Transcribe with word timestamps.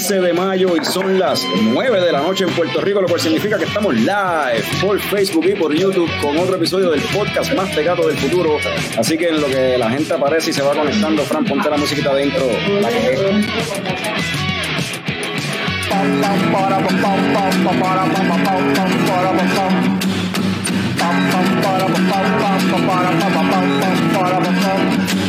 15 0.00 0.20
de 0.22 0.32
mayo 0.32 0.76
y 0.80 0.84
son 0.86 1.18
las 1.18 1.46
9 1.62 2.00
de 2.00 2.10
la 2.10 2.22
noche 2.22 2.44
en 2.44 2.50
Puerto 2.54 2.80
Rico, 2.80 3.02
lo 3.02 3.06
cual 3.06 3.20
significa 3.20 3.58
que 3.58 3.64
estamos 3.64 3.94
live 3.94 4.64
por 4.80 4.98
Facebook 4.98 5.44
y 5.44 5.54
por 5.54 5.74
YouTube 5.74 6.10
con 6.22 6.38
otro 6.38 6.56
episodio 6.56 6.90
del 6.90 7.02
podcast 7.02 7.52
más 7.52 7.68
pegado 7.74 8.08
del 8.08 8.16
futuro. 8.16 8.56
Así 8.96 9.18
que 9.18 9.28
en 9.28 9.42
lo 9.42 9.48
que 9.48 9.76
la 9.76 9.90
gente 9.90 10.14
aparece 10.14 10.50
y 10.50 10.52
se 10.54 10.62
va 10.62 10.72
conectando, 10.72 11.22
Fran, 11.24 11.44
ponte 11.44 11.68
la 11.68 11.76
musiquita 11.76 12.12
adentro. 12.12 12.46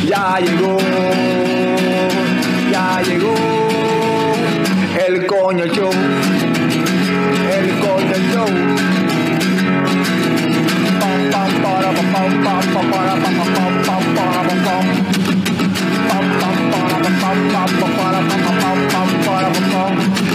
Ya 0.06 0.38
llegó, 0.40 0.78
ya 2.70 3.02
llegó 3.02 3.71
el 5.06 5.26
coño 5.26 5.66
show, 5.66 5.90
el 5.90 7.68
coño 7.80 8.16
show. 8.32 8.46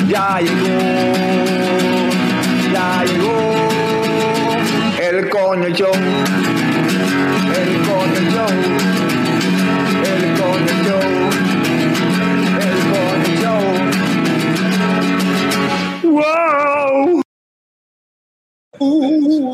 Ya 0.08 0.40
llegó, 0.40 0.68
ya 2.74 3.04
llegó. 3.06 3.38
El 5.00 5.30
coño 5.30 5.70
show, 5.70 5.92
el 7.56 7.72
coño 7.88 8.87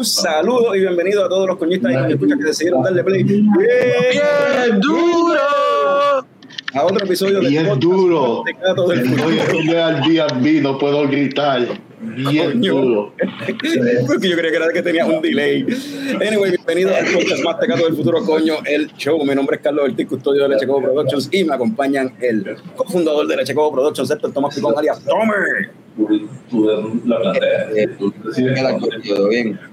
Uh, 0.04 0.06
saludos 0.06 0.76
y 0.76 0.82
bienvenidos 0.82 1.24
a 1.24 1.30
todos 1.30 1.48
los 1.48 1.56
coñistas 1.58 1.94
y 1.94 2.08
que 2.08 2.14
escuchan 2.16 2.38
que 2.38 2.46
decidieron 2.48 2.84
darle 2.84 3.06
play. 3.06 3.24
Bien, 3.24 3.50
¡Bien 3.58 4.80
duro! 4.82 5.40
A 6.74 6.84
otro 6.84 7.06
episodio 7.06 7.40
del 7.40 7.48
Bien 7.48 7.80
duro. 7.80 8.44
de 8.46 8.52
Gato 8.52 8.86
del 8.90 9.00
Estoy 9.00 9.38
Futuro. 9.38 9.84
al 9.86 10.02
B&B, 10.02 10.62
no 10.62 10.78
puedo 10.78 11.08
gritar. 11.08 11.66
Bien 12.02 12.52
Coño. 12.52 12.74
duro. 12.74 13.14
Porque 14.08 14.28
yo 14.30 14.36
creía 14.36 14.52
que 14.52 14.58
era 14.58 14.74
que 14.74 14.82
tenía 14.82 15.06
un 15.06 15.22
delay. 15.22 15.66
Anyway, 16.28 16.52
bienvenido 16.52 16.94
al 16.94 17.06
podcast 17.06 17.44
más 17.46 17.60
tecato 17.62 17.86
del 17.86 17.96
futuro, 17.96 18.26
coño, 18.26 18.56
el 18.66 18.92
show. 18.98 19.24
Mi 19.24 19.34
nombre 19.36 19.56
es 19.56 19.62
Carlos 19.62 19.86
Ortiz, 19.86 20.06
custodio 20.06 20.44
de 20.44 20.50
Leche 20.50 20.68
Cobo 20.68 20.82
Productions 20.82 21.30
y 21.32 21.46
me 21.46 21.54
acompañan 21.56 22.14
el 22.20 22.58
cofundador 22.76 23.26
de 23.26 23.38
Leche 23.38 23.56
Cobo 23.56 23.72
Productions, 23.72 24.12
Héctor 24.12 24.34
Tomás 24.34 24.54
Picón, 24.54 24.74
alias 24.78 25.02
Tomer. 25.06 25.72
la 27.06 27.20
bien. 29.30 29.73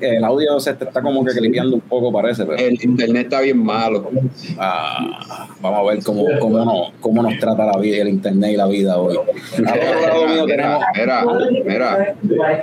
El 0.00 0.24
audio 0.24 0.58
se 0.60 0.70
está 0.70 1.02
como 1.02 1.24
que 1.24 1.32
clipeando 1.32 1.76
un 1.76 1.82
poco, 1.82 2.10
parece, 2.10 2.46
pero 2.46 2.56
El 2.58 2.82
internet 2.82 3.24
está 3.24 3.42
bien 3.42 3.62
malo. 3.62 4.10
ah, 4.58 5.46
vamos 5.60 5.78
a 5.80 5.92
ver 5.92 6.02
cómo, 6.02 6.24
cómo, 6.40 6.64
nos, 6.64 6.92
cómo 7.00 7.22
nos 7.22 7.38
trata 7.38 7.66
la 7.66 7.78
vida, 7.78 7.98
el 7.98 8.08
internet 8.08 8.52
y 8.52 8.56
la 8.56 8.66
vida 8.66 8.98
hoy. 8.98 9.18
Tenemos 9.56 10.46
Mira, 10.46 10.80
mira, 10.96 11.24
mira. 11.66 12.16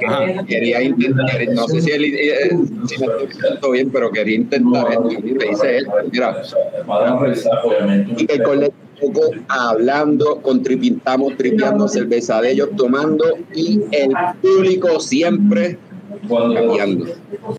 Ajá. 0.07 0.45
Quería 0.45 0.81
intentar, 0.81 1.47
no 1.53 1.67
sé 1.67 1.81
si, 1.81 1.91
él, 1.91 2.05
eh, 2.05 2.49
si 2.87 2.99
me 2.99 3.07
estoy 3.53 3.71
bien, 3.71 3.91
pero 3.91 4.11
quería 4.11 4.35
intentar 4.35 4.87
esto. 4.91 5.03
Me 5.03 5.45
dice 5.45 5.77
él, 5.77 5.87
mira, 6.11 6.41
con 8.43 8.63
el 8.63 8.71
poco 8.99 9.21
hablando, 9.47 10.41
contripintamos, 10.41 11.37
tripeando 11.37 11.87
cerveza 11.87 12.41
de 12.41 12.53
ellos, 12.53 12.69
tomando 12.75 13.25
y 13.53 13.81
el 13.91 14.11
público 14.41 14.99
siempre 14.99 15.77
cambiando. 16.27 17.05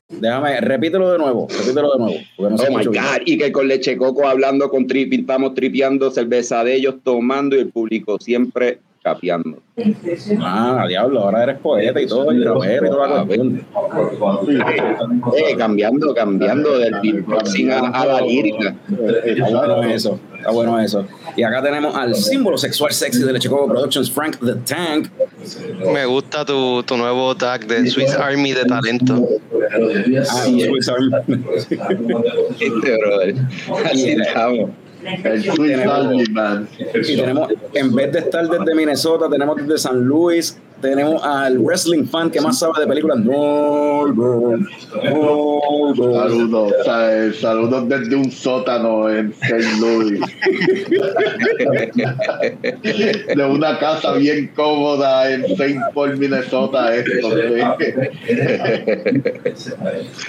Déjame, 0.09 0.61
repítelo 0.61 1.13
de 1.13 1.19
nuevo, 1.19 1.47
repítelo 1.49 1.93
de 1.93 1.99
nuevo. 1.99 2.19
No 2.39 2.47
Oh 2.49 2.71
my 2.71 2.87
bien. 2.89 3.03
God, 3.05 3.23
y 3.27 3.39
que 3.39 3.53
con 3.53 3.69
leche 3.69 3.97
coco 3.97 4.27
hablando, 4.27 4.69
con 4.69 4.87
tri, 4.87 5.07
pintamos, 5.07 5.55
tripeando, 5.55 6.11
cerveza 6.11 6.65
de 6.65 6.75
ellos, 6.75 6.97
tomando 7.03 7.57
y 7.57 7.61
el 7.61 7.71
público 7.71 8.19
siempre 8.19 8.81
capeando. 9.03 9.59
Ah, 10.41 10.85
diablo, 10.89 11.21
ahora 11.21 11.45
eres 11.45 11.59
poeta 11.61 12.01
y 12.01 12.07
todo, 12.07 12.33
y 12.33 12.43
rapero 12.43 12.87
y 12.87 12.91
toda 12.91 13.09
la 13.09 13.25
cuestión. 13.25 13.65
Eh, 15.37 15.55
cambiando, 15.57 16.13
cambiando 16.15 16.79
del 16.79 16.95
beatboxing 17.01 17.71
a, 17.71 17.79
a 17.89 18.07
la 18.07 18.21
lírica. 18.21 18.75
Está 19.25 19.49
bueno 19.51 19.83
eso, 19.85 20.19
está 20.37 20.51
bueno 20.51 20.81
eso. 20.81 21.07
Y 21.37 21.43
acá 21.43 21.63
tenemos 21.63 21.95
al 21.95 22.15
símbolo 22.17 22.59
sexual 22.59 22.93
sexy 22.93 23.23
de 23.23 23.33
Leche 23.33 23.49
Coco 23.49 23.69
Productions, 23.69 24.11
Frank 24.11 24.37
the 24.45 24.55
Tank. 24.67 25.09
Me 25.93 26.07
gusta 26.07 26.45
tu, 26.45 26.83
tu 26.83 26.97
nuevo 26.97 27.37
tag 27.37 27.67
de 27.67 27.89
Swiss 27.89 28.13
Army 28.15 28.53
de 28.53 28.65
talento. 28.65 29.29
Ah, 29.73 30.45
Swiss 30.45 30.89
Army. 30.89 31.11
Este, 32.61 32.99
brother. 32.99 33.35
Así 33.85 34.11
estamos. 34.11 34.71
El 35.25 35.43
Swiss 35.43 35.79
Army 35.79 36.25
Man. 36.31 36.69
Y 36.79 37.17
tenemos, 37.17 37.49
en 37.75 37.95
vez 37.95 38.13
de 38.13 38.19
estar 38.19 38.49
desde 38.49 38.75
Minnesota, 38.75 39.29
tenemos 39.31 39.57
desde 39.57 39.79
San 39.79 40.01
Luis, 40.01 40.59
tenemos 40.81 41.23
al 41.25 41.59
wrestling 41.59 42.05
fan 42.07 42.31
que 42.31 42.41
más 42.41 42.59
sabe 42.59 42.81
de 42.81 42.87
películas. 42.87 43.19
Norbert, 43.19 44.63
Norbert. 45.05 46.15
Saludos, 46.15 46.73
sa- 46.85 47.33
saludos 47.35 47.89
desde 47.89 48.15
un 48.17 48.31
sótano 48.31 49.09
en 49.11 49.33
St. 49.41 49.65
Louis. 49.81 50.21
De 53.37 53.45
una 53.45 53.79
casa 53.79 54.13
bien 54.15 54.51
cómoda 54.55 55.31
en 55.31 55.45
St. 55.45 55.81
Paul, 55.95 56.17
Minnesota. 56.17 56.95
Esto, 56.95 57.31
¿sí? 57.31 57.37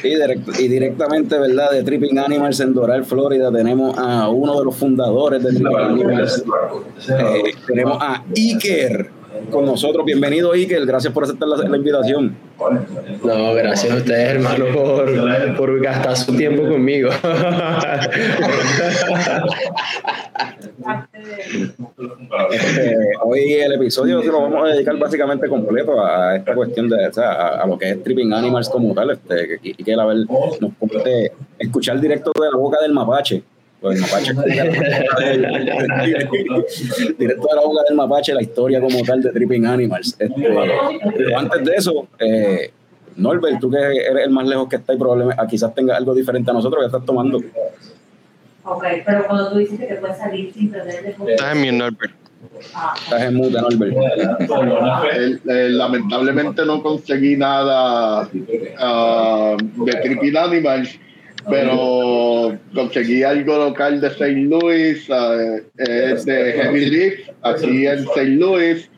Y, 0.03 0.16
direct- 0.16 0.59
y 0.59 0.67
directamente, 0.67 1.37
¿verdad? 1.37 1.71
De 1.71 1.83
Tripping 1.83 2.17
Animals 2.19 2.59
en 2.59 2.73
Doral, 2.73 3.03
Florida, 3.05 3.51
tenemos 3.51 3.97
a 3.97 4.29
uno 4.29 4.57
de 4.59 4.66
los 4.66 4.75
fundadores 4.75 5.43
de 5.43 5.49
Tripping 5.51 5.77
Animals. 5.77 6.43
Eh, 7.09 7.53
tenemos 7.67 7.97
a 8.01 8.23
Iker 8.35 9.09
con 9.50 9.66
nosotros. 9.66 10.06
Bienvenido, 10.06 10.51
Iker. 10.51 10.85
Gracias 10.85 11.13
por 11.13 11.23
aceptar 11.23 11.47
la, 11.47 11.57
la 11.57 11.78
invitación. 11.78 12.35
No, 13.23 13.53
gracias 13.53 13.94
a 13.94 13.97
ustedes, 13.97 14.29
hermano, 14.35 14.66
por, 14.73 15.56
por 15.57 15.81
gastar 15.81 16.17
su 16.17 16.35
tiempo 16.35 16.63
conmigo. 16.63 17.09
Este, 22.51 22.97
hoy 23.23 23.53
el 23.53 23.73
episodio 23.73 24.22
se 24.22 24.28
lo 24.28 24.41
vamos 24.41 24.66
a 24.66 24.73
dedicar 24.73 24.97
básicamente 24.97 25.47
completo 25.47 26.03
a 26.03 26.35
esta 26.35 26.53
cuestión 26.56 26.90
de, 26.90 27.07
o 27.07 27.13
sea, 27.13 27.31
a, 27.31 27.63
a 27.63 27.67
lo 27.67 27.78
que 27.78 27.91
es 27.91 28.03
Tripping 28.03 28.34
Animals 28.34 28.69
como 28.69 28.94
tal. 28.94 29.11
Este, 29.11 29.59
y, 29.63 29.73
que 29.84 29.94
a 29.94 30.06
ver, 30.06 30.17
nos 30.59 30.73
compete 30.79 31.31
escuchar 31.57 32.00
directo 32.00 32.31
de 32.40 32.51
la 32.51 32.57
boca 32.57 32.81
del 32.81 32.94
mapache. 32.94 33.44
Pues 33.81 33.95
el 33.95 34.01
mapache 34.01 34.34
directo 37.17 37.47
de 37.47 37.56
la 37.56 37.62
boca 37.62 37.81
del 37.88 37.95
mapache 37.95 38.34
la 38.34 38.41
historia 38.41 38.81
como 38.81 39.01
tal 39.03 39.22
de 39.22 39.31
Tripping 39.31 39.66
Animals. 39.66 40.17
Este, 40.19 40.50
pero 41.16 41.38
antes 41.38 41.63
de 41.63 41.75
eso, 41.75 42.07
eh, 42.19 42.73
Norbert, 43.16 43.58
tú 43.59 43.72
que 43.72 43.78
eres 43.78 44.26
el 44.26 44.31
más 44.31 44.46
lejos 44.47 44.67
que 44.67 44.76
está 44.76 44.93
y 44.93 44.97
probablemente 44.97 45.41
ah, 45.41 45.47
quizás 45.47 45.73
tenga 45.73 45.96
algo 45.96 46.14
diferente 46.14 46.52
a 46.52 46.53
nosotros 46.53 46.81
que 46.81 46.87
estás 46.87 47.05
tomando. 47.05 47.37
Ok, 48.64 48.84
pero 49.05 49.26
cuando 49.28 49.52
tú 49.52 49.59
dices 49.59 49.79
que 49.79 49.85
te 49.85 49.96
puedes 49.96 50.17
salir 50.17 50.52
sin 50.53 50.70
perder 50.70 51.16
de 51.17 51.31
Estás 51.31 51.55
en 51.55 51.61
mi 51.61 51.72
Norbert. 51.72 52.11
Ah, 52.73 52.93
Estás 53.02 53.22
en 53.23 53.35
mute, 53.35 53.61
Norbert. 53.61 53.96
Eh, 55.14 55.40
eh, 55.47 55.70
lamentablemente 55.70 56.66
no 56.66 56.84
conseguí 56.84 57.37
nada 57.37 58.29
ah, 58.79 59.55
de 59.59 59.91
Tripping 59.93 60.37
Animals, 60.37 60.99
pero 61.47 62.58
conseguí 62.74 63.24
algo 63.24 63.58
local 63.58 64.02
de 64.02 64.08
St. 64.08 64.32
Louis, 64.32 65.08
ah, 65.09 65.58
es 65.78 66.26
de 66.26 66.53
Heavy 66.53 66.90
Reef, 66.90 67.30
aquí 67.44 67.88
en 67.88 68.00
St. 68.00 68.26
Louis. 68.26 68.90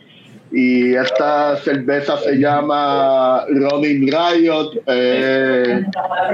Y 0.54 0.96
esta 0.96 1.56
cerveza 1.56 2.18
se 2.18 2.36
llama 2.36 3.46
Running 3.48 4.12
Riot, 4.12 4.84
eh, 4.86 5.82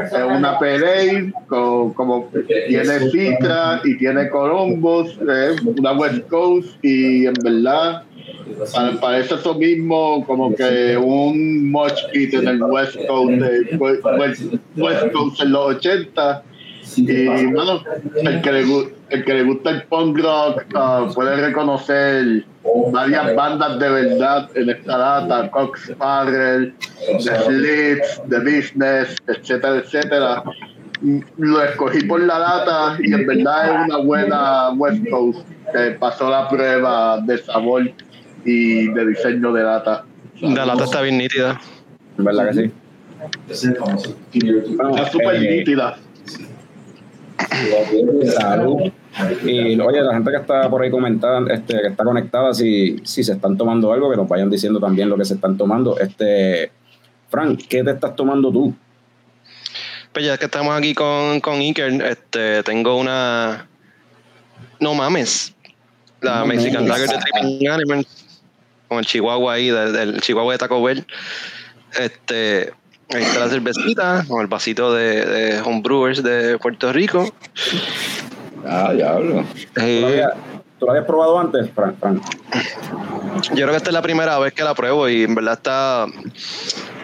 es 0.04 0.14
una 0.14 0.58
Pale 0.58 1.32
con, 1.46 1.94
como 1.94 2.28
tiene 2.68 3.12
Citra 3.12 3.80
y 3.84 3.96
tiene 4.00 4.28
Columbus, 4.30 5.20
eh, 5.22 5.56
una 5.64 5.94
West 5.94 6.28
Coast 6.30 6.84
y 6.84 7.28
en 7.28 7.36
verdad 7.44 8.07
Pa- 8.74 9.00
Parece 9.00 9.36
eso 9.36 9.54
mismo 9.56 10.26
como 10.26 10.54
que 10.56 10.98
un 10.98 11.70
mosh 11.72 12.02
pit 12.12 12.34
en 12.34 12.48
el 12.48 12.62
West 12.64 12.98
Coast, 13.08 13.32
de, 13.34 13.78
West, 13.78 14.42
West 14.76 15.12
Coast 15.14 15.42
en 15.42 15.52
los 15.52 15.76
80 15.76 16.44
y 16.96 17.26
bueno, 17.48 17.84
el 18.16 18.42
que 18.42 18.52
le, 18.52 18.64
el 19.10 19.26
que 19.26 19.34
le 19.34 19.44
gusta 19.44 19.70
el 19.72 19.84
punk 19.84 20.20
rock 20.20 20.64
ah, 20.74 21.08
puede 21.14 21.36
reconocer 21.36 22.46
varias 22.92 23.36
bandas 23.36 23.78
de 23.80 23.90
verdad 23.90 24.50
en 24.56 24.70
esta 24.70 24.98
data, 24.98 25.52
Cox 25.52 25.90
Sparrow, 25.90 26.72
The 27.24 27.40
Slits, 27.46 28.22
The 28.30 28.40
Business, 28.40 29.16
etcétera, 29.28 29.76
etcétera. 29.78 30.44
Lo 31.38 31.62
escogí 31.64 32.04
por 32.06 32.22
la 32.22 32.40
data 32.40 32.98
y 33.04 33.14
en 33.14 33.28
verdad 33.28 33.66
es 33.68 33.86
una 33.86 33.98
buena 33.98 34.70
West 34.72 35.04
Coast 35.12 35.40
que 35.74 35.92
pasó 35.92 36.30
la 36.30 36.48
prueba 36.50 37.20
de 37.22 37.38
sabor 37.38 37.92
y 38.48 38.88
de 38.88 39.06
diseño 39.08 39.52
de 39.52 39.62
data. 39.62 40.06
La 40.42 40.66
lata 40.66 40.86
está 40.86 41.02
bien 41.02 41.18
nítida. 41.18 41.60
¿Verdad 42.18 42.48
que 42.50 42.54
sí? 42.54 42.72
Está 43.50 45.12
súper 45.12 45.36
eh, 45.36 45.58
nítida. 45.58 45.98
Salud. 48.38 48.92
Y 49.44 49.80
oye, 49.80 50.02
la 50.02 50.14
gente 50.14 50.32
que 50.32 50.38
está 50.38 50.70
por 50.70 50.82
ahí 50.82 50.90
comentada, 50.90 51.42
este, 51.52 51.82
que 51.82 51.88
está 51.88 52.06
conectada, 52.06 52.54
si, 52.54 52.98
si 53.04 53.24
se 53.24 53.34
están 53.34 53.58
tomando 53.58 53.92
algo, 53.92 54.10
que 54.10 54.16
nos 54.16 54.30
vayan 54.30 54.50
diciendo 54.50 54.80
también 54.80 55.10
lo 55.10 55.18
que 55.18 55.26
se 55.26 55.34
están 55.34 55.58
tomando. 55.58 56.00
Este, 56.00 56.72
Frank, 57.30 57.64
¿qué 57.68 57.84
te 57.84 57.92
estás 57.92 58.16
tomando 58.16 58.50
tú? 58.50 58.74
Pues 60.14 60.26
ya 60.26 60.38
que 60.38 60.46
estamos 60.46 60.74
aquí 60.74 60.94
con, 60.94 61.42
con 61.42 61.56
Iker, 61.56 62.02
este, 62.02 62.64
tengo 62.64 62.96
una. 62.96 63.68
No 64.80 64.94
mames. 64.94 65.54
La 66.22 66.40
No 66.40 66.46
Mexican. 66.46 66.88
Lager 66.88 67.10
de 67.10 67.18
Tripping 67.18 67.68
Animals. 67.68 68.27
Con 68.88 69.00
el 69.00 69.06
Chihuahua 69.06 69.54
ahí, 69.54 69.70
del, 69.70 69.94
del 69.94 70.22
Chihuahua 70.22 70.54
de 70.54 70.58
Taco 70.60 70.82
Bell. 70.82 71.06
Este. 72.00 72.74
Ahí 73.14 73.24
está 73.24 73.40
la 73.40 73.50
cervecita, 73.50 74.26
con 74.28 74.42
el 74.42 74.48
vasito 74.48 74.94
de, 74.94 75.26
de 75.26 75.62
Homebrewers 75.62 76.22
de 76.24 76.58
Puerto 76.58 76.92
Rico. 76.92 77.34
Ah, 78.66 78.92
diablo. 78.94 79.46
¿Tú 79.74 79.82
Eh, 79.82 80.26
tú 80.78 80.86
lo 80.86 80.92
habías 80.92 81.06
probado 81.06 81.40
antes, 81.40 81.70
Frank? 81.74 81.96
Frank? 82.02 82.22
Yo 83.50 83.56
creo 83.56 83.70
que 83.70 83.78
esta 83.78 83.92
es 83.92 83.94
la 83.94 84.02
primera 84.02 84.38
vez 84.40 84.52
que 84.52 84.64
la 84.64 84.74
pruebo 84.76 85.08
y 85.08 85.24
en 85.24 85.36
verdad 85.36 85.54
está, 85.54 86.06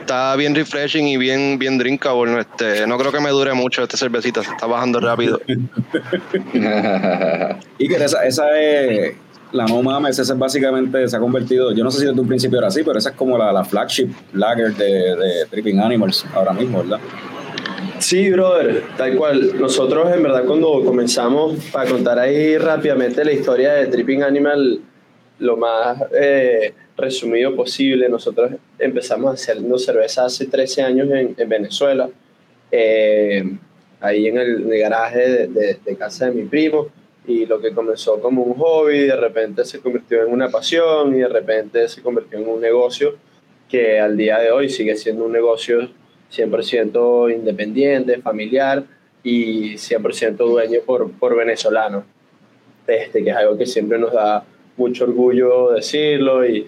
está 0.01 0.35
bien 0.35 0.55
refreshing 0.55 1.07
y 1.07 1.15
bien, 1.15 1.57
bien 1.57 1.77
drinkable. 1.77 2.37
Este, 2.41 2.85
no 2.85 2.97
creo 2.97 3.13
que 3.13 3.21
me 3.21 3.29
dure 3.29 3.53
mucho 3.53 3.81
esta 3.83 3.95
cervecita, 3.95 4.43
se 4.43 4.51
está 4.51 4.65
bajando 4.65 4.99
rápido. 4.99 5.39
Y 7.77 7.87
que 7.87 7.95
esa, 7.95 8.25
esa 8.25 8.59
es 8.59 9.15
la 9.53 9.65
no 9.65 9.81
mames, 9.81 10.17
esa 10.19 10.33
es 10.33 10.39
básicamente 10.39 11.07
se 11.07 11.15
ha 11.15 11.19
convertido, 11.19 11.71
yo 11.73 11.83
no 11.83 11.91
sé 11.91 11.99
si 11.99 12.05
desde 12.07 12.19
un 12.19 12.27
principio 12.27 12.57
era 12.57 12.67
así, 12.67 12.83
pero 12.83 12.97
esa 12.99 13.11
es 13.11 13.15
como 13.15 13.37
la, 13.37 13.51
la 13.53 13.63
flagship 13.63 14.09
lager 14.33 14.73
de, 14.75 15.15
de 15.15 15.45
Tripping 15.49 15.79
Animals 15.79 16.25
ahora 16.33 16.53
mismo, 16.53 16.79
¿verdad? 16.79 16.99
Sí, 17.99 18.29
brother, 18.31 18.83
tal 18.97 19.15
cual. 19.15 19.59
Nosotros 19.59 20.11
en 20.13 20.23
verdad 20.23 20.43
cuando 20.45 20.83
comenzamos, 20.83 21.55
para 21.71 21.89
contar 21.89 22.19
ahí 22.19 22.57
rápidamente 22.57 23.23
la 23.23 23.31
historia 23.31 23.73
de 23.73 23.87
Tripping 23.87 24.23
Animal, 24.23 24.79
lo 25.39 25.55
más 25.57 26.01
eh, 26.19 26.73
resumido 26.97 27.55
posible, 27.55 28.09
nosotros 28.09 28.51
empezamos 28.79 29.33
haciendo 29.41 29.77
cerveza 29.77 30.25
hace 30.25 30.47
13 30.47 30.81
años 30.81 31.09
en, 31.11 31.33
en 31.37 31.49
Venezuela, 31.49 32.09
eh, 32.71 33.43
ahí 34.01 34.27
en 34.27 34.37
el, 34.37 34.63
en 34.63 34.73
el 34.73 34.79
garaje 34.79 35.19
de, 35.29 35.47
de- 35.47 35.77
de 35.85 35.95
casa 35.95 36.25
de 36.25 36.31
mi 36.33 36.43
primo, 36.43 36.87
y 37.25 37.45
lo 37.45 37.59
que 37.61 37.71
comenzó 37.73 38.19
como 38.19 38.43
un 38.43 38.53
hobby, 38.55 38.99
de 39.07 39.15
repente 39.15 39.63
se 39.65 39.79
convirtió 39.79 40.23
en 40.25 40.31
una 40.33 40.49
pasión 40.49 41.15
y 41.15 41.19
de 41.19 41.27
repente 41.29 41.87
se 41.87 42.01
convirtió 42.01 42.39
en 42.39 42.47
un 42.49 42.59
negocio 42.61 43.15
que 43.69 43.99
al 43.99 44.17
día 44.17 44.39
de 44.39 44.51
hoy 44.51 44.69
sigue 44.69 44.95
siendo 44.95 45.23
un 45.25 45.31
negocio 45.31 45.89
100% 46.31 47.33
independiente, 47.33 48.21
familiar 48.21 48.83
y 49.23 49.75
100% 49.77 50.35
dueño 50.37 50.79
por, 50.85 51.11
por 51.11 51.35
venezolanos. 51.35 52.03
Este, 52.85 53.23
que 53.23 53.29
es 53.29 53.35
algo 53.35 53.57
que 53.57 53.65
siempre 53.65 53.97
nos 53.97 54.11
da 54.11 54.43
mucho 54.75 55.05
orgullo 55.05 55.71
decirlo 55.71 56.45
y, 56.45 56.67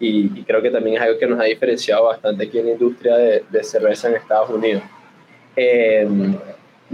y- 0.00 0.30
y 0.38 0.42
creo 0.46 0.60
que 0.60 0.70
también 0.70 0.96
es 0.96 1.02
algo 1.02 1.18
que 1.18 1.26
nos 1.26 1.40
ha 1.40 1.44
diferenciado 1.44 2.04
bastante 2.04 2.44
aquí 2.44 2.58
en 2.58 2.66
la 2.66 2.72
industria 2.72 3.16
de, 3.16 3.44
de 3.48 3.64
cerveza 3.64 4.08
en 4.08 4.16
Estados 4.16 4.50
Unidos. 4.50 4.82
Eh, 5.56 6.06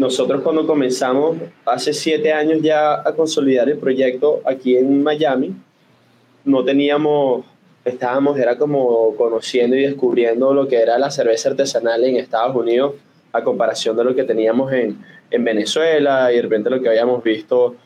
nosotros 0.01 0.41
cuando 0.41 0.67
comenzamos 0.67 1.37
hace 1.67 1.93
siete 1.93 2.33
años 2.33 2.61
ya 2.63 2.95
a 2.95 3.15
consolidar 3.15 3.69
el 3.69 3.77
proyecto 3.77 4.41
aquí 4.47 4.75
en 4.75 5.03
Miami, 5.03 5.55
no 6.43 6.65
teníamos, 6.65 7.45
estábamos, 7.85 8.39
era 8.39 8.57
como 8.57 9.15
conociendo 9.17 9.77
y 9.77 9.83
descubriendo 9.83 10.55
lo 10.55 10.67
que 10.67 10.77
era 10.77 10.99
la 10.99 11.11
cerveza 11.11 11.51
artesanal 11.51 12.03
en 12.03 12.17
Estados 12.17 12.57
Unidos 12.57 12.95
a 13.33 13.45
comparación 13.45 13.95
de 13.95 14.05
lo 14.05 14.15
que 14.15 14.25
teníamos 14.25 14.73
en, 14.73 14.99
en 15.31 15.45
Venezuela 15.45 16.33
y 16.33 16.37
de 16.37 16.43
repente 16.43 16.71
lo 16.71 16.81
que 16.81 16.89
habíamos 16.89 17.23
visto 17.23 17.77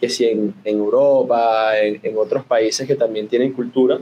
que 0.00 0.08
si 0.08 0.24
en, 0.24 0.52
en 0.64 0.78
Europa, 0.78 1.78
en, 1.78 2.00
en 2.02 2.18
otros 2.18 2.44
países 2.44 2.84
que 2.84 2.96
también 2.96 3.28
tienen 3.28 3.52
cultura 3.52 4.00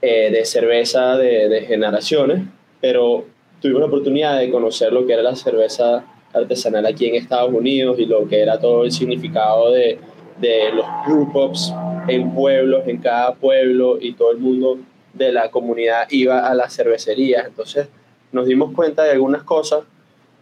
eh, 0.00 0.30
de 0.30 0.44
cerveza 0.44 1.16
de, 1.16 1.48
de 1.48 1.62
generaciones, 1.62 2.44
pero 2.80 3.24
tuvimos 3.60 3.80
la 3.80 3.86
oportunidad 3.88 4.38
de 4.38 4.48
conocer 4.48 4.92
lo 4.92 5.04
que 5.04 5.14
era 5.14 5.22
la 5.22 5.34
cerveza 5.34 6.04
artesanal 6.34 6.84
aquí 6.86 7.06
en 7.06 7.14
Estados 7.14 7.52
Unidos 7.52 7.98
y 7.98 8.06
lo 8.06 8.26
que 8.26 8.40
era 8.40 8.58
todo 8.58 8.84
el 8.84 8.92
significado 8.92 9.70
de, 9.72 9.98
de 10.40 10.72
los 10.72 10.86
brew 11.06 11.32
pubs 11.32 11.72
en 12.08 12.34
pueblos, 12.34 12.82
en 12.86 12.98
cada 12.98 13.34
pueblo 13.34 13.98
y 14.00 14.12
todo 14.12 14.32
el 14.32 14.38
mundo 14.38 14.78
de 15.12 15.32
la 15.32 15.50
comunidad 15.50 16.06
iba 16.10 16.46
a 16.46 16.54
las 16.54 16.74
cervecerías. 16.74 17.46
Entonces 17.46 17.88
nos 18.32 18.46
dimos 18.46 18.72
cuenta 18.72 19.04
de 19.04 19.12
algunas 19.12 19.44
cosas 19.44 19.84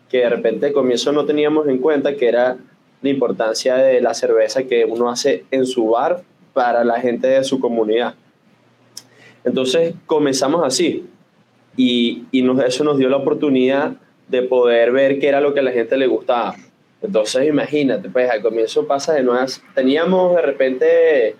que 0.09 0.19
de 0.19 0.31
repente 0.31 0.67
al 0.67 0.73
comienzo 0.73 1.12
no 1.12 1.25
teníamos 1.25 1.69
en 1.69 1.79
cuenta, 1.79 2.17
que 2.17 2.29
era 2.29 2.56
la 3.00 3.09
importancia 3.09 3.77
de 3.77 4.00
la 4.00 4.15
cerveza 4.15 4.65
que 4.65 4.85
uno 4.85 5.11
hace 5.11 5.44
en 5.50 5.67
su 5.67 5.89
bar 5.89 6.23
para 6.53 6.85
la 6.85 7.00
gente 7.00 7.27
de 7.27 7.44
su 7.44 7.61
comunidad. 7.61 8.15
Entonces 9.44 9.94
comenzamos 10.06 10.62
así 10.65 11.06
y, 11.77 12.25
y 12.31 12.49
eso 12.65 12.85
nos 12.85 12.99
dio 12.99 13.09
la 13.09 13.17
oportunidad 13.17 13.94
de 14.32 14.43
poder 14.43 14.90
ver 14.93 15.19
qué 15.19 15.29
era 15.29 15.43
lo 15.43 15.52
que 15.52 15.61
a 15.61 15.62
la 15.62 15.70
gente 15.70 15.96
le 15.96 16.06
gustaba. 16.06 16.56
Entonces 17.02 17.46
imagínate, 17.46 18.08
pues 18.08 18.31
al 18.31 18.40
comienzo 18.40 18.87
pasa 18.87 19.12
de 19.12 19.23
nuevas, 19.23 19.62
teníamos 19.75 20.34
de 20.34 20.43
repente, 20.43 21.37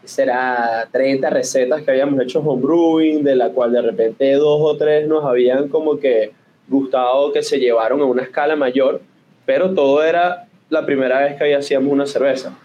¿qué 0.00 0.08
será 0.08 0.88
30 0.90 1.28
recetas 1.28 1.82
que 1.82 1.90
habíamos 1.90 2.18
hecho 2.22 2.40
homebrewing, 2.40 3.22
de 3.22 3.36
la 3.36 3.50
cual 3.50 3.72
de 3.72 3.82
repente 3.82 4.32
dos 4.32 4.60
o 4.62 4.76
tres 4.78 5.06
nos 5.06 5.24
habían 5.26 5.68
como 5.68 5.98
que 5.98 6.32
gustado 6.68 7.32
que 7.32 7.42
se 7.42 7.58
llevaron 7.58 8.00
a 8.00 8.06
una 8.06 8.22
escala 8.22 8.56
mayor, 8.56 9.02
pero 9.44 9.74
todo 9.74 10.02
era 10.02 10.46
la 10.70 10.86
primera 10.86 11.20
vez 11.20 11.36
que 11.36 11.54
hacíamos 11.54 11.92
una 11.92 12.06
cerveza. 12.06 12.56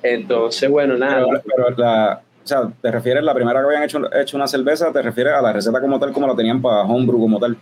Entonces, 0.00 0.70
bueno, 0.70 0.96
nada. 0.96 1.26
Pero, 1.26 1.42
pero 1.56 1.70
la, 1.76 2.22
o 2.44 2.46
sea, 2.46 2.70
¿te 2.80 2.90
refieres 2.90 3.24
la 3.24 3.34
primera 3.34 3.60
que 3.60 3.66
habían 3.66 3.82
hecho, 3.82 4.00
hecho 4.14 4.36
una 4.36 4.46
cerveza? 4.46 4.92
¿Te 4.92 5.02
refieres 5.02 5.32
a 5.32 5.42
la 5.42 5.52
receta 5.52 5.80
como 5.80 5.98
tal, 5.98 6.12
como 6.12 6.28
la 6.28 6.36
tenían 6.36 6.62
para 6.62 6.82
homebrew 6.82 7.18
como 7.18 7.40
tal? 7.40 7.56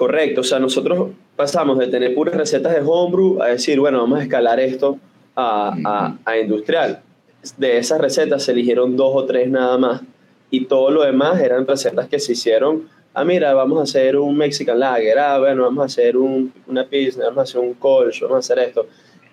Correcto, 0.00 0.40
o 0.40 0.44
sea, 0.44 0.58
nosotros 0.58 1.10
pasamos 1.36 1.78
de 1.78 1.86
tener 1.88 2.14
puras 2.14 2.34
recetas 2.34 2.72
de 2.72 2.80
homebrew 2.80 3.42
a 3.42 3.48
decir, 3.48 3.78
bueno, 3.78 3.98
vamos 3.98 4.20
a 4.20 4.22
escalar 4.22 4.58
esto 4.58 4.98
a, 5.36 5.76
a, 5.84 6.16
a 6.24 6.38
industrial. 6.38 7.02
De 7.58 7.76
esas 7.76 8.00
recetas 8.00 8.42
se 8.42 8.52
eligieron 8.52 8.96
dos 8.96 9.12
o 9.14 9.26
tres 9.26 9.50
nada 9.50 9.76
más 9.76 10.00
y 10.50 10.64
todo 10.64 10.90
lo 10.90 11.02
demás 11.02 11.38
eran 11.42 11.66
recetas 11.66 12.08
que 12.08 12.18
se 12.18 12.32
hicieron, 12.32 12.88
ah, 13.12 13.26
mira, 13.26 13.52
vamos 13.52 13.78
a 13.78 13.82
hacer 13.82 14.16
un 14.16 14.38
Mexican 14.38 14.80
Lager, 14.80 15.18
ah, 15.18 15.38
bueno, 15.38 15.64
vamos 15.64 15.82
a 15.82 15.84
hacer 15.84 16.16
un, 16.16 16.50
una 16.66 16.86
pizza, 16.86 17.20
vamos 17.24 17.38
a 17.40 17.42
hacer 17.42 17.60
un 17.60 17.74
colch, 17.74 18.22
vamos 18.22 18.36
a 18.36 18.38
hacer 18.38 18.58
esto. 18.58 18.86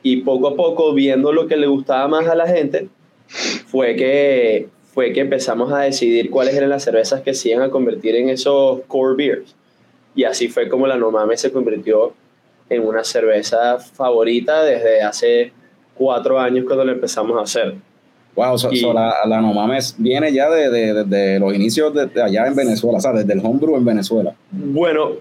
Y 0.03 0.17
poco 0.17 0.49
a 0.49 0.55
poco, 0.57 0.93
viendo 0.93 1.31
lo 1.31 1.47
que 1.47 1.55
le 1.55 1.67
gustaba 1.67 2.09
más 2.09 2.27
a 2.27 2.35
la 2.35 2.45
gente, 2.45 2.89
fue 3.67 3.95
que, 3.95 4.67
fue 4.93 5.13
que 5.13 5.21
empezamos 5.21 5.71
a 5.71 5.79
decidir 5.79 6.29
cuáles 6.29 6.55
eran 6.55 6.71
las 6.71 6.83
cervezas 6.83 7.21
que 7.21 7.33
se 7.33 7.51
iban 7.51 7.61
a 7.61 7.69
convertir 7.69 8.17
en 8.17 8.27
esos 8.27 8.81
core 8.87 9.15
beers. 9.15 9.56
Y 10.17 10.23
así 10.25 10.49
fue 10.49 10.67
como 10.67 10.85
la 10.87 10.97
No 10.97 11.11
Mames 11.11 11.39
se 11.39 11.51
convirtió 11.51 12.11
en 12.69 12.85
una 12.85 13.03
cerveza 13.05 13.77
favorita 13.79 14.63
desde 14.63 15.01
hace 15.01 15.53
cuatro 15.95 16.39
años 16.39 16.65
cuando 16.65 16.83
la 16.83 16.91
empezamos 16.91 17.37
a 17.37 17.43
hacer. 17.43 17.75
Wow, 18.35 18.57
so, 18.57 18.71
Y- 18.71 18.77
so 18.77 18.93
la, 18.93 19.13
la 19.27 19.39
No 19.41 19.53
Mames 19.53 19.95
viene 19.97 20.33
ya 20.33 20.49
de, 20.49 20.69
de- 20.69 21.03
de 21.05 21.39
los 21.39 21.53
inicios 21.53 21.93
de, 21.93 22.21
allá 22.21 22.47
en 22.47 22.55
Venezuela, 22.55 22.97
o 22.97 23.01
sea, 23.01 23.13
desde 23.13 23.31
el 23.33 23.39
homebrew 23.45 23.77
en 23.77 23.85
Venezuela. 23.85 24.33
Bueno, 24.51 25.11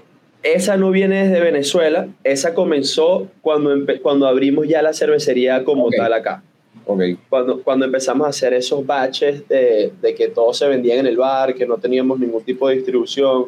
esa 0.42 0.76
no 0.78 0.90
viene 0.90 1.28
desde 1.28 1.40
Venezuela, 1.40 2.08
esa 2.24 2.54
comenzó 2.54 3.28
cuando, 3.42 3.70
cuando 4.02 4.26
abrimos 4.26 4.66
ya 4.66 4.80
la 4.82 4.92
cervecería 4.94 5.62
como 5.64 5.84
Ok. 5.86 5.94
tal 5.96 6.12
acá. 6.14 6.42
Ok. 6.86 7.02
Cuando, 7.28 7.62
cuando 7.62 7.84
empezamos 7.84 8.26
a 8.26 8.30
hacer 8.30 8.54
esos 8.54 8.84
batches 8.86 9.46
de, 9.48 9.92
de 10.00 10.14
que 10.14 10.28
todo 10.28 10.54
se 10.54 10.66
vendía 10.68 10.96
en 10.98 11.06
el 11.06 11.16
bar, 11.16 11.54
que 11.54 11.66
no 11.66 11.76
teníamos 11.76 12.18
ningún 12.18 12.42
tipo 12.44 12.68
de 12.68 12.76
distribución, 12.76 13.46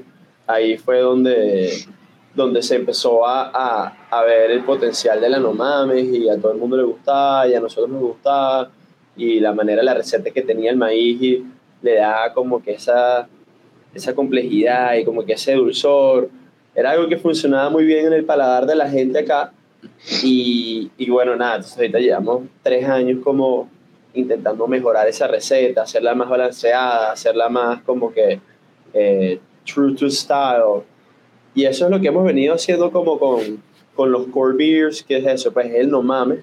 ahí 0.49 0.77
fue 0.79 1.01
donde, 1.01 1.73
donde 2.35 2.63
se 2.63 2.75
empezó 2.75 3.25
a, 3.25 3.51
a, 3.55 4.09
a 4.11 4.25
ver 4.25 4.51
el 4.51 4.65
potencial 4.65 5.21
de 5.21 5.29
la 5.29 5.39
No 5.39 5.53
Mames 5.53 6.07
y 6.07 6.29
a 6.29 6.41
todo 6.41 6.53
el 6.53 6.59
mundo 6.59 6.77
le 6.77 6.83
gustaba 6.83 7.47
y 7.47 7.55
a 7.55 7.61
nosotros 7.61 7.91
nos 7.91 8.01
gustaba. 8.01 8.71
y 9.17 9.41
la 9.41 9.53
manera, 9.53 9.83
la 9.83 9.95
receta 9.95 10.31
que 10.31 10.43
tenía 10.43 10.71
el 10.71 10.77
maíz 10.77 11.43
le 11.83 11.97
da 11.97 12.33
como 12.33 12.63
que 12.63 12.73
esa, 12.73 13.29
esa 13.95 14.15
complejidad 14.15 14.95
y 14.97 15.05
como 15.05 15.25
que 15.25 15.35
ese 15.35 15.55
dulzor. 15.55 16.31
Era 16.75 16.93
algo 16.93 17.09
que 17.09 17.19
funcionaba 17.19 17.71
muy 17.71 17.85
bien 17.85 18.07
en 18.07 18.13
el 18.13 18.25
paladar 18.25 18.67
de 18.67 18.77
la 18.77 18.89
gente 18.89 19.19
acá. 19.21 19.53
Y, 20.23 20.91
y 20.97 21.11
bueno, 21.11 21.37
nada, 21.37 21.61
ahorita 21.77 21.99
llevamos 21.99 22.45
tres 22.63 22.89
años 22.89 23.21
como 23.23 23.69
intentando 24.15 24.67
mejorar 24.67 25.07
esa 25.09 25.27
receta, 25.27 25.83
hacerla 25.83 26.15
más 26.15 26.29
balanceada, 26.29 27.13
hacerla 27.13 27.49
más 27.49 27.83
como 27.83 28.13
que 28.13 28.41
eh, 28.93 29.41
true 29.73 29.95
to 29.95 30.11
style. 30.11 30.85
Y 31.55 31.65
eso 31.65 31.87
es 31.87 31.91
lo 31.91 32.01
que 32.01 32.09
hemos 32.09 32.25
venido 32.25 32.55
haciendo 32.55 32.91
como 32.91 33.19
con, 33.19 33.63
con 33.95 34.13
los 34.13 34.27
core 34.29 34.57
beers, 34.57 35.03
que 35.03 35.19
es 35.19 35.27
eso, 35.27 35.53
pues 35.53 35.73
el 35.75 35.91
no 35.91 36.03
mames. 36.03 36.41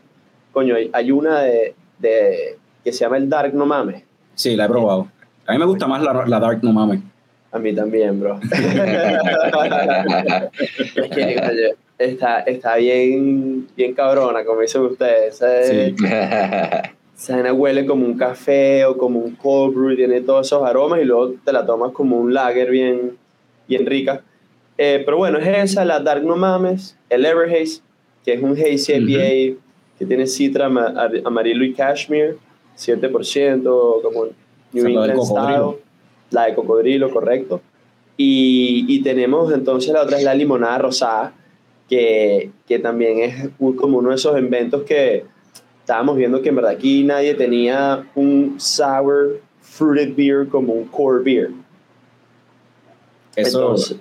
Coño, 0.51 0.75
hay, 0.75 0.89
hay 0.93 1.11
una 1.11 1.41
de, 1.41 1.75
de, 1.99 2.57
que 2.85 2.93
se 2.93 2.99
llama 3.03 3.17
el 3.17 3.27
Dark 3.27 3.53
No 3.53 3.65
Mames. 3.65 4.03
Sí, 4.35 4.55
la 4.55 4.65
he 4.65 4.69
probado. 4.69 5.07
A 5.47 5.53
mí 5.53 5.59
me 5.59 5.65
gusta 5.65 5.87
más 5.87 6.01
la, 6.03 6.25
la 6.25 6.39
Dark 6.39 6.59
No 6.61 6.71
Mames. 6.71 7.01
A 7.51 7.59
mí 7.59 7.73
también, 7.73 8.19
bro. 8.19 8.39
es 10.95 11.09
que, 11.09 11.41
oye, 11.49 11.75
está, 11.97 12.39
está 12.41 12.75
bien, 12.75 13.67
bien 13.75 13.93
cabrona, 13.93 14.43
como 14.45 14.61
dicen 14.61 14.81
ustedes. 14.81 15.37
Sí. 15.37 15.95
Esa 17.17 17.33
vaina 17.35 17.53
huele 17.53 17.85
como 17.85 18.05
un 18.05 18.17
café 18.17 18.85
o 18.85 18.97
como 18.97 19.19
un 19.19 19.35
cold 19.35 19.73
brew, 19.75 19.95
tiene 19.95 20.21
todos 20.21 20.47
esos 20.47 20.63
aromas 20.63 21.01
y 21.01 21.05
luego 21.05 21.33
te 21.43 21.53
la 21.53 21.65
tomas 21.65 21.91
como 21.93 22.17
un 22.17 22.33
lager 22.33 22.69
bien, 22.69 23.17
bien 23.67 23.85
rica. 23.85 24.21
Eh, 24.77 25.01
pero 25.05 25.17
bueno, 25.17 25.37
es 25.39 25.71
esa, 25.71 25.85
la 25.85 25.99
Dark 26.01 26.23
No 26.25 26.35
Mames, 26.35 26.97
el 27.09 27.25
Everhaze, 27.25 27.81
que 28.25 28.33
es 28.33 28.41
un 28.41 28.51
Hazy 28.51 28.93
IPA 28.93 29.59
que 29.97 30.05
tiene 30.05 30.27
citra 30.27 30.65
ama- 30.65 30.93
ar- 30.97 31.21
amarillo 31.23 31.63
y 31.63 31.73
cashmere, 31.73 32.35
7%, 32.75 34.01
como 34.01 34.25
New 34.73 34.85
England. 34.85 35.21
Style, 35.23 35.77
la 36.31 36.45
de 36.47 36.55
cocodrilo, 36.55 37.09
correcto. 37.11 37.61
Y, 38.17 38.85
y 38.89 39.01
tenemos 39.03 39.53
entonces 39.53 39.91
la 39.93 40.01
otra 40.01 40.17
es 40.17 40.23
la 40.23 40.33
limonada 40.33 40.77
rosada, 40.79 41.33
que, 41.89 42.51
que 42.67 42.79
también 42.79 43.19
es 43.19 43.49
como 43.77 43.99
uno 43.99 44.09
de 44.09 44.15
esos 44.15 44.37
inventos 44.39 44.83
que 44.83 45.23
estábamos 45.85 46.17
viendo 46.17 46.41
que 46.41 46.49
en 46.49 46.55
verdad 46.55 46.71
aquí 46.71 47.03
nadie 47.03 47.35
tenía 47.35 48.03
un 48.15 48.55
sour 48.57 49.39
fruited 49.61 50.15
beer 50.15 50.47
como 50.47 50.73
un 50.73 50.85
core 50.85 51.23
beer. 51.23 51.51
Eso, 53.35 53.59
Entonces, 53.59 53.97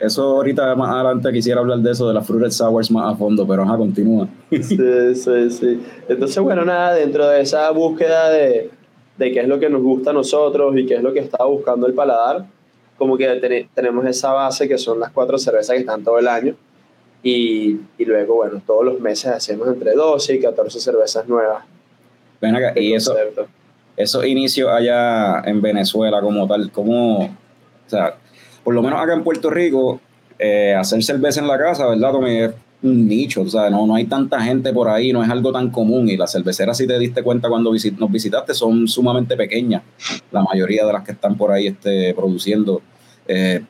eso 0.00 0.22
ahorita 0.36 0.74
más 0.74 0.90
adelante 0.90 1.32
quisiera 1.32 1.60
hablar 1.60 1.78
de 1.78 1.92
eso, 1.92 2.08
de 2.08 2.14
las 2.14 2.26
Fruited 2.26 2.50
Sours 2.50 2.90
más 2.90 3.14
a 3.14 3.16
fondo, 3.16 3.46
pero 3.46 3.62
ajá, 3.62 3.76
continúa. 3.76 4.26
sí, 4.50 5.14
sí, 5.14 5.50
sí. 5.50 5.80
Entonces, 6.08 6.38
bueno, 6.42 6.64
nada, 6.64 6.94
dentro 6.94 7.28
de 7.28 7.40
esa 7.42 7.70
búsqueda 7.70 8.30
de, 8.30 8.70
de 9.16 9.32
qué 9.32 9.40
es 9.40 9.48
lo 9.48 9.60
que 9.60 9.68
nos 9.68 9.82
gusta 9.82 10.10
a 10.10 10.12
nosotros 10.14 10.76
y 10.76 10.86
qué 10.86 10.94
es 10.96 11.02
lo 11.02 11.12
que 11.12 11.20
está 11.20 11.44
buscando 11.44 11.86
el 11.86 11.92
paladar, 11.94 12.46
como 12.98 13.16
que 13.16 13.26
tene- 13.36 13.68
tenemos 13.74 14.04
esa 14.06 14.32
base 14.32 14.66
que 14.66 14.78
son 14.78 14.98
las 14.98 15.12
cuatro 15.12 15.38
cervezas 15.38 15.74
que 15.74 15.80
están 15.80 16.02
todo 16.02 16.18
el 16.18 16.26
año. 16.28 16.56
Y, 17.22 17.80
y 17.98 18.04
luego, 18.04 18.36
bueno, 18.36 18.62
todos 18.66 18.84
los 18.84 19.00
meses 19.00 19.26
hacemos 19.32 19.66
entre 19.68 19.92
12 19.94 20.34
y 20.36 20.40
14 20.40 20.78
cervezas 20.80 21.26
nuevas. 21.28 21.64
Ven 22.40 22.54
acá, 22.54 22.72
y 22.78 22.92
eso, 22.92 23.14
esos 23.96 24.26
inicios 24.26 24.70
allá 24.70 25.40
en 25.44 25.60
Venezuela 25.60 26.20
como 26.20 26.46
tal, 26.46 26.70
como, 26.70 27.24
o 27.24 27.30
sea, 27.86 28.14
por 28.62 28.74
lo 28.74 28.82
menos 28.82 29.00
acá 29.00 29.14
en 29.14 29.24
Puerto 29.24 29.50
Rico, 29.50 30.00
eh, 30.38 30.74
hacer 30.78 31.02
cerveza 31.02 31.40
en 31.40 31.48
la 31.48 31.58
casa, 31.58 31.86
¿verdad, 31.86 32.12
Tommy? 32.12 32.36
Es 32.42 32.50
un 32.82 33.08
nicho, 33.08 33.40
o 33.40 33.48
sea, 33.48 33.70
no, 33.70 33.86
no 33.86 33.94
hay 33.94 34.04
tanta 34.04 34.38
gente 34.40 34.70
por 34.72 34.88
ahí, 34.88 35.12
no 35.12 35.24
es 35.24 35.30
algo 35.30 35.50
tan 35.50 35.70
común 35.70 36.08
y 36.10 36.16
las 36.16 36.30
cerveceras, 36.30 36.76
si 36.76 36.86
te 36.86 36.98
diste 36.98 37.22
cuenta 37.22 37.48
cuando 37.48 37.72
visit- 37.72 37.96
nos 37.96 38.12
visitaste, 38.12 38.52
son 38.52 38.86
sumamente 38.86 39.34
pequeñas, 39.34 39.82
la 40.30 40.42
mayoría 40.42 40.84
de 40.86 40.92
las 40.92 41.02
que 41.02 41.12
están 41.12 41.36
por 41.36 41.50
ahí 41.50 41.68
este, 41.68 42.12
produciendo. 42.14 42.82
Eh, 43.26 43.64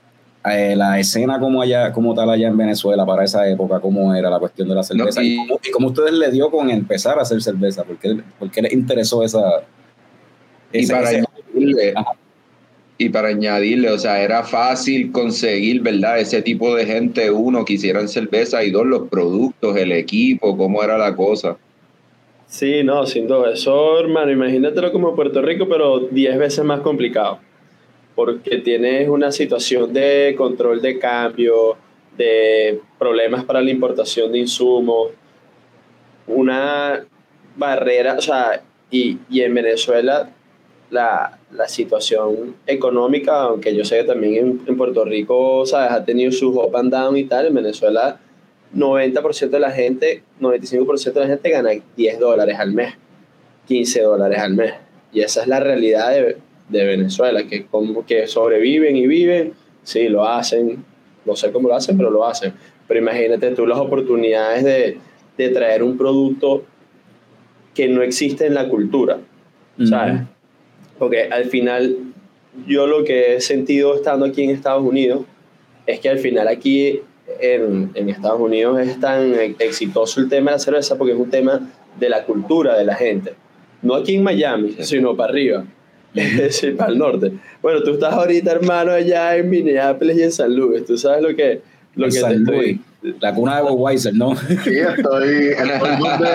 eh, 0.54 0.76
la 0.76 0.98
escena 0.98 1.38
como 1.40 1.62
allá, 1.62 1.92
como 1.92 2.14
tal 2.14 2.30
allá 2.30 2.48
en 2.48 2.56
Venezuela 2.56 3.04
para 3.04 3.24
esa 3.24 3.48
época, 3.48 3.80
cómo 3.80 4.14
era 4.14 4.30
la 4.30 4.38
cuestión 4.38 4.68
de 4.68 4.74
la 4.74 4.82
cerveza 4.82 5.22
y- 5.22 5.34
y, 5.34 5.36
cómo, 5.46 5.60
y 5.66 5.70
cómo 5.70 5.86
ustedes 5.88 6.12
le 6.12 6.30
dio 6.30 6.50
con 6.50 6.70
empezar 6.70 7.18
a 7.18 7.22
hacer 7.22 7.42
cerveza, 7.42 7.84
¿por 7.84 7.96
qué, 7.98 8.20
por 8.38 8.50
qué 8.50 8.62
les 8.62 8.72
interesó 8.72 9.22
esa, 9.22 9.40
Y 10.72 10.86
para 10.86 11.10
ese- 11.10 11.24
añadirle, 11.54 11.92
Ajá. 11.96 12.12
y 12.98 13.08
para 13.08 13.28
añadirle, 13.28 13.90
o 13.90 13.98
sea, 13.98 14.22
era 14.22 14.42
fácil 14.44 15.10
conseguir, 15.12 15.82
¿verdad? 15.82 16.18
Ese 16.18 16.42
tipo 16.42 16.74
de 16.74 16.86
gente, 16.86 17.30
uno, 17.30 17.64
que 17.64 17.74
hicieran 17.74 18.08
cerveza 18.08 18.62
y 18.64 18.70
dos, 18.70 18.86
los 18.86 19.08
productos, 19.08 19.76
el 19.76 19.92
equipo, 19.92 20.56
cómo 20.56 20.82
era 20.82 20.96
la 20.98 21.14
cosa. 21.14 21.56
Sí, 22.46 22.82
no, 22.84 23.04
sin 23.06 23.26
duda. 23.26 23.52
Eso, 23.52 23.98
hermano, 23.98 24.30
imagínatelo 24.30 24.92
como 24.92 25.14
Puerto 25.16 25.42
Rico, 25.42 25.66
pero 25.68 25.98
10 25.98 26.38
veces 26.38 26.64
más 26.64 26.80
complicado. 26.80 27.38
Porque 28.16 28.58
tienes 28.58 29.08
una 29.08 29.30
situación 29.30 29.92
de 29.92 30.34
control 30.36 30.82
de 30.82 30.98
cambio, 30.98 31.76
de 32.16 32.80
problemas 32.98 33.44
para 33.44 33.60
la 33.60 33.70
importación 33.70 34.32
de 34.32 34.38
insumos, 34.38 35.10
una 36.26 37.04
barrera, 37.56 38.16
o 38.18 38.20
sea, 38.20 38.62
y, 38.90 39.18
y 39.30 39.42
en 39.42 39.54
Venezuela 39.54 40.30
la, 40.90 41.38
la 41.52 41.68
situación 41.68 42.56
económica, 42.66 43.42
aunque 43.42 43.74
yo 43.74 43.84
sé 43.84 43.98
que 43.98 44.04
también 44.04 44.34
en, 44.34 44.60
en 44.66 44.76
Puerto 44.76 45.04
Rico, 45.04 45.64
¿sabes? 45.66 45.92
Ha 45.92 46.04
tenido 46.04 46.32
sus 46.32 46.56
up 46.56 46.76
and 46.76 46.92
down 46.92 47.16
y 47.16 47.24
tal, 47.24 47.46
en 47.46 47.54
Venezuela 47.54 48.18
90% 48.74 49.50
de 49.50 49.60
la 49.60 49.70
gente, 49.70 50.22
95% 50.40 51.12
de 51.12 51.20
la 51.20 51.26
gente 51.26 51.50
gana 51.50 51.70
10 51.96 52.18
dólares 52.18 52.58
al 52.58 52.72
mes, 52.72 52.94
15 53.66 54.02
dólares 54.02 54.38
al 54.38 54.54
mes. 54.54 54.74
Y 55.12 55.20
esa 55.20 55.42
es 55.42 55.48
la 55.48 55.60
realidad 55.60 56.10
de, 56.10 56.36
de 56.68 56.84
Venezuela, 56.84 57.46
que 57.46 57.66
como 57.66 58.04
que 58.04 58.26
sobreviven 58.26 58.96
y 58.96 59.06
viven, 59.06 59.54
sí, 59.82 60.08
lo 60.08 60.24
hacen, 60.26 60.84
no 61.24 61.36
sé 61.36 61.52
cómo 61.52 61.68
lo 61.68 61.74
hacen, 61.74 61.96
pero 61.96 62.10
lo 62.10 62.26
hacen. 62.26 62.52
Pero 62.88 63.00
imagínate 63.00 63.50
tú 63.52 63.66
las 63.66 63.78
oportunidades 63.78 64.64
de, 64.64 64.98
de 65.36 65.48
traer 65.50 65.82
un 65.82 65.96
producto 65.96 66.64
que 67.74 67.88
no 67.88 68.02
existe 68.02 68.46
en 68.46 68.54
la 68.54 68.68
cultura, 68.68 69.18
¿sabes? 69.84 70.22
Porque 70.98 71.24
al 71.24 71.44
final, 71.44 71.96
yo 72.66 72.86
lo 72.86 73.04
que 73.04 73.36
he 73.36 73.40
sentido 73.40 73.94
estando 73.94 74.24
aquí 74.24 74.42
en 74.42 74.50
Estados 74.50 74.82
Unidos 74.82 75.26
es 75.86 76.00
que 76.00 76.08
al 76.08 76.18
final 76.18 76.48
aquí 76.48 77.02
en, 77.40 77.90
en 77.94 78.08
Estados 78.08 78.40
Unidos 78.40 78.80
es 78.80 78.98
tan 78.98 79.34
exitoso 79.58 80.20
el 80.20 80.28
tema 80.30 80.52
de 80.52 80.56
la 80.56 80.58
cerveza 80.58 80.96
porque 80.96 81.12
es 81.12 81.18
un 81.18 81.28
tema 81.28 81.70
de 81.98 82.08
la 82.08 82.24
cultura 82.24 82.78
de 82.78 82.84
la 82.84 82.94
gente. 82.94 83.34
No 83.82 83.94
aquí 83.94 84.16
en 84.16 84.22
Miami, 84.22 84.76
sino 84.80 85.14
para 85.14 85.32
arriba, 85.32 85.64
decir, 86.36 86.76
para 86.76 86.92
el 86.92 86.98
norte. 86.98 87.32
Bueno, 87.62 87.82
tú 87.82 87.92
estás 87.92 88.12
ahorita, 88.12 88.52
hermano, 88.52 88.92
allá 88.92 89.36
en 89.36 89.50
Minneapolis 89.50 90.16
y 90.18 90.22
en 90.22 90.32
San 90.32 90.54
Luis. 90.54 90.84
Tú 90.84 90.96
sabes 90.96 91.22
lo 91.22 91.34
que, 91.34 91.60
lo 91.94 92.06
En 92.06 92.10
que 92.10 92.16
te 92.16 92.20
San 92.20 92.32
estoy... 92.32 92.56
Luis, 92.56 92.80
la 93.20 93.34
cuna 93.34 93.56
de 93.56 93.62
Budweiser, 93.62 94.14
¿no? 94.14 94.34
Sí, 94.36 94.78
estoy, 94.78 95.48
estoy 95.48 95.90
donde, 95.98 96.28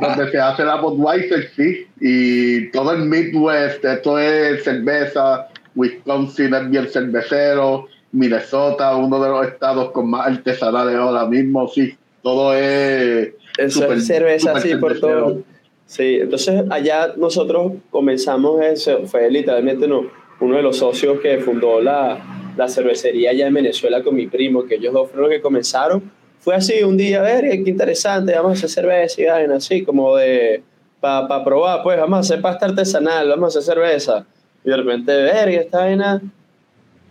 donde 0.00 0.30
se 0.30 0.38
hace 0.38 0.64
la 0.64 0.76
Budweiser, 0.76 1.50
sí. 1.54 1.86
Y 2.00 2.70
todo 2.70 2.92
el 2.92 3.04
Midwest, 3.04 3.84
esto 3.84 4.18
es 4.18 4.64
cerveza. 4.64 5.48
Wisconsin 5.74 6.54
es 6.54 6.70
bien 6.70 6.88
cervecero. 6.88 7.88
Minnesota, 8.12 8.96
uno 8.96 9.20
de 9.22 9.28
los 9.28 9.46
estados 9.48 9.90
con 9.90 10.08
más 10.08 10.28
artesanales 10.28 10.94
ahora 10.94 11.26
mismo, 11.26 11.68
sí. 11.68 11.96
Todo 12.22 12.54
es. 12.54 13.32
Eso 13.58 13.92
es 13.92 14.06
cerveza 14.06 14.52
así 14.52 14.76
por 14.76 14.98
todo. 14.98 15.42
Sí, 15.86 16.18
entonces 16.20 16.64
allá 16.70 17.14
nosotros 17.16 17.72
comenzamos 17.90 18.60
eso, 18.62 19.06
fue 19.06 19.30
literalmente 19.30 19.86
no, 19.86 20.10
uno 20.40 20.56
de 20.56 20.62
los 20.62 20.78
socios 20.78 21.20
que 21.20 21.38
fundó 21.38 21.80
la, 21.80 22.52
la 22.56 22.68
cervecería 22.68 23.30
allá 23.30 23.46
en 23.46 23.54
Venezuela 23.54 24.02
con 24.02 24.14
mi 24.14 24.26
primo, 24.26 24.64
que 24.64 24.76
ellos 24.76 24.92
dos 24.92 25.10
fueron 25.10 25.28
los 25.28 25.36
que 25.36 25.42
comenzaron. 25.42 26.10
Fue 26.40 26.54
así 26.54 26.82
un 26.82 26.96
día, 26.96 27.20
a 27.20 27.22
ver, 27.22 27.44
qué 27.64 27.70
interesante, 27.70 28.34
vamos 28.34 28.50
a 28.50 28.54
hacer 28.54 28.70
cerveza 28.70 29.20
y 29.22 29.24
vaina, 29.24 29.56
así 29.56 29.82
como 29.82 30.16
de, 30.16 30.62
para 31.00 31.44
probar, 31.44 31.82
pues 31.82 31.98
vamos 31.98 32.16
a 32.16 32.20
hacer 32.20 32.40
pasta 32.40 32.66
artesanal, 32.66 33.28
vamos 33.28 33.56
a 33.56 33.58
hacer 33.58 33.74
cerveza. 33.74 34.26
Y 34.64 34.70
de 34.70 34.76
repente, 34.76 35.12
ver, 35.14 35.48
esta 35.50 35.78
vaina, 35.80 36.22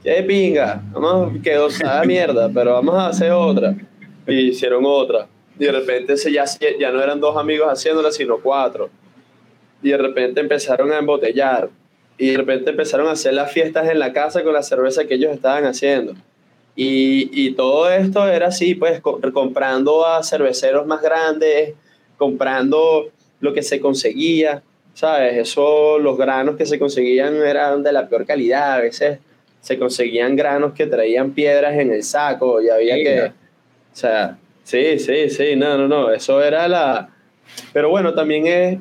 qué 0.03 0.23
pinga, 0.23 0.83
vamos, 0.91 1.33
quedó 1.43 1.67
esa 1.67 2.03
mierda, 2.03 2.49
pero 2.53 2.73
vamos 2.73 2.95
a 2.95 3.07
hacer 3.07 3.31
otra. 3.31 3.75
Y 4.27 4.49
hicieron 4.49 4.83
otra. 4.85 5.27
Y 5.59 5.65
de 5.65 5.71
repente 5.71 6.17
se 6.17 6.31
ya, 6.31 6.45
ya 6.79 6.91
no 6.91 7.01
eran 7.01 7.19
dos 7.19 7.37
amigos 7.37 7.67
haciéndola, 7.67 8.11
sino 8.11 8.39
cuatro. 8.39 8.89
Y 9.81 9.89
de 9.89 9.97
repente 9.97 10.41
empezaron 10.41 10.91
a 10.91 10.97
embotellar. 10.99 11.69
Y 12.17 12.31
de 12.31 12.37
repente 12.37 12.69
empezaron 12.71 13.07
a 13.07 13.11
hacer 13.11 13.33
las 13.33 13.51
fiestas 13.51 13.89
en 13.89 13.99
la 13.99 14.13
casa 14.13 14.43
con 14.43 14.53
la 14.53 14.63
cerveza 14.63 15.05
que 15.05 15.15
ellos 15.15 15.31
estaban 15.31 15.65
haciendo. 15.65 16.13
Y, 16.75 17.29
y 17.33 17.53
todo 17.53 17.91
esto 17.91 18.27
era 18.27 18.47
así, 18.47 18.73
pues 18.75 18.99
co- 18.99 19.19
comprando 19.33 20.05
a 20.07 20.23
cerveceros 20.23 20.87
más 20.87 21.01
grandes, 21.01 21.73
comprando 22.17 23.09
lo 23.41 23.53
que 23.53 23.61
se 23.61 23.79
conseguía, 23.79 24.63
¿sabes? 24.93 25.37
Eso, 25.37 25.99
los 25.99 26.17
granos 26.17 26.55
que 26.55 26.65
se 26.65 26.79
conseguían 26.79 27.35
eran 27.35 27.83
de 27.83 27.91
la 27.91 28.07
peor 28.07 28.25
calidad, 28.25 28.73
a 28.73 28.79
veces 28.79 29.19
se 29.61 29.77
conseguían 29.77 30.35
granos 30.35 30.73
que 30.73 30.87
traían 30.87 31.31
piedras 31.31 31.77
en 31.77 31.91
el 31.91 32.03
saco 32.03 32.61
y 32.61 32.69
había 32.69 32.95
que, 32.95 33.21
o 33.27 33.31
sea, 33.95 34.37
sí, 34.63 34.99
sí, 34.99 35.29
sí, 35.29 35.55
no, 35.55 35.77
no, 35.77 35.87
no, 35.87 36.11
eso 36.11 36.41
era 36.41 36.67
la... 36.67 37.09
Pero 37.71 37.89
bueno, 37.89 38.13
también 38.13 38.47
es, 38.47 38.79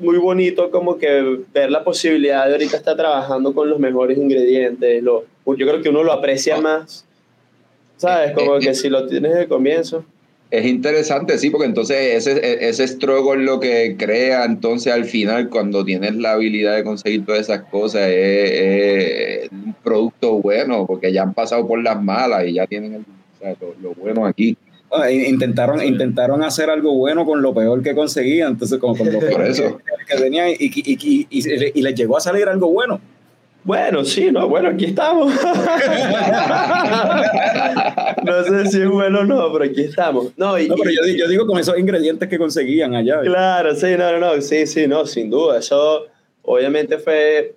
muy 0.00 0.18
bonito 0.18 0.70
como 0.70 0.98
que 0.98 1.40
ver 1.52 1.70
la 1.70 1.84
posibilidad 1.84 2.46
de 2.46 2.52
ahorita 2.52 2.76
estar 2.76 2.96
trabajando 2.96 3.54
con 3.54 3.68
los 3.68 3.78
mejores 3.78 4.18
ingredientes. 4.18 5.02
Lo, 5.02 5.24
yo 5.46 5.66
creo 5.66 5.82
que 5.82 5.88
uno 5.88 6.02
lo 6.02 6.12
aprecia 6.12 6.60
más, 6.60 7.04
¿sabes? 7.96 8.32
Como 8.32 8.58
que 8.58 8.74
si 8.74 8.88
lo 8.88 9.06
tienes 9.06 9.34
de 9.34 9.46
comienzo. 9.46 10.04
Es 10.48 10.64
interesante, 10.64 11.38
sí, 11.38 11.50
porque 11.50 11.66
entonces 11.66 12.26
ese, 12.26 12.68
ese 12.68 12.86
struggle 12.86 13.42
lo 13.42 13.58
que 13.58 13.96
crea, 13.98 14.44
entonces 14.44 14.92
al 14.92 15.04
final, 15.04 15.48
cuando 15.48 15.84
tienes 15.84 16.14
la 16.14 16.32
habilidad 16.32 16.76
de 16.76 16.84
conseguir 16.84 17.26
todas 17.26 17.40
esas 17.40 17.62
cosas, 17.62 18.02
es, 18.02 19.42
es 19.42 19.50
un 19.50 19.74
producto 19.82 20.34
bueno, 20.34 20.86
porque 20.86 21.12
ya 21.12 21.22
han 21.22 21.34
pasado 21.34 21.66
por 21.66 21.82
las 21.82 22.00
malas 22.00 22.46
y 22.46 22.54
ya 22.54 22.66
tienen 22.68 22.94
el, 22.94 23.00
o 23.00 23.38
sea, 23.40 23.56
lo, 23.60 23.74
lo 23.82 23.94
bueno 23.94 24.24
aquí. 24.24 24.56
Ah, 24.90 25.10
in- 25.10 25.26
Intentaron, 25.26 25.82
intentaron 25.82 26.42
hacer 26.44 26.70
algo 26.70 26.94
bueno 26.94 27.26
con 27.26 27.42
lo 27.42 27.52
peor 27.52 27.82
que 27.82 27.94
conseguían, 27.94 28.52
entonces 28.52 28.78
como 28.78 28.96
con 28.96 29.12
lo 29.12 29.18
peor 29.20 29.42
eso. 29.46 29.78
que, 30.08 30.16
tenían 30.16 30.50
y, 30.50 30.54
y, 30.58 31.26
y, 31.30 31.70
y- 31.74 31.82
les 31.82 31.94
llegó 31.94 32.16
a 32.16 32.20
salir 32.20 32.48
algo 32.48 32.70
bueno. 32.70 33.00
Bueno, 33.64 34.04
sí, 34.04 34.30
no, 34.30 34.48
bueno, 34.48 34.68
aquí 34.68 34.84
estamos. 34.84 35.34
no 38.24 38.44
sé 38.44 38.66
si 38.70 38.80
es 38.82 38.88
bueno 38.88 39.20
o 39.20 39.24
no, 39.24 39.52
pero 39.52 39.64
aquí 39.64 39.82
estamos. 39.82 40.32
No, 40.36 40.58
y, 40.58 40.68
No, 40.68 40.74
pero 40.76 40.90
yo, 40.90 41.00
yo 41.16 41.28
digo 41.28 41.46
con 41.46 41.58
esos 41.58 41.78
ingredientes 41.78 42.28
que 42.28 42.38
conseguían 42.38 42.94
allá. 42.94 43.20
Claro, 43.22 43.74
sí, 43.74 43.86
no, 43.98 44.12
no, 44.12 44.18
no, 44.36 44.40
sí, 44.40 44.66
sí, 44.66 44.86
no, 44.86 45.06
sin 45.06 45.30
duda. 45.30 45.58
Eso 45.58 46.06
obviamente 46.42 46.98
fue 46.98 47.54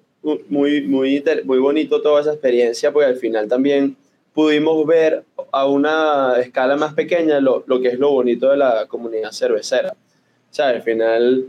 muy, 0.49 0.81
muy, 0.81 1.23
muy 1.45 1.59
bonito 1.59 2.01
toda 2.01 2.21
esa 2.21 2.31
experiencia, 2.33 2.91
porque 2.91 3.07
al 3.07 3.15
final 3.17 3.47
también 3.47 3.95
pudimos 4.33 4.85
ver 4.85 5.23
a 5.51 5.65
una 5.65 6.35
escala 6.39 6.75
más 6.75 6.93
pequeña 6.93 7.39
lo, 7.39 7.63
lo 7.67 7.81
que 7.81 7.89
es 7.89 7.99
lo 7.99 8.11
bonito 8.11 8.49
de 8.49 8.57
la 8.57 8.85
comunidad 8.87 9.31
cervecera. 9.31 9.91
O 9.91 10.53
sea, 10.53 10.69
al 10.69 10.81
final, 10.81 11.45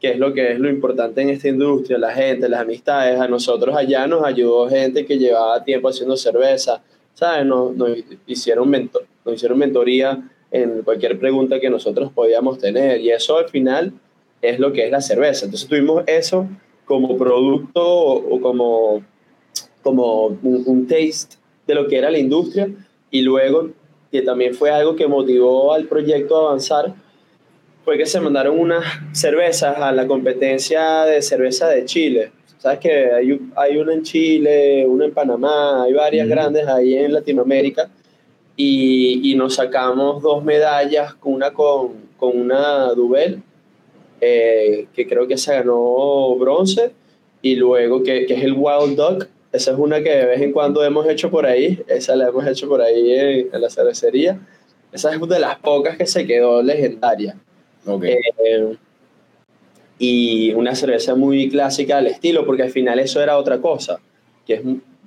¿qué 0.00 0.12
es 0.12 0.18
lo 0.18 0.32
que 0.32 0.52
es 0.52 0.58
lo 0.58 0.68
importante 0.68 1.22
en 1.22 1.30
esta 1.30 1.48
industria? 1.48 1.98
La 1.98 2.12
gente, 2.12 2.48
las 2.48 2.60
amistades. 2.60 3.20
A 3.20 3.28
nosotros 3.28 3.76
allá 3.76 4.06
nos 4.06 4.24
ayudó 4.24 4.68
gente 4.68 5.06
que 5.06 5.18
llevaba 5.18 5.62
tiempo 5.62 5.88
haciendo 5.88 6.16
cerveza, 6.16 6.82
¿sabes? 7.14 7.46
Nos, 7.46 7.76
nos 7.76 7.90
hicieron, 8.26 8.68
mentor, 8.68 9.06
nos 9.24 9.34
hicieron 9.34 9.58
mentoría 9.58 10.22
en 10.50 10.82
cualquier 10.82 11.18
pregunta 11.18 11.60
que 11.60 11.70
nosotros 11.70 12.10
podíamos 12.12 12.58
tener. 12.58 13.00
Y 13.00 13.10
eso 13.10 13.38
al 13.38 13.48
final 13.48 13.92
es 14.42 14.58
lo 14.58 14.72
que 14.72 14.86
es 14.86 14.90
la 14.90 15.00
cerveza. 15.00 15.44
Entonces 15.44 15.68
tuvimos 15.68 16.04
eso 16.06 16.48
como 16.84 17.16
producto 17.16 17.82
o, 17.82 18.36
o 18.36 18.40
como, 18.40 19.04
como 19.82 20.26
un, 20.26 20.62
un 20.66 20.86
taste 20.88 21.39
de 21.70 21.76
lo 21.76 21.88
que 21.88 21.96
era 21.96 22.10
la 22.10 22.18
industria 22.18 22.68
y 23.10 23.22
luego 23.22 23.70
que 24.10 24.22
también 24.22 24.54
fue 24.54 24.70
algo 24.70 24.96
que 24.96 25.06
motivó 25.06 25.72
al 25.72 25.86
proyecto 25.86 26.36
a 26.36 26.48
avanzar 26.48 26.94
fue 27.84 27.96
que 27.96 28.06
se 28.06 28.20
mandaron 28.20 28.58
unas 28.58 28.84
cervezas 29.12 29.76
a 29.78 29.92
la 29.92 30.06
competencia 30.06 31.04
de 31.04 31.22
cerveza 31.22 31.68
de 31.68 31.84
Chile. 31.84 32.32
Sabes 32.58 32.78
que 32.78 33.10
hay, 33.10 33.40
hay 33.56 33.78
una 33.78 33.94
en 33.94 34.02
Chile, 34.02 34.84
una 34.86 35.06
en 35.06 35.14
Panamá, 35.14 35.84
hay 35.84 35.94
varias 35.94 36.28
grandes 36.28 36.66
ahí 36.66 36.94
en 36.94 37.12
Latinoamérica 37.12 37.88
y, 38.54 39.30
y 39.30 39.34
nos 39.34 39.54
sacamos 39.54 40.22
dos 40.22 40.44
medallas, 40.44 41.16
una 41.22 41.52
con, 41.52 41.92
con 42.18 42.38
una 42.38 42.92
Duvel, 42.92 43.42
eh, 44.20 44.88
que 44.94 45.06
creo 45.08 45.26
que 45.26 45.38
se 45.38 45.54
ganó 45.54 46.34
bronce, 46.36 46.92
y 47.40 47.56
luego 47.56 48.02
que, 48.02 48.26
que 48.26 48.34
es 48.34 48.44
el 48.44 48.52
Wild 48.52 48.96
Dog, 48.96 49.26
esa 49.52 49.72
es 49.72 49.78
una 49.78 50.02
que 50.02 50.10
de 50.10 50.26
vez 50.26 50.40
en 50.40 50.52
cuando 50.52 50.84
hemos 50.84 51.08
hecho 51.08 51.30
por 51.30 51.46
ahí, 51.46 51.82
esa 51.88 52.14
la 52.16 52.28
hemos 52.28 52.46
hecho 52.46 52.68
por 52.68 52.80
ahí 52.80 53.12
en, 53.12 53.48
en 53.52 53.60
la 53.60 53.68
cervecería, 53.70 54.38
esa 54.92 55.14
es 55.14 55.20
de 55.20 55.38
las 55.38 55.58
pocas 55.58 55.96
que 55.96 56.06
se 56.06 56.26
quedó 56.26 56.62
legendaria. 56.62 57.36
Ok. 57.86 58.04
Eh, 58.04 58.76
y 59.98 60.52
una 60.54 60.74
cerveza 60.74 61.14
muy 61.14 61.48
clásica 61.50 61.98
al 61.98 62.06
estilo, 62.06 62.46
porque 62.46 62.62
al 62.62 62.70
final 62.70 62.98
eso 62.98 63.22
era 63.22 63.36
otra 63.36 63.60
cosa, 63.60 64.00
que 64.46 64.54
es 64.54 64.60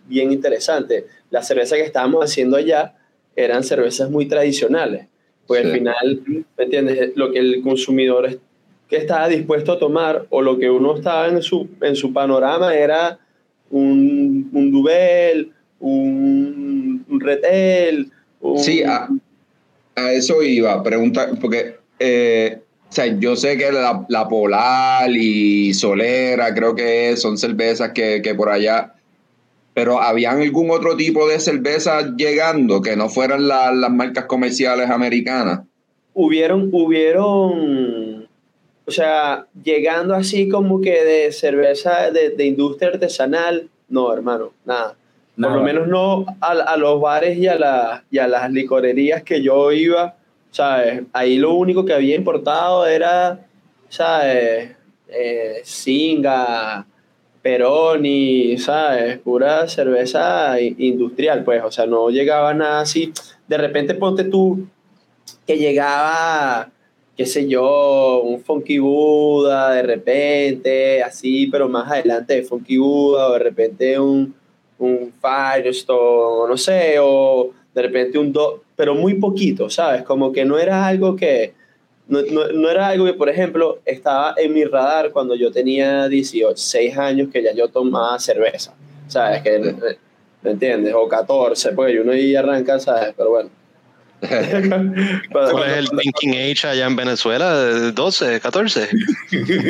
bien 0.08 0.32
interesante. 0.32 1.08
La 1.32 1.42
cerveza 1.42 1.76
que 1.76 1.82
estábamos 1.84 2.24
haciendo 2.24 2.58
allá 2.58 2.96
eran 3.36 3.64
cervezas 3.64 4.10
muy 4.10 4.28
tradicionales, 4.28 5.08
pues 5.48 5.62
Sí. 5.62 5.68
al 5.68 5.74
final, 5.74 6.22
¿me 6.58 6.64
entiendes? 6.64 7.14
Lo 7.16 7.32
que 7.32 7.40
el 7.40 7.62
consumidor 7.62 8.40
que 8.88 8.98
estaba 8.98 9.28
dispuesto 9.28 9.72
a 9.72 9.80
tomar 9.80 10.28
o 10.30 10.42
lo 10.42 10.60
que 10.60 10.70
uno 10.70 10.96
estaba 10.96 11.28
en 11.28 11.42
su, 11.42 11.68
en 11.82 11.96
su 11.96 12.14
panorama 12.14 12.76
era 12.76 13.18
un, 13.72 14.23
un 14.54 14.72
Duvel, 14.72 15.52
un, 15.80 17.06
un 17.10 17.20
Retel, 17.20 18.12
un- 18.42 18.60
Sí, 18.60 18.84
a, 18.84 19.10
a 19.96 20.12
eso 20.14 20.42
iba, 20.44 20.82
pregunta, 20.84 21.30
porque 21.42 21.76
eh, 22.00 22.60
o 22.90 22.92
sea, 22.96 23.08
yo 23.20 23.36
sé 23.36 23.58
que 23.58 23.72
la, 23.72 24.06
la 24.10 24.28
Polar 24.28 25.10
y 25.12 25.74
Solera, 25.74 26.54
creo 26.54 26.76
que 26.76 27.16
son 27.18 27.38
cervezas 27.38 27.92
que, 27.92 28.22
que 28.22 28.36
por 28.36 28.50
allá, 28.50 28.94
pero 29.74 30.00
¿habían 30.00 30.42
algún 30.42 30.70
otro 30.70 30.96
tipo 30.96 31.28
de 31.28 31.40
cerveza 31.40 32.16
llegando 32.16 32.82
que 32.82 32.96
no 32.96 33.10
fueran 33.10 33.48
la- 33.48 33.72
las 33.72 33.92
marcas 33.92 34.26
comerciales 34.26 34.90
americanas? 34.90 35.62
hubieron, 36.16 36.70
hubieron, 36.72 38.28
o 38.86 38.92
sea, 38.92 39.48
llegando 39.64 40.14
así 40.14 40.48
como 40.48 40.80
que 40.80 41.04
de 41.04 41.32
cerveza 41.32 42.12
de, 42.12 42.30
de 42.30 42.46
industria 42.46 42.90
artesanal, 42.90 43.70
no, 43.94 44.12
hermano, 44.14 44.52
nada. 44.66 44.96
Nada. 45.36 45.54
Por 45.54 45.62
lo 45.62 45.66
menos 45.66 45.88
no 45.88 46.26
a, 46.42 46.52
a 46.52 46.78
los 46.78 47.00
bares 47.02 47.38
y 47.38 47.48
a, 47.48 47.58
la- 47.58 48.04
y 48.12 48.18
a 48.20 48.28
las 48.28 48.52
licorerías 48.52 49.24
que 49.24 49.42
yo 49.42 49.72
iba, 49.72 50.16
¿sabes? 50.52 51.04
Ahí 51.14 51.38
lo 51.38 51.54
único 51.54 51.86
que 51.86 51.94
había 51.94 52.16
importado 52.16 52.86
era, 52.86 53.40
¿sabes? 53.90 54.76
Eh, 55.08 55.62
Singa, 55.64 56.86
Peroni, 57.42 58.58
¿sabes? 58.58 59.18
Pura 59.20 59.68
cerveza 59.68 60.60
industrial, 60.60 61.44
pues, 61.44 61.64
o 61.64 61.72
sea, 61.72 61.86
no 61.86 62.10
llegaba 62.10 62.54
nada 62.54 62.82
así. 62.82 63.12
De 63.48 63.58
repente 63.58 63.96
ponte 63.96 64.24
tú 64.26 64.68
que 65.48 65.58
llegaba, 65.58 66.70
qué 67.16 67.26
sé 67.26 67.48
yo, 67.48 68.22
un 68.24 68.42
Funky 68.42 68.80
Buda 68.80 69.72
de 69.72 69.84
repente, 69.84 71.04
así, 71.04 71.48
pero 71.48 71.70
más 71.70 71.92
adelante 71.92 72.36
de 72.36 72.44
Funky 72.44 72.78
Buda, 72.78 73.30
o 73.30 73.34
de 73.34 73.40
repente 73.40 74.00
un, 74.00 74.34
un 74.80 75.14
Firestone, 75.22 76.50
no 76.50 76.58
sé, 76.58 76.96
o 77.00 77.52
de 77.74 77.82
repente 77.82 78.18
un 78.18 78.32
Do, 78.32 78.64
pero 78.76 78.96
muy 78.96 79.16
poquito, 79.16 79.70
¿sabes? 79.70 80.04
Como 80.04 80.32
que 80.32 80.46
no 80.46 80.58
era 80.58 80.86
algo 80.88 81.16
que, 81.16 81.54
no, 82.08 82.22
no, 82.22 82.48
no 82.48 82.70
era 82.70 82.88
algo 82.88 83.06
que, 83.06 83.14
por 83.14 83.30
ejemplo, 83.30 83.80
estaba 83.86 84.34
en 84.38 84.54
mi 84.54 84.64
radar 84.64 85.12
cuando 85.12 85.36
yo 85.36 85.52
tenía 85.52 86.08
16 86.08 86.98
años 86.98 87.30
que 87.32 87.44
ya 87.44 87.54
yo 87.54 87.68
tomaba 87.68 88.20
cerveza, 88.20 88.74
¿sabes? 89.08 89.42
Que, 89.42 89.76
¿Me 90.42 90.52
entiendes? 90.52 90.94
O 90.94 91.08
14, 91.08 91.72
porque 91.72 92.00
uno 92.00 92.12
ahí 92.12 92.36
arranca, 92.36 92.80
¿sabes? 92.80 93.14
Pero 93.16 93.30
bueno. 93.30 93.50
¿Cuál 95.32 95.70
es 95.70 95.78
el 95.78 95.86
Drinking 95.88 96.32
Age 96.32 96.68
allá 96.68 96.86
en 96.86 96.96
Venezuela? 96.96 97.92
¿12, 97.94 98.40
14? 98.40 98.88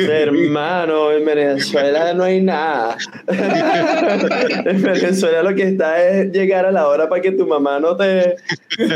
Hermano, 0.08 1.10
en 1.12 1.24
Venezuela 1.24 2.14
no 2.14 2.24
hay 2.24 2.40
nada. 2.40 2.96
en 3.26 4.82
Venezuela 4.82 5.42
lo 5.42 5.54
que 5.54 5.64
está 5.64 6.02
es 6.02 6.30
llegar 6.32 6.66
a 6.66 6.72
la 6.72 6.86
hora 6.88 7.08
para 7.08 7.20
que 7.20 7.32
tu 7.32 7.46
mamá 7.46 7.80
no 7.80 7.96
te. 7.96 8.36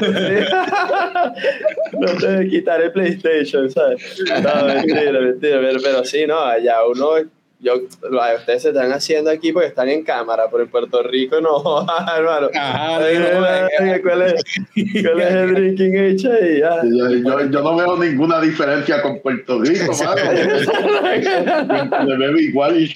no 1.92 2.06
te 2.20 2.48
quitar 2.48 2.80
el 2.82 2.92
PlayStation, 2.92 3.70
¿sabes? 3.70 4.22
No, 4.28 4.64
mentira, 4.66 5.20
mentira. 5.20 5.58
Pero, 5.60 5.80
pero 5.82 6.04
sí, 6.04 6.26
no, 6.26 6.38
allá 6.38 6.86
uno. 6.86 7.37
Yo, 7.60 7.74
ustedes 8.38 8.62
se 8.62 8.68
están 8.68 8.92
haciendo 8.92 9.30
aquí 9.30 9.50
porque 9.50 9.66
están 9.66 9.88
en 9.88 10.04
cámara, 10.04 10.44
pero 10.48 10.62
en 10.62 10.70
Puerto 10.70 11.02
Rico 11.02 11.40
no, 11.40 11.84
hermano. 12.16 12.48
Ajá, 12.54 12.98
¿Cuál 12.98 14.22
es, 14.22 14.42
cuál 15.02 15.20
es 15.20 15.30
el 15.34 15.54
drinking 15.54 15.96
age 15.98 16.28
ahí? 16.32 16.62
Ah. 16.62 16.82
Yo, 16.84 17.08
yo- 17.10 17.50
yo 17.50 17.60
no 17.62 17.76
veo 17.76 17.96
ninguna 17.98 18.40
diferencia 18.40 19.02
con 19.02 19.18
Puerto 19.20 19.60
Rico, 19.60 19.90
mano. 20.04 20.22
Me 22.06 22.16
bebo 22.16 22.38
igual. 22.38 22.76
El, 22.76 22.94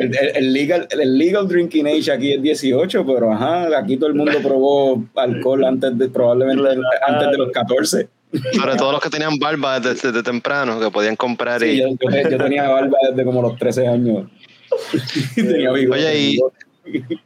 el- 0.00 0.36
el 0.36 0.52
legal, 0.52 0.88
el 0.90 1.18
legal 1.18 1.46
drinking 1.46 1.86
age 1.88 2.10
aquí 2.10 2.32
es 2.32 2.40
18, 2.42 3.04
pero 3.06 3.32
ajá, 3.32 3.78
aquí 3.78 3.96
todo 3.98 4.08
el 4.08 4.14
mundo 4.14 4.38
probó 4.42 5.04
alcohol 5.14 5.64
antes 5.66 5.96
de, 5.98 6.08
probablemente 6.08 6.68
antes 7.06 7.30
de 7.32 7.36
los 7.38 7.50
14. 7.52 8.08
Sobre 8.52 8.76
todo 8.76 8.92
los 8.92 9.00
que 9.00 9.08
tenían 9.10 9.38
barba 9.38 9.80
desde, 9.80 10.08
desde 10.08 10.22
temprano, 10.22 10.78
que 10.78 10.90
podían 10.90 11.16
comprar 11.16 11.60
Sí, 11.60 11.66
y... 11.66 11.78
yo, 11.80 11.88
yo 11.88 12.10
te- 12.10 12.30
yo 12.30 12.38
tenía 12.44 12.68
barba 12.68 12.96
desde 13.10 13.24
como 13.24 13.40
los 13.42 13.56
13 13.56 13.86
años. 13.86 14.28
tenía 15.34 15.72
bigote. 15.72 15.98
Oye, 16.00 16.18
y, 16.20 16.38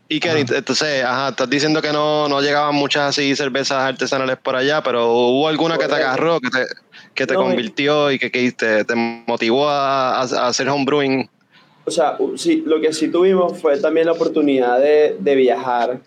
y 0.09 0.21
Kenny, 0.21 0.41
entonces, 0.49 1.05
ajá, 1.05 1.31
estás 1.31 1.51
diciendo 1.51 1.83
que 1.83 1.93
no, 1.93 2.29
no 2.29 2.41
llegaban 2.41 2.75
muchas 2.75 3.11
así 3.11 3.35
cervezas 3.37 3.79
artesanales 3.79 4.37
por 4.37 4.57
allá, 4.57 4.83
pero 4.83 5.13
hubo 5.13 5.49
alguna 5.49 5.79
que 5.79 5.87
te 5.89 5.95
agarró, 5.95 6.41
que 6.41 6.51
te, 6.51 6.67
que 7.15 7.27
te 7.27 7.35
No, 7.35 7.41
y- 7.41 7.45
convirtió 7.47 8.11
y 8.13 8.19
que, 8.19 8.31
que 8.31 8.53
te, 8.53 8.85
te 8.85 8.95
motivó 9.27 9.69
a, 9.69 10.21
a- 10.21 10.47
hacer 10.49 10.69
homebrewing. 10.69 11.29
O 11.85 11.91
sea, 11.91 12.17
sí, 12.37 12.63
lo 12.65 12.81
que 12.81 12.93
sí 12.93 13.09
tuvimos 13.09 13.61
fue 13.61 13.77
también 13.79 14.07
la 14.07 14.13
oportunidad 14.13 14.79
de, 14.79 15.17
de 15.19 15.35
viajar 15.35 15.99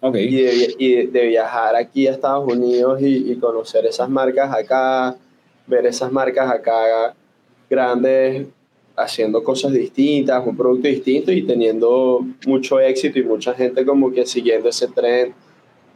Ok. 0.00 0.16
y, 0.16 0.42
de, 0.42 0.74
y 0.78 1.06
de 1.06 1.26
viajar 1.26 1.74
aquí 1.74 2.06
a 2.06 2.12
Estados 2.12 2.52
Unidos 2.52 3.00
y, 3.00 3.32
y 3.32 3.36
conocer 3.36 3.86
esas 3.86 4.08
marcas 4.08 4.52
acá, 4.54 5.16
ver 5.66 5.86
esas 5.86 6.12
marcas 6.12 6.50
acá 6.50 7.14
grandes 7.68 8.46
haciendo 8.96 9.44
cosas 9.44 9.72
distintas, 9.72 10.44
un 10.46 10.56
producto 10.56 10.88
distinto 10.88 11.30
y 11.30 11.42
teniendo 11.42 12.24
mucho 12.46 12.80
éxito 12.80 13.18
y 13.18 13.24
mucha 13.24 13.52
gente 13.54 13.84
como 13.84 14.10
que 14.10 14.24
siguiendo 14.24 14.68
ese 14.70 14.88
tren. 14.88 15.34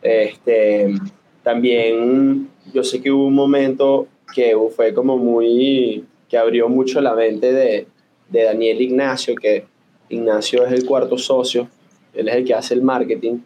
Este, 0.03 0.95
también 1.43 2.49
yo 2.73 2.85
sé 2.85 3.01
que 3.01 3.11
hubo 3.11 3.27
un 3.27 3.35
momento 3.35 4.07
que 4.35 4.55
fue 4.75 4.93
como 4.93 5.17
muy, 5.17 6.05
que 6.29 6.37
abrió 6.37 6.69
mucho 6.69 7.01
la 7.01 7.15
mente 7.15 7.53
de, 7.53 7.87
de 8.29 8.43
Daniel 8.45 8.81
Ignacio, 8.81 9.35
que 9.35 9.65
Ignacio 10.09 10.67
es 10.67 10.73
el 10.73 10.85
cuarto 10.85 11.17
socio, 11.17 11.69
él 12.15 12.29
es 12.29 12.37
el 12.37 12.45
que 12.45 12.55
hace 12.55 12.75
el 12.75 12.83
marketing, 12.83 13.39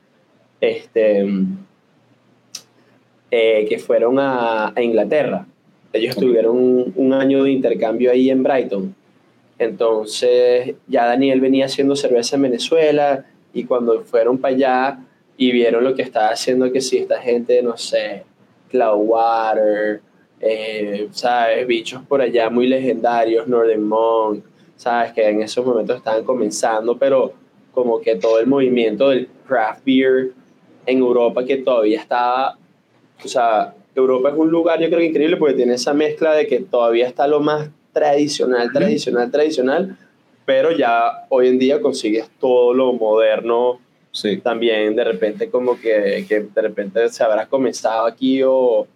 este, 0.65 1.27
eh, 3.31 3.67
que 3.69 3.79
fueron 3.79 4.19
a, 4.19 4.73
a 4.75 4.83
Inglaterra. 4.83 5.47
Ellos 5.93 6.17
tuvieron 6.17 6.57
un, 6.57 6.93
un 6.97 7.13
año 7.13 7.45
de 7.45 7.53
intercambio 7.53 8.11
ahí 8.11 8.31
en 8.31 8.43
Brighton. 8.43 8.95
Entonces 9.59 10.75
ya 10.89 11.07
Daniel 11.07 11.41
venía 11.41 11.67
haciendo 11.67 11.95
cerveza 11.95 12.37
en 12.37 12.43
Venezuela 12.43 13.25
y 13.53 13.65
cuando 13.65 14.03
fueron 14.03 14.39
para 14.39 14.55
allá 14.55 14.99
y 15.37 15.53
vieron 15.53 15.85
lo 15.85 15.95
que 15.95 16.03
estaba 16.03 16.29
haciendo, 16.29 16.71
que 16.73 16.81
si 16.81 16.99
esta 16.99 17.21
gente, 17.21 17.63
no 17.63 17.77
sé, 17.77 18.25
Cloudwater, 18.71 20.01
eh, 20.41 21.09
¿sabes? 21.13 21.67
Bichos 21.67 22.03
por 22.03 22.21
allá 22.21 22.51
muy 22.51 22.67
legendarios, 22.67 23.47
Northern 23.47 23.87
Monk, 23.87 24.45
¿sabes? 24.77 25.13
Que 25.13 25.29
en 25.29 25.43
esos 25.43 25.65
momentos 25.65 25.97
estaban 25.97 26.25
comenzando, 26.25 26.99
pero 26.99 27.33
como 27.73 28.01
que 28.01 28.17
todo 28.17 28.39
el 28.39 28.47
movimiento 28.47 29.09
del 29.11 29.29
craft 29.47 29.85
beer 29.85 30.33
en 30.87 30.99
Europa 30.99 31.45
que 31.45 31.59
todavía 31.59 32.01
estaba, 32.01 32.59
o 33.25 33.29
sea, 33.29 33.75
Europa 33.95 34.31
es 34.31 34.37
un 34.37 34.51
lugar 34.51 34.81
yo 34.81 34.89
creo 34.89 34.99
que 35.01 35.07
increíble 35.07 35.37
porque 35.37 35.55
tiene 35.55 35.75
esa 35.75 35.95
mezcla 35.95 36.35
de 36.35 36.47
que 36.47 36.61
todavía 36.61 37.07
está 37.07 37.27
lo 37.27 37.41
más 37.41 37.71
tradicional, 37.93 38.73
tradicional, 38.73 39.31
tradicional, 39.31 39.97
pero 40.45 40.73
ya 40.73 41.27
hoy 41.29 41.49
en 41.49 41.59
día 41.59 41.81
consigues 41.81 42.29
todo 42.41 42.75
lo 42.75 42.93
moderno 42.93 43.81
Sí. 44.15 44.37
también 44.37 44.95
de 44.95 45.03
repente 45.03 45.51
como 45.51 45.77
que, 45.79 46.25
que 46.29 46.41
de 46.41 46.63
repente 46.63 47.09
se 47.09 47.25
habrá 47.25 47.47
comenzado 47.47 48.07
aquí 48.07 48.45
o 48.45 48.87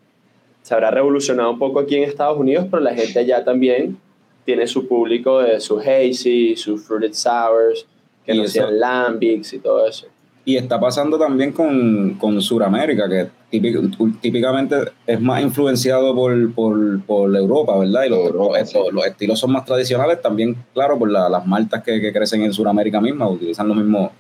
se 0.63 0.75
habrá 0.75 0.93
revolucionado 0.93 1.51
un 1.51 1.59
poco 1.59 1.81
aquí 1.81 1.97
en 1.97 2.05
Estados 2.05 2.39
Unidos, 2.39 2.67
pero 2.71 2.81
la 2.81 2.95
gente 2.95 3.19
allá 3.19 3.43
también 3.43 3.99
tiene 4.45 4.69
su 4.69 4.87
público 4.87 5.41
de 5.41 5.59
sus 5.59 5.85
hazy, 5.85 6.55
sus 6.55 6.87
fruited 6.87 7.15
sours, 7.15 7.85
que 8.25 8.33
Y 8.33 8.39
no 8.39 8.47
sean 8.47 8.79
lambics 8.79 9.53
y 9.55 9.59
todo 9.59 9.87
eso. 9.89 10.07
Y 10.45 10.57
está 10.57 10.81
pasando 10.81 11.19
también 11.19 11.53
con, 11.53 12.15
con 12.15 12.41
Sudamérica, 12.41 13.07
que 13.07 13.27
típic- 13.53 14.19
típicamente 14.21 14.77
es 15.07 15.21
más 15.21 15.43
influenciado 15.43 16.15
por, 16.15 16.53
por, 16.55 17.03
por 17.03 17.37
Europa, 17.37 17.77
¿verdad? 17.79 18.05
Y 18.07 18.09
los, 18.09 18.21
Europa, 18.21 18.59
los- 18.59 18.93
los 18.95 19.07
estilos 19.07 19.39
son 19.39 19.53
más 19.53 19.67
tradicionales, 19.67 20.23
también, 20.23 20.57
claro, 20.73 20.99
por 20.99 21.11
la- 21.11 21.29
las 21.29 21.47
maltas 21.47 21.83
que, 21.83 22.01
que 22.01 22.13
crecen 22.15 22.43
en 22.43 22.53
Sudamérica 22.55 22.99
misma, 22.99 23.29
utilizan 23.29 23.69
los 23.69 23.77
mismos 23.77 24.11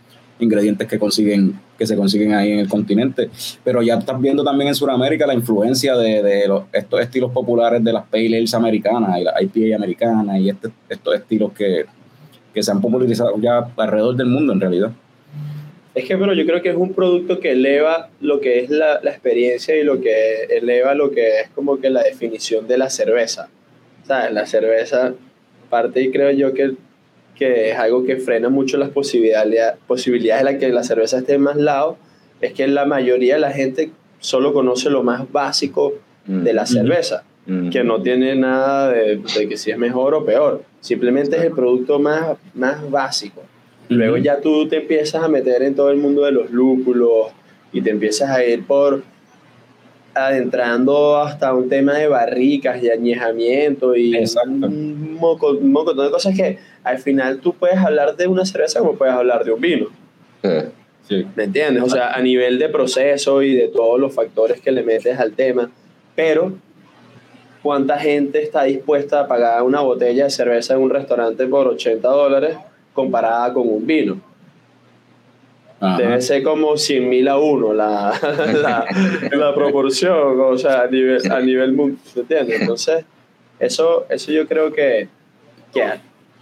ingredientes 0.40 0.86
que 0.86 0.98
consiguen 0.98 1.58
que 1.78 1.86
se 1.86 1.96
consiguen 1.96 2.34
ahí 2.34 2.52
en 2.52 2.58
el 2.58 2.68
continente. 2.68 3.30
Pero 3.64 3.80
ya 3.82 3.94
estás 3.94 4.20
viendo 4.20 4.42
también 4.44 4.68
en 4.68 4.74
Sudamérica 4.74 5.26
la 5.26 5.34
influencia 5.34 5.96
de, 5.96 6.22
de 6.22 6.46
los- 6.48 6.64
estos 6.72 7.00
estilos 7.00 7.30
populares 7.32 7.82
de 7.82 7.92
las 7.92 8.04
pale 8.04 8.36
ales 8.36 8.52
americanas 8.52 9.18
y 9.18 9.24
la 9.24 9.32
IPA 9.40 9.76
americana 9.76 10.38
y 10.38 10.50
este- 10.50 10.70
estos 10.88 11.14
estilos 11.14 11.52
que, 11.52 11.86
que 12.52 12.62
se 12.62 12.70
han 12.70 12.80
popularizado 12.82 13.32
ya 13.40 13.66
alrededor 13.76 14.14
del 14.16 14.26
mundo 14.26 14.52
en 14.52 14.60
realidad 14.60 14.90
Es 15.94 16.04
que, 16.06 16.16
pero 16.16 16.32
yo 16.34 16.46
creo 16.46 16.62
que 16.62 16.70
es 16.70 16.76
un 16.76 16.92
producto 16.92 17.40
que 17.40 17.52
eleva 17.52 18.10
lo 18.20 18.40
que 18.40 18.60
es 18.60 18.70
la, 18.70 19.00
la 19.02 19.10
experiencia 19.10 19.76
y 19.76 19.82
lo 19.82 20.00
que 20.00 20.44
eleva 20.44 20.94
lo 20.94 21.10
que 21.10 21.40
es 21.40 21.48
como 21.54 21.80
que 21.80 21.90
la 21.90 22.02
definición 22.02 22.68
de 22.68 22.78
la 22.78 22.90
cerveza. 22.90 23.48
¿Sabes? 24.06 24.32
La 24.32 24.46
cerveza, 24.46 25.14
parte 25.70 26.02
y 26.02 26.10
creo 26.10 26.30
yo 26.30 26.54
que, 26.54 26.72
que 27.34 27.70
es 27.70 27.78
algo 27.78 28.04
que 28.04 28.16
frena 28.16 28.48
mucho 28.48 28.78
las 28.78 28.90
posibilidades, 28.90 29.74
posibilidades 29.86 30.44
de 30.44 30.52
la 30.52 30.58
que 30.58 30.68
la 30.68 30.82
cerveza 30.82 31.18
esté 31.18 31.38
más 31.38 31.56
lado, 31.56 31.96
es 32.40 32.52
que 32.52 32.66
la 32.68 32.84
mayoría 32.84 33.34
de 33.34 33.40
la 33.40 33.52
gente 33.52 33.90
solo 34.20 34.52
conoce 34.52 34.90
lo 34.90 35.02
más 35.02 35.30
básico 35.30 35.94
de 36.26 36.52
la 36.52 36.66
cerveza 36.66 37.24
Mm. 37.48 37.70
que 37.70 37.82
no 37.82 38.02
tiene 38.02 38.36
nada 38.36 38.92
de, 38.92 39.16
de 39.16 39.48
que 39.48 39.56
si 39.56 39.70
es 39.70 39.78
mejor 39.78 40.14
o 40.14 40.24
peor. 40.24 40.62
Simplemente 40.80 41.38
es 41.38 41.44
el 41.44 41.52
producto 41.52 41.98
más, 41.98 42.36
más 42.54 42.88
básico. 42.90 43.42
Luego 43.88 44.16
ya 44.18 44.40
tú 44.40 44.68
te 44.68 44.76
empiezas 44.78 45.22
a 45.22 45.28
meter 45.28 45.62
en 45.62 45.74
todo 45.74 45.90
el 45.90 45.96
mundo 45.96 46.22
de 46.24 46.32
los 46.32 46.50
lúpulos 46.50 47.28
y 47.72 47.80
te 47.80 47.90
empiezas 47.90 48.30
a 48.30 48.44
ir 48.44 48.64
por 48.66 49.02
adentrando 50.14 51.16
hasta 51.18 51.54
un 51.54 51.68
tema 51.68 51.94
de 51.94 52.08
barricas 52.08 52.82
y 52.82 52.90
añejamiento 52.90 53.94
y 53.94 54.16
Exacto. 54.16 54.50
un 54.66 55.14
moco- 55.14 55.54
montón 55.60 55.96
de 55.96 56.10
cosas 56.10 56.34
que 56.36 56.58
al 56.82 56.98
final 56.98 57.38
tú 57.40 57.54
puedes 57.54 57.78
hablar 57.78 58.16
de 58.16 58.26
una 58.26 58.44
cerveza 58.44 58.80
como 58.80 58.94
puedes 58.94 59.14
hablar 59.14 59.44
de 59.44 59.52
un 59.52 59.60
vino. 59.60 59.86
Sí. 60.42 60.50
Sí. 61.08 61.26
¿Me 61.36 61.44
entiendes? 61.44 61.82
O 61.84 61.88
sea, 61.88 62.12
a 62.12 62.20
nivel 62.20 62.58
de 62.58 62.68
proceso 62.68 63.42
y 63.42 63.54
de 63.54 63.68
todos 63.68 63.98
los 63.98 64.12
factores 64.14 64.60
que 64.60 64.70
le 64.72 64.82
metes 64.82 65.18
al 65.18 65.32
tema. 65.32 65.70
Pero, 66.14 66.52
¿cuánta 67.62 67.98
gente 67.98 68.42
está 68.42 68.64
dispuesta 68.64 69.20
a 69.20 69.26
pagar 69.28 69.62
una 69.62 69.80
botella 69.80 70.24
de 70.24 70.30
cerveza 70.30 70.74
en 70.74 70.80
un 70.80 70.90
restaurante 70.90 71.46
por 71.46 71.66
80 71.68 72.06
dólares 72.08 72.56
comparada 72.98 73.54
con 73.54 73.68
un 73.68 73.86
vino? 73.86 74.20
Ajá. 75.78 75.98
Debe 75.98 76.20
ser 76.20 76.42
como 76.42 76.76
100 76.76 77.08
mil 77.08 77.28
a 77.28 77.38
uno 77.38 77.72
la, 77.72 78.12
la, 78.62 78.84
la 79.30 79.54
proporción, 79.54 80.40
o 80.40 80.58
sea, 80.58 80.82
a 80.82 80.86
nivel, 80.88 81.30
a 81.30 81.38
nivel 81.38 81.72
mundial, 81.72 82.00
¿me 82.16 82.22
entiendes? 82.22 82.60
Entonces, 82.60 83.04
eso, 83.60 84.04
eso 84.08 84.32
yo 84.32 84.48
creo 84.48 84.72
que, 84.72 85.06
que, 85.72 85.84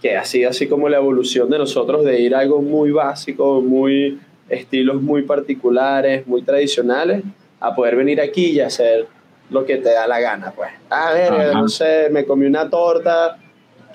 que 0.01 0.19
sido 0.25 0.49
así 0.49 0.67
como 0.67 0.89
la 0.89 0.97
evolución 0.97 1.51
de 1.51 1.59
nosotros 1.59 2.03
de 2.03 2.19
ir 2.19 2.33
a 2.33 2.39
algo 2.39 2.63
muy 2.63 2.89
básico, 2.89 3.61
muy 3.61 4.19
estilos 4.49 4.99
muy 4.99 5.21
particulares, 5.21 6.25
muy 6.25 6.41
tradicionales, 6.41 7.21
a 7.59 7.75
poder 7.75 7.95
venir 7.95 8.19
aquí 8.19 8.47
y 8.47 8.59
hacer 8.59 9.05
lo 9.51 9.65
que 9.65 9.77
te 9.77 9.89
da 9.89 10.07
la 10.07 10.19
gana, 10.19 10.51
pues. 10.55 10.71
A 10.89 11.13
ver, 11.13 11.53
no 11.53 11.67
sé, 11.67 12.07
me 12.09 12.25
comí 12.25 12.47
una 12.47 12.67
torta 12.67 13.37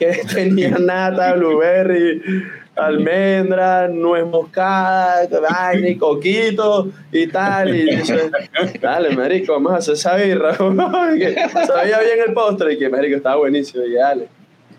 que 0.03 0.23
tenía 0.35 0.71
nata, 0.79 1.35
blueberry, 1.35 2.23
almendra, 2.77 3.88
nuez 3.88 4.27
moscada, 4.27 5.29
vaina 5.41 5.88
y 5.88 5.97
coquito 5.97 6.91
y 7.11 7.27
tal. 7.27 7.75
Y 7.75 7.97
dices, 7.97 8.31
dale, 8.81 9.15
marico, 9.17 9.53
vamos 9.53 9.73
a 9.73 9.77
hacer 9.77 9.95
esa 9.95 10.17
birra. 10.17 10.57
Que 11.19 11.35
Sabía 11.67 12.01
bien 12.01 12.19
el 12.27 12.35
postre 12.35 12.75
y 12.75 12.79
que, 12.79 12.88
marico, 12.88 13.17
estaba 13.17 13.37
buenísimo. 13.37 13.85
Y 13.85 13.95
dale, 13.95 14.29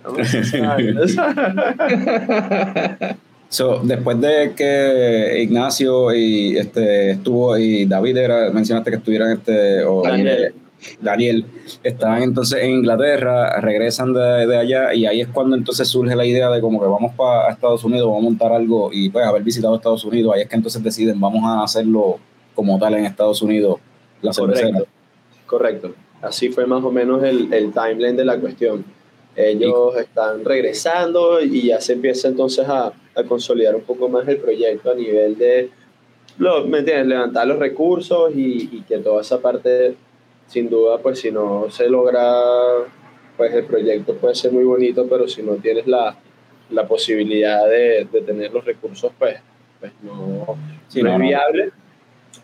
vamos 0.04 0.20
a 0.20 0.22
hacer 0.24 0.42
esa 0.42 0.76
vaina. 0.76 1.02
So, 3.54 3.82
después 3.84 4.20
de 4.20 4.54
que 4.56 5.44
Ignacio 5.44 6.12
y 6.12 6.58
este 6.58 7.12
estuvo 7.12 7.56
y 7.56 7.86
David 7.86 8.18
era, 8.18 8.50
mencionaste 8.50 8.90
que 8.90 8.98
estuvieran 8.98 9.32
este 9.34 9.84
o 9.84 10.02
Daniel. 10.02 10.56
Daniel 11.02 11.46
estaban 11.84 12.24
entonces 12.24 12.64
en 12.64 12.72
Inglaterra, 12.72 13.60
regresan 13.62 14.14
de, 14.14 14.48
de 14.48 14.58
allá 14.58 14.94
y 14.94 15.06
ahí 15.06 15.22
es 15.22 15.28
cuando 15.28 15.56
entonces 15.56 15.88
surge 15.88 16.16
la 16.16 16.26
idea 16.26 16.50
de 16.50 16.62
como 16.62 16.80
que 16.80 16.88
vamos 16.88 17.14
para 17.16 17.52
Estados 17.52 17.84
Unidos, 17.84 18.08
vamos 18.08 18.22
a 18.22 18.26
montar 18.26 18.52
algo 18.52 18.90
y 18.92 19.10
pues 19.10 19.26
haber 19.26 19.44
visitado 19.44 19.76
Estados 19.76 20.06
Unidos, 20.06 20.34
ahí 20.36 20.42
es 20.42 20.50
que 20.50 20.56
entonces 20.56 20.84
deciden 20.84 21.20
vamos 21.20 21.42
a 21.44 21.64
hacerlo 21.64 22.20
como 22.56 22.78
tal 22.80 22.94
en 22.96 23.06
Estados 23.06 23.42
Unidos, 23.42 23.80
la 24.22 24.34
cervecera. 24.34 24.70
Correcto, 24.70 24.90
correcto. 25.46 25.96
Así 26.22 26.50
fue 26.50 26.66
más 26.66 26.84
o 26.84 26.92
menos 26.92 27.22
el, 27.24 27.54
el 27.54 27.74
timeline 27.74 28.16
de 28.16 28.26
la 28.26 28.40
cuestión. 28.40 28.86
Ellos 29.36 29.98
están 29.98 30.46
regresando 30.46 31.42
y 31.42 31.68
ya 31.68 31.82
se 31.82 31.94
empieza 31.94 32.28
entonces 32.28 32.70
a, 32.70 32.94
a 33.16 33.24
consolidar 33.28 33.76
un 33.76 33.82
poco 33.82 34.08
más 34.08 34.28
el 34.28 34.38
proyecto 34.38 34.92
a 34.92 34.94
nivel 34.96 35.36
de, 35.38 35.72
lo, 36.38 36.66
¿me 36.68 36.80
entiendes? 36.80 37.08
Levantar 37.08 37.48
los 37.48 37.58
recursos 37.58 38.32
y, 38.36 38.70
y 38.72 38.84
que 38.88 39.00
toda 39.00 39.22
esa 39.22 39.40
parte, 39.42 39.96
sin 40.54 40.70
duda, 40.70 41.00
pues 41.00 41.20
si 41.20 41.32
no 41.32 41.66
se 41.72 41.90
logra, 41.90 42.22
pues 43.36 43.52
el 43.56 43.66
proyecto 43.66 44.16
puede 44.16 44.36
ser 44.36 44.52
muy 44.52 44.64
bonito, 44.64 45.08
pero 45.10 45.28
si 45.28 45.42
no 45.42 45.56
tienes 45.56 45.88
la, 45.88 46.16
la 46.70 46.88
posibilidad 46.88 47.68
de, 47.68 48.08
de 48.12 48.22
tener 48.22 48.54
los 48.54 48.64
recursos, 48.64 49.12
pues, 49.18 49.38
pues 49.80 49.92
no, 50.04 50.56
Sí, 50.88 51.02
no 51.02 51.10
no, 51.10 51.16
es 51.16 51.22
viable. 51.22 51.72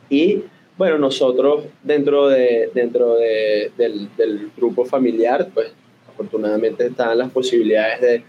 Y 0.10 0.44
bueno, 0.76 0.98
nosotros 0.98 1.66
dentro, 1.84 2.30
de, 2.30 2.72
dentro 2.74 3.16
de, 3.16 3.72
del, 3.78 4.10
del 4.18 4.50
grupo 4.58 4.86
familiar, 4.86 5.48
pues 5.54 5.72
afortunadamente 6.10 6.88
están 6.88 7.16
las 7.16 7.30
posibilidades 7.30 8.02
de, 8.02 8.24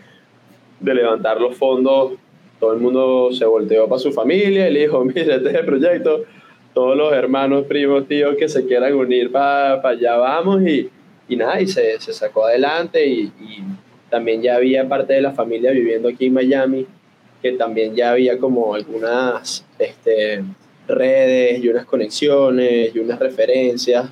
de 0.79 0.95
levantar 0.95 1.41
los 1.41 1.57
fondos. 1.57 2.13
Todo 2.59 2.75
el 2.75 2.81
mundo 2.81 3.31
se 3.33 3.47
volteó 3.47 3.89
para 3.89 3.99
su 3.99 4.13
familia 4.13 4.69
y 4.69 4.75
le 4.75 4.81
dijo, 4.81 5.03
mira, 5.07 5.37
este 5.37 5.49
es 5.49 5.55
el 5.55 5.65
proyecto. 5.65 6.25
Todos 6.75 6.97
los 6.97 7.13
hermanos, 7.13 7.65
primos, 7.67 8.07
tíos 8.07 8.37
que 8.37 8.49
se 8.49 8.65
quieran 8.67 8.95
unir 8.95 9.31
para 9.33 9.81
allá 9.89 10.17
vamos 10.17 10.63
y, 10.63 10.89
y 11.29 11.37
nada, 11.37 11.61
y 11.61 11.67
se, 11.67 11.99
se 12.01 12.13
sacó 12.13 12.47
adelante 12.47 13.05
y, 13.07 13.23
y 13.41 13.63
también 14.09 14.41
ya 14.43 14.57
había 14.57 14.89
parte 14.89 15.15
de 15.15 15.21
la 15.23 15.33
familia 15.33 15.71
viviendo 15.73 16.09
aquí 16.09 16.27
en 16.27 16.35
Miami, 16.35 16.87
que 17.43 17.53
también 17.53 17.95
ya 17.95 18.11
había 18.13 18.39
como 18.39 18.75
algunas 18.75 19.65
este, 19.79 20.45
redes 20.87 21.63
y 21.63 21.69
unas 21.69 21.87
conexiones 21.87 22.95
y 22.95 22.99
unas 22.99 23.19
referencias, 23.19 24.07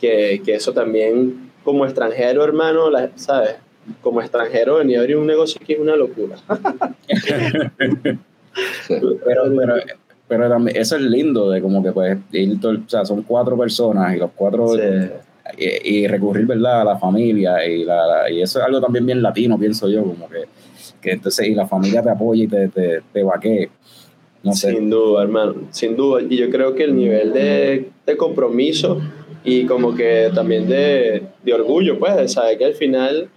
que, 0.00 0.40
que 0.44 0.54
eso 0.54 0.72
también 0.72 1.50
como 1.64 1.84
extranjero, 1.84 2.44
hermano, 2.44 2.90
la- 2.90 3.10
¿sabes? 3.16 3.56
como 4.02 4.20
extranjero 4.20 4.76
venir 4.76 4.98
a 4.98 5.00
abrir 5.00 5.16
un 5.16 5.26
negocio 5.26 5.58
aquí 5.62 5.72
es 5.72 5.78
una 5.78 5.96
locura. 5.96 6.36
Pero, 8.88 9.16
pero, 9.24 9.74
pero 10.28 10.48
también, 10.48 10.76
eso 10.76 10.96
es 10.96 11.02
lindo 11.02 11.50
de 11.50 11.60
como 11.62 11.82
que 11.82 11.90
pues 11.92 12.18
ir 12.32 12.60
todo- 12.60 12.74
o 12.86 12.88
sea, 12.88 13.04
son 13.04 13.22
cuatro 13.22 13.56
personas 13.56 14.14
y 14.14 14.18
los 14.18 14.30
cuatro 14.36 14.68
Sí. 14.68 14.80
y, 15.58 16.00
y 16.00 16.06
recurrir 16.06 16.44
verdad 16.46 16.82
a 16.82 16.84
la 16.84 16.98
familia 16.98 17.66
y, 17.66 17.84
la, 17.84 18.06
la- 18.06 18.30
y 18.30 18.42
eso 18.42 18.58
es 18.60 18.64
algo 18.66 18.80
también 18.80 19.06
bien 19.06 19.22
latino 19.22 19.58
pienso 19.58 19.88
yo 19.88 20.02
como 20.04 20.28
que, 20.28 20.44
que 21.00 21.12
entonces 21.12 21.48
y 21.48 21.54
la 21.54 21.66
familia 21.66 22.02
te 22.02 22.10
apoya 22.10 22.44
y 22.44 22.48
te, 22.48 22.68
te, 22.68 23.00
te 23.12 23.22
vaquee 23.22 23.70
no 24.42 24.52
sé 24.52 24.70
Sin 24.70 24.88
duda, 24.88 25.22
hermano, 25.24 25.54
sin 25.72 25.96
duda. 25.96 26.22
Y 26.28 26.36
yo 26.36 26.48
creo 26.48 26.72
que 26.76 26.84
el 26.84 26.94
nivel 26.94 27.32
de, 27.32 27.90
de 28.06 28.16
compromiso 28.16 29.00
y 29.42 29.64
como 29.66 29.94
que 29.96 30.30
también 30.32 30.68
de, 30.68 31.24
de 31.42 31.52
orgullo, 31.54 31.98
pues, 31.98 32.14
de 32.16 32.28
saber 32.28 32.56
que 32.56 32.64
al 32.66 32.74
final, 32.74 33.28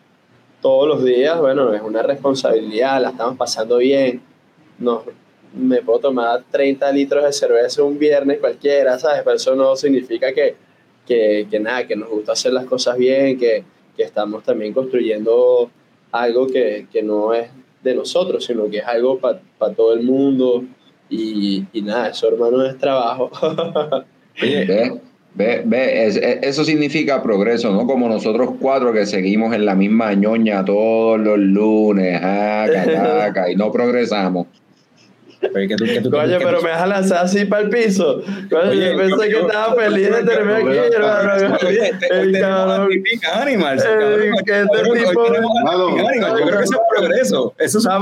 todos 0.61 0.87
los 0.87 1.03
días, 1.03 1.39
bueno, 1.39 1.73
es 1.73 1.81
una 1.81 2.03
responsabilidad, 2.03 3.01
la 3.01 3.09
estamos 3.09 3.35
pasando 3.35 3.77
bien. 3.77 4.21
Nos, 4.77 5.01
me 5.53 5.81
puedo 5.81 5.99
tomar 5.99 6.43
30 6.49 6.91
litros 6.91 7.23
de 7.25 7.33
cerveza 7.33 7.83
un 7.83 7.97
viernes 7.99 8.39
cualquiera, 8.39 8.97
¿sabes? 8.99 9.21
Pero 9.23 9.35
eso 9.35 9.55
no 9.55 9.75
significa 9.75 10.31
que, 10.33 10.55
que, 11.07 11.47
que 11.49 11.59
nada, 11.59 11.85
que 11.87 11.95
nos 11.95 12.09
gusta 12.09 12.31
hacer 12.33 12.53
las 12.53 12.65
cosas 12.65 12.97
bien, 12.97 13.37
que, 13.37 13.63
que 13.97 14.03
estamos 14.03 14.43
también 14.43 14.73
construyendo 14.73 15.69
algo 16.11 16.47
que, 16.47 16.87
que 16.91 17.01
no 17.03 17.33
es 17.33 17.49
de 17.83 17.95
nosotros, 17.95 18.45
sino 18.45 18.69
que 18.69 18.77
es 18.77 18.85
algo 18.85 19.17
para 19.19 19.73
todo 19.75 19.93
el 19.93 20.03
mundo. 20.03 20.63
Y, 21.09 21.65
y 21.73 21.81
nada, 21.81 22.09
eso 22.09 22.27
hermano 22.29 22.65
es 22.65 22.77
trabajo. 22.77 23.29
Ve, 24.65 25.01
ve, 25.35 25.61
ve, 25.65 26.05
es- 26.07 26.15
es- 26.15 26.39
eso 26.41 26.63
significa 26.63 27.21
progreso, 27.21 27.71
no 27.73 27.85
como 27.85 28.07
nosotros 28.07 28.51
cuatro 28.61 28.93
que 28.93 29.05
seguimos 29.05 29.53
en 29.53 29.65
la 29.65 29.75
misma 29.75 30.13
ñoña 30.13 30.63
todos 30.63 31.19
los 31.19 31.37
lunes, 31.37 32.19
jaca, 32.21 32.83
jaca, 32.95 33.51
y 33.51 33.55
no 33.55 33.71
progresamos. 33.71 34.47
Pero 35.41 35.67
que 35.67 35.75
tú- 35.75 35.85
que 35.85 36.01
tú- 36.01 36.09
Coño, 36.11 36.37
que 36.37 36.45
pero 36.45 36.59
tú- 36.59 36.63
me 36.65 36.69
vas 36.71 36.81
a 36.81 36.85
lanzar 36.87 37.25
así 37.25 37.45
para 37.45 37.63
el 37.63 37.69
piso. 37.69 38.21
Coño, 38.49 38.69
Oye, 38.69 38.91
yo 38.91 38.97
pensé 38.97 39.09
yo- 39.11 39.17
que 39.21 39.31
yo- 39.31 39.39
estaba 39.47 39.73
feliz 39.75 40.09
de 40.09 40.23
tenerme 40.23 40.53
aquí, 40.55 40.77
hermano. 40.93 41.57
Oye, 41.67 41.89
este- 41.89 42.07
El 42.21 42.39
cabrón. 42.39 42.89
Animals, 43.33 43.83
que 44.45 44.61
este 44.61 44.83
tipo- 45.07 45.25
Animals. 45.25 46.21
Yo 46.21 46.33
creo 46.45 46.57
que 46.57 46.63
eso 46.63 46.73
es 46.73 46.79
progreso. 46.95 47.53
Eso 47.57 47.77
es. 47.79 47.85
No, 47.85 47.99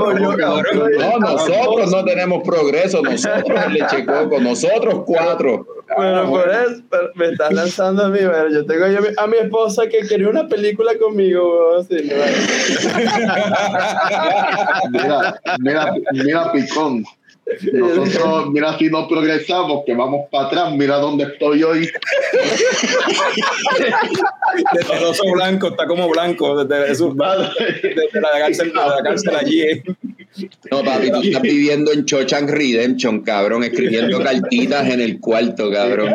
nosotros 1.18 1.90
no 1.90 2.04
tenemos 2.04 2.42
progreso, 2.44 3.02
nosotros 3.02 3.60
el 3.66 3.72
leche 3.72 4.04
coco, 4.04 4.38
nosotros 4.40 5.02
cuatro. 5.06 5.66
Bueno, 5.96 6.30
por 6.30 6.48
eso 6.48 6.82
me 7.16 7.30
estás 7.30 7.52
lanzando 7.52 8.04
a 8.04 8.08
mí, 8.10 8.20
bueno, 8.20 8.48
yo 8.48 8.64
tengo 8.64 8.86
yo 8.86 9.00
a 9.16 9.26
mi 9.26 9.38
esposa 9.38 9.88
que 9.88 10.06
quería 10.06 10.28
una 10.28 10.46
película 10.46 10.96
conmigo, 10.98 11.72
weón, 11.72 11.80
así, 11.80 12.08
¿no? 12.08 12.14
Mira, 14.90 15.40
mira, 15.58 15.92
mira, 16.12 16.52
Picón. 16.52 17.04
Nosotros, 17.72 18.50
mira 18.50 18.78
si 18.78 18.88
no 18.88 19.08
progresamos, 19.08 19.84
que 19.84 19.94
vamos 19.94 20.28
para 20.30 20.46
atrás, 20.46 20.72
mira 20.74 20.96
dónde 20.96 21.24
estoy 21.24 21.62
hoy. 21.62 21.90
Desde 24.72 24.96
el 24.96 25.04
oso 25.04 25.24
blanco, 25.32 25.68
está 25.68 25.86
como 25.86 26.08
blanco, 26.08 26.64
desde, 26.64 26.92
eso, 26.92 27.14
desde 27.14 28.20
la 28.20 28.30
cárcel, 28.38 28.68
de 28.68 28.74
la 28.74 29.02
cárcel 29.02 29.36
allí. 29.36 29.62
eh. 29.62 29.82
No, 30.70 30.84
papi, 30.84 31.10
tú 31.10 31.22
estás 31.22 31.42
viviendo 31.42 31.92
en 31.92 32.04
Chochan 32.04 32.46
Redemption, 32.46 33.20
cabrón, 33.22 33.64
escribiendo 33.64 34.20
cartitas 34.22 34.88
en 34.88 35.00
el 35.00 35.18
cuarto, 35.18 35.70
cabrón. 35.72 36.14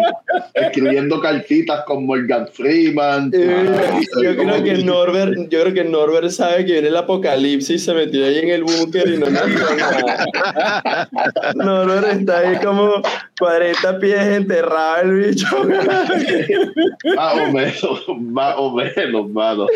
Escribiendo 0.54 1.20
cartitas 1.20 1.84
con 1.86 2.06
Morgan 2.06 2.48
Freeman. 2.48 3.30
Eh, 3.34 4.02
yo 4.24 4.38
creo 4.38 4.64
que 4.64 4.76
Norbert, 4.84 5.50
yo 5.50 5.62
creo 5.62 5.74
que 5.74 5.84
Norbert 5.84 6.30
sabe 6.30 6.66
que 6.66 6.74
viene 6.74 6.88
el 6.88 6.96
apocalipsis, 6.96 7.84
se 7.84 7.94
metió 7.94 8.26
ahí 8.26 8.40
en 8.40 8.50
el 8.50 8.64
búnker 8.64 9.08
y 9.08 9.18
no 9.18 9.28
hizo 9.30 9.76
nada. 9.76 11.10
Norbert 11.56 12.20
está 12.20 12.40
ahí 12.40 12.56
como 12.64 13.02
40 13.40 14.00
pies 14.00 14.20
enterrado 14.28 15.02
el 15.04 15.12
bicho. 15.14 15.48
Más 17.16 17.34
o 17.38 17.52
menos, 17.52 18.06
más 18.20 18.56
o 18.58 18.72
menos, 18.72 19.30
mano. 19.30 19.68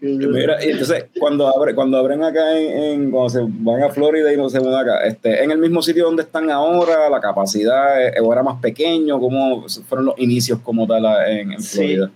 Mira, 0.00 0.64
y 0.64 0.70
entonces, 0.70 1.06
cuando, 1.18 1.48
abre, 1.48 1.74
cuando 1.74 1.98
abren 1.98 2.22
acá, 2.22 2.58
en, 2.58 2.70
en- 2.82 3.10
cuando 3.10 3.28
se 3.30 3.40
van 3.42 3.82
a 3.82 3.90
Florida 3.90 4.32
y 4.32 4.36
no 4.36 4.48
se 4.48 4.60
mudan 4.60 4.86
acá, 4.88 5.04
este, 5.06 5.42
en 5.42 5.50
el 5.50 5.58
mismo 5.58 5.82
sitio 5.82 6.04
donde 6.06 6.22
están 6.22 6.50
ahora, 6.50 7.08
la 7.10 7.20
capacidad 7.20 8.06
eh, 8.08 8.20
o 8.20 8.32
era 8.32 8.42
más 8.42 8.60
pequeño, 8.60 9.18
¿cómo 9.20 9.66
fueron 9.88 10.06
los 10.06 10.18
inicios 10.18 10.58
como 10.60 10.86
tal 10.86 11.04
en, 11.28 11.52
en 11.52 11.60
Sí, 11.62 11.96
Florida? 11.96 12.10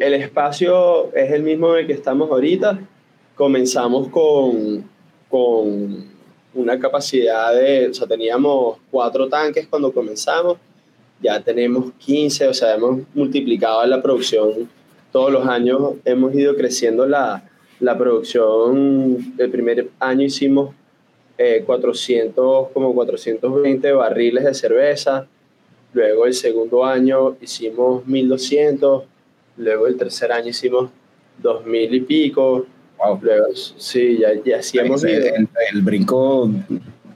el 0.00 0.14
espacio 0.14 1.12
es 1.14 1.32
el 1.32 1.42
mismo 1.42 1.72
en 1.74 1.80
el 1.80 1.86
que 1.86 1.92
estamos 1.94 2.30
ahorita. 2.30 2.78
Comenzamos 3.34 4.08
con, 4.08 4.84
con 5.28 6.06
una 6.58 6.78
capacidad 6.78 7.54
de, 7.54 7.88
o 7.88 7.94
sea, 7.94 8.06
teníamos 8.06 8.78
cuatro 8.90 9.28
tanques 9.28 9.66
cuando 9.68 9.92
comenzamos, 9.92 10.58
ya 11.20 11.40
tenemos 11.40 11.92
15, 11.98 12.48
o 12.48 12.54
sea, 12.54 12.74
hemos 12.74 13.00
multiplicado 13.14 13.84
la 13.86 14.02
producción 14.02 14.68
todos 15.12 15.32
los 15.32 15.46
años, 15.46 15.94
hemos 16.04 16.34
ido 16.34 16.54
creciendo 16.56 17.06
la, 17.06 17.48
la 17.80 17.96
producción. 17.96 19.34
El 19.38 19.50
primer 19.50 19.88
año 20.00 20.24
hicimos 20.24 20.74
eh, 21.36 21.62
400, 21.64 22.68
como 22.72 22.94
420 22.94 23.92
barriles 23.92 24.44
de 24.44 24.54
cerveza. 24.54 25.26
Luego 25.92 26.26
el 26.26 26.34
segundo 26.34 26.84
año 26.84 27.36
hicimos 27.40 28.06
1200. 28.06 29.04
Luego 29.56 29.86
el 29.86 29.96
tercer 29.96 30.32
año 30.32 30.48
hicimos 30.48 30.90
2000 31.42 31.94
y 31.94 32.00
pico. 32.00 32.66
Wow. 32.98 33.18
Luego, 33.22 33.46
sí, 33.54 34.18
ya, 34.18 34.28
ya 34.44 34.62
sí 34.62 34.78
hemos 34.78 35.04
el, 35.04 35.22
el- 35.24 35.48
el 35.72 35.82
brinco 35.82 36.50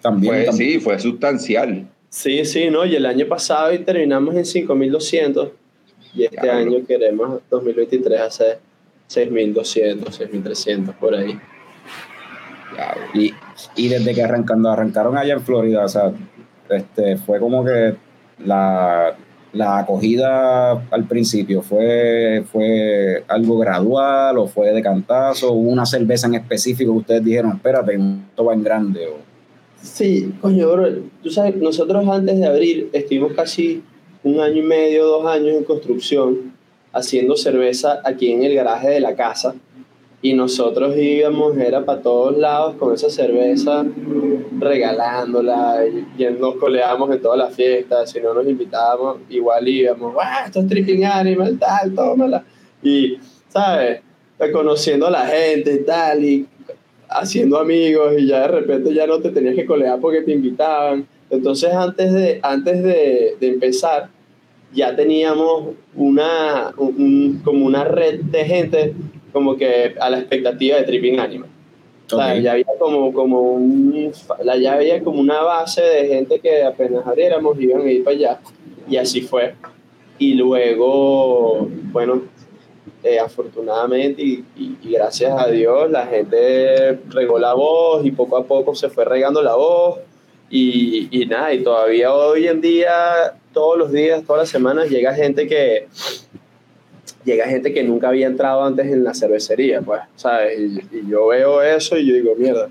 también. 0.00 0.34
Fue, 0.34 0.44
también. 0.44 0.52
sí, 0.72 0.80
fue 0.80 0.98
sustancial. 0.98 1.86
Sí, 2.08 2.44
sí, 2.44 2.70
¿no? 2.70 2.84
Y 2.84 2.94
el 2.94 3.06
año 3.06 3.26
pasado 3.26 3.72
y 3.72 3.78
terminamos 3.78 4.34
en 4.36 4.44
5200. 4.44 5.50
Y 6.14 6.24
este 6.24 6.50
año 6.50 6.84
queremos, 6.86 7.40
2023, 7.50 8.20
hacer 8.20 8.58
6200, 9.06 10.14
6300 10.14 10.94
por 10.96 11.14
ahí. 11.14 11.38
Ya, 12.76 12.94
Y, 13.14 13.32
y 13.76 13.88
desde 13.88 14.14
que 14.14 14.22
arrancando, 14.22 14.70
arrancaron 14.70 15.16
allá 15.16 15.34
en 15.34 15.40
Florida, 15.42 15.84
o 15.84 15.88
sea, 15.88 16.12
este, 16.70 17.16
fue 17.16 17.38
como 17.38 17.64
que 17.64 17.94
la, 18.44 19.14
la 19.52 19.78
acogida 19.78 20.72
al 20.90 21.04
principio 21.06 21.62
fue, 21.62 22.44
fue 22.50 23.22
algo 23.28 23.58
gradual 23.58 24.38
o 24.38 24.46
fue 24.46 24.72
de 24.72 24.82
cantazo, 24.82 25.52
hubo 25.52 25.70
una 25.70 25.84
cerveza 25.84 26.26
en 26.26 26.36
específico 26.36 26.92
que 26.92 26.98
ustedes 26.98 27.24
dijeron, 27.24 27.52
espérate, 27.52 27.94
esto 27.94 28.44
va 28.44 28.54
en 28.54 28.62
grande. 28.62 29.06
O, 29.08 29.32
Sí, 29.82 30.32
coño, 30.40 30.70
bro, 30.70 30.88
tú 31.22 31.30
sabes, 31.30 31.56
nosotros 31.56 32.06
antes 32.08 32.38
de 32.38 32.46
abrir 32.46 32.88
estuvimos 32.92 33.32
casi 33.32 33.82
un 34.22 34.38
año 34.38 34.58
y 34.58 34.62
medio, 34.62 35.06
dos 35.06 35.26
años 35.26 35.56
en 35.56 35.64
construcción, 35.64 36.52
haciendo 36.92 37.36
cerveza 37.36 38.00
aquí 38.04 38.30
en 38.30 38.44
el 38.44 38.54
garaje 38.54 38.90
de 38.90 39.00
la 39.00 39.16
casa. 39.16 39.54
Y 40.24 40.34
nosotros 40.34 40.96
íbamos, 40.96 41.56
era 41.58 41.84
para 41.84 42.00
todos 42.00 42.36
lados 42.38 42.76
con 42.76 42.94
esa 42.94 43.10
cerveza, 43.10 43.84
regalándola, 44.60 45.84
y, 45.86 46.22
y 46.22 46.26
nos 46.38 46.54
coleábamos 46.56 47.10
en 47.10 47.20
todas 47.20 47.38
las 47.38 47.54
fiestas, 47.54 48.10
si 48.10 48.20
no 48.20 48.32
nos 48.32 48.46
invitábamos, 48.46 49.18
igual 49.28 49.66
íbamos, 49.68 50.14
¡ah, 50.20 50.44
esto 50.46 50.60
es 50.60 50.68
Tripping 50.68 51.04
Animal, 51.04 51.58
tal, 51.58 51.94
tómala! 51.94 52.44
Y, 52.82 53.18
¿sabes? 53.48 54.00
Conociendo 54.52 55.06
a 55.06 55.10
la 55.10 55.26
gente 55.26 55.74
y 55.74 55.84
tal, 55.84 56.24
y 56.24 56.46
haciendo 57.08 57.58
amigos 57.58 58.14
y 58.18 58.26
ya 58.26 58.42
de 58.42 58.48
repente 58.48 58.94
ya 58.94 59.06
no 59.06 59.18
te 59.20 59.30
tenías 59.30 59.54
que 59.54 59.66
colear 59.66 60.00
porque 60.00 60.22
te 60.22 60.32
invitaban. 60.32 61.06
Entonces 61.30 61.72
antes 61.72 62.12
de, 62.12 62.40
antes 62.42 62.82
de, 62.82 63.36
de 63.38 63.48
empezar 63.48 64.08
ya 64.72 64.96
teníamos 64.96 65.74
una, 65.94 66.72
un- 66.78 66.94
un- 66.98 67.40
como 67.44 67.66
una 67.66 67.84
red 67.84 68.20
de 68.22 68.44
gente 68.44 68.94
como 69.32 69.56
que 69.56 69.94
a 69.98 70.10
la 70.10 70.18
expectativa 70.18 70.76
de 70.78 70.82
Tripping 70.84 71.18
Animal. 71.18 71.48
O 72.10 72.16
sea, 72.16 72.36
ya 72.38 72.52
había 72.52 72.66
como, 72.78 73.12
como 73.12 73.40
un, 73.52 74.12
ya 74.60 74.74
había 74.74 75.02
como 75.02 75.20
una 75.20 75.40
base 75.42 75.80
de 75.82 76.08
gente 76.08 76.38
que 76.40 76.62
apenas 76.62 77.06
abriéramos 77.06 77.58
iban 77.60 77.82
a 77.82 77.90
ir 77.90 78.04
para 78.04 78.16
allá 78.16 78.40
y 78.88 78.96
así 78.98 79.22
fue. 79.22 79.54
Y 80.18 80.34
luego, 80.34 81.68
bueno, 81.92 82.22
eh, 83.02 83.18
afortunadamente 83.18 84.20
y, 84.22 84.44
y- 84.56 84.76
y 84.82 84.92
gracias 84.92 85.32
a 85.40 85.48
Dios 85.48 85.90
la 85.90 86.06
gente 86.06 86.98
regó 87.08 87.38
la 87.38 87.54
voz 87.54 88.04
y 88.04 88.10
poco 88.12 88.36
a 88.36 88.44
poco 88.44 88.74
se 88.74 88.88
fue 88.90 89.04
regando 89.04 89.42
la 89.42 89.54
voz 89.54 89.98
y, 90.50 91.08
y 91.10 91.24
nada, 91.26 91.54
y 91.54 91.62
todavía 91.64 92.12
hoy 92.12 92.46
en 92.46 92.60
día, 92.60 93.34
todos 93.54 93.78
los 93.78 93.90
días, 93.90 94.22
todas 94.24 94.42
las 94.42 94.48
semanas 94.50 94.90
llega 94.90 95.14
gente 95.14 95.48
que 95.48 95.88
llega 97.24 97.46
gente 97.46 97.72
que 97.72 97.82
nunca 97.84 98.08
había 98.08 98.26
entrado 98.26 98.64
antes 98.64 98.86
en 98.86 99.04
la 99.04 99.14
cervecería, 99.14 99.80
pues, 99.80 100.00
¿sabes? 100.16 100.58
Y, 100.58 100.96
y 100.96 101.08
yo 101.08 101.28
veo 101.28 101.62
eso 101.62 101.96
y 101.96 102.06
yo 102.06 102.14
digo, 102.14 102.34
mierda, 102.36 102.68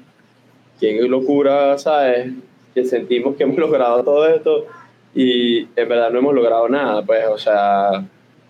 qué 0.79 1.01
locura, 1.03 1.77
¿sabes? 1.77 2.33
Que 2.73 2.85
sentimos 2.85 3.35
que 3.35 3.43
hemos 3.43 3.57
logrado 3.59 4.03
todo 4.03 4.27
esto 4.27 4.65
y 5.13 5.67
en 5.75 5.89
verdad 5.89 6.09
no 6.11 6.19
hemos 6.19 6.33
logrado 6.33 6.67
nada, 6.69 7.03
pues, 7.03 7.25
o 7.27 7.37
sea, 7.37 8.05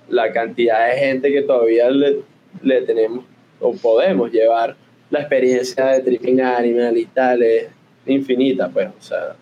la 0.10 0.32
cantidad 0.32 0.88
de 0.90 0.98
gente 0.98 1.32
que 1.32 1.42
todavía 1.42 1.90
le, 1.90 2.20
le 2.62 2.82
tenemos 2.82 3.26
o 3.60 3.74
podemos 3.74 4.32
llevar 4.32 4.76
la 5.10 5.20
experiencia 5.20 5.86
de 5.88 6.02
Tripping 6.02 6.42
Animal 6.42 6.98
y 6.98 7.06
tal, 7.06 7.44
es 7.44 7.68
infinita, 8.06 8.70
pues, 8.70 8.88
o 8.88 9.02
sea, 9.02 9.36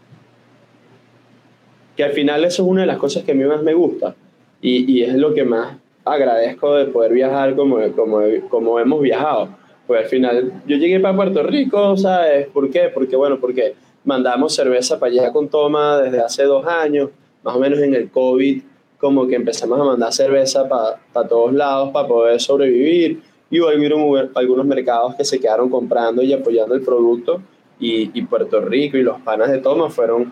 que 1.95 2.03
al 2.03 2.11
final 2.11 2.43
eso 2.45 2.63
es 2.63 2.69
una 2.69 2.81
de 2.81 2.87
las 2.87 2.97
cosas 2.97 3.23
que 3.23 3.33
a 3.33 3.35
mí 3.35 3.43
más 3.43 3.61
me 3.61 3.73
gusta 3.73 4.15
y, 4.61 4.91
y 4.91 5.03
es 5.03 5.13
lo 5.15 5.33
que 5.33 5.43
más 5.43 5.77
agradezco 6.11 6.75
de 6.75 6.85
poder 6.85 7.13
viajar 7.13 7.55
como, 7.55 7.77
como, 7.95 8.21
como 8.49 8.79
hemos 8.79 9.01
viajado. 9.01 9.49
Pues 9.87 10.03
al 10.03 10.07
final 10.07 10.61
yo 10.67 10.77
llegué 10.77 10.99
para 10.99 11.15
Puerto 11.15 11.41
Rico, 11.43 11.97
¿sabes? 11.97 12.47
¿Por 12.47 12.69
qué? 12.69 12.89
Porque 12.93 13.15
bueno, 13.15 13.39
porque 13.39 13.73
mandamos 14.03 14.53
cerveza 14.53 14.99
para 14.99 15.11
allá 15.11 15.31
con 15.31 15.49
Toma 15.49 15.97
desde 15.97 16.19
hace 16.19 16.43
dos 16.43 16.65
años, 16.65 17.09
más 17.43 17.55
o 17.55 17.59
menos 17.59 17.79
en 17.79 17.95
el 17.95 18.09
COVID, 18.09 18.61
como 18.99 19.27
que 19.27 19.35
empezamos 19.35 19.79
a 19.79 19.83
mandar 19.83 20.13
cerveza 20.13 20.67
para 20.67 21.27
todos 21.27 21.53
lados 21.53 21.89
para 21.91 22.07
poder 22.07 22.39
sobrevivir. 22.39 23.21
Y 23.49 23.59
hubo 23.59 23.69
algunos 24.35 24.65
mercados 24.65 25.15
que 25.15 25.25
se 25.25 25.39
quedaron 25.39 25.69
comprando 25.69 26.21
y 26.21 26.33
apoyando 26.33 26.75
el 26.75 26.81
producto. 26.81 27.41
Y, 27.79 28.11
y 28.13 28.21
Puerto 28.23 28.61
Rico 28.61 28.97
y 28.97 29.03
los 29.03 29.19
panas 29.21 29.49
de 29.49 29.57
Toma 29.59 29.89
fueron, 29.89 30.31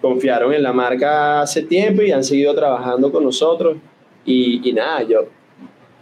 confiaron 0.00 0.52
en 0.52 0.62
la 0.62 0.72
marca 0.72 1.40
hace 1.40 1.62
tiempo 1.62 2.02
y 2.02 2.12
han 2.12 2.22
seguido 2.22 2.54
trabajando 2.54 3.10
con 3.10 3.24
nosotros. 3.24 3.78
Y, 4.26 4.68
y 4.68 4.72
nada, 4.72 5.02
yo, 5.02 5.26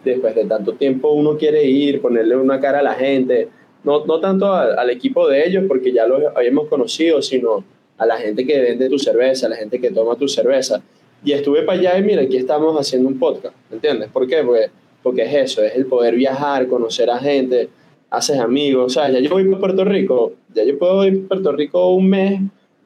después 0.05 0.35
de 0.35 0.47
tanto 0.47 0.73
tiempo, 0.73 1.13
uno 1.13 1.37
quiere 1.37 1.65
ir, 1.65 2.01
ponerle 2.01 2.37
una 2.37 2.59
cara 2.59 2.81
a 2.81 2.83
la 2.83 2.95
gente, 2.95 3.49
no, 3.85 4.05
no 4.07 4.19
tanto 4.19 4.53
al, 4.53 4.79
al 4.79 4.91
equipo 4.91 5.29
de 5.29 5.47
ellos, 5.47 5.65
porque 5.69 5.93
ya 5.93 6.07
los 6.07 6.23
habíamos 6.35 6.69
conocido, 6.69 7.23
sino 7.23 7.65
a 7.99 8.07
la 8.07 8.17
gente 8.17 8.47
que 8.47 8.61
vende 8.61 8.89
tu 8.89 8.99
cerveza, 8.99 9.47
a 9.47 9.51
la 9.51 9.57
gente 9.57 9.81
que 9.81 9.91
toma 9.91 10.17
tu 10.17 10.27
cerveza. 10.27 10.83
Y 11.25 11.33
estuve 11.33 11.63
para 11.63 11.79
allá 11.79 11.99
y 11.99 12.03
mira, 12.03 12.23
aquí 12.23 12.37
estamos 12.37 12.79
haciendo 12.79 13.09
un 13.09 13.19
podcast, 13.19 13.55
¿entiendes? 13.71 14.11
¿Por 14.11 14.27
qué? 14.27 14.43
Porque, 14.43 14.71
porque 15.03 15.23
es 15.23 15.53
eso, 15.53 15.63
es 15.63 15.75
el 15.75 15.87
poder 15.87 16.15
viajar, 16.17 16.67
conocer 16.69 17.09
a 17.11 17.19
gente, 17.19 17.69
haces 18.11 18.39
amigos, 18.39 18.85
o 18.87 18.89
sea, 18.89 19.11
ya 19.11 19.21
yo 19.21 19.31
voy 19.31 19.45
para 19.45 19.59
Puerto 19.59 19.85
Rico, 19.85 20.33
ya 20.55 20.65
yo 20.65 20.79
puedo 20.79 21.05
ir 21.07 21.23
a 21.25 21.29
Puerto 21.29 21.53
Rico 21.53 21.95
un 21.95 22.09
mes 22.09 22.41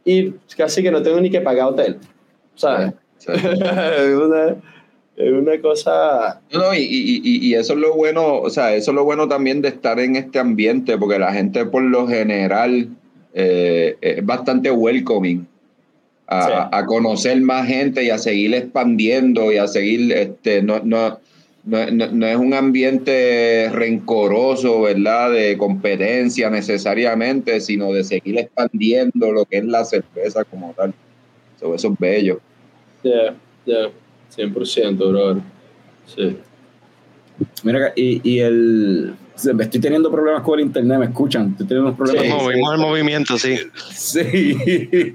y 0.05 0.31
casi 0.57 0.83
que 0.83 0.91
no 0.91 1.03
tengo 1.03 1.21
ni 1.21 1.31
que 1.31 1.41
pagar 1.41 1.69
hotel, 1.69 1.97
¿sabes? 2.55 2.93
Sí. 3.19 3.33
una, 4.15 4.57
es 5.19 5.33
una 5.33 5.61
cosa... 5.61 6.41
No, 6.53 6.73
y, 6.75 6.79
y, 6.79 7.21
y, 7.49 7.55
eso 7.55 7.73
es 7.73 7.79
lo 7.79 7.95
bueno, 7.95 8.37
o 8.37 8.51
sea, 8.51 8.75
eso 8.75 8.93
es 8.93 8.95
lo 8.95 9.05
bueno 9.05 9.27
también 9.29 9.61
de 9.63 9.69
estar 9.69 9.99
en 9.99 10.17
este 10.17 10.39
ambiente, 10.39 10.97
porque 10.97 11.19
la 11.19 11.33
gente 11.33 11.67
por 11.67 11.83
lo 11.83 12.07
general 12.07 12.89
eh, 13.35 13.97
es 14.01 14.25
bastante 14.25 14.71
welcoming 14.71 15.47
a, 16.29 16.43
Sí. 16.47 16.53
a 16.73 16.87
conocer 16.87 17.41
más 17.41 17.67
gente 17.67 18.05
y 18.05 18.11
a 18.11 18.19
seguir 18.19 18.55
expandiendo 18.55 19.51
y 19.53 19.57
a 19.57 19.67
seguir, 19.67 20.13
este, 20.13 20.63
no, 20.63 20.81
no, 20.85 21.19
no, 21.65 21.87
no- 21.91 22.27
es 22.27 22.37
un 22.37 22.55
ambiente 22.55 23.69
rencoroso, 23.73 24.83
¿verdad? 24.83 25.33
De 25.33 25.59
competencia 25.59 26.49
necesariamente, 26.49 27.61
sino 27.61 27.93
de 27.93 28.05
seguir 28.05 28.39
expandiendo 28.39 29.33
lo 29.33 29.45
que 29.47 29.59
es 29.59 29.65
la 29.65 29.85
cerveza 29.85 30.45
como 30.45 30.73
tal. 30.75 30.95
So, 31.59 31.75
eso 31.75 31.89
es 31.93 31.99
bello. 31.99 32.41
Ya, 33.03 33.35
ya, 33.67 33.91
100%, 34.37 34.97
brother. 34.97 35.43
Sí. 36.07 36.37
Mira, 37.63 37.79
acá, 37.79 37.93
y, 37.97 38.21
y 38.29 38.39
el. 38.41 39.15
Estoy 39.37 39.81
teniendo 39.81 40.11
problemas 40.11 40.43
con 40.43 40.59
el 40.59 40.67
internet, 40.67 40.99
¿me 40.99 41.05
escuchan? 41.07 41.51
Estoy 41.53 41.67
teniendo 41.69 41.95
problemas. 41.95 42.25
Sí, 42.25 42.29
Movimos 42.45 42.75
el 42.75 42.81
movimiento, 42.81 43.39
sí. 43.39 43.57
Sí, 43.95 44.57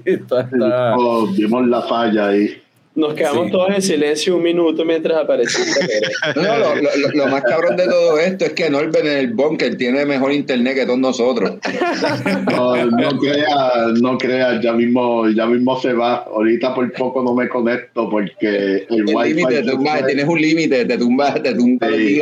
está, 0.04 0.40
está- 0.42 0.96
Oh, 0.96 1.26
vimos 1.26 1.66
la 1.68 1.82
falla 1.82 2.28
ahí. 2.28 2.56
Nos 2.96 3.14
quedamos 3.14 3.46
Sí. 3.46 3.50
todos 3.52 3.70
en 3.74 3.82
silencio 3.82 4.36
un 4.36 4.42
minuto 4.44 4.84
mientras 4.84 5.18
apareció. 5.18 5.64
No, 6.36 6.42
no, 6.42 6.74
lo, 6.76 6.82
lo- 6.82 7.08
lo 7.14 7.26
más 7.26 7.42
cabrón 7.42 7.76
de 7.76 7.86
todo 7.86 8.18
esto 8.18 8.44
es 8.44 8.52
que 8.52 8.70
Norbert 8.70 9.04
en 9.04 9.12
el 9.18 9.32
bunker 9.34 9.76
tiene 9.76 10.04
mejor 10.06 10.32
internet 10.32 10.74
que 10.76 10.86
todos 10.86 10.98
nosotros. 11.00 11.54
No, 12.50 12.76
no 12.86 13.18
creas, 13.18 14.00
no 14.00 14.16
creas, 14.18 14.60
ya 14.62 14.72
mismo, 14.72 15.28
ya 15.30 15.46
mismo 15.46 15.80
se 15.80 15.92
va. 15.92 16.24
Ahorita 16.24 16.74
por 16.74 16.90
poco 16.92 17.22
no 17.22 17.34
me 17.34 17.48
conecto 17.48 18.08
porque 18.08 18.86
el, 18.88 19.08
El 19.08 19.14
wifi. 19.14 19.28
límite, 19.34 19.62
te 19.62 19.70
tumba- 19.72 20.06
tienes 20.06 20.26
un 20.28 20.40
límite, 20.40 20.84
te 20.84 20.96
tumba, 20.98 21.34
te 21.34 21.54
tumba 21.54 21.88
los 21.88 21.98
Sí. 21.98 22.20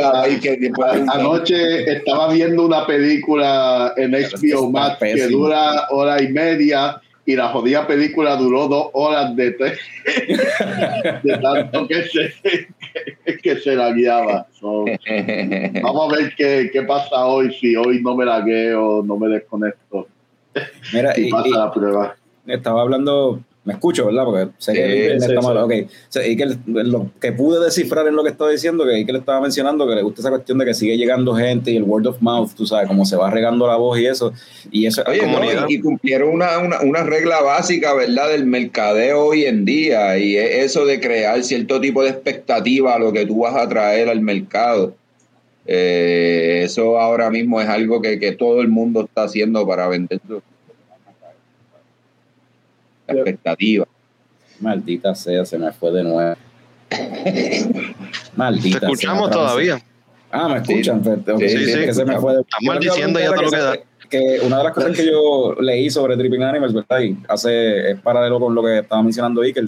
Anoche 1.12 1.92
estaba 1.92 2.32
viendo 2.32 2.64
una 2.66 2.86
película 2.86 3.92
en 3.96 4.12
HBO 4.12 4.70
Max 4.70 4.96
que 5.00 5.26
dura 5.28 5.86
hora 5.90 6.22
y 6.22 6.28
media 6.28 7.00
y 7.24 7.36
la 7.36 7.48
jodida 7.48 7.86
película 7.86 8.36
duró 8.36 8.66
dos 8.68 8.90
horas 8.94 9.34
de, 9.36 9.50
de 11.22 11.38
tanto 11.38 11.86
que 11.86 12.02
se, 12.04 12.34
que 13.42 13.56
se 13.58 13.76
la 13.76 13.92
guiaba. 13.92 14.46
So, 14.52 14.84
vamos 15.82 16.12
a 16.12 16.16
ver 16.16 16.34
qué, 16.36 16.70
qué 16.72 16.82
pasa 16.82 17.26
hoy, 17.26 17.54
si 17.54 17.76
hoy 17.76 18.02
no 18.02 18.16
me 18.16 18.24
lagueo, 18.24 19.02
no 19.04 19.16
me 19.16 19.28
desconecto 19.28 20.08
Mira, 20.92 21.12
y 21.16 21.28
y, 21.28 21.30
pasa 21.30 21.48
y 21.48 21.52
la 21.52 21.72
prueba. 21.72 22.16
estaba 22.46 22.82
hablando, 22.82 23.40
me 23.64 23.74
escucho, 23.74 24.06
¿verdad? 24.06 24.24
Porque 24.24 24.48
sé 24.58 24.72
que 24.72 24.78
Sí, 24.84 24.92
internet 24.92 25.20
sí, 25.20 25.28
está 25.28 25.40
sí. 25.40 25.46
malo. 25.46 25.64
Ok. 25.66 25.72
O 25.84 25.88
sea, 26.08 26.26
y 26.26 26.36
que 26.36 26.42
el- 26.42 26.58
lo 26.90 27.10
que 27.20 27.30
pude 27.32 27.64
descifrar 27.64 28.08
en 28.08 28.16
lo 28.16 28.24
que 28.24 28.30
estaba 28.30 28.50
diciendo, 28.50 28.84
que, 28.84 29.06
que 29.06 29.12
le 29.12 29.18
estaba 29.20 29.40
mencionando, 29.40 29.86
que 29.86 29.94
le 29.94 30.02
gusta 30.02 30.20
esa 30.20 30.30
cuestión 30.30 30.58
de 30.58 30.64
que 30.64 30.74
sigue 30.74 30.96
llegando 30.98 31.32
gente 31.36 31.70
y 31.70 31.76
el 31.76 31.84
word 31.84 32.06
of 32.06 32.20
mouth, 32.20 32.50
tú 32.56 32.66
sabes, 32.66 32.88
cómo 32.88 33.04
se 33.04 33.14
va 33.14 33.30
regando 33.30 33.68
la 33.68 33.76
voz 33.76 34.00
y 34.00 34.06
eso. 34.06 34.32
Y 34.72 34.86
eso 34.86 35.04
Oye, 35.06 35.22
no, 35.26 35.68
y, 35.68 35.74
y 35.74 35.80
cumplieron 35.80 36.30
una, 36.30 36.58
una, 36.58 36.80
una 36.80 37.04
regla 37.04 37.40
básica, 37.40 37.94
¿verdad?, 37.94 38.30
del 38.30 38.46
mercadeo 38.46 39.26
hoy 39.26 39.44
en 39.44 39.64
día, 39.64 40.18
y 40.18 40.36
es 40.36 40.64
eso 40.64 40.84
de 40.84 40.98
crear 40.98 41.42
cierto 41.44 41.80
tipo 41.80 42.02
de 42.02 42.10
expectativa 42.10 42.94
a 42.94 42.98
lo 42.98 43.12
que 43.12 43.26
tú 43.26 43.40
vas 43.42 43.54
a 43.54 43.68
traer 43.68 44.08
al 44.08 44.20
mercado. 44.20 44.94
Eh, 45.66 46.62
eso 46.64 46.98
ahora 46.98 47.30
mismo 47.30 47.60
es 47.60 47.68
algo 47.68 48.02
que, 48.02 48.18
que 48.18 48.32
todo 48.32 48.60
el 48.60 48.66
mundo 48.68 49.04
está 49.04 49.22
haciendo 49.22 49.64
para 49.64 49.86
vender 49.86 50.20
la 53.06 53.14
expectativa. 53.14 53.86
Maldita 54.60 55.14
sea, 55.14 55.44
se 55.44 55.58
me 55.58 55.72
fue 55.72 55.92
de 55.92 56.04
nuevo. 56.04 56.36
Maldita 58.36 58.80
Te 58.80 58.86
escuchamos 58.86 59.28
sea, 59.28 59.32
todavía. 59.32 59.82
Ah, 60.30 60.48
me 60.48 60.56
escuchan. 60.58 61.02
Sí, 61.04 61.44
es 61.44 61.72
sí, 61.72 61.80
que 61.84 61.94
se 61.94 62.04
me 62.04 62.18
fue 62.18 62.36
de... 62.36 62.44
Maldiciendo 62.62 63.18
preguntar 63.18 63.22
ya 63.22 63.34
todo 63.34 63.42
lo 63.42 63.50
que 63.50 63.84
que, 64.08 64.38
que 64.38 64.46
una 64.46 64.58
de 64.58 64.64
las 64.64 64.72
cosas 64.72 64.96
que 64.96 65.06
yo 65.06 65.54
leí 65.60 65.90
sobre 65.90 66.16
Tripping 66.16 66.42
Animals, 66.42 66.74
¿verdad? 66.74 67.00
Y 67.00 67.18
hace, 67.28 67.90
es 67.90 68.00
paralelo 68.00 68.40
con 68.40 68.54
lo 68.54 68.62
que 68.62 68.78
estaba 68.78 69.02
mencionando 69.02 69.42
Iker, 69.42 69.64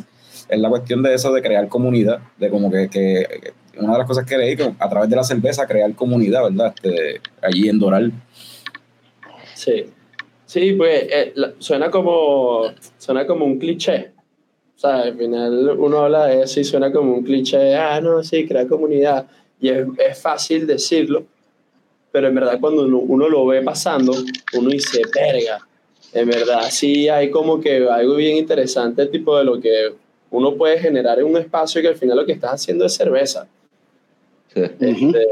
es 0.49 0.59
la 0.59 0.69
cuestión 0.69 1.03
de 1.03 1.15
eso 1.15 1.33
de 1.33 1.43
crear 1.43 1.69
comunidad, 1.69 2.21
de 2.39 2.51
como 2.51 2.71
que, 2.71 2.89
que 2.89 3.53
una 3.79 3.93
de 3.93 3.99
las 3.99 4.07
cosas 4.07 4.25
que 4.25 4.39
leí, 4.39 4.57
que 4.57 4.73
a 4.79 4.89
través 4.89 5.09
de 5.11 5.17
la 5.17 5.25
cerveza 5.25 5.67
crear 5.67 5.93
comunidad, 5.95 6.45
¿verdad? 6.45 6.75
Este, 6.75 7.21
allí 7.43 7.69
en 7.69 7.79
Doral. 7.79 8.13
Sí. 9.55 9.87
Sí, 10.55 10.73
pues 10.75 11.03
eh, 11.11 11.33
la- 11.35 11.53
suena 11.59 11.91
como 11.91 12.67
suena 12.97 13.27
como 13.27 13.45
un 13.45 13.59
cliché. 13.59 14.13
O 14.77 14.79
sea, 14.79 15.01
al 15.01 15.19
final 15.19 15.71
uno 15.81 15.99
habla 15.99 16.27
de 16.27 16.43
eso 16.45 16.61
y 16.61 16.65
suena 16.65 16.93
como 16.93 17.13
un 17.13 17.25
cliché, 17.25 17.75
ah, 17.75 18.01
no, 18.01 18.23
sí, 18.23 18.47
crear 18.47 18.69
comunidad. 18.69 19.27
Y 19.61 19.71
es, 19.71 19.85
es 19.99 20.17
fácil 20.23 20.65
decirlo, 20.65 21.25
pero 22.13 22.29
en 22.29 22.37
verdad 22.37 22.61
cuando 22.61 22.85
uno, 22.85 22.99
uno 22.99 23.29
lo 23.29 23.45
ve 23.47 23.63
pasando, 23.63 24.13
uno 24.57 24.71
dice, 24.71 25.03
verga, 25.13 25.59
en 26.13 26.29
verdad 26.29 26.69
sí 26.71 27.09
hay 27.09 27.31
como 27.33 27.61
que 27.61 27.89
algo 27.89 28.15
bien 28.15 28.37
interesante, 28.37 29.07
tipo 29.07 29.37
de 29.37 29.43
lo 29.43 29.61
que 29.61 29.93
uno 30.31 30.55
puede 30.55 30.79
generar 30.79 31.19
en 31.19 31.25
un 31.25 31.37
espacio 31.37 31.81
y 31.81 31.83
que 31.83 31.89
al 31.89 31.97
final 31.97 32.17
lo 32.19 32.25
que 32.27 32.33
estás 32.33 32.53
haciendo 32.53 32.85
es 32.85 32.95
cerveza. 32.95 33.49
Sí. 34.55 34.61
Este, 34.79 35.27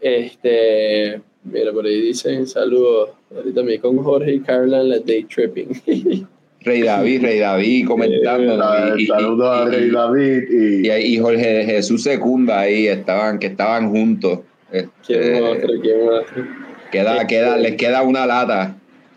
este, 0.00 1.20
mira, 1.50 1.72
por 1.72 1.86
ahí 1.86 2.00
dicen 2.00 2.46
saludos. 2.46 3.10
Ahorita 3.34 3.62
me 3.62 3.78
con 3.78 3.96
Jorge 3.98 4.34
y 4.34 4.40
Carla 4.40 4.80
en 4.80 4.88
la 4.90 4.98
day 5.00 5.24
tripping. 5.24 5.68
Rey 6.60 6.82
David, 6.82 7.22
Rey 7.22 7.38
David 7.38 7.86
comentando. 7.86 8.96
Y- 8.98 9.06
Saludos 9.06 9.48
a 9.48 9.64
Rey 9.66 9.90
David 9.90 10.42
y, 10.50 10.88
Y, 10.88 11.14
y 11.14 11.18
Jorge 11.18 11.64
Jesús 11.64 12.02
Secunda 12.02 12.60
ahí 12.60 12.88
estaban, 12.88 13.38
que 13.38 13.46
estaban 13.48 13.90
juntos. 13.90 14.40
Este, 14.72 14.90
¿Quién 15.06 15.44
otro? 15.44 15.68
¿Quién 15.80 16.08
otro? 16.08 16.44
queda, 16.90 17.26
queda, 17.26 17.56
les 17.56 17.76
queda 17.76 18.02
una 18.02 18.26
lata. 18.26 18.76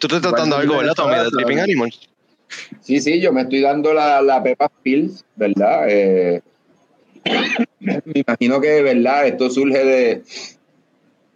Tú 0.00 0.06
estás 0.06 0.22
tratando 0.22 0.56
algo, 0.56 0.78
¿verdad, 0.78 0.94
Tommy, 0.94 1.16
de 1.16 1.30
Tripping 1.30 1.58
Animals? 1.60 2.08
Sí, 2.80 3.00
sí, 3.00 3.20
yo 3.20 3.32
me 3.32 3.42
estoy 3.42 3.60
dando 3.60 3.92
la, 3.92 4.22
la 4.22 4.42
Peppa 4.42 4.70
Pills, 4.82 5.24
¿verdad? 5.36 5.86
Eh, 5.88 6.42
me 7.80 8.00
imagino 8.26 8.60
que, 8.60 8.82
¿verdad? 8.82 9.26
Esto 9.26 9.50
surge 9.50 9.84
de, 9.84 10.22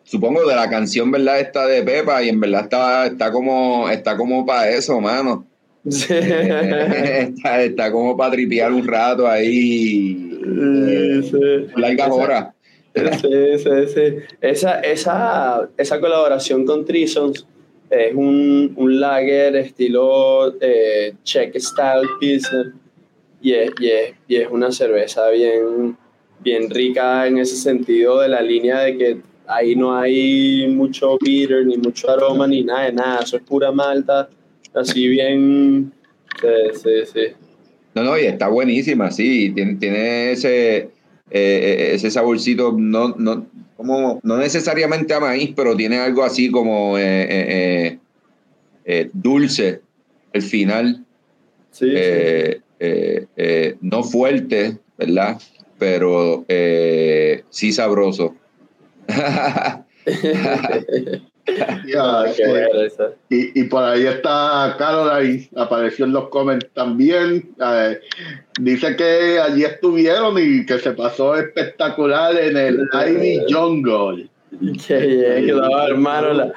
supongo, 0.05 0.47
de 0.47 0.55
la 0.57 0.69
canción, 0.69 1.11
¿verdad? 1.11 1.41
Esta 1.41 1.67
de 1.67 1.83
Pepa 1.83 2.23
y 2.23 2.29
en 2.29 2.41
verdad 2.41 2.63
está, 2.65 3.07
está 3.07 3.33
como, 3.33 3.89
está 3.89 4.17
como 4.17 4.45
para 4.47 4.71
eso, 4.71 5.01
mano. 5.01 5.47
Sí. 5.89 6.15
está, 6.15 7.63
está 7.63 7.93
como 7.93 8.17
para 8.17 8.33
tripear 8.33 8.73
un 8.73 8.87
rato 8.87 9.29
ahí. 9.29 10.31
eh, 10.43 11.21
Sí, 11.23 11.31
sí. 11.31 11.67
largas 11.77 12.07
Esa- 12.09 12.15
horas. 12.15 12.49
Sí, 12.95 13.59
sí, 13.59 13.71
sí. 13.93 14.17
Esa, 14.41 14.81
esa, 14.81 15.69
esa 15.77 16.01
colaboración 16.01 16.65
con 16.65 16.85
Trisons 16.85 17.45
es 17.91 18.15
un, 18.15 18.73
un 18.77 19.01
lager 19.01 19.57
estilo 19.57 20.55
eh, 20.61 21.15
Czech 21.25 21.59
Style 21.59 22.07
Pilsner 22.21 22.67
y 23.45 23.53
es, 23.53 23.71
y, 23.79 23.89
es, 23.91 24.15
y 24.27 24.37
es 24.37 24.49
una 24.51 24.73
cerveza 24.73 25.29
bien, 25.29 25.99
bien 26.41 26.71
rica 26.71 27.27
en 27.27 27.37
ese 27.37 27.57
sentido 27.57 28.21
de 28.21 28.29
la 28.31 28.41
línea 28.41 28.81
de 28.81 28.97
que 28.97 29.19
ahí 29.47 29.77
no 29.77 29.95
hay 29.95 30.67
mucho 30.69 31.19
bitter, 31.21 31.67
ni 31.67 31.77
mucho 31.77 32.11
aroma, 32.11 32.47
ni 32.47 32.65
nada 32.65 32.87
de 32.87 32.93
nada. 32.95 33.21
Eso 33.23 33.37
es 33.37 33.43
pura 33.43 33.71
malta, 33.71 34.31
así 34.73 35.09
bien. 35.09 35.93
Sí, 36.41 36.79
sí, 36.83 36.91
sí. 37.13 37.21
No, 37.95 38.03
no, 38.03 38.19
y 38.19 38.23
está 38.23 38.49
buenísima, 38.49 39.11
sí. 39.11 39.53
Tiene, 39.55 39.75
tiene 39.75 40.33
ese, 40.33 40.77
eh, 40.79 40.89
eh, 41.31 41.91
ese 41.93 42.11
saborcito, 42.11 42.75
no, 42.75 43.15
no, 43.19 43.47
como, 43.77 44.21
no 44.23 44.39
necesariamente 44.39 45.13
a 45.13 45.21
maíz, 45.21 45.53
pero 45.55 45.77
tiene 45.77 45.99
algo 45.99 46.25
así 46.25 46.51
como 46.51 46.97
eh, 46.97 47.03
eh, 47.03 47.29
eh, 47.29 47.99
eh, 48.87 49.11
dulce 49.13 49.83
el 50.33 50.41
final. 50.41 51.05
Sí, 51.73 51.91
sí. 51.91 52.64
Eh, 52.87 53.27
eh, 53.37 53.77
no 53.81 54.03
fuerte, 54.03 54.77
¿verdad? 54.99 55.41
Pero 55.79 56.45
eh, 56.49 57.43
sí 57.51 57.73
sabroso. 57.73 58.35
Y, 63.29 63.61
y 63.61 63.65
por 63.65 63.85
ahí 63.85 64.07
está 64.07 64.77
Caroline, 64.79 65.49
apareció 65.57 66.07
en 66.07 66.13
los 66.13 66.29
comments 66.31 66.67
también. 66.73 67.51
eh, 67.61 68.01
dice 68.61 68.97
que 68.97 69.39
allí 69.39 69.65
estuvieron 69.65 70.37
y 70.39 70.65
que 70.65 70.79
se 70.79 70.93
pasó 70.93 71.35
espectacular 71.37 72.37
en 72.39 72.57
el 72.57 72.89
Ivy 72.93 73.41
Jungle. 73.53 74.29
Qué 74.87 74.99
bien, 74.99 75.47
quedaba 75.47 75.87
hermano. 75.89 76.33
La... 76.33 76.53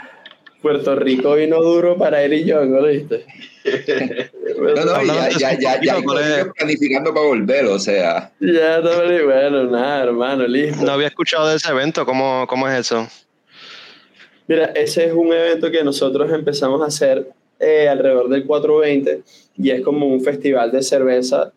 Puerto 0.61 0.95
Rico 0.95 1.35
vino 1.35 1.61
duro 1.61 1.97
para 1.97 2.23
él 2.23 2.33
y 2.33 2.45
yo, 2.45 2.65
¿no 2.65 2.81
lo 2.81 2.87
viste? 2.87 3.25
No, 4.57 4.85
no, 4.85 5.03
ya, 5.03 5.29
ya, 5.37 5.59
ya, 5.59 5.79
ya 5.81 6.51
planificando 6.57 7.13
para 7.13 7.27
volver, 7.27 7.65
o 7.65 7.77
sea. 7.77 8.31
Ya, 8.39 8.79
no, 8.79 8.89
bueno, 9.25 9.65
nada, 9.65 10.03
hermano, 10.05 10.47
listo. 10.47 10.83
No 10.83 10.93
había 10.93 11.07
escuchado 11.07 11.47
de 11.49 11.57
ese 11.57 11.69
evento, 11.69 12.05
¿cómo, 12.05 12.45
cómo 12.47 12.67
es 12.67 12.79
eso? 12.79 13.07
Mira, 14.47 14.65
ese 14.73 15.05
es 15.05 15.13
un 15.13 15.31
evento 15.31 15.69
que 15.69 15.83
nosotros 15.83 16.31
empezamos 16.31 16.81
a 16.81 16.85
hacer 16.85 17.27
eh, 17.59 17.87
alrededor 17.87 18.29
del 18.29 18.45
420 18.45 19.21
y 19.57 19.69
es 19.69 19.81
como 19.81 20.07
un 20.07 20.21
festival 20.21 20.71
de 20.71 20.81
cerveza 20.81 21.51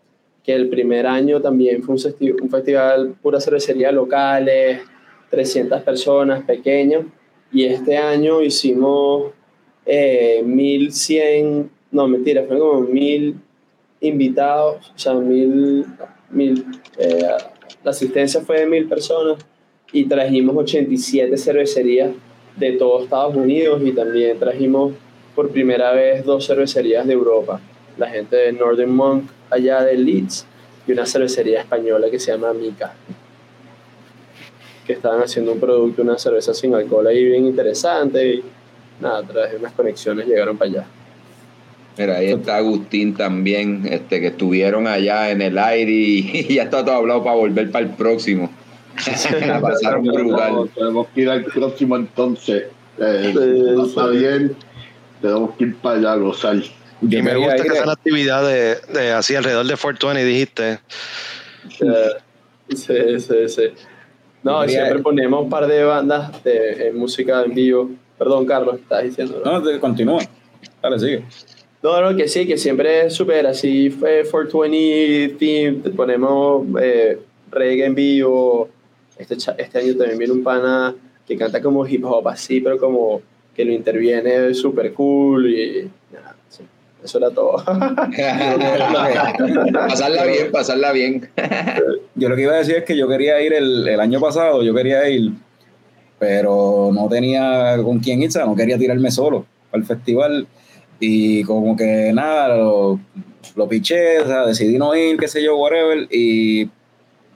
que 0.44 0.52
el 0.54 0.68
primer 0.68 1.06
año 1.06 1.40
también 1.40 1.82
fue 1.82 1.94
un, 1.94 2.00
festi- 2.00 2.36
un 2.40 2.50
festival 2.50 3.14
pura 3.22 3.40
cervecería 3.40 3.92
locales, 3.92 4.80
300 5.30 5.80
personas, 5.82 6.42
pequeño, 6.44 7.06
y 7.52 7.64
este 7.64 7.96
año 7.96 8.42
hicimos 8.42 9.32
eh, 9.86 10.42
1100, 10.44 11.70
no 11.90 12.08
mentira, 12.08 12.44
fue 12.46 12.58
como 12.58 12.80
1000 12.82 13.36
invitados, 14.00 14.92
o 14.94 14.98
sea, 14.98 15.14
1000, 15.14 15.86
1000 16.30 16.66
eh, 16.98 17.22
la 17.82 17.90
asistencia 17.90 18.40
fue 18.42 18.60
de 18.60 18.66
1000 18.66 18.88
personas 18.88 19.38
y 19.92 20.04
trajimos 20.04 20.56
87 20.56 21.36
cervecerías 21.36 22.10
de 22.56 22.72
todo 22.72 23.04
Estados 23.04 23.34
Unidos 23.34 23.80
y 23.84 23.92
también 23.92 24.38
trajimos 24.38 24.92
por 25.34 25.50
primera 25.50 25.92
vez 25.92 26.24
dos 26.24 26.46
cervecerías 26.46 27.06
de 27.06 27.14
Europa. 27.14 27.60
La 27.96 28.08
gente 28.08 28.36
de 28.36 28.52
Northern 28.52 28.94
Monk 28.94 29.30
allá 29.48 29.82
de 29.82 29.96
Leeds 29.96 30.46
y 30.86 30.92
una 30.92 31.06
cervecería 31.06 31.60
española 31.60 32.10
que 32.10 32.18
se 32.18 32.32
llama 32.32 32.52
Mica. 32.52 32.94
Que 34.90 34.96
estaban 34.96 35.22
haciendo 35.22 35.52
un 35.52 35.60
producto, 35.60 36.02
una 36.02 36.18
cerveza 36.18 36.52
sin 36.52 36.74
alcohol 36.74 37.06
ahí 37.06 37.24
bien 37.24 37.46
interesante 37.46 38.34
y 38.34 38.42
nada, 39.00 39.18
a 39.18 39.22
través 39.22 39.52
de 39.52 39.58
unas 39.58 39.72
conexiones 39.72 40.26
llegaron 40.26 40.58
para 40.58 40.68
allá. 40.68 40.86
Mira, 41.96 42.16
ahí 42.16 42.32
está 42.32 42.56
Agustín 42.56 43.14
también, 43.14 43.86
este, 43.88 44.20
que 44.20 44.26
estuvieron 44.26 44.88
allá 44.88 45.30
en 45.30 45.42
el 45.42 45.56
aire 45.58 45.92
y, 45.92 46.46
y 46.48 46.54
ya 46.54 46.64
está 46.64 46.84
todo 46.84 46.96
hablado 46.96 47.22
para 47.22 47.36
volver 47.36 47.70
para 47.70 47.84
el 47.84 47.92
próximo. 47.92 48.50
La 49.46 49.60
pasaron 49.60 50.02
brutal. 50.02 50.54
No, 50.54 50.66
tenemos 50.66 51.06
que 51.14 51.20
ir 51.20 51.30
al 51.30 51.44
próximo 51.44 51.94
entonces. 51.94 52.64
Eh, 52.98 53.32
Sí, 53.32 53.88
está 53.88 54.10
sí. 54.10 54.18
bien, 54.18 54.56
tenemos 55.22 55.54
que 55.56 55.64
ir 55.66 55.76
para 55.76 55.98
allá 55.98 56.12
a 56.14 56.16
gozar. 56.16 56.56
Y 56.56 57.22
me 57.22 57.36
gusta 57.36 57.62
que 57.62 57.70
sea 57.70 57.84
una 57.84 57.92
actividad 57.92 58.44
de, 58.44 58.76
de 58.92 59.12
así 59.12 59.36
alrededor 59.36 59.66
de 59.66 59.76
420, 59.76 60.24
dijiste. 60.24 60.80
Eh, 61.80 62.74
sí, 62.74 63.20
sí, 63.20 63.48
sí. 63.48 63.62
No, 64.42 64.66
siempre 64.66 65.00
ponemos 65.00 65.42
un 65.42 65.50
par 65.50 65.66
de 65.66 65.84
bandas 65.84 66.42
de 66.42 66.88
eh, 66.88 66.92
música 66.92 67.42
en 67.44 67.54
vivo. 67.54 67.90
Perdón, 68.18 68.46
Carlos, 68.46 68.76
estás 68.76 69.04
diciendo. 69.04 69.42
¿no? 69.44 69.60
No, 69.60 69.80
continúa. 69.80 70.22
Dale, 70.82 70.98
sigue. 70.98 71.24
No, 71.82 72.00
no, 72.00 72.16
que 72.16 72.28
sí, 72.28 72.46
que 72.46 72.58
siempre 72.58 73.06
es 73.06 73.14
súper 73.14 73.46
así, 73.46 73.88
fue 73.88 74.22
420 74.30 75.36
theme, 75.38 75.78
te 75.82 75.90
ponemos 75.90 76.66
eh, 76.80 77.18
reggae 77.50 77.86
en 77.86 77.94
vivo. 77.94 78.68
Este, 79.16 79.34
este 79.34 79.78
año 79.78 79.96
también 79.96 80.18
viene 80.18 80.32
un 80.34 80.42
pana 80.42 80.94
que 81.26 81.36
canta 81.36 81.62
como 81.62 81.86
hip 81.86 82.04
hop 82.04 82.28
así, 82.28 82.60
pero 82.60 82.78
como 82.78 83.22
que 83.54 83.64
lo 83.64 83.72
interviene 83.72 84.52
súper 84.52 84.92
cool 84.92 85.50
y 85.50 85.90
eso 87.04 87.18
era 87.18 87.30
todo. 87.30 87.62
pasarla 89.72 90.24
bien, 90.24 90.50
pasarla 90.52 90.92
bien. 90.92 91.28
Yo 92.14 92.28
lo 92.28 92.36
que 92.36 92.42
iba 92.42 92.52
a 92.52 92.58
decir 92.58 92.76
es 92.76 92.84
que 92.84 92.96
yo 92.96 93.08
quería 93.08 93.40
ir 93.40 93.52
el, 93.52 93.86
el 93.88 94.00
año 94.00 94.20
pasado, 94.20 94.62
yo 94.62 94.74
quería 94.74 95.08
ir, 95.08 95.32
pero 96.18 96.90
no 96.92 97.08
tenía 97.08 97.76
con 97.82 97.98
quién 98.00 98.22
ir, 98.22 98.28
o 98.28 98.32
sea, 98.32 98.44
no 98.46 98.54
quería 98.54 98.78
tirarme 98.78 99.10
solo 99.10 99.46
al 99.72 99.84
festival 99.84 100.46
y 100.98 101.42
como 101.44 101.76
que 101.76 102.12
nada, 102.12 102.56
lo, 102.56 103.00
lo 103.56 103.68
piché, 103.68 104.20
o 104.20 104.26
sea, 104.26 104.46
decidí 104.46 104.78
no 104.78 104.94
ir, 104.94 105.16
qué 105.16 105.28
sé 105.28 105.42
yo, 105.42 105.56
whatever, 105.56 106.06
y 106.10 106.68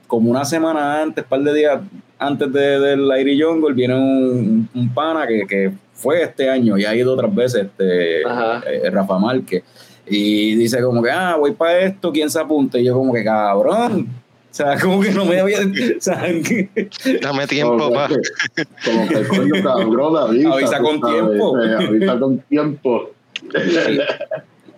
como 0.07 0.29
una 0.29 0.45
semana 0.45 1.01
antes, 1.01 1.23
par 1.23 1.41
de 1.41 1.53
días 1.53 1.81
antes 2.19 2.51
de, 2.53 2.79
del 2.79 3.11
Airi 3.11 3.41
Jungle, 3.41 3.73
viene 3.73 3.95
un, 3.95 4.69
un 4.73 4.93
pana 4.93 5.25
que, 5.27 5.45
que 5.47 5.71
fue 5.95 6.21
este 6.21 6.49
año 6.49 6.77
y 6.77 6.85
ha 6.85 6.93
ido 6.95 7.13
otras 7.13 7.33
veces, 7.33 7.63
este, 7.63 8.21
eh, 8.21 8.89
Rafa 8.91 9.17
Márquez, 9.17 9.63
y 10.07 10.53
dice 10.55 10.81
como 10.83 11.01
que, 11.01 11.09
ah, 11.09 11.35
voy 11.39 11.53
para 11.53 11.79
esto, 11.79 12.11
¿quién 12.11 12.29
se 12.29 12.39
apunta? 12.39 12.77
Y 12.77 12.83
yo 12.85 12.93
como 12.93 13.11
que, 13.13 13.23
cabrón, 13.23 14.07
o 14.07 14.53
sea, 14.57 14.77
como 14.81 15.01
que 15.01 15.09
no 15.11 15.25
me 15.25 15.39
había... 15.39 15.59
O 15.59 15.99
sea, 16.01 16.21
que- 16.47 16.69
Dame 17.21 17.47
tiempo, 17.47 17.77
Como 17.77 17.93
pa. 17.93 18.07
que- 18.09 18.63
Como 18.85 19.07
que 19.07 19.27
coño, 19.27 19.63
cabrón, 19.63 20.17
avisa. 20.17 20.53
Avisa 20.53 20.79
con 20.79 20.99
sabes, 20.99 21.15
tiempo. 21.27 21.59
eh, 21.61 21.75
avisa 21.87 22.19
con 22.19 22.37
tiempo. 22.39 23.09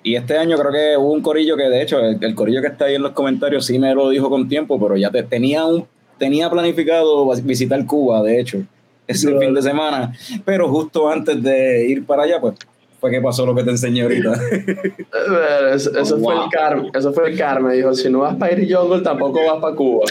Y 0.03 0.15
este 0.15 0.37
año 0.37 0.57
creo 0.57 0.71
que 0.71 0.97
hubo 0.97 1.11
un 1.11 1.21
corillo 1.21 1.57
que, 1.57 1.63
de 1.69 1.81
hecho, 1.81 1.99
el, 1.99 2.17
el 2.21 2.33
corillo 2.35 2.61
que 2.61 2.67
está 2.67 2.85
ahí 2.85 2.95
en 2.95 3.01
los 3.01 3.11
comentarios 3.11 3.65
sí 3.65 3.77
me 3.77 3.93
lo 3.93 4.09
dijo 4.09 4.29
con 4.29 4.47
tiempo, 4.47 4.79
pero 4.79 4.95
ya 4.95 5.11
te, 5.11 5.23
tenía 5.23 5.65
un 5.65 5.85
tenía 6.17 6.49
planificado 6.49 7.27
visitar 7.43 7.85
Cuba, 7.85 8.23
de 8.23 8.39
hecho, 8.39 8.59
ese 9.07 9.37
fin 9.39 9.53
de 9.53 9.61
semana, 9.61 10.13
pero 10.45 10.69
justo 10.69 11.09
antes 11.09 11.41
de 11.41 11.87
ir 11.87 12.05
para 12.05 12.23
allá, 12.23 12.39
pues 12.39 12.55
fue 12.99 13.11
que 13.11 13.21
pasó 13.21 13.45
lo 13.45 13.55
que 13.55 13.63
te 13.63 13.71
enseñé 13.71 14.03
ahorita. 14.03 14.33
Eso, 15.73 15.97
eso 15.97 16.15
Oh, 16.15 16.19
fue 16.19 16.33
wow. 16.35 16.43
el 16.45 16.49
karma, 16.49 16.89
eso 16.93 17.13
fue 17.13 17.29
el 17.29 17.37
karma. 17.37 17.71
Dijo, 17.73 17.93
si 17.93 18.09
no 18.09 18.19
vas 18.19 18.35
para 18.35 18.53
ir 18.53 18.73
Jungle, 18.73 19.01
tampoco 19.01 19.39
vas 19.45 19.59
para 19.61 19.75
Cuba. 19.75 20.05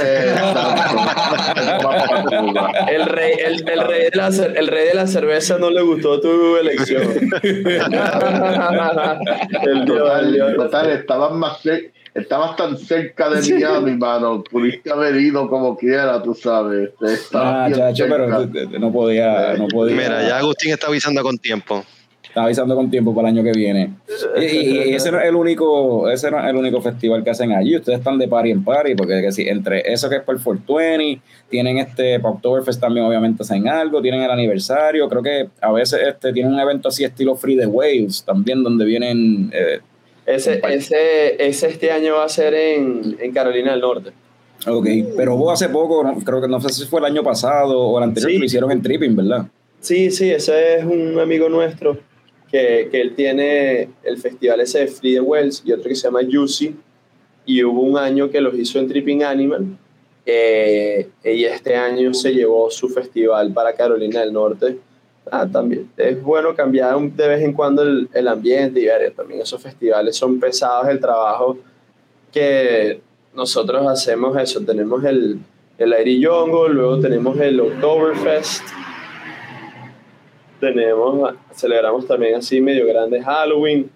El 2.89 3.07
rey, 3.07 3.32
el, 3.45 3.68
el 3.68 3.80
rey 3.87 4.03
de 4.11 4.12
la, 4.14 4.28
cer- 4.30 4.53
el 4.57 4.66
rey 4.68 4.89
de 4.89 4.95
la 4.95 5.07
cerveza 5.07 5.59
no 5.59 5.70
le 5.70 5.82
gustó 5.82 6.20
tu 6.20 6.57
elección. 6.57 7.03
el 7.43 7.66
el 9.62 10.32
dios. 10.32 10.55
Total, 10.57 10.91
estabas 10.91 11.32
más 11.32 11.59
estabas 12.14 12.57
tan 12.57 12.76
cerca 12.78 13.28
de 13.30 13.55
Miami, 13.55 13.97
mano. 13.97 14.43
Pudiste 14.45 14.91
haber 14.91 15.16
ido 15.16 15.49
como 15.49 15.76
quiera, 15.76 16.22
tú 16.22 16.34
sabes. 16.34 16.91
Estabas 17.01 17.72
Ah, 17.72 17.76
chacho, 17.76 18.05
pero 18.09 18.26
cerca. 18.28 18.78
no 18.78 18.93
podía, 18.93 19.55
no 19.55 19.66
podía. 19.68 19.97
Mira, 19.97 20.28
ya 20.28 20.39
Agustín 20.39 20.72
está 20.72 20.87
avisando 20.89 21.22
con 21.22 21.39
tiempo. 21.39 21.84
Estaba 22.37 22.49
avisando 22.49 22.76
con 22.76 22.91
tiempo 22.91 23.14
para 23.14 23.30
el 23.30 23.39
año 23.39 23.43
que 23.51 23.59
viene. 23.59 23.95
Y, 24.39 24.93
ese 24.93 25.11
no 25.11 25.18
es 25.18 25.24
el 25.24 25.34
único, 25.34 26.11
ese 26.11 26.30
no 26.30 26.39
es 26.39 26.45
el 26.51 26.57
único 26.57 26.82
festival 26.82 27.24
que 27.24 27.30
hacen 27.30 27.53
allí. 27.53 27.74
Ustedes 27.76 27.99
están 28.01 28.18
de 28.18 28.28
party 28.28 28.51
en 28.51 28.62
party, 28.62 28.95
porque 28.95 29.22
que 29.22 29.32
sí, 29.32 29.49
entre 29.49 29.91
eso 29.91 30.11
que 30.11 30.16
es 30.16 30.22
por 30.22 30.37
420, 30.43 31.22
tienen 31.49 31.78
este 31.78 32.20
Poptoberfest 32.20 32.78
también 32.78 33.07
obviamente 33.07 33.43
hacen 33.43 33.66
algo, 33.68 34.03
tienen 34.03 34.20
el 34.20 34.30
aniversario, 34.30 35.09
creo 35.09 35.22
que 35.22 35.49
a 35.62 35.72
veces 35.72 36.01
este 36.07 36.30
tienen 36.34 36.53
un 36.53 36.61
evento 36.61 36.89
así 36.89 37.05
estilo 37.05 37.37
Free 37.37 37.57
the 37.57 37.64
Waves 37.66 38.22
también 38.26 38.62
donde 38.62 38.84
vienen 38.84 39.51
eh, 39.55 39.78
Ese, 40.26 40.61
ese, 40.68 41.43
ese 41.43 41.68
este 41.68 41.91
año 41.91 42.16
va 42.16 42.24
a 42.24 42.28
ser 42.28 42.53
en, 42.53 43.16
en 43.18 43.32
Carolina 43.32 43.70
del 43.72 43.80
Norte. 43.80 44.11
ok, 44.66 44.87
pero 45.16 45.39
vos 45.39 45.55
hace 45.55 45.72
poco, 45.72 46.03
no- 46.05 46.18
creo 46.22 46.43
que 46.43 46.49
no 46.49 46.61
sé 46.61 46.68
si 46.68 46.84
fue 46.84 47.01
el 47.01 47.07
año 47.07 47.22
pasado 47.22 47.80
o 47.80 47.97
el 47.97 48.05
anterior 48.05 48.28
Sí. 48.30 48.34
que 48.34 48.41
lo 48.41 48.45
hicieron 48.45 48.70
en 48.72 48.82
Tripping, 48.82 49.16
¿verdad? 49.16 49.47
Sí, 49.80 50.11
sí, 50.11 50.30
ese 50.30 50.80
es 50.80 50.84
un 50.84 51.18
amigo 51.18 51.49
nuestro 51.49 51.97
que, 52.51 52.89
que 52.91 53.01
él 53.01 53.15
tiene 53.15 53.89
el 54.03 54.19
festival 54.19 54.61
ese 54.61 54.81
de 54.81 54.87
Free 54.89 55.15
the 55.15 55.21
Wells 55.21 55.63
y 55.65 55.73
otro 55.73 55.89
que 55.89 55.95
se 55.95 56.05
llama 56.09 56.21
Juicy. 56.31 56.75
Y 57.45 57.63
hubo 57.63 57.83
un 57.83 57.97
año 57.97 58.31
que 58.31 58.41
los 58.41 58.55
hizo 58.55 58.79
en 58.79 58.89
Tripping 58.89 59.23
Animal. 59.23 59.67
eh, 60.25 61.09
y 61.23 61.45
este 61.45 61.77
año 61.77 62.13
se 62.13 62.33
llevó 62.35 62.69
su 62.71 62.89
festival 62.89 63.53
para 63.53 63.75
Carolina 63.75 64.21
del 64.21 64.33
Norte. 64.33 64.79
Ah, 65.31 65.47
también 65.51 65.91
es 65.97 66.23
bueno 66.23 66.55
cambiar 66.55 67.01
de 67.01 67.29
vez 67.29 67.43
en 67.43 67.53
cuando 67.53 67.83
el, 67.83 68.09
el 68.15 68.29
ambiente 68.29 68.79
y 68.81 68.87
ver 68.87 69.13
también 69.13 69.41
esos 69.41 69.61
festivales 69.61 70.17
son 70.17 70.39
pesados 70.39 70.89
el 70.89 71.01
trabajo 71.01 71.59
que 72.33 73.01
nosotros 73.35 73.87
hacemos 73.89 74.37
eso, 74.39 74.61
tenemos 74.61 75.05
el, 75.05 75.39
el 75.79 76.27
Jungle, 76.27 76.75
luego 76.75 77.01
tenemos 77.01 77.39
el 77.41 77.59
Oktoberfest, 77.61 78.63
tenemos, 80.61 81.35
celebramos 81.55 82.07
también 82.07 82.37
así 82.37 82.61
medio 82.61 82.87
grande 82.87 83.23
Halloween, 83.23 83.91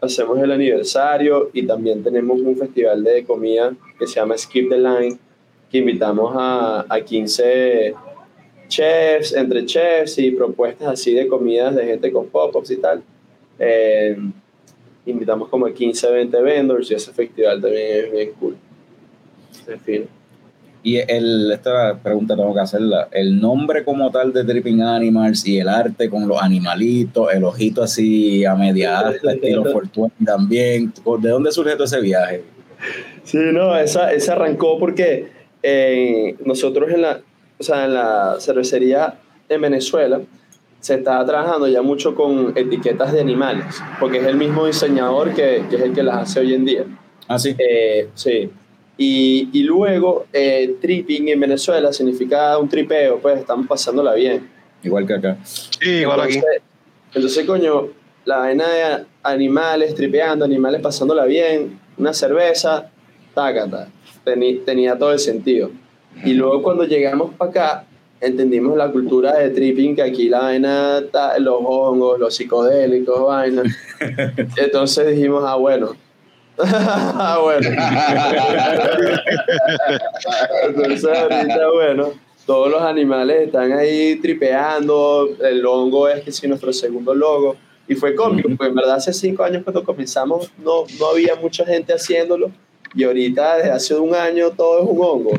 hacemos 0.00 0.38
el 0.38 0.50
aniversario 0.52 1.50
y 1.52 1.66
también 1.66 2.02
tenemos 2.02 2.40
un 2.40 2.56
festival 2.56 3.02
de 3.02 3.24
comida 3.24 3.74
que 3.98 4.06
se 4.06 4.16
llama 4.16 4.36
Skip 4.36 4.68
the 4.68 4.78
Line, 4.78 5.18
que 5.70 5.78
invitamos 5.78 6.32
a, 6.36 6.86
a 6.88 7.00
15 7.00 7.94
chefs, 8.68 9.32
entre 9.34 9.64
chefs 9.66 10.18
y 10.18 10.30
propuestas 10.30 10.88
así 10.88 11.14
de 11.14 11.26
comidas 11.26 11.74
de 11.74 11.84
gente 11.84 12.12
con 12.12 12.26
pop-ups 12.28 12.70
y 12.70 12.76
tal. 12.76 13.02
Eh, 13.58 14.16
invitamos 15.06 15.48
como 15.48 15.66
a 15.66 15.72
15, 15.72 16.10
20 16.10 16.42
vendors 16.42 16.90
y 16.90 16.94
ese 16.94 17.12
festival 17.12 17.60
también 17.60 18.04
es 18.04 18.12
bien 18.12 18.32
cool. 18.38 18.56
En 19.66 19.80
fin. 19.80 20.17
Y 20.82 20.96
el, 20.96 21.50
esta 21.52 21.98
pregunta 21.98 22.36
tengo 22.36 22.54
que 22.54 22.60
hacerla. 22.60 23.08
El 23.10 23.40
nombre 23.40 23.84
como 23.84 24.10
tal 24.10 24.32
de 24.32 24.44
Tripping 24.44 24.80
Animals 24.82 25.46
y 25.46 25.58
el 25.58 25.68
arte 25.68 26.08
con 26.08 26.26
los 26.28 26.40
animalitos, 26.40 27.32
el 27.32 27.44
ojito 27.44 27.82
así 27.82 28.44
a 28.44 28.54
media 28.54 29.00
alta, 29.00 29.32
estilo 29.32 29.64
Fortuny 29.64 30.12
también. 30.24 30.92
¿De 31.20 31.28
dónde 31.30 31.52
surge 31.52 31.72
todo 31.72 31.84
ese 31.84 32.00
viaje? 32.00 32.44
Sí, 33.24 33.38
no, 33.52 33.76
esa, 33.76 34.12
esa 34.12 34.32
arrancó 34.32 34.78
porque 34.78 35.28
eh, 35.62 36.36
nosotros 36.44 36.90
en 36.90 37.02
la, 37.02 37.20
o 37.58 37.62
sea, 37.62 37.84
en 37.84 37.94
la 37.94 38.36
cervecería 38.38 39.18
en 39.48 39.60
Venezuela 39.60 40.20
se 40.80 40.94
estaba 40.94 41.26
trabajando 41.26 41.66
ya 41.66 41.82
mucho 41.82 42.14
con 42.14 42.52
etiquetas 42.56 43.12
de 43.12 43.20
animales, 43.20 43.64
porque 43.98 44.18
es 44.18 44.24
el 44.24 44.36
mismo 44.36 44.66
diseñador 44.66 45.34
que, 45.34 45.64
que 45.68 45.76
es 45.76 45.82
el 45.82 45.92
que 45.92 46.04
las 46.04 46.18
hace 46.18 46.40
hoy 46.40 46.54
en 46.54 46.64
día. 46.64 46.84
Ah, 47.26 47.38
sí. 47.38 47.54
Eh, 47.58 48.08
sí. 48.14 48.50
Y, 49.00 49.48
y 49.52 49.62
luego, 49.62 50.26
eh, 50.32 50.74
tripping 50.80 51.28
en 51.28 51.38
Venezuela 51.40 51.92
significa 51.92 52.58
un 52.58 52.68
tripeo, 52.68 53.18
pues 53.20 53.38
estamos 53.38 53.66
pasándola 53.68 54.12
bien. 54.14 54.48
Igual 54.82 55.06
que 55.06 55.14
acá. 55.14 55.38
Sí, 55.44 55.88
igual 56.00 56.20
aquí. 56.20 56.34
Entonces, 56.34 56.62
entonces, 57.14 57.46
coño, 57.46 57.88
la 58.24 58.38
vaina 58.38 58.68
de 58.68 59.04
animales 59.22 59.94
tripeando, 59.94 60.44
animales 60.44 60.80
pasándola 60.80 61.24
bien, 61.26 61.78
una 61.96 62.12
cerveza, 62.12 62.90
tácata. 63.34 63.88
Teni- 64.24 64.64
tenía 64.64 64.98
todo 64.98 65.12
el 65.12 65.18
sentido. 65.20 65.70
Y 66.24 66.34
luego 66.34 66.62
cuando 66.62 66.84
llegamos 66.84 67.34
para 67.36 67.50
acá, 67.50 67.84
entendimos 68.20 68.76
la 68.76 68.90
cultura 68.90 69.34
de 69.38 69.50
tripping, 69.50 69.94
que 69.94 70.02
aquí 70.02 70.28
la 70.28 70.40
vaina, 70.40 71.00
los 71.38 71.56
hongos, 71.64 72.18
los 72.18 72.34
psicodélicos, 72.34 73.24
vaina. 73.24 73.62
Entonces 74.56 75.06
dijimos, 75.14 75.44
ah, 75.46 75.54
bueno. 75.54 75.94
Ah, 76.60 77.38
bueno. 77.42 77.68
Entonces 80.64 81.04
ahorita, 81.04 81.70
bueno, 81.72 82.12
todos 82.46 82.70
los 82.70 82.82
animales 82.82 83.46
están 83.46 83.72
ahí 83.72 84.16
tripeando, 84.16 85.28
el 85.44 85.64
hongo 85.66 86.08
es 86.08 86.22
que 86.22 86.32
sí 86.32 86.48
nuestro 86.48 86.72
segundo 86.72 87.14
logo, 87.14 87.56
y 87.86 87.94
fue 87.94 88.14
cómico, 88.14 88.48
porque 88.48 88.66
en 88.66 88.74
verdad 88.74 88.96
hace 88.96 89.12
cinco 89.12 89.44
años 89.44 89.62
cuando 89.64 89.84
comenzamos 89.84 90.50
no, 90.58 90.84
no 90.98 91.06
había 91.06 91.34
mucha 91.36 91.64
gente 91.64 91.92
haciéndolo, 91.92 92.50
y 92.94 93.04
ahorita 93.04 93.56
desde 93.56 93.70
hace 93.70 93.94
un 93.94 94.14
año 94.14 94.50
todo 94.50 94.82
es 94.82 94.88
un 94.88 94.98
hongo. 95.00 95.38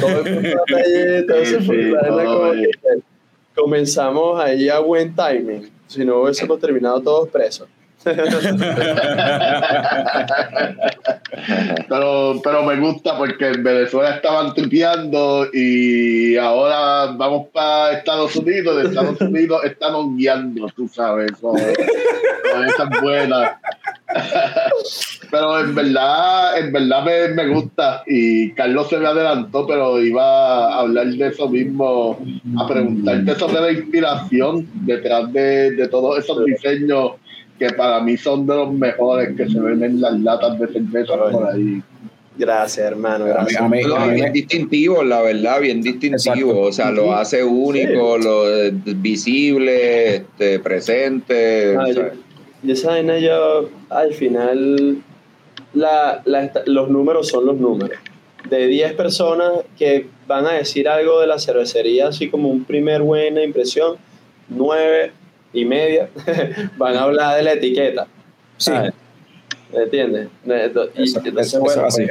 Todo 0.00 0.26
entonces 0.26 1.64
Sí, 1.64 1.92
comenzamos 3.54 4.40
ahí 4.40 4.68
a 4.68 4.80
buen 4.80 5.14
timing, 5.14 5.70
si 5.86 6.04
no 6.04 6.22
hubiésemos 6.22 6.58
terminado 6.58 7.00
todos 7.00 7.28
presos. 7.28 7.68
Pero, 11.88 12.40
pero 12.42 12.64
me 12.64 12.76
gusta 12.76 13.16
porque 13.16 13.48
en 13.48 13.62
Venezuela 13.62 14.16
estaban 14.16 14.54
tripeando 14.54 15.46
y 15.52 16.36
ahora 16.36 17.12
vamos 17.12 17.48
para 17.52 17.92
Estados 17.92 18.34
Unidos. 18.36 18.76
De 18.76 18.88
Estados 18.88 19.20
Unidos 19.20 19.64
están 19.64 20.16
guiando, 20.16 20.66
tú 20.74 20.88
sabes. 20.88 21.32
Con, 21.40 21.56
con 21.56 22.64
esas 22.64 23.00
buenas. 23.02 23.52
Pero 25.30 25.60
en 25.60 25.74
verdad, 25.74 26.58
en 26.58 26.72
verdad 26.72 27.04
me, 27.04 27.28
me 27.28 27.46
gusta. 27.48 28.02
Y 28.06 28.52
Carlos 28.52 28.88
se 28.88 28.98
me 28.98 29.06
adelantó, 29.06 29.66
pero 29.66 30.00
iba 30.00 30.74
a 30.74 30.80
hablar 30.80 31.06
de 31.06 31.28
eso 31.28 31.48
mismo, 31.48 32.18
a 32.58 32.66
preguntarte 32.66 33.34
sobre 33.36 33.60
la 33.60 33.72
inspiración 33.72 34.68
detrás 34.86 35.32
de, 35.32 35.72
de 35.72 35.88
todos 35.88 36.18
esos 36.18 36.44
diseños 36.44 37.12
que 37.60 37.70
para 37.74 38.00
mí 38.00 38.16
son 38.16 38.46
de 38.46 38.54
los 38.56 38.72
mejores 38.72 39.36
que 39.36 39.48
se 39.48 39.60
ven 39.60 39.82
en 39.84 40.00
las 40.00 40.18
latas 40.18 40.58
de 40.58 40.66
cerveza 40.66 41.12
por 41.30 41.46
ahí. 41.46 41.82
Gracias, 42.38 42.86
hermano. 42.86 43.26
A 43.26 43.28
mí- 43.28 43.32
Gracias. 43.34 43.60
a 43.62 43.68
mí- 43.68 43.82
a 43.82 44.06
mí- 44.06 44.14
bien 44.14 44.32
distintivo, 44.32 45.04
la 45.04 45.20
verdad, 45.20 45.60
bien 45.60 45.82
distintivo. 45.82 46.16
Exacto. 46.52 46.60
O 46.62 46.72
sea, 46.72 46.90
lo 46.90 47.12
hace 47.14 47.44
único, 47.44 48.16
lo 48.16 48.48
eh, 48.50 48.72
visible, 48.96 50.16
este, 50.16 50.58
presente. 50.58 51.76
Ah, 51.76 51.82
o 51.84 51.86
yo- 51.88 51.94
sea, 51.94 52.12
Y 52.62 52.72
esa 52.72 52.88
vaina 52.92 53.18
yo, 53.18 53.68
al 53.90 54.12
final, 54.14 54.98
la, 55.74 56.22
los 56.66 56.88
números 56.90 57.28
son 57.28 57.44
los 57.46 57.56
números. 57.58 57.98
De 58.48 58.66
10 58.68 58.94
personas 58.94 59.50
que 59.78 60.06
van 60.26 60.46
a 60.46 60.52
decir 60.52 60.88
algo 60.88 61.20
de 61.20 61.26
la 61.26 61.38
cervecería, 61.38 62.08
así 62.08 62.30
como 62.30 62.48
un 62.48 62.64
primer 62.64 63.02
buena 63.02 63.42
impresión, 63.44 63.96
9 64.48 65.12
y 65.52 65.64
media 65.64 66.08
van 66.76 66.96
a 66.96 67.02
hablar 67.02 67.36
de 67.36 67.42
la 67.42 67.52
etiqueta. 67.54 68.06
Sí. 68.56 68.70
¿sabes? 68.70 68.92
¿Me 69.72 69.82
entiendes? 69.84 70.28
Y 70.46 70.50
Eso- 70.50 70.62
entonces, 70.64 70.98
eso- 70.98 71.20
eso 71.40 71.60
bueno, 71.60 71.82
es 71.86 71.94
así. 71.94 72.04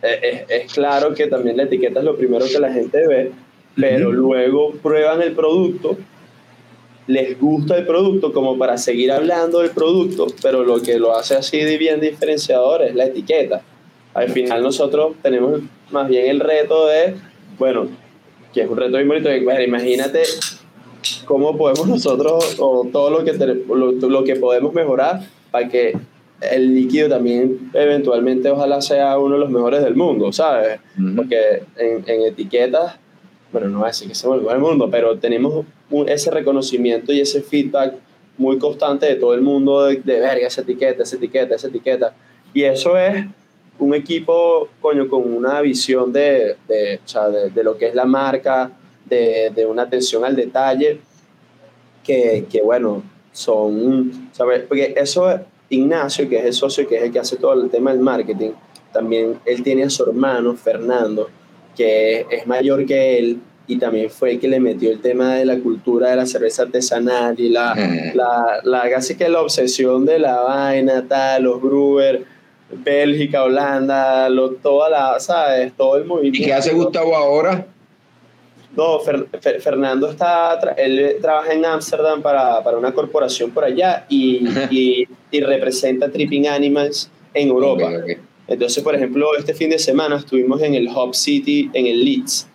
pues, 0.00 0.12
es, 0.12 0.18
es- 0.22 0.50
es 0.66 0.72
claro 0.72 1.14
que 1.14 1.26
también 1.26 1.56
la 1.56 1.64
etiqueta 1.64 2.00
es 2.00 2.04
lo 2.04 2.16
primero 2.16 2.44
que 2.46 2.58
la 2.58 2.72
gente 2.72 3.06
ve, 3.06 3.32
pero 3.76 4.12
luego 4.12 4.72
prueban 4.82 5.22
el 5.22 5.32
producto, 5.32 5.96
les 7.06 7.40
gusta 7.40 7.78
el 7.78 7.86
producto 7.86 8.32
como 8.32 8.58
para 8.58 8.76
seguir 8.76 9.10
hablando 9.12 9.60
del 9.60 9.70
producto, 9.70 10.26
pero 10.42 10.62
lo 10.64 10.82
que 10.82 10.98
lo 10.98 11.16
hace 11.16 11.34
así 11.36 11.58
de 11.58 11.78
bien 11.78 12.00
diferenciador 12.00 12.82
es 12.82 12.94
la 12.94 13.06
etiqueta. 13.06 13.62
Al 14.14 14.28
final 14.30 14.62
nosotros 14.62 15.14
tenemos 15.22 15.60
más 15.90 16.08
bien 16.08 16.26
el 16.28 16.40
reto 16.40 16.86
de, 16.86 17.14
bueno, 17.58 17.88
que 18.52 18.62
es 18.62 18.68
un 18.68 18.76
reto 18.76 18.96
bien 18.96 19.08
bonito, 19.08 19.30
bueno, 19.44 19.62
imagínate 19.62 20.22
cómo 21.24 21.56
podemos 21.56 21.86
nosotros, 21.86 22.56
o 22.58 22.86
todo 22.92 23.10
lo 23.10 23.24
que, 23.24 23.32
te- 23.32 23.46
lo, 23.54 23.92
lo 23.92 24.24
que 24.24 24.36
podemos 24.36 24.72
mejorar 24.74 25.20
para 25.50 25.68
que 25.68 25.96
el 26.40 26.74
líquido 26.74 27.08
también 27.08 27.70
eventualmente 27.74 28.50
ojalá 28.50 28.80
sea 28.80 29.18
uno 29.18 29.34
de 29.34 29.40
los 29.40 29.50
mejores 29.50 29.82
del 29.82 29.96
mundo, 29.96 30.32
¿sabes? 30.32 30.78
Ujú. 30.98 31.16
Porque 31.16 31.62
en, 31.76 32.04
en 32.06 32.22
etiquetas, 32.22 32.96
bueno, 33.52 33.68
no 33.68 33.78
voy 33.78 33.86
a 33.86 33.88
decir 33.88 34.06
que 34.08 34.14
somos 34.14 34.36
el 34.36 34.42
mejor 34.42 34.54
del 34.56 34.62
mundo, 34.62 34.88
pero 34.90 35.18
tenemos 35.18 35.64
un- 35.90 36.08
ese 36.08 36.30
reconocimiento 36.30 37.12
y 37.12 37.20
ese 37.20 37.42
feedback 37.42 37.94
muy 38.36 38.58
constante 38.58 39.06
de 39.06 39.16
todo 39.16 39.34
el 39.34 39.40
mundo 39.40 39.84
de, 39.86 39.96
de 39.96 40.20
verga, 40.20 40.46
esa 40.46 40.60
etiqueta, 40.60 41.02
esa 41.02 41.16
etiqueta, 41.16 41.54
esa 41.56 41.66
etiqueta. 41.68 42.14
Y 42.54 42.62
eso 42.62 42.96
es 42.96 43.26
un 43.80 43.94
equipo, 43.94 44.68
coño, 44.80 45.08
con 45.08 45.32
una 45.32 45.60
visión 45.60 46.12
de, 46.12 46.56
de, 46.68 47.00
o 47.04 47.08
sea, 47.08 47.28
de, 47.28 47.50
de 47.50 47.64
lo 47.64 47.76
que 47.76 47.88
es 47.88 47.94
la 47.96 48.04
marca, 48.04 48.70
de, 49.08 49.50
de 49.54 49.66
una 49.66 49.82
atención 49.82 50.24
al 50.24 50.36
detalle, 50.36 51.00
que, 52.04 52.46
que 52.50 52.62
bueno, 52.62 53.02
son, 53.32 54.30
¿sabes? 54.32 54.62
Porque 54.66 54.94
eso, 54.96 55.40
Ignacio, 55.68 56.28
que 56.28 56.38
es 56.38 56.44
el 56.44 56.52
socio, 56.52 56.88
que 56.88 56.96
es 56.96 57.02
el 57.04 57.12
que 57.12 57.18
hace 57.18 57.36
todo 57.36 57.52
el 57.54 57.70
tema 57.70 57.92
del 57.92 58.00
marketing, 58.00 58.50
también 58.92 59.38
él 59.44 59.62
tiene 59.62 59.84
a 59.84 59.90
su 59.90 60.04
hermano, 60.04 60.54
Fernando, 60.54 61.28
que 61.76 62.26
es 62.30 62.46
mayor 62.46 62.86
que 62.86 63.18
él 63.18 63.40
y 63.66 63.76
también 63.78 64.08
fue 64.08 64.32
el 64.32 64.40
que 64.40 64.48
le 64.48 64.60
metió 64.60 64.90
el 64.90 65.00
tema 65.00 65.34
de 65.34 65.44
la 65.44 65.58
cultura 65.58 66.08
de 66.08 66.16
la 66.16 66.24
cerveza 66.24 66.62
artesanal 66.62 67.38
y 67.38 67.50
la, 67.50 67.74
la, 68.14 68.60
la 68.64 68.90
casi 68.90 69.14
que 69.14 69.28
la 69.28 69.42
obsesión 69.42 70.06
de 70.06 70.18
la 70.18 70.40
vaina, 70.40 71.06
tal, 71.06 71.42
los 71.42 71.60
brewers, 71.60 72.20
Bélgica, 72.70 73.44
Holanda, 73.44 74.28
lo, 74.30 74.52
toda 74.52 74.88
la, 74.88 75.20
¿sabes? 75.20 75.72
Todo 75.76 75.96
el 75.98 76.06
movimiento. 76.06 76.38
¿Y 76.38 76.46
qué 76.46 76.54
hace 76.54 76.72
Gustavo 76.72 77.14
ahora? 77.14 77.66
No, 78.78 79.00
Fer- 79.00 79.26
Fer- 79.44 79.60
Fernando 79.60 80.08
está, 80.08 80.56
él 80.76 81.16
trabaja 81.20 81.52
en 81.52 81.64
Ámsterdam 81.64 82.22
para, 82.22 82.62
para 82.62 82.78
una 82.78 82.92
corporación 82.94 83.50
por 83.50 83.64
allá 83.64 84.06
y, 84.08 84.46
y, 84.70 85.08
y 85.32 85.40
representa 85.40 86.08
Tripping 86.08 86.46
Animals 86.46 87.10
en 87.34 87.48
Europa. 87.48 87.90
Entonces, 88.46 88.84
por 88.84 88.94
ejemplo, 88.94 89.36
este 89.36 89.52
fin 89.52 89.68
de 89.68 89.80
semana 89.80 90.14
estuvimos 90.16 90.62
en 90.62 90.74
el 90.74 90.86
Hub 90.86 91.12
City, 91.12 91.68
en 91.74 91.86
el 91.86 92.04
Leeds, 92.04 92.46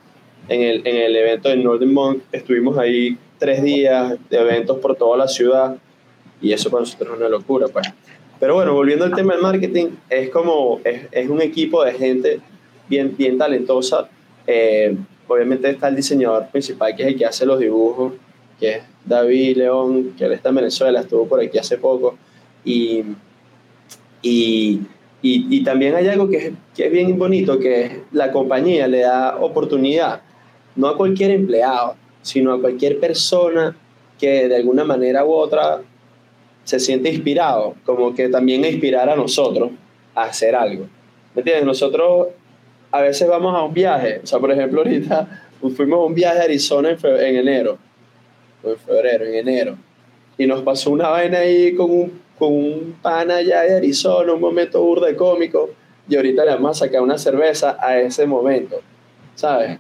en 0.48 0.62
el, 0.62 0.88
en 0.88 0.96
el 0.96 1.14
evento 1.14 1.50
de 1.50 1.58
Northern 1.58 1.94
Monk. 1.94 2.22
Estuvimos 2.32 2.78
ahí 2.78 3.18
tres 3.38 3.62
días 3.62 4.16
de 4.30 4.38
eventos 4.38 4.78
por 4.80 4.96
toda 4.96 5.18
la 5.18 5.28
ciudad 5.28 5.76
y 6.42 6.54
eso 6.54 6.70
para 6.72 6.84
nosotros 6.84 7.10
es 7.12 7.20
una 7.20 7.28
locura, 7.28 7.68
pues. 7.68 7.86
Pero 8.40 8.56
bueno, 8.56 8.74
volviendo 8.74 9.04
al 9.04 9.14
tema 9.14 9.34
del 9.34 9.42
marketing, 9.42 9.88
es 10.10 10.30
como, 10.30 10.80
es, 10.86 11.02
es 11.12 11.30
un 11.30 11.42
equipo 11.42 11.84
de 11.84 11.94
gente 11.94 12.40
bien, 12.88 13.14
bien 13.18 13.38
talentosa. 13.38 14.10
Eh, 14.48 14.96
obviamente 15.28 15.70
está 15.70 15.88
el 15.88 15.96
diseñador 15.96 16.48
principal, 16.48 16.96
que 16.96 17.04
es 17.04 17.08
el 17.10 17.18
que 17.18 17.26
hace 17.26 17.46
los 17.46 17.60
dibujos, 17.60 18.14
que 18.60 18.72
es 18.72 18.84
David 19.06 19.58
León, 19.58 20.14
que 20.18 20.26
él 20.26 20.32
está 20.34 20.50
en 20.50 20.56
Venezuela, 20.56 21.02
estuvo 21.02 21.28
por 21.28 21.42
aquí 21.42 21.58
hace 21.58 21.78
poco. 21.78 22.18
Y, 22.64 23.04
y 24.22 24.82
Y, 25.26 25.64
también 25.64 25.96
hay 25.96 26.10
algo 26.10 26.28
que 26.28 26.38
es, 26.38 26.54
que 26.76 26.88
es 26.88 26.92
bien 26.92 27.18
bonito, 27.18 27.58
que 27.58 28.02
la 28.12 28.30
compañía 28.34 28.90
le 28.90 29.00
da 29.00 29.38
oportunidad, 29.40 30.22
no 30.76 30.90
a 30.90 30.98
cualquier 30.98 31.32
empleado, 31.32 31.96
sino 32.22 32.52
a 32.52 32.60
cualquier 32.60 33.00
persona 33.00 33.74
que 34.20 34.50
de 34.50 34.58
alguna 34.58 34.84
manera 34.84 35.24
u 35.24 35.32
otra 35.32 35.82
se 36.66 36.78
siente 36.78 37.10
inspirado, 37.10 37.76
como 37.86 38.14
que 38.14 38.28
también 38.28 38.66
inspirar 38.66 39.10
a 39.10 39.16
nosotros 39.16 39.72
a 40.14 40.24
hacer 40.24 40.56
algo. 40.56 40.88
¿Me 41.34 41.40
entiendes? 41.40 41.66
Nosotros 41.66 42.28
a 42.94 43.02
veces 43.02 43.28
vamos 43.28 43.56
a 43.56 43.64
un 43.64 43.74
viaje, 43.74 44.22
o 44.24 44.28
sea, 44.28 44.38
por 44.40 44.52
ejemplo, 44.52 44.82
ahorita 44.82 45.48
fuimos 45.76 46.00
a 46.00 46.04
un 46.04 46.14
viaje 46.14 46.40
a 46.40 46.44
Arizona 46.44 46.92
en, 46.92 46.98
en 47.06 47.36
enero, 47.38 47.78
o 48.64 48.70
en 48.70 48.78
febrero, 48.78 49.26
en 49.26 49.34
enero, 49.36 49.78
y 50.38 50.46
nos 50.46 50.62
pasó 50.62 50.92
una 50.92 51.10
vaina 51.10 51.40
ahí 51.40 51.74
con 51.76 51.90
un, 51.92 52.22
con 52.38 52.54
un 52.54 52.96
pana 53.02 53.38
allá 53.38 53.62
de 53.64 53.76
Arizona, 53.78 54.34
un 54.34 54.42
momento 54.42 54.82
burda 54.82 55.08
de 55.08 55.16
cómico, 55.16 55.72
y 56.08 56.16
ahorita 56.16 56.46
le 56.46 56.52
vamos 56.52 56.78
a 56.82 56.86
sacar 56.86 57.02
una 57.02 57.18
cerveza 57.18 57.78
a 57.80 58.00
ese 58.00 58.26
momento, 58.28 58.80
¿sabes? 59.36 59.80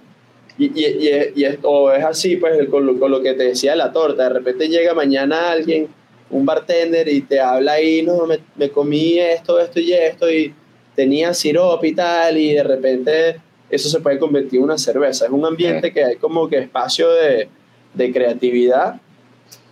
Y, 0.58 0.66
y, 0.80 0.86
y, 0.86 1.08
es- 1.10 1.38
y 1.38 1.44
es, 1.46 1.58
o 1.64 1.92
es 1.92 2.04
así, 2.04 2.38
pues, 2.38 2.68
con 2.70 2.86
lo, 2.86 3.00
con 3.00 3.12
lo 3.12 3.22
que 3.22 3.34
te 3.34 3.44
decía 3.44 3.72
de 3.72 3.78
la 3.78 3.92
torta, 3.92 4.24
de 4.24 4.30
repente 4.30 4.68
llega 4.70 4.94
mañana 4.94 5.52
alguien, 5.52 5.88
un 6.32 6.46
bartender, 6.46 7.08
y 7.10 7.22
te 7.22 7.40
habla 7.40 7.74
ahí, 7.74 8.02
no, 8.02 8.26
me, 8.26 8.40
me 8.56 8.70
comí 8.70 9.20
esto, 9.20 9.60
esto 9.60 9.80
y 9.80 9.94
esto, 9.94 10.32
y 10.32 10.54
tenía 10.96 11.34
sirope 11.34 11.88
y 11.88 11.96
tal, 11.96 12.38
y 12.38 12.54
de 12.54 12.64
repente 12.64 13.42
eso 13.70 13.90
se 13.90 14.00
puede 14.00 14.20
convertir 14.20 14.60
en 14.60 14.66
una 14.66 14.78
cerveza. 14.78 15.26
Es 15.26 15.32
un 15.32 15.46
ambiente 15.46 15.92
que 15.92 16.04
hay 16.04 16.16
como 16.18 16.48
que 16.48 16.60
espacio 16.60 17.12
de, 17.12 17.50
de 17.94 18.12
creatividad 18.12 19.00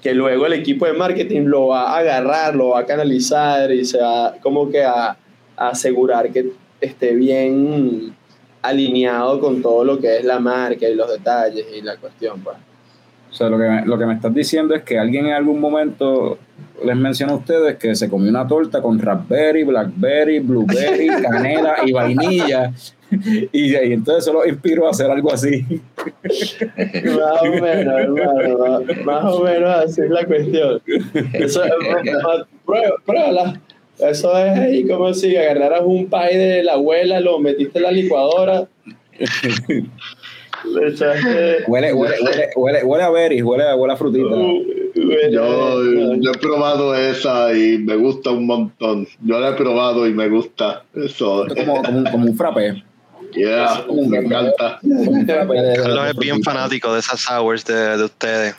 que 0.01 0.13
luego 0.15 0.47
el 0.47 0.53
equipo 0.53 0.85
de 0.87 0.93
marketing 0.93 1.41
lo 1.41 1.67
va 1.67 1.91
a 1.91 1.99
agarrar, 1.99 2.55
lo 2.55 2.69
va 2.69 2.79
a 2.79 2.85
canalizar 2.85 3.71
y 3.71 3.85
se 3.85 3.99
va 3.99 4.35
como 4.41 4.69
que 4.69 4.83
a, 4.83 5.15
a 5.55 5.69
asegurar 5.69 6.31
que 6.31 6.51
esté 6.81 7.13
bien 7.13 8.15
alineado 8.63 9.39
con 9.39 9.61
todo 9.61 9.83
lo 9.83 9.99
que 9.99 10.17
es 10.17 10.25
la 10.25 10.39
marca 10.39 10.89
y 10.89 10.95
los 10.95 11.09
detalles 11.09 11.65
y 11.75 11.81
la 11.81 11.97
cuestión. 11.97 12.41
Pues. 12.41 12.57
O 13.31 13.33
sea, 13.33 13.49
lo 13.49 13.57
que, 13.57 13.63
me- 13.63 13.85
lo 13.85 13.97
que 13.97 14.05
me 14.05 14.13
estás 14.13 14.33
diciendo 14.33 14.75
es 14.75 14.83
que 14.83 14.99
alguien 14.99 15.25
en 15.27 15.33
algún 15.33 15.59
momento 15.59 16.37
les 16.83 16.95
menciona 16.95 17.31
a 17.33 17.37
ustedes 17.37 17.77
que 17.77 17.95
se 17.95 18.09
comió 18.09 18.29
una 18.29 18.45
torta 18.47 18.81
con 18.81 18.99
raspberry, 18.99 19.63
blackberry, 19.63 20.39
blueberry, 20.39 21.07
canela 21.21 21.75
y 21.85 21.91
vainilla. 21.91 22.71
Y, 23.51 23.73
y 23.75 23.91
entonces 23.91 24.23
eso 24.23 24.31
los 24.31 24.47
inspiró 24.47 24.87
a 24.87 24.91
hacer 24.91 25.11
algo 25.11 25.33
así. 25.33 25.65
Más 26.23 27.41
o 27.41 27.61
menos, 27.61 27.99
hermano, 27.99 28.57
más, 28.57 29.05
más 29.05 29.33
o 29.33 29.43
menos 29.43 29.69
así 29.69 29.99
es 30.01 30.09
la 30.09 30.23
cuestión. 30.25 30.81
Eso, 31.33 31.61
es- 31.65 31.71
prueba- 32.65 32.95
pruébala. 33.05 33.59
Eso 33.99 34.37
es 34.37 34.57
ahí 34.57 34.87
como 34.87 35.13
si 35.13 35.35
agarraras 35.35 35.81
un 35.83 36.09
pie 36.09 36.37
de 36.37 36.63
la 36.63 36.75
abuela, 36.75 37.19
lo 37.19 37.37
metiste 37.39 37.79
en 37.79 37.83
la 37.83 37.91
licuadora. 37.91 38.69
Le 40.65 40.87
echaste. 40.89 41.63
Huele, 41.67 41.93
huele, 41.93 42.15
huele, 42.21 42.49
huele, 42.55 42.83
huele 42.83 43.03
a 43.03 43.09
berries, 43.09 43.43
huele, 43.43 43.63
a- 43.63 43.75
huele 43.75 43.93
a 43.93 43.97
frutita. 43.97 44.29
Yo, 45.31 45.83
yo 46.15 46.31
he 46.31 46.37
probado 46.39 46.95
esa 46.95 47.53
y 47.55 47.77
me 47.77 47.95
gusta 47.95 48.31
un 48.31 48.45
montón. 48.45 49.07
Yo 49.23 49.39
la 49.39 49.49
he 49.49 49.53
probado 49.53 50.07
y 50.07 50.13
me 50.13 50.27
gusta. 50.29 50.83
Eso. 50.93 51.47
Es 51.47 51.55
como, 51.55 51.81
como, 51.81 51.97
un, 51.99 52.05
como 52.05 52.25
un 52.25 52.35
frappé. 52.37 52.83
Yeah, 53.33 53.85
me 53.89 54.17
encanta. 54.17 54.79
Carlos 55.25 56.09
es 56.09 56.17
bien 56.17 56.43
fanático 56.43 56.93
de 56.93 56.99
esas 56.99 57.21
sours 57.21 57.63
de, 57.63 57.97
de 57.97 58.03
ustedes. 58.03 58.55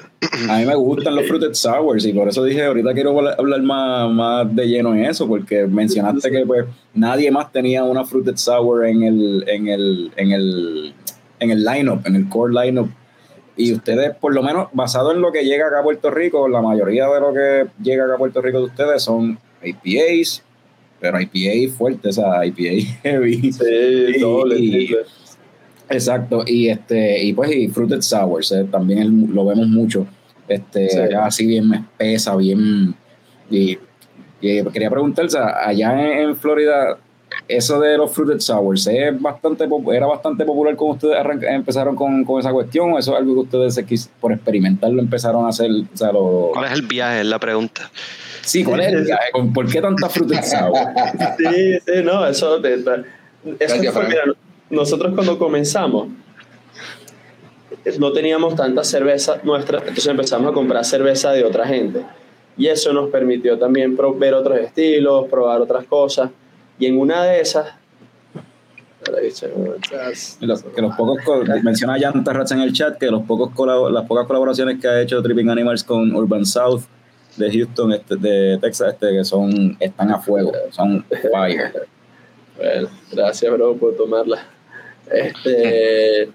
A 0.49 0.57
mí 0.59 0.65
me 0.65 0.75
gustan 0.75 1.15
los 1.15 1.27
fruited 1.27 1.53
sours 1.53 2.07
y 2.07 2.13
por 2.15 2.27
eso 2.29 2.43
dije, 2.43 2.65
ahorita 2.65 2.95
quiero 2.95 3.11
hablar- 3.19 3.37
hablar 3.39 3.61
más, 3.63 4.11
más 4.11 4.57
de 4.57 4.67
lleno 4.67 4.95
en 4.95 5.05
eso, 5.05 5.29
porque 5.29 5.67
mencionaste 5.67 6.31
que 6.31 6.47
pues 6.47 6.65
nadie 6.95 7.31
más 7.31 7.53
tenía 7.53 7.85
una 7.85 8.03
fruited 8.05 8.37
sour 8.37 8.87
en 8.87 9.03
el, 9.03 9.45
en 9.47 9.69
el, 9.69 10.11
en 10.17 10.33
el, 10.33 10.95
en 11.43 11.51
el 11.51 11.65
lineup, 11.65 12.07
en 12.07 12.17
el 12.17 12.29
core 12.29 12.53
lineup. 12.65 12.91
Y 13.57 13.73
ustedes, 13.75 14.15
por 14.17 14.35
lo 14.35 14.43
menos, 14.43 14.69
basado 14.73 15.13
en 15.13 15.21
lo 15.21 15.31
que 15.31 15.45
llega 15.45 15.67
acá 15.67 15.81
a 15.81 15.83
Puerto 15.83 16.11
Rico, 16.11 16.49
la 16.49 16.63
mayoría 16.63 17.07
de 17.09 17.21
lo 17.21 17.33
que 17.35 17.67
llega 17.83 18.05
acá 18.05 18.15
a 18.15 18.19
Puerto 18.19 18.41
Rico 18.41 18.59
de 18.59 18.65
ustedes 18.65 19.03
son 19.03 19.39
IPAs, 19.63 20.43
pero 21.01 21.19
IPA 21.21 21.73
fuertes, 21.77 22.17
o 22.19 22.23
sea, 22.23 22.47
IPA 22.47 22.87
heavy. 23.03 23.53
Sí, 23.53 24.19
doble, 24.21 24.59
Y-. 24.59 24.97
Exacto, 25.91 26.45
y 26.47 26.69
este, 26.69 27.23
y 27.23 27.33
pues 27.35 27.55
y 27.55 27.69
fruited 27.69 28.01
sours, 28.01 28.53
eh, 28.53 28.67
también 28.71 29.01
el- 29.01 29.35
lo 29.35 29.45
vemos 29.45 29.67
mucho. 29.69 30.07
Este, 30.49 30.89
Sí. 30.89 30.99
así 31.21 31.47
bien 31.47 31.73
espesa, 31.75 32.35
bien. 32.37 32.95
Y, 33.51 33.79
y 34.41 34.65
quería 34.73 34.91
preguntar, 34.91 35.27
o 35.27 35.29
sea, 35.29 35.67
allá 35.67 35.93
en, 35.93 36.29
en 36.31 36.37
Florida, 36.37 36.99
eso 37.49 37.81
de 37.81 37.97
los 37.99 38.11
fruited 38.13 38.41
sours 38.41 38.87
es 38.87 39.21
bastante 39.21 39.69
era 39.93 40.07
bastante 40.07 40.45
popular 40.45 40.75
con 40.77 40.91
ustedes 40.91 41.17
empezaron 41.49 41.95
con, 41.97 42.25
con 42.25 42.41
esa 42.41 42.53
cuestión, 42.53 42.93
o 42.93 42.99
eso 42.99 43.13
es 43.13 43.19
algo 43.19 43.35
que 43.35 43.41
ustedes 43.41 43.75
se 43.75 43.87
quis- 43.87 44.09
por 44.21 44.33
experimentarlo 44.33 45.01
empezaron 45.01 45.45
a 45.47 45.49
hacer, 45.49 45.71
o 45.71 45.97
sea, 45.97 46.13
lo, 46.13 46.51
¿Cuál 46.53 46.67
es 46.67 46.73
el 46.73 46.83
viaje? 46.83 47.21
Es 47.21 47.27
la 47.27 47.39
pregunta. 47.39 47.91
sí, 48.43 48.63
¿cuál 48.65 48.81
es 48.81 48.89
el 48.93 49.05
viaje? 49.05 49.31
¿Con- 49.33 49.53
¿Por 49.53 49.69
qué 49.71 49.81
tanta 49.81 50.09
fruited 50.09 50.43
sour? 50.43 50.75
Sí, 51.39 51.79
sí, 51.85 52.03
no, 52.05 52.27
eso, 52.27 52.61
te- 52.61 52.79
te- 52.79 52.91
eso 52.95 53.05
Gracias, 53.59 53.93
fue, 53.93 54.03
Frank. 54.05 54.09
mira, 54.09 54.23
nosotros 54.71 55.13
cuando 55.15 55.39
comenzamos 55.39 56.09
no 57.99 58.13
teníamos 58.13 58.55
tanta 58.55 58.85
cerveza 58.85 59.39
nuestra, 59.43 59.79
entonces 59.81 60.07
empezamos 60.07 60.51
a 60.51 60.55
comprar 60.55 60.85
cerveza 60.85 61.33
de 61.33 61.45
otra 61.45 61.67
gente. 61.67 62.03
Y 62.57 62.67
eso 62.69 62.93
nos 62.93 63.11
permitió 63.11 63.59
también 63.59 63.97
ver 64.19 64.35
otros 64.35 64.59
estilos, 64.59 65.27
probar 65.29 65.61
otras 65.63 65.85
cosas. 65.87 66.31
Y 66.79 66.87
en 66.87 66.99
una 66.99 67.25
de 67.25 67.41
esas... 67.41 67.69
Los- 70.41 70.63
que 70.63 70.81
los 70.81 70.95
pocos 70.95 71.19
co- 71.25 71.43
menciona 71.63 71.99
Jan 71.99 72.23
Terratz 72.23 72.53
en 72.53 72.61
el 72.61 72.73
chat 72.73 72.99
que 72.99 73.07
los 73.11 73.23
pocos 73.25 73.51
las 73.91 74.05
pocas 74.07 74.27
colaboraciones 74.29 74.81
que 74.81 74.87
ha 74.89 75.01
hecho 75.01 75.21
Tripping 75.23 75.51
Animals 75.51 75.83
con 75.83 76.15
Urban 76.15 76.47
South 76.47 76.83
de 77.37 77.51
Houston 77.51 77.93
este, 77.95 78.15
de 78.17 78.59
Texas 78.61 78.93
este 78.95 79.11
que 79.13 79.25
son 79.25 79.77
están 79.81 80.11
a 80.13 80.19
fuego 80.21 80.53
son 80.71 81.05
fire 81.33 81.73
Bueno, 82.57 82.89
gracias, 83.11 83.53
bro, 83.53 83.75
por 83.77 83.97
tomarla. 83.97 84.47
Este, 85.11 86.29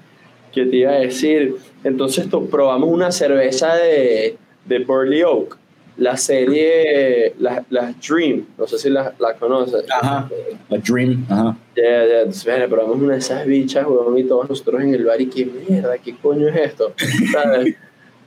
¿Qué 0.51 0.65
te 0.65 0.75
iba 0.75 0.91
a 0.91 0.95
decir? 0.99 1.55
Entonces 1.83 2.29
to- 2.29 2.45
probamos 2.47 2.89
una 2.89 3.11
cerveza 3.11 3.75
de, 3.75 4.35
de 4.65 4.79
Burley 4.79 5.23
Oak, 5.23 5.57
la 5.97 6.15
serie, 6.15 7.33
las 7.39 7.63
las 7.69 7.95
Dream, 8.07 8.45
no 8.57 8.67
sé 8.67 8.77
si 8.77 8.89
las 8.89 9.19
la 9.19 9.33
conoces. 9.33 9.83
ajá 9.89 10.29
la 10.69 10.77
Dream 10.77 11.25
ajá 11.29 11.57
Ya, 11.75 12.05
ya, 12.05 12.17
entonces, 12.19 12.45
bueno, 12.45 12.69
probamos 12.69 12.97
una 12.97 13.13
de 13.13 13.19
esas 13.19 13.45
bichas, 13.45 13.85
weón, 13.87 14.17
y 14.17 14.23
todos 14.23 14.49
nosotros 14.49 14.81
en 14.81 14.93
el 14.93 15.05
bar, 15.05 15.19
y 15.19 15.27
qué 15.27 15.45
mierda, 15.45 15.97
qué 15.97 16.15
coño 16.15 16.47
es 16.49 16.55
esto, 16.55 16.93
¿sabes? 17.31 17.75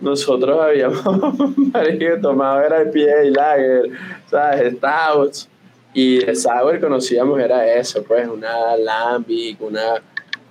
Nosotros 0.00 0.58
habíamos, 0.60 1.02
tomado 2.22 2.62
era 2.62 2.82
el 2.82 2.90
pie 2.90 3.26
y 3.26 3.30
lager, 3.30 3.90
¿sabes? 4.30 4.74
Stouts, 4.74 5.48
y 5.92 6.24
de 6.24 6.34
sour 6.34 6.80
conocíamos 6.80 7.38
era 7.40 7.72
eso, 7.72 8.02
pues, 8.02 8.26
una 8.28 8.76
lambic, 8.76 9.60
una, 9.60 10.02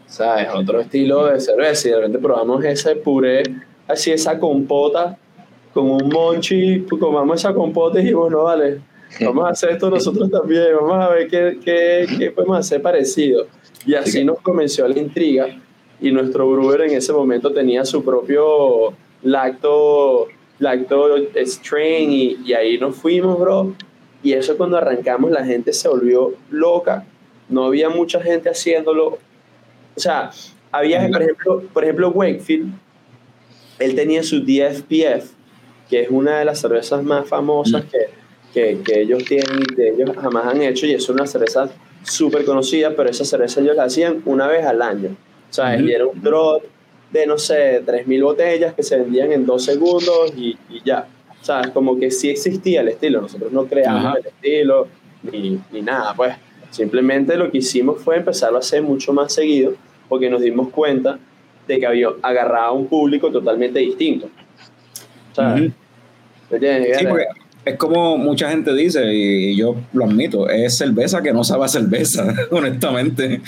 ¿sabes? 0.07 0.47
Otro 0.53 0.79
estilo 0.79 1.25
de 1.27 1.39
cerveza, 1.41 1.87
y 1.87 1.91
de 1.91 1.97
repente 1.97 2.19
probamos 2.19 2.63
ese 2.63 2.95
puré, 2.95 3.43
así 3.87 4.11
esa 4.11 4.39
compota, 4.39 5.17
con 5.79 6.03
un 6.03 6.09
monchi, 6.09 6.85
comamos 6.99 7.39
esa 7.39 7.53
compota 7.53 7.99
y 7.99 8.03
dijimos, 8.03 8.31
no, 8.31 8.43
vale, 8.43 8.81
vamos 9.21 9.45
a 9.45 9.49
hacer 9.49 9.71
esto 9.71 9.89
nosotros 9.89 10.29
también, 10.29 10.67
vamos 10.79 10.97
a 10.97 11.09
ver 11.09 11.27
qué, 11.27 11.59
qué, 11.63 12.07
qué 12.17 12.31
podemos 12.31 12.57
hacer 12.57 12.81
parecido. 12.81 13.47
Y 13.85 13.95
así 13.95 14.23
nos 14.23 14.39
convenció 14.41 14.87
la 14.87 14.99
intriga 14.99 15.47
y 16.01 16.11
nuestro 16.11 16.49
brewer 16.51 16.81
en 16.81 16.97
ese 16.97 17.13
momento 17.13 17.51
tenía 17.51 17.85
su 17.85 18.03
propio 18.03 18.93
lacto, 19.23 20.27
lacto 20.59 21.15
strain 21.45 22.11
y, 22.11 22.37
y 22.45 22.53
ahí 22.53 22.77
nos 22.77 22.95
fuimos, 22.95 23.39
bro. 23.39 23.73
Y 24.21 24.33
eso 24.33 24.57
cuando 24.57 24.77
arrancamos 24.77 25.31
la 25.31 25.45
gente 25.45 25.71
se 25.71 25.87
volvió 25.87 26.33
loca, 26.49 27.05
no 27.47 27.65
había 27.65 27.89
mucha 27.89 28.21
gente 28.21 28.49
haciéndolo. 28.49 29.17
O 29.95 29.99
sea, 29.99 30.31
había, 30.71 31.07
por 31.09 31.21
ejemplo, 31.21 31.63
por 31.73 31.83
ejemplo 31.83 32.09
Wakefield, 32.09 32.73
él 33.79 33.95
tenía 33.95 34.23
su 34.23 34.41
DFPF, 34.41 35.31
que 35.89 36.01
es 36.01 36.09
una 36.09 36.39
de 36.39 36.45
las 36.45 36.59
cervezas 36.59 37.03
más 37.03 37.27
famosas 37.27 37.83
que, 37.85 38.09
que, 38.53 38.81
que 38.83 39.01
ellos 39.01 39.23
tienen 39.25 39.61
y 39.61 39.75
que 39.75 39.89
ellos 39.89 40.11
jamás 40.15 40.45
han 40.45 40.61
hecho, 40.61 40.85
y 40.85 40.93
es 40.93 41.09
una 41.09 41.25
cerveza 41.25 41.69
súper 42.03 42.45
conocida, 42.45 42.95
pero 42.95 43.09
esa 43.09 43.25
cerveza 43.25 43.61
ellos 43.61 43.75
la 43.75 43.83
hacían 43.83 44.21
una 44.25 44.47
vez 44.47 44.65
al 44.65 44.81
año. 44.81 45.09
O 45.49 45.53
sea, 45.53 45.79
y 45.79 45.91
era 45.91 46.05
un 46.05 46.21
drop 46.21 46.63
de, 47.11 47.25
no 47.25 47.37
sé, 47.37 47.83
3.000 47.83 48.23
botellas 48.23 48.73
que 48.75 48.83
se 48.83 48.97
vendían 48.97 49.31
en 49.31 49.45
dos 49.45 49.65
segundos 49.65 50.31
y, 50.37 50.57
y 50.69 50.81
ya. 50.85 51.07
O 51.41 51.43
sea, 51.43 51.61
es 51.61 51.69
como 51.69 51.97
que 51.97 52.11
sí 52.11 52.29
existía 52.29 52.81
el 52.81 52.89
estilo, 52.89 53.21
nosotros 53.21 53.51
no 53.51 53.65
creamos 53.65 54.05
Ajá. 54.05 54.17
el 54.19 54.27
estilo 54.27 54.87
ni, 55.23 55.59
ni 55.71 55.81
nada, 55.81 56.13
pues. 56.15 56.35
Simplemente 56.69 57.35
lo 57.35 57.49
que 57.49 57.59
hicimos 57.59 57.99
fue 57.99 58.17
empezarlo 58.17 58.57
a 58.57 58.59
hacer 58.59 58.83
mucho 58.83 59.11
más 59.11 59.33
seguido 59.33 59.73
porque 60.07 60.29
nos 60.29 60.41
dimos 60.41 60.69
cuenta 60.69 61.17
de 61.67 61.79
que 61.79 61.85
había 61.85 62.09
agarrado 62.21 62.67
a 62.67 62.71
un 62.73 62.87
público 62.87 63.31
totalmente 63.31 63.79
distinto. 63.79 64.29
O. 65.35 65.71
Sí, 66.99 67.05
porque 67.09 67.25
es 67.65 67.75
como 67.75 68.17
mucha 68.17 68.49
gente 68.49 68.73
dice, 68.73 69.01
y 69.13 69.55
yo 69.55 69.75
lo 69.93 70.05
admito, 70.05 70.49
es 70.49 70.77
cerveza 70.77 71.21
que 71.21 71.31
no 71.33 71.43
sabe 71.43 71.65
a 71.65 71.67
cerveza, 71.67 72.33
honestamente. 72.51 73.41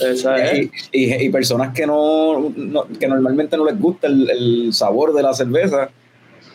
Esa 0.00 0.36
es. 0.44 0.68
Y, 0.92 1.04
y- 1.04 1.24
y 1.26 1.28
personas 1.30 1.72
que 1.74 1.86
no, 1.86 2.52
no- 2.56 2.86
que 2.98 3.06
normalmente 3.08 3.56
no 3.56 3.64
les 3.64 3.78
gusta 3.78 4.06
el, 4.08 4.28
el 4.30 4.72
sabor 4.72 5.14
de 5.14 5.22
la 5.22 5.32
cerveza, 5.32 5.90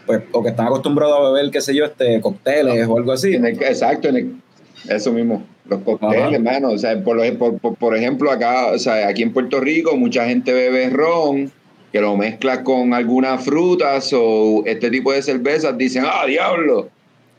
pues, 0.06 0.22
o 0.32 0.44
que 0.44 0.50
están 0.50 0.68
acostumbrados 0.68 1.18
a 1.20 1.32
beber, 1.32 1.52
qué 1.52 1.62
sé 1.62 1.74
yo, 1.76 1.86
este, 1.86 2.20
cócteles 2.22 2.88
o 2.88 2.98
algo 2.98 3.12
así. 3.12 3.36
En 3.36 3.46
el- 3.46 3.62
exacto, 3.64 4.10
en 4.10 4.16
el- 4.18 4.34
eso 4.90 5.12
mismo. 5.12 5.44
Los 5.68 5.82
cócteles, 5.82 6.18
hermano. 6.34 6.70
O 6.70 6.78
sea, 6.78 7.02
por, 7.04 7.16
lo- 7.16 7.38
por, 7.38 7.58
por- 7.60 7.76
por 7.76 7.96
ejemplo, 7.96 8.32
acá, 8.32 8.68
o 8.74 8.80
sea, 8.80 9.08
aquí 9.08 9.24
en 9.24 9.32
Puerto 9.34 9.60
Rico, 9.60 9.96
mucha 9.96 10.26
gente 10.26 10.52
bebe 10.54 10.90
ron, 10.90 11.52
que 11.92 12.02
lo 12.02 12.16
mezcla 12.16 12.64
con 12.64 12.94
algunas 12.94 13.44
frutas 13.44 14.12
o 14.14 14.64
este 14.66 14.90
tipo 14.90 15.12
de 15.12 15.22
cervezas. 15.22 15.78
Dicen, 15.78 16.04
¡ah, 16.06 16.26
diablo! 16.26 16.90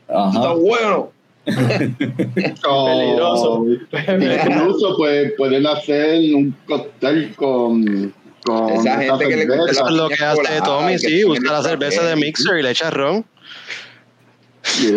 Está 0.07 0.53
bueno. 0.53 1.11
Peligroso. 1.45 3.65
Incluso 3.91 4.97
pues, 4.97 5.33
pueden 5.37 5.65
hacer 5.65 6.35
un 6.35 6.55
cóctel 6.67 7.33
con, 7.35 8.13
con 8.43 8.73
Esa 8.73 8.99
gente 8.99 9.27
que 9.27 9.37
le 9.37 9.45
gusta. 9.45 9.71
Eso 9.71 9.87
es 9.87 9.95
lo 9.95 10.09
que 10.09 10.23
hace 10.23 10.61
Tommy, 10.63 10.99
sí, 10.99 11.25
usa 11.25 11.51
la 11.51 11.63
cerveza 11.63 12.03
de 12.03 12.15
mixer 12.15 12.59
y 12.59 12.63
le 12.63 12.71
echa 12.71 12.89
ron. 12.89 13.25
Y 14.79 14.87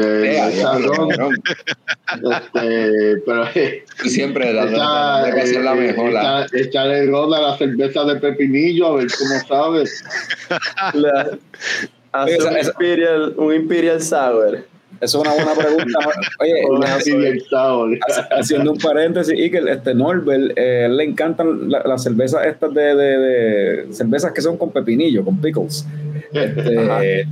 este, 2.31 3.17
pero 3.27 3.47
eh, 3.55 3.85
siempre 4.05 4.53
la, 4.53 4.65
echa, 4.65 4.73
la, 4.77 5.23
la, 5.29 5.61
la, 5.63 5.73
eh, 5.73 5.77
mejor. 5.93 6.11
echa- 6.11 6.47
echarle 6.53 7.07
la 7.07 7.57
cerveza 7.59 8.05
de 8.05 8.17
pepinillo 8.17 8.87
a 8.89 8.97
ver 8.97 9.07
cómo 9.19 9.41
sabe. 9.49 9.85
La- 10.95 11.31
hace 12.13 12.37
Esa- 12.37 12.51
un, 12.51 12.57
esa- 12.57 12.71
imperial, 12.71 13.35
un 13.37 13.55
Imperial 13.55 14.01
Sour. 14.03 14.65
Eso 15.01 15.21
es 15.21 15.27
una 15.29 15.35
buena 15.35 15.55
pregunta. 15.61 15.99
Oye, 16.41 16.65
Una 16.71 17.01
sour. 17.01 17.99
haciendo 18.31 18.73
un 18.73 18.79
paréntesis, 18.79 19.35
y 19.37 19.51
que 19.51 19.59
este 19.69 19.93
Norbert, 19.93 20.53
eh, 20.57 20.89
le 20.89 21.03
encantan 21.05 21.69
la- 21.69 21.83
las 21.85 22.05
cervezas 22.05 22.47
estas 22.47 22.73
de, 22.73 22.95
de- 22.95 23.19
de- 23.19 23.93
cervezas 23.93 24.33
que 24.33 24.41
son 24.41 24.57
con 24.57 24.71
pepinillo, 24.71 25.25
con 25.25 25.41
pickles. 25.41 25.85
Este, 26.33 27.27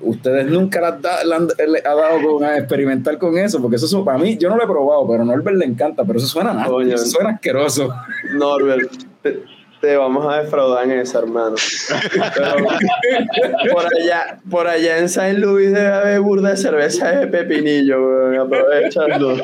ustedes 0.00 0.46
nunca 0.46 0.80
da- 0.92 1.24
le 1.24 1.34
han, 1.34 1.46
le 1.46 1.78
ha 1.84 1.94
dado 1.94 2.20
con 2.22 2.44
a 2.44 2.56
experimentar 2.58 3.18
con 3.18 3.36
eso, 3.38 3.60
porque 3.60 3.76
eso 3.76 4.04
para 4.04 4.18
mí, 4.18 4.36
yo 4.38 4.48
no 4.48 4.56
lo 4.56 4.64
he 4.64 4.66
probado, 4.66 5.06
pero 5.08 5.22
a 5.22 5.26
Norbert 5.26 5.56
le 5.56 5.64
encanta, 5.66 6.04
pero 6.04 6.18
eso 6.18 6.28
suena 6.28 6.52
nasty, 6.52 6.70
Coño. 6.70 6.94
eso 6.94 7.06
suena 7.06 7.30
asqueroso. 7.30 7.88
Norbert, 8.32 8.90
te, 9.22 9.42
te 9.80 9.96
vamos 9.96 10.26
a 10.32 10.42
defraudar 10.42 10.84
en 10.84 10.92
eso, 11.00 11.18
hermano. 11.20 11.56
Pero 12.34 12.54
por 13.72 13.84
allá, 13.86 14.38
por 14.50 14.66
allá 14.68 14.98
en 14.98 15.08
San 15.08 15.40
Luis 15.40 15.72
debe 15.72 15.88
haber 15.88 16.20
burda 16.20 16.50
de 16.50 16.56
cerveza 16.56 17.10
de 17.12 17.26
pepinillo, 17.28 17.98
weón. 18.00 18.36
Aprovecha. 18.40 19.00
No, 19.18 19.36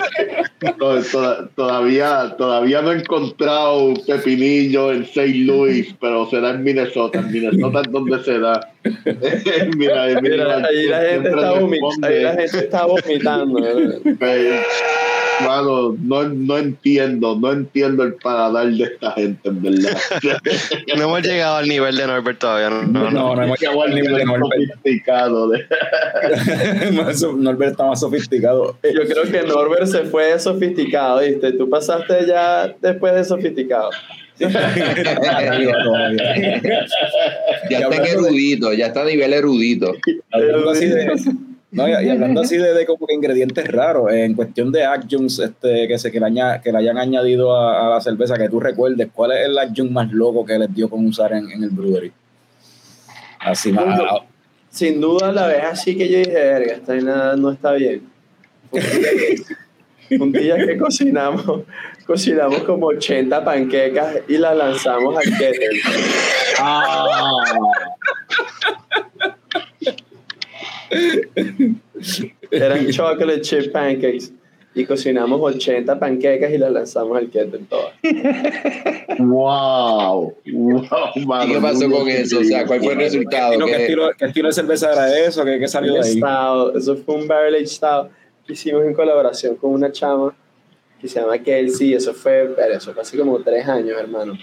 no, 0.78 1.02
toda- 1.10 1.48
todavía, 1.54 2.34
todavía 2.36 2.82
no 2.82 2.92
he 2.92 2.98
encontrado 2.98 3.94
pepinillo 4.06 4.92
en 4.92 5.02
St. 5.04 5.26
Louis, 5.46 5.94
pero 6.00 6.28
será 6.28 6.50
en 6.50 6.62
Minnesota. 6.62 7.18
En 7.20 7.30
Minnesota 7.32 7.80
es 7.84 7.90
donde 7.92 8.22
se 8.22 8.38
da. 8.38 8.60
mira, 9.76 10.06
mira, 10.20 10.20
Mira, 10.20 10.56
ahí 10.66 10.86
la 10.86 11.00
gente 11.00 11.28
está 11.30 11.50
vomitando. 11.52 11.70
responde, 11.70 12.06
Ahí 12.08 12.22
la 12.22 12.34
gente 12.34 12.58
está 12.58 12.86
vomitando. 12.86 13.58
eh, 14.20 14.60
Mano, 15.44 15.94
no, 16.02 16.22
no 16.30 16.56
entiendo, 16.56 17.36
no 17.38 17.52
entiendo 17.52 18.04
el 18.04 18.14
paladar 18.14 18.68
de 18.68 18.84
esta 18.84 19.12
gente, 19.12 19.46
en 19.50 19.60
verdad. 19.62 19.98
No 20.96 21.02
hemos 21.04 21.22
llegado 21.22 21.56
al 21.56 21.68
nivel 21.68 21.94
de 21.94 22.06
Norbert 22.06 22.38
todavía. 22.38 22.70
No, 22.70 22.82
no, 22.82 23.10
No, 23.10 23.36
no 23.36 23.42
hemos 23.42 23.60
llegado 23.60 23.82
al 23.82 23.94
nivel 23.94 24.14
de 24.16 24.24
Norbert. 24.24 24.52
sofisticado 24.72 25.48
de- 25.50 25.66
Norbert 27.36 27.72
está 27.72 27.84
más 27.84 28.00
sofisticado. 28.00 28.78
Yo 28.82 29.02
creo 29.06 29.24
que 29.30 29.42
Norbert 29.46 29.86
se 29.86 30.04
fue 30.04 30.32
de 30.32 30.38
sofisticado, 30.38 31.20
¿viste? 31.20 31.52
Tú 31.52 31.68
pasaste 31.68 32.26
ya 32.26 32.74
después 32.80 33.14
de 33.14 33.24
sofisticado. 33.24 33.90
Ya 37.70 37.78
está 37.80 37.96
en 37.96 38.04
erudito, 38.06 38.72
ya 38.72 38.86
está 38.86 39.02
a 39.02 39.04
nivel 39.04 39.32
erudito. 39.32 39.94
hablando 40.30 40.70
así 40.70 40.86
de 40.86 41.12
no, 41.72 41.86
y, 41.88 41.90
y 41.90 42.08
hablando 42.08 42.40
así 42.40 42.56
de, 42.56 42.72
de 42.72 42.86
como 42.86 43.06
que 43.06 43.14
ingredientes 43.14 43.66
raros 43.68 44.10
en 44.12 44.34
cuestión 44.34 44.70
de 44.72 44.84
adjuncts 44.84 45.40
este 45.40 45.88
que 45.88 45.98
se 45.98 46.10
que 46.12 46.20
le, 46.20 46.26
aña- 46.26 46.60
que 46.62 46.72
le 46.72 46.78
hayan 46.78 46.96
añadido 46.96 47.54
a, 47.56 47.86
a 47.86 47.90
la 47.90 48.00
cerveza 48.00 48.38
que 48.38 48.48
tú 48.48 48.60
recuerdes 48.60 49.08
cuál 49.12 49.32
es 49.32 49.46
el 49.46 49.58
adjunct 49.58 49.90
más 49.92 50.10
loco 50.12 50.44
que 50.46 50.58
les 50.58 50.72
dio 50.74 50.88
con 50.88 51.04
usar 51.06 51.32
en, 51.32 51.50
en 51.50 51.64
el 51.64 51.70
brewery 51.70 52.12
así 53.40 53.72
más 53.72 54.00
ah, 54.00 54.20
Sin 54.70 55.00
duda 55.00 55.32
la 55.32 55.48
vez 55.48 55.64
así 55.64 55.96
que 55.96 56.08
yo 56.08 56.18
dije, 56.18 56.32
verga, 56.32 56.72
esta 56.74 56.92
vaina 56.92 57.36
no 57.36 57.50
está 57.50 57.72
bien. 57.72 58.02
Un 60.20 60.30
día 60.32 60.56
que 60.56 60.76
cocinamos, 60.78 61.62
cocinamos 62.06 62.60
como 62.60 62.86
80 62.86 63.44
panquecas 63.44 64.16
y 64.28 64.38
las 64.38 64.56
lanzamos 64.56 65.16
al 65.16 65.24
kettle. 65.38 65.80
Eran 72.50 72.88
chocolate 72.90 73.40
chip 73.40 73.72
pancakes. 73.72 74.32
Y 74.74 74.84
cocinamos 74.84 75.40
80 75.40 75.98
panquecas 75.98 76.50
y 76.52 76.58
las 76.58 76.70
lanzamos 76.70 77.16
al 77.16 77.30
kettle 77.30 77.60
todas. 77.66 77.94
Wow, 79.18 80.34
wow, 80.52 81.44
¿Y 81.46 81.52
qué 81.52 81.58
pasó 81.62 81.90
con 81.90 82.06
eso? 82.08 82.40
O 82.40 82.44
sea, 82.44 82.66
¿cuál 82.66 82.80
fue 82.80 82.92
el 82.92 82.98
¿qué, 82.98 83.04
resultado? 83.04 83.52
qué 83.52 83.64
¿Qué- 83.64 83.76
estilo- 83.86 84.10
qué 84.18 84.24
estilo 84.26 84.48
de 84.48 84.52
cerveza 84.54 84.92
era 84.92 85.18
eso? 85.26 85.46
¿Qué, 85.46 85.58
qué 85.58 85.66
salió 85.66 85.94
de 85.94 86.00
ahí? 86.00 86.18
Stout, 86.18 86.76
eso 86.76 86.94
fue 86.96 87.14
un 87.14 87.26
barrel 87.26 87.54
aged 87.54 87.68
stout 87.68 88.10
que 88.46 88.52
hicimos 88.52 88.84
en 88.84 88.92
colaboración 88.92 89.56
con 89.56 89.70
una 89.72 89.90
chama 89.90 90.34
que 91.00 91.08
se 91.08 91.20
llama 91.20 91.38
Kelsey. 91.38 91.94
Eso 91.94 92.12
fue, 92.14 92.52
pero 92.56 92.74
eso 92.74 92.92
fue 92.92 93.02
hace 93.02 93.16
como 93.18 93.38
tres 93.40 93.66
años, 93.68 93.98
hermano. 93.98 94.34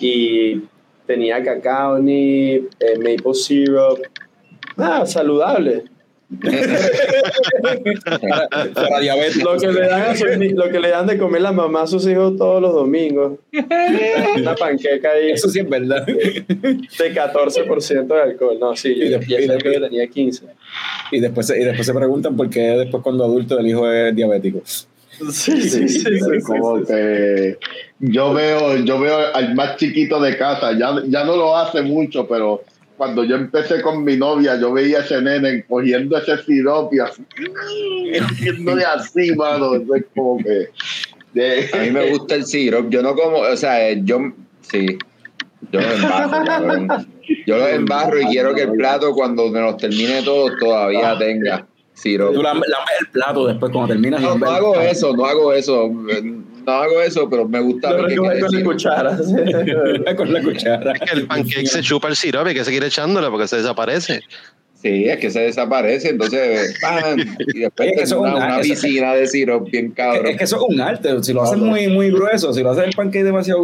Y 0.00 0.62
tenía 1.06 1.42
cacao 1.42 1.98
nib, 1.98 2.68
eh, 2.80 2.96
maple 2.98 3.34
syrup. 3.34 4.00
Ah, 4.76 5.04
saludable. 5.06 5.84
para, 8.04 8.48
para 8.74 9.00
diabetes 9.00 9.42
Lo 9.42 9.56
que, 9.56 9.66
le 9.68 9.80
dan 9.88 10.02
a 10.02 10.36
ni- 10.36 10.50
lo 10.50 10.68
que 10.70 10.78
le 10.78 10.88
dan 10.90 11.06
de 11.06 11.16
comer 11.18 11.40
la 11.40 11.52
mamá 11.52 11.82
a 11.82 11.86
sus 11.86 12.06
hijos 12.06 12.36
todos 12.36 12.60
los 12.60 12.74
domingos. 12.74 13.38
Una 14.36 14.54
panqueca 14.54 15.10
ahí 15.12 15.30
eso 15.32 15.48
sí 15.48 15.60
es 15.60 15.68
verdad 15.68 16.04
de 16.06 17.14
14% 17.14 18.06
de 18.14 18.20
alcohol. 18.22 18.58
No, 18.60 18.76
sí, 18.76 18.90
Y 18.92 19.04
yo, 19.10 19.18
después- 19.18 19.30
y 19.30 19.34
ese 19.44 19.58
que 19.58 19.80
tenía 19.80 20.06
15. 20.06 20.44
y 21.12 21.20
después 21.20 21.50
y 21.50 21.64
después 21.64 21.86
se 21.86 21.94
preguntan 21.94 22.36
por 22.36 22.50
qué 22.50 22.60
después 22.60 23.02
cuando 23.02 23.24
adulto 23.24 23.58
el 23.58 23.66
hijo 23.66 23.90
es 23.90 24.14
diabético 24.14 24.60
Sí, 25.32 25.60
sí, 25.62 25.88
sí. 25.88 25.88
sí, 25.88 26.18
sí, 26.20 26.40
como 26.46 26.78
sí. 26.80 26.84
que 26.86 27.58
yo 28.00 28.32
veo 28.34 28.76
yo 28.78 28.98
veo 29.00 29.34
al 29.34 29.54
más 29.54 29.76
chiquito 29.76 30.20
de 30.20 30.36
casa 30.36 30.72
ya, 30.78 31.02
ya 31.06 31.24
no 31.24 31.36
lo 31.36 31.56
hace 31.56 31.82
mucho 31.82 32.26
pero 32.28 32.62
cuando 32.96 33.24
yo 33.24 33.36
empecé 33.36 33.80
con 33.82 34.04
mi 34.04 34.16
novia 34.16 34.58
yo 34.60 34.72
veía 34.72 34.98
a 34.98 35.04
ese 35.04 35.20
nene 35.22 35.64
cogiendo 35.68 36.16
ese 36.18 36.38
sirope 36.44 36.96
y 36.96 36.98
así 37.00 37.22
haciéndole 38.20 38.84
así 38.84 39.34
mano 39.34 39.74
eso 39.74 39.94
es 39.94 40.04
como 40.14 40.38
que 40.38 40.68
de- 41.34 41.68
A 41.72 41.76
mí 41.78 41.90
me 41.90 42.10
gusta 42.10 42.36
el 42.36 42.44
syrup. 42.46 42.88
Yo 42.90 43.02
no 43.02 43.14
como, 43.14 43.38
o 43.38 43.56
sea, 43.56 43.92
yo 43.92 44.32
sí. 44.62 44.96
Yo 45.70 45.80
lo 45.80 45.92
embarro, 45.92 46.44
cabrón. 46.46 46.88
Yo 47.46 47.58
lo 47.58 47.68
embarro 47.68 48.20
y 48.20 48.24
quiero 48.26 48.54
que 48.54 48.62
el 48.62 48.72
plato, 48.72 49.12
cuando 49.12 49.48
me 49.50 49.60
los 49.60 49.76
termine 49.76 50.22
todos, 50.22 50.52
todavía 50.58 51.18
tenga 51.18 51.66
tú 52.02 52.42
lames 52.42 52.68
el 53.00 53.06
plato 53.08 53.46
después 53.46 53.72
cuando 53.72 53.92
terminas 53.94 54.20
No, 54.20 54.38
no 54.38 54.50
hago 54.50 54.80
eso, 54.80 55.14
no 55.16 55.24
hago 55.24 55.52
eso. 55.52 55.86
eh, 56.10 56.22
No 56.66 56.72
hago 56.72 57.00
eso, 57.00 57.28
pero 57.30 57.48
me 57.48 57.60
gusta 57.60 57.90
Lo 57.90 57.96
ver 58.02 58.06
que 58.08 58.14
recoge 58.16 58.34
quede 58.34 58.40
con 58.46 58.52
la 58.52 58.64
cuchara. 58.64 59.18
con 60.16 60.32
la 60.32 60.42
cuchara 60.42 60.92
Que 60.94 61.12
el 61.18 61.26
pancake 61.26 61.66
se 61.66 61.80
chupa 61.80 62.08
el 62.08 62.16
sirope 62.16 62.52
y 62.52 62.54
que 62.54 62.64
seguir 62.64 62.84
echándole 62.84 63.28
porque 63.30 63.48
se 63.48 63.56
desaparece. 63.56 64.20
Sí, 64.80 65.06
es 65.08 65.18
que 65.18 65.28
se 65.28 65.40
desaparece, 65.40 66.10
entonces 66.10 66.78
¡pam! 66.80 67.18
y 67.52 67.58
después 67.58 67.88
Oye, 67.88 67.96
que 67.96 68.02
eso 68.04 68.14
es 68.14 68.20
una, 68.20 68.36
un- 68.36 68.42
una 68.44 68.60
piscina 68.60 69.12
de 69.12 69.26
syrup 69.26 69.68
bien 69.68 69.86
Es 69.86 69.92
cabrón. 69.94 70.36
que 70.36 70.44
eso 70.44 70.56
es 70.56 70.62
un 70.68 70.80
arte. 70.80 71.20
Si 71.24 71.32
lo 71.32 71.42
haces 71.42 71.58
muy, 71.58 71.88
muy 71.88 72.12
grueso, 72.12 72.52
si 72.52 72.62
lo 72.62 72.70
haces 72.70 72.84
el 72.84 72.92
pancake 72.94 73.24
demasiado 73.24 73.60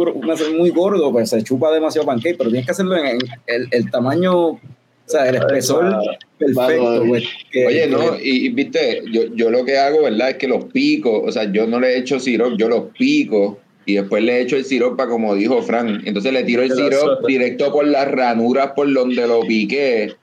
muy 0.57 0.71
gordo, 0.71 1.13
pues 1.13 1.29
se 1.29 1.41
chupa 1.41 1.71
demasiado 1.71 2.05
pancake, 2.05 2.35
pero 2.37 2.49
tienes 2.49 2.65
que 2.65 2.71
hacerlo 2.73 2.97
en, 2.97 3.05
en 3.05 3.17
el, 3.47 3.67
el 3.71 3.89
tamaño, 3.91 4.59
o 5.05 5.09
sea, 5.09 5.29
el 5.29 5.35
espesor 5.35 5.95
perfecto. 6.37 7.03
Que- 7.51 7.65
Oye, 7.67 7.87
no, 7.87 8.15
y, 8.19 8.45
y, 8.47 8.49
viste, 8.49 9.03
yo, 9.11 9.23
yo 9.35 9.49
lo 9.49 9.63
que 9.65 9.77
hago, 9.77 10.03
¿verdad? 10.03 10.31
Es 10.31 10.37
que 10.37 10.47
los 10.47 10.65
pico, 10.65 11.21
o 11.21 11.31
sea, 11.31 11.43
yo 11.51 11.67
no 11.67 11.79
le 11.79 11.97
echo 11.97 12.19
sirope, 12.19 12.55
yo 12.57 12.67
los 12.69 12.85
pico 12.97 13.59
y 13.85 13.95
después 13.95 14.23
le 14.23 14.41
echo 14.41 14.55
el 14.57 14.65
sirope 14.65 14.97
para 14.97 15.09
como 15.09 15.35
dijo 15.35 15.61
Frank. 15.61 16.01
Entonces 16.05 16.33
le 16.33 16.43
tiro 16.43 16.63
el 16.63 16.71
sirope 16.71 17.27
directo 17.27 17.71
por 17.71 17.85
las 17.85 18.09
ranuras 18.09 18.71
por 18.75 18.91
donde 18.91 19.27
lo 19.27 19.41
piqué. 19.41 20.15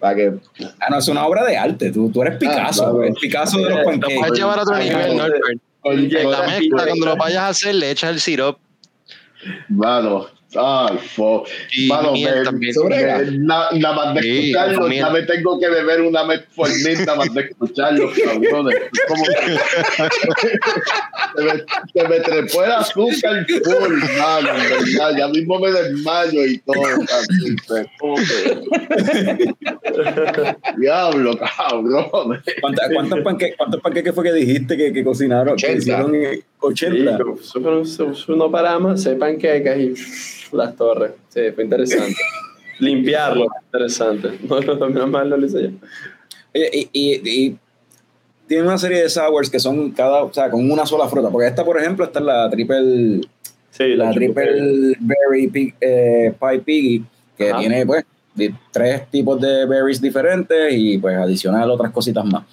Para 0.00 0.16
que. 0.16 0.32
Ah, 0.80 0.86
no, 0.88 0.98
es 0.98 1.08
una 1.08 1.26
obra 1.26 1.44
de 1.44 1.54
arte. 1.58 1.90
Tú, 1.92 2.10
tú 2.10 2.22
eres 2.22 2.38
Picasso, 2.38 2.82
claro. 2.84 3.04
el 3.04 3.12
Picasso 3.12 3.58
de 3.58 3.64
los 3.64 3.78
Lo 3.84 3.92
Lo 3.92 4.00
puedes 4.00 4.32
llevar 4.32 4.58
a 4.58 4.62
otro 4.62 4.78
nivel, 4.78 5.08
no. 5.16 5.28
Norbert. 5.28 5.60
Oye, 5.82 6.24
La 6.24 6.42
mezcla, 6.46 6.56
güey. 6.84 6.86
cuando 6.88 7.06
lo 7.06 7.16
vayas 7.16 7.42
a 7.42 7.48
hacer, 7.48 7.74
le 7.74 7.90
echas 7.90 8.10
el 8.10 8.20
sirope. 8.20 8.58
Mano, 9.68 10.26
Ay, 10.54 10.96
fo. 11.14 11.44
Y 11.76 11.88
Mano, 11.88 12.12
me- 12.12 12.44
también. 12.44 12.72
Sobre- 12.72 12.96
me- 13.04 13.38
na- 13.38 13.68
nada 13.72 13.94
más 13.94 14.14
de 14.14 14.22
Sí, 14.22 14.50
escucharlo, 14.52 14.88
ya 14.92 15.10
me 15.10 15.22
tengo 15.22 15.58
que 15.58 15.68
beber 15.68 16.00
una 16.02 16.24
metformin 16.24 17.04
nada 17.04 17.16
más 17.16 17.34
de 17.34 17.40
escucharlo, 17.42 18.10
cabrones. 18.24 18.76
Como 19.08 19.24
que 19.24 19.58
se 21.36 21.42
me, 21.42 21.52
se 21.92 22.08
me 22.08 22.20
trepó 22.20 22.64
el 22.64 22.72
azúcar 22.72 23.46
full, 23.48 23.98
mano, 24.18 24.48
en 24.56 24.70
verdad. 24.70 25.16
Ya 25.18 25.28
mismo 25.28 25.58
me 25.58 25.72
desmayo 25.72 26.46
y 26.46 26.58
todo. 26.58 26.82
que- 28.06 29.54
Diablo, 30.78 31.38
cabrón. 31.38 32.42
¿Cuántas- 32.60 32.90
¿Cuántos 32.92 33.18
panque- 33.20 33.54
cuántos 33.56 33.80
panqueques 33.80 34.14
fue 34.14 34.24
que 34.24 34.32
dijiste 34.32 34.76
que, 34.76 34.92
que 34.92 35.04
cocinaron? 35.04 35.56
Que 35.56 35.66
80. 35.66 35.78
hicieron 35.78 36.14
eh, 36.14 36.40
80. 36.60 37.18
Sí, 37.42 38.32
no 38.36 38.50
paramos, 38.50 39.02
se 39.02 39.14
panquecas 39.14 39.78
y 39.78 39.94
las 40.56 40.74
torres. 40.76 41.12
Sí, 41.28 41.40
fue 41.54 41.64
interesante. 41.64 42.14
Limpiarlo, 42.78 43.46
interesante. 43.64 44.38
No, 44.48 44.60
no, 44.60 45.06
no, 45.06 45.24
lo 45.36 45.46
hice 45.46 45.62
yo. 45.62 45.68
Oye, 46.54 46.70
y, 46.72 46.88
y, 46.92 47.30
y 47.30 47.58
tiene 48.46 48.64
una 48.64 48.78
serie 48.78 49.02
de 49.02 49.08
sours 49.08 49.50
que 49.50 49.58
son 49.58 49.90
cada, 49.90 50.22
o 50.24 50.32
sea, 50.32 50.50
con 50.50 50.70
una 50.70 50.86
sola 50.86 51.08
fruta. 51.08 51.30
Porque 51.30 51.48
esta, 51.48 51.64
por 51.64 51.78
ejemplo, 51.80 52.04
esta 52.04 52.18
es 52.18 52.24
la 52.24 52.50
triple, 52.50 53.20
Sí, 53.70 53.94
la 53.94 54.10
triple 54.10 54.96
berry 55.00 55.48
pig- 55.48 55.74
eh, 55.80 56.32
pie 56.38 56.58
piggy, 56.60 57.04
que 57.36 57.50
Ajá. 57.50 57.58
tiene, 57.60 57.84
pues, 57.84 58.04
de 58.34 58.54
tres 58.70 59.10
tipos 59.10 59.40
de 59.40 59.66
berries 59.66 60.00
diferentes 60.00 60.72
y, 60.72 60.96
pues, 60.98 61.16
adicional 61.16 61.70
otras 61.70 61.90
cositas 61.92 62.24
más. 62.24 62.44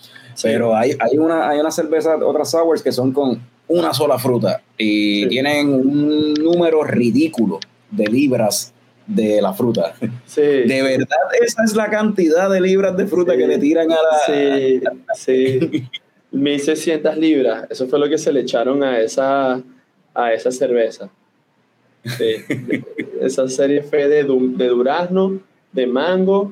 Pero 0.41 0.75
hay, 0.75 0.95
hay 0.99 1.17
una, 1.17 1.49
hay 1.49 1.59
una 1.59 1.71
cerveza, 1.71 2.15
otras 2.17 2.51
sours 2.51 2.81
que 2.81 2.91
son 2.91 3.11
con 3.11 3.39
una 3.67 3.93
sola 3.93 4.17
fruta 4.19 4.61
y 4.77 5.23
Sí. 5.23 5.29
tienen 5.29 5.69
un 5.73 6.34
número 6.34 6.84
ridículo 6.84 7.59
de 7.91 8.05
libras 8.07 8.73
de 9.07 9.41
la 9.41 9.53
fruta. 9.53 9.93
Sí, 10.25 10.41
De 10.41 10.81
verdad, 10.81 11.17
esa 11.41 11.63
es 11.63 11.75
la 11.75 11.89
cantidad 11.89 12.49
de 12.49 12.61
libras 12.61 12.95
de 12.97 13.05
fruta 13.07 13.34
Sí. 13.34 13.38
que 13.39 13.47
le 13.47 13.57
tiran 13.57 13.91
a 13.91 13.95
la. 13.95 14.19
sí, 14.25 14.81
sí. 15.15 15.84
1600 16.31 17.15
libras, 17.17 17.67
eso 17.69 17.88
fue 17.88 17.99
lo 17.99 18.09
que 18.09 18.17
se 18.17 18.34
le 18.34 18.39
echaron 18.41 18.84
a 18.84 18.99
esa, 18.99 19.61
a 20.15 20.34
esa 20.34 20.51
cerveza. 20.51 21.09
Sí. 22.17 22.36
esa 23.21 23.47
serie 23.47 23.84
fue 23.84 24.07
de, 24.07 24.23
de 24.23 24.67
durazno, 24.67 25.39
de 25.71 25.86
mango, 25.88 26.51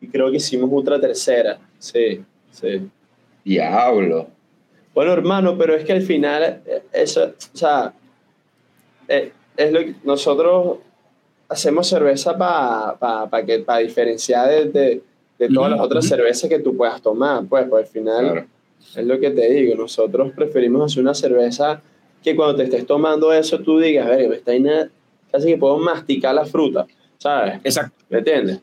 y 0.00 0.08
creo 0.08 0.30
que 0.30 0.38
hicimos 0.38 0.68
otra 0.72 1.00
tercera. 1.00 1.58
Sí, 1.78 2.22
sí. 2.60 2.88
Diablo. 3.44 4.28
Bueno, 4.94 5.12
hermano, 5.12 5.56
pero 5.56 5.74
es 5.74 5.84
que 5.84 5.92
al 5.92 6.02
final, 6.02 6.62
eh, 6.66 6.82
eso, 6.92 7.24
o 7.24 7.56
sea, 7.56 7.92
eh, 9.06 9.32
es 9.56 9.72
lo 9.72 9.80
que 9.80 9.94
nosotros 10.04 10.78
hacemos 11.48 11.86
cerveza 11.88 12.36
para 12.36 13.28
pa, 13.28 13.42
que 13.44 13.60
para 13.60 13.78
diferenciar 13.80 14.48
de, 14.48 14.64
de, 14.66 15.02
de 15.38 15.48
todas 15.48 15.70
las 15.70 15.80
otras 15.80 16.06
cervezas 16.06 16.48
que 16.50 16.58
tú 16.58 16.76
puedas 16.76 17.00
tomar, 17.00 17.44
pues, 17.46 17.66
pues 17.68 17.86
al 17.86 17.90
final 17.92 18.24
Claro. 18.32 18.46
es 18.96 19.06
lo 19.06 19.18
que 19.18 19.30
te 19.30 19.50
digo, 19.50 19.74
nosotros 19.76 20.32
preferimos 20.34 20.90
hacer 20.92 21.02
una 21.02 21.14
cerveza 21.14 21.80
que 22.22 22.34
cuando 22.36 22.56
te 22.56 22.64
estés 22.64 22.86
tomando 22.86 23.32
eso 23.32 23.58
tú 23.60 23.78
digas, 23.78 24.06
a 24.06 24.10
ver, 24.10 24.32
esta 24.32 24.52
casi 25.30 25.46
que 25.46 25.58
puedo 25.58 25.78
masticar 25.78 26.34
la 26.34 26.44
fruta, 26.44 26.86
¿sabes? 27.18 27.60
Exacto. 27.64 28.04
¿Me 28.08 28.18
entiendes? 28.18 28.60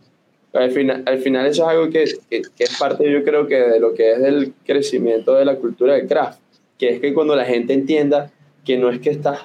Al 0.55 0.71
final, 0.71 1.03
al 1.05 1.17
final 1.19 1.45
eso 1.45 1.63
es 1.63 1.69
algo 1.69 1.89
que, 1.89 2.05
que, 2.29 2.63
es 2.63 2.77
parte, 2.77 3.11
yo 3.11 3.23
creo 3.23 3.47
que 3.47 3.55
de 3.55 3.79
lo 3.79 3.93
que 3.93 4.13
es 4.13 4.19
el 4.19 4.53
crecimiento 4.65 5.35
de 5.35 5.45
la 5.45 5.55
cultura 5.55 5.95
del 5.95 6.07
craft, 6.07 6.39
que 6.77 6.89
es 6.89 6.99
que 6.99 7.13
cuando 7.13 7.35
la 7.35 7.45
gente 7.45 7.73
entienda 7.73 8.31
que 8.63 8.77
no 8.77 8.89
es 8.89 8.99
que 8.99 9.09
estás 9.09 9.39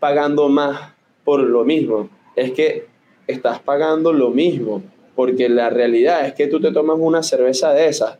pagando 0.00 0.48
más 0.48 0.92
por 1.24 1.40
lo 1.40 1.64
mismo, 1.64 2.08
es 2.36 2.52
que 2.52 2.86
estás 3.26 3.60
pagando 3.60 4.12
lo 4.12 4.30
mismo, 4.30 4.82
porque 5.14 5.48
la 5.48 5.70
realidad 5.70 6.26
es 6.26 6.34
que 6.34 6.46
tú 6.46 6.60
te 6.60 6.72
tomas 6.72 6.98
una 7.00 7.22
cerveza 7.22 7.72
de 7.72 7.88
esas 7.88 8.18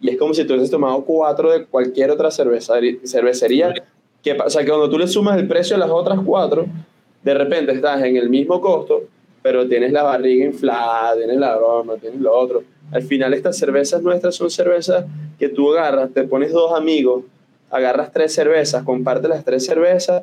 y 0.00 0.10
es 0.10 0.16
como 0.16 0.34
si 0.34 0.44
tú 0.44 0.52
hubieses 0.52 0.70
tomado 0.70 1.04
cuatro 1.04 1.50
de 1.50 1.64
cualquier 1.64 2.10
otra 2.10 2.30
cervecería, 2.30 2.98
cervecería 3.04 3.74
que, 4.22 4.32
o 4.32 4.58
que 4.58 4.66
cuando 4.66 4.88
tú 4.88 4.98
le 4.98 5.08
sumas 5.08 5.38
el 5.38 5.48
precio 5.48 5.76
a 5.76 5.78
las 5.78 5.90
otras 5.90 6.20
cuatro, 6.24 6.66
de 7.22 7.34
repente 7.34 7.72
estás 7.72 8.02
en 8.04 8.16
el 8.16 8.30
mismo 8.30 8.60
costo, 8.60 9.04
pero 9.42 9.66
tienes 9.68 9.92
la 9.92 10.02
barriga 10.02 10.44
inflada, 10.44 11.16
tienes 11.16 11.36
la 11.36 11.56
broma, 11.56 11.96
tienes 11.96 12.20
lo 12.20 12.36
otro. 12.36 12.62
Al 12.90 13.02
final 13.02 13.34
estas 13.34 13.56
cervezas 13.56 14.02
nuestras 14.02 14.34
son 14.34 14.50
cervezas 14.50 15.04
que 15.38 15.48
tú 15.48 15.72
agarras, 15.72 16.10
te 16.12 16.24
pones 16.24 16.52
dos 16.52 16.72
amigos, 16.76 17.24
agarras 17.70 18.12
tres 18.12 18.32
cervezas, 18.34 18.82
compartes 18.82 19.28
las 19.28 19.44
tres 19.44 19.64
cervezas, 19.64 20.22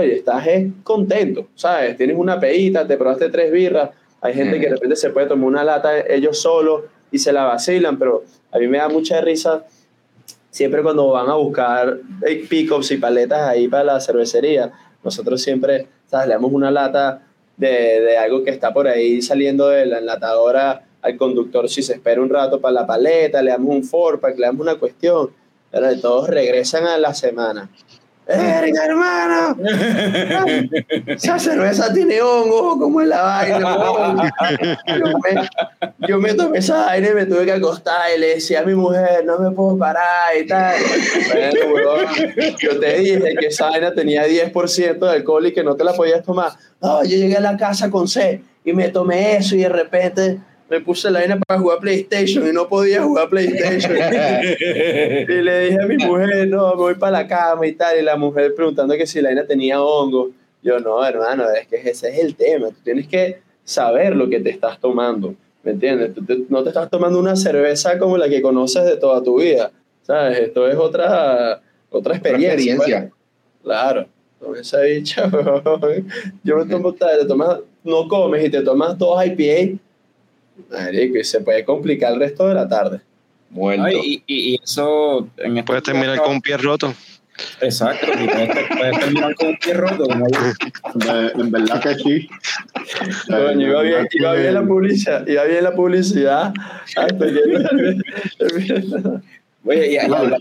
y 0.00 0.10
estás 0.10 0.46
contento, 0.82 1.48
¿sabes? 1.54 1.96
Tienes 1.96 2.16
una 2.16 2.40
peita, 2.40 2.86
te 2.86 2.96
probaste 2.96 3.28
tres 3.28 3.52
birras, 3.52 3.90
hay 4.20 4.34
gente 4.34 4.58
que 4.58 4.66
de 4.66 4.72
repente 4.72 4.96
se 4.96 5.10
puede 5.10 5.26
tomar 5.26 5.46
una 5.46 5.64
lata 5.64 6.00
ellos 6.00 6.40
solos 6.40 6.84
y 7.10 7.18
se 7.18 7.32
la 7.32 7.44
vacilan, 7.44 7.98
pero 7.98 8.24
a 8.50 8.58
mí 8.58 8.66
me 8.66 8.78
da 8.78 8.88
mucha 8.88 9.20
risa 9.20 9.64
siempre 10.50 10.82
cuando 10.82 11.08
van 11.08 11.28
a 11.28 11.34
buscar 11.34 11.98
eh, 12.26 12.46
pickups 12.48 12.92
y 12.92 12.96
paletas 12.96 13.42
ahí 13.42 13.68
para 13.68 13.84
la 13.84 14.00
cervecería, 14.00 14.72
nosotros 15.02 15.42
siempre 15.42 15.86
¿sabes? 16.06 16.28
le 16.28 16.34
damos 16.34 16.52
una 16.52 16.70
lata 16.70 17.22
de, 17.56 18.00
de 18.00 18.18
algo 18.18 18.42
que 18.42 18.50
está 18.50 18.72
por 18.72 18.88
ahí 18.88 19.22
saliendo 19.22 19.68
de 19.68 19.86
la 19.86 19.98
enlatadora 19.98 20.84
al 21.04 21.18
conductor 21.18 21.68
si 21.68 21.82
se 21.82 21.92
espera 21.92 22.22
un 22.22 22.30
rato 22.30 22.60
para 22.62 22.72
la 22.72 22.86
paleta, 22.86 23.42
le 23.42 23.50
damos 23.50 23.74
un 23.76 23.84
four 23.84 24.20
pack, 24.20 24.38
le 24.38 24.46
damos 24.46 24.62
una 24.62 24.76
cuestión, 24.76 25.30
pero 25.70 26.00
todos 26.00 26.28
regresan 26.28 26.86
a 26.86 26.96
la 26.96 27.12
semana. 27.12 27.70
¡Verga, 28.26 28.86
hermano! 28.86 29.56
Esa 31.06 31.38
cerveza 31.38 31.92
tiene 31.92 32.22
hongo, 32.22 32.78
¿cómo 32.78 33.02
es 33.02 33.08
la 33.08 33.22
vaina? 33.22 33.58
Yo 34.98 35.18
me, 35.18 35.48
yo 36.08 36.18
me 36.18 36.34
tomé 36.34 36.58
esa 36.58 36.86
vaina 36.86 37.10
y 37.10 37.14
me 37.14 37.26
tuve 37.26 37.44
que 37.44 37.52
acostar 37.52 38.10
y 38.16 38.20
le 38.20 38.34
decía 38.36 38.60
a 38.60 38.64
mi 38.64 38.74
mujer, 38.74 39.24
no 39.26 39.38
me 39.38 39.50
puedo 39.50 39.76
parar 39.76 40.36
y 40.40 40.46
tal. 40.46 40.74
Bueno, 41.70 41.90
yo 42.58 42.80
te 42.80 42.98
dije 42.98 43.34
que 43.38 43.46
esa 43.46 43.68
vaina 43.68 43.92
tenía 43.92 44.26
10% 44.26 44.98
de 44.98 45.10
alcohol 45.10 45.46
y 45.46 45.52
que 45.52 45.62
no 45.62 45.76
te 45.76 45.84
la 45.84 45.92
podías 45.92 46.22
tomar. 46.22 46.52
No, 46.80 47.04
yo 47.04 47.16
llegué 47.16 47.36
a 47.36 47.40
la 47.40 47.56
casa 47.58 47.90
con 47.90 48.08
sed 48.08 48.40
y 48.64 48.72
me 48.72 48.88
tomé 48.88 49.36
eso 49.36 49.54
y 49.54 49.58
de 49.58 49.68
repente 49.68 50.40
me 50.70 50.80
puse 50.80 51.10
la 51.10 51.20
vaina 51.20 51.38
para 51.46 51.60
jugar 51.60 51.78
PlayStation 51.78 52.46
y 52.48 52.52
no 52.52 52.68
podía 52.68 53.02
jugar 53.02 53.28
PlayStation. 53.28 53.92
Y 55.28 55.42
le 55.42 55.60
dije 55.66 55.80
a 55.80 55.86
mi 55.86 55.96
mujer, 55.98 56.48
no, 56.48 56.70
me 56.70 56.76
voy 56.76 56.94
para 56.94 57.12
la 57.22 57.26
cama 57.28 57.66
y 57.66 57.72
tal. 57.72 57.98
Y 57.98 58.02
la 58.02 58.16
mujer 58.16 58.54
preguntando 58.54 58.94
que 58.96 59.06
si 59.06 59.20
la 59.20 59.28
vaina 59.28 59.46
tenía 59.46 59.80
hongo. 59.82 60.30
Yo, 60.62 60.80
no, 60.80 61.04
hermano, 61.04 61.44
es 61.50 61.66
que 61.68 61.76
ese 61.76 62.08
es 62.08 62.18
el 62.18 62.34
tema. 62.34 62.68
Tú 62.68 62.76
tienes 62.82 63.06
que 63.06 63.40
saber 63.64 64.16
lo 64.16 64.28
que 64.28 64.40
te 64.40 64.50
estás 64.50 64.80
tomando. 64.80 65.34
¿Me 65.62 65.72
entiendes? 65.72 66.14
Tú 66.14 66.24
te- 66.24 66.44
no 66.48 66.62
te 66.62 66.70
estás 66.70 66.88
tomando 66.90 67.18
una 67.18 67.36
cerveza 67.36 67.98
como 67.98 68.16
la 68.16 68.28
que 68.28 68.40
conoces 68.42 68.84
de 68.84 68.96
toda 68.96 69.22
tu 69.22 69.40
vida. 69.40 69.70
¿Sabes? 70.02 70.38
Esto 70.38 70.66
es 70.68 70.76
otra, 70.76 71.60
otra 71.90 71.98
Otra 71.98 72.14
experiencia. 72.16 72.74
experiencia. 72.74 73.00
pues. 73.10 73.62
Claro. 73.62 74.06
Bicha, 74.84 75.26
weón. 75.32 76.06
Yo 76.42 76.56
me 76.58 76.66
tomo, 76.66 76.92
te 76.92 77.06
tomas, 77.26 77.60
no 77.82 78.06
comes 78.08 78.44
y 78.46 78.50
te 78.50 78.60
tomas 78.62 78.98
dos 78.98 79.24
IPA. 79.24 79.78
Marico, 80.70 81.18
y 81.18 81.24
se 81.24 81.40
puede 81.40 81.64
complicar 81.64 82.12
el 82.14 82.20
resto 82.20 82.46
de 82.48 82.54
la 82.54 82.68
tarde. 82.68 83.00
Ay, 83.80 83.94
y, 84.04 84.22
y- 84.26 84.54
y 84.54 84.60
eso. 84.62 85.28
En 85.36 85.52
este 85.58 85.66
Puedes 85.66 85.82
terminar 85.84 86.18
con 86.18 86.32
un 86.32 86.40
pie 86.40 86.56
roto. 86.56 86.92
Exacto, 87.60 88.06
y 88.12 88.26
puedes, 88.28 88.48
puedes 88.76 88.98
terminar 89.00 89.34
con 89.34 89.48
un 89.48 89.56
pie 89.58 89.74
roto. 89.74 90.06
Como 90.06 90.26
yo. 90.28 90.40
Eh, 91.12 91.32
en 91.34 91.50
verdad 91.50 91.82
que 91.82 91.94
sí. 91.96 92.28
Coño, 93.28 93.66
iba 93.68 93.82
bien, 93.82 94.08
iba 94.12 94.32
bien 94.34 94.54
la 94.54 94.62
publicidad, 94.62 95.26
iba 95.26 95.44
bien 95.44 95.64
la 95.64 95.74
publicidad. 95.74 96.52
hasta 96.96 97.16
que- 97.18 97.98
Oye, 99.66 99.90
y, 99.90 99.94
y 99.94 99.96
habla- 99.98 100.38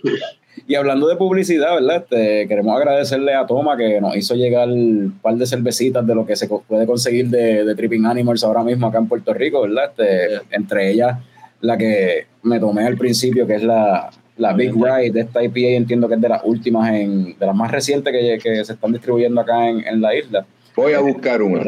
y 0.68 0.76
hablando 0.76 1.08
de 1.08 1.16
publicidad, 1.16 1.76
¿verdad? 1.76 2.04
Este, 2.04 2.48
queremos 2.48 2.78
agradecerle 2.78 3.34
a 3.34 3.46
Toma 3.46 3.76
que 3.76 4.00
nos 4.00 4.16
hizo 4.16 4.36
llegar 4.36 4.70
un 4.70 5.20
par 5.22 5.36
de 5.36 5.46
cervecitas 5.46 6.06
de 6.06 6.16
lo 6.16 6.26
que 6.26 6.36
se 6.36 6.48
puede 6.48 6.86
conseguir 6.86 7.28
de, 7.30 7.66
de 7.66 7.76
Tripping 7.76 8.06
Animals 8.06 8.44
ahora 8.44 8.64
mismo 8.64 8.88
acá 8.88 9.00
en 9.00 9.08
Puerto 9.08 9.34
Rico, 9.34 9.62
¿verdad? 9.62 9.90
Este, 9.90 10.04
Yeah. 10.04 10.42
Entre 10.52 10.92
ellas, 10.92 11.18
la 11.62 11.78
que 11.78 12.28
me 12.44 12.60
tomé 12.60 12.86
al 12.86 12.98
principio, 12.98 13.48
que 13.48 13.56
es 13.56 13.64
la, 13.64 14.10
la 14.38 14.54
Big 14.54 14.74
Ride 14.74 15.12
de 15.12 15.22
esta 15.22 15.44
IPA, 15.44 15.78
entiendo 15.78 16.08
que 16.08 16.16
es 16.16 16.22
de 16.22 16.30
las 16.30 16.42
últimas, 16.44 16.92
en, 16.94 17.38
de 17.38 17.46
las 17.46 17.56
más 17.56 17.72
recientes 17.72 18.14
que, 18.14 18.38
que 18.42 18.64
se 18.66 18.74
están 18.74 18.92
distribuyendo 18.92 19.42
acá 19.42 19.70
en, 19.70 19.86
en 19.86 20.02
la 20.02 20.16
isla. 20.16 20.46
Voy 20.76 20.94
a 20.94 21.00
buscar 21.00 21.42
una. 21.42 21.62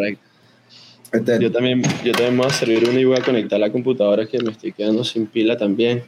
Este, 1.11 1.39
Yo 1.39 1.51
también, 1.51 1.81
yo 2.03 2.11
también 2.11 2.33
me 2.35 2.39
voy 2.39 2.47
a 2.47 2.53
servir 2.53 2.89
una 2.89 2.99
y 2.99 3.05
voy 3.05 3.17
a 3.17 3.23
conectar 3.23 3.59
la 3.59 3.71
computadora 3.71 4.25
que 4.25 4.41
me 4.41 4.51
estoy 4.51 4.71
quedando 4.71 5.03
sin 5.03 5.27
pila 5.27 5.57
también. 5.57 6.03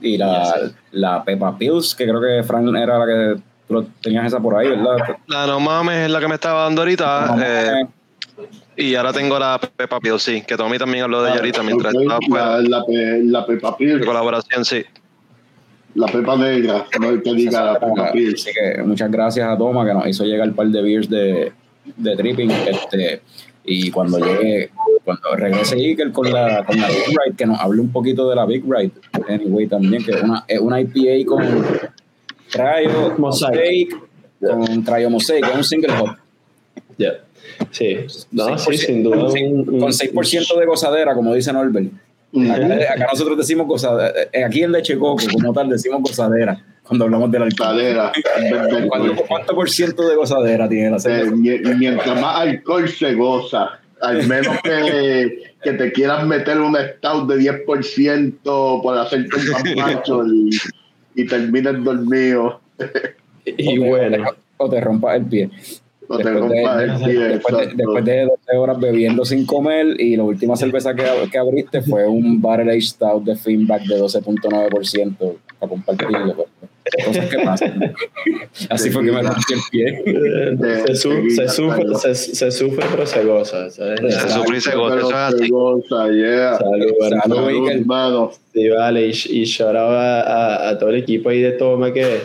Y 0.00 0.16
la, 0.18 0.70
la 0.92 1.24
Peppa 1.24 1.56
Pills, 1.56 1.94
que 1.94 2.04
creo 2.04 2.20
que 2.20 2.42
Fran 2.42 2.74
era 2.76 2.98
la 2.98 3.06
que 3.06 3.40
tú 3.68 3.86
tenías 4.02 4.26
esa 4.26 4.40
por 4.40 4.56
ahí, 4.56 4.68
¿verdad? 4.68 5.16
La 5.28 5.46
no 5.46 5.60
mames 5.60 6.04
es 6.06 6.10
la 6.10 6.20
que 6.20 6.28
me 6.28 6.34
estaba 6.34 6.64
dando 6.64 6.82
ahorita. 6.82 7.36
eh, 7.44 7.86
y 8.76 8.94
ahora 8.96 9.12
tengo 9.12 9.38
la 9.38 9.58
Peppa 9.58 10.00
Peel, 10.00 10.18
sí, 10.18 10.42
que 10.42 10.56
Tommy 10.56 10.78
también 10.78 11.04
habló 11.04 11.22
de 11.22 11.30
ella 11.30 11.38
ahorita 11.38 11.62
mientras 11.62 11.94
estaba 11.94 12.18
fuera. 12.28 12.58
la, 12.60 12.78
la, 12.78 12.82
la 13.22 13.46
Peppa 13.46 13.76
De 13.78 14.04
colaboración, 14.04 14.64
sí. 14.64 14.84
la 15.94 16.06
Pepa 16.08 16.36
Negra, 16.36 16.84
no 17.00 17.10
hay 17.10 17.22
que 17.22 17.34
diga 17.34 17.64
la 17.64 17.78
Peppa 17.78 18.10
Pig. 18.12 18.34
Así 18.34 18.50
que 18.52 18.82
muchas 18.82 19.10
gracias 19.12 19.48
a 19.48 19.56
Toma 19.56 19.86
que 19.86 19.94
nos 19.94 20.06
hizo 20.08 20.24
llegar 20.24 20.48
un 20.48 20.54
par 20.54 20.66
de 20.66 20.82
beers 20.82 21.08
de, 21.08 21.52
de 21.96 22.16
tripping. 22.16 22.50
Este, 22.50 23.22
y 23.64 23.90
cuando 23.92 24.18
llegue, 24.18 24.70
cuando 25.04 25.36
regrese 25.36 25.76
Iker 25.76 26.12
con 26.12 26.32
la, 26.32 26.64
con 26.64 26.80
la 26.80 26.88
Big 26.88 27.04
Ride, 27.08 27.36
que 27.36 27.46
nos 27.46 27.60
hable 27.60 27.80
un 27.80 27.92
poquito 27.92 28.28
de 28.30 28.36
la 28.36 28.46
Big 28.46 28.64
Ride, 28.66 28.92
anyway, 29.28 29.66
también, 29.66 30.02
que 30.04 30.12
es 30.12 30.22
una, 30.22 30.44
es 30.48 30.58
una 30.60 30.80
IPA 30.80 31.26
con 31.28 31.42
Cryo 32.50 33.14
Mosaic. 33.18 33.18
Mosaic, 33.18 33.96
con 34.40 34.82
Cryo 34.82 35.10
Mosaic, 35.10 35.46
es 35.48 35.54
un 35.56 35.64
single 35.64 35.92
hop. 36.00 36.16
Ya. 36.98 37.12
Sí, 37.70 37.96
no, 38.32 38.58
sí, 38.58 38.70
6%, 38.70 38.76
sin 38.78 39.02
duda. 39.02 39.16
Con, 39.16 39.26
un- 39.26 39.68
un- 39.74 39.80
con 39.80 39.92
6% 39.92 40.58
de 40.58 40.66
gozadera, 40.66 41.14
como 41.14 41.34
dice 41.34 41.52
Norbert. 41.52 41.92
Acá, 42.50 42.92
acá 42.94 43.06
nosotros 43.12 43.36
decimos 43.38 43.66
gozadera. 43.66 44.12
Aquí 44.46 44.62
en 44.62 44.72
Leche 44.72 44.98
Coco, 44.98 45.22
como 45.32 45.52
tal, 45.52 45.68
decimos 45.68 46.00
gozadera 46.02 46.60
cuando 46.82 47.04
hablamos 47.04 47.30
del 47.30 47.42
alcohol. 47.42 47.68
Cadera. 47.68 48.12
¿Cuánto, 48.88 49.22
cuánto 49.28 49.54
por 49.54 49.70
ciento 49.70 50.08
de 50.08 50.16
gozadera 50.16 50.68
tiene 50.68 50.90
la 50.90 50.96
Eh, 50.96 51.00
cerveza? 51.00 51.30
mi- 51.36 51.58
mientras 51.78 52.20
más 52.20 52.40
alcohol 52.40 52.88
se 52.88 53.14
goza, 53.14 53.78
al 54.06 54.26
menos 54.26 54.56
que, 54.62 55.52
que 55.62 55.72
te 55.72 55.92
quieras 55.92 56.26
meter 56.26 56.60
un 56.60 56.76
stout 56.76 57.28
de 57.28 57.36
10% 57.64 58.82
por 58.82 58.98
hacerte 58.98 59.36
más 59.50 59.64
macho 59.76 60.24
y, 60.26 60.50
y 61.14 61.26
termines 61.26 61.82
dormido 61.84 62.60
y 63.44 63.78
O 63.78 63.82
te- 63.82 63.88
bueno, 63.88 64.24
O 64.56 64.68
te 64.70 64.80
rompas 64.80 65.16
el 65.16 65.24
pie. 65.26 65.50
o 66.08 66.18
te 66.18 66.24
de, 66.24 66.32
rompas 66.32 66.82
el 66.82 67.04
pie. 67.04 67.18
después, 67.28 67.56
de, 67.56 67.74
después 67.76 68.04
de 68.04 68.22
12 68.24 68.56
horas 68.56 68.80
bebiendo 68.80 69.24
sin 69.24 69.46
comer 69.46 70.00
y 70.00 70.16
la 70.16 70.24
última 70.24 70.56
cerveza 70.56 70.94
que, 70.94 71.04
que 71.30 71.38
abriste 71.38 71.82
fue 71.82 72.06
un 72.06 72.40
Barrel 72.42 72.68
Aged 72.70 72.80
Stout 72.82 73.24
de 73.24 73.36
Finback 73.36 73.82
de 73.84 74.00
12.9% 74.00 75.36
para 75.58 75.70
compartirlo. 75.70 76.34
pues. 76.36 76.48
Cosas 77.04 77.26
que 77.30 77.38
pasan. 77.38 77.94
Así 78.68 78.90
fue 78.90 79.04
que 79.04 79.12
me 79.12 79.22
rompí 79.22 79.52
el 79.54 79.60
pie. 79.70 80.02
eh, 80.06 80.82
se, 80.88 80.94
su- 80.96 81.30
se 81.30 81.48
sufre, 81.48 81.84
se, 81.96 82.14
se 82.14 82.50
sufre, 82.50 82.84
pero 82.90 83.06
se 83.06 83.24
goza. 83.24 83.70
¿sabes? 83.70 84.00
Se 84.14 84.28
sufre 84.30 84.58
y 84.58 84.60
se 84.60 84.76
goza, 84.76 84.96
eso 84.98 85.06
es 85.08 85.14
se 85.38 85.42
así. 85.42 85.48
goza, 85.50 86.10
yeah. 86.12 86.58
Salud, 86.58 86.92
hermano. 87.00 87.34
Salud, 87.36 87.48
Iker. 87.66 87.76
hermano. 87.80 88.30
Sí, 88.52 88.68
vale, 88.68 89.06
y, 89.06 89.10
y 89.30 89.44
shout 89.44 89.74
out 89.76 89.90
a, 89.92 90.20
a, 90.20 90.68
a 90.70 90.78
todo 90.78 90.90
el 90.90 90.96
equipo 90.96 91.30
ahí 91.30 91.40
de 91.40 91.52
Toma 91.52 91.92
que, 91.92 92.20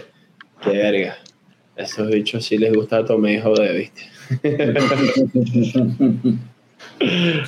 que 0.62 0.70
verga. 0.72 1.18
Esos 1.78 2.10
bichos 2.10 2.43
sí 2.45 2.57
les 2.57 2.74
gusta 2.74 3.05
Tome 3.05 3.36
y 3.36 3.39
joder, 3.41 3.78
¿viste? 3.78 4.01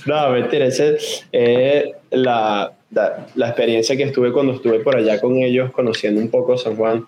no, 0.05 0.29
mentira, 0.31 0.65
ese 0.65 0.97
es 1.31 1.85
la, 2.11 2.71
la, 2.91 3.27
la 3.35 3.47
experiencia 3.47 3.95
que 3.95 4.03
estuve 4.03 4.31
cuando 4.31 4.53
estuve 4.53 4.79
por 4.79 4.95
allá 4.95 5.19
con 5.19 5.37
ellos, 5.37 5.71
conociendo 5.71 6.21
un 6.21 6.29
poco 6.29 6.57
San 6.57 6.75
Juan. 6.75 7.05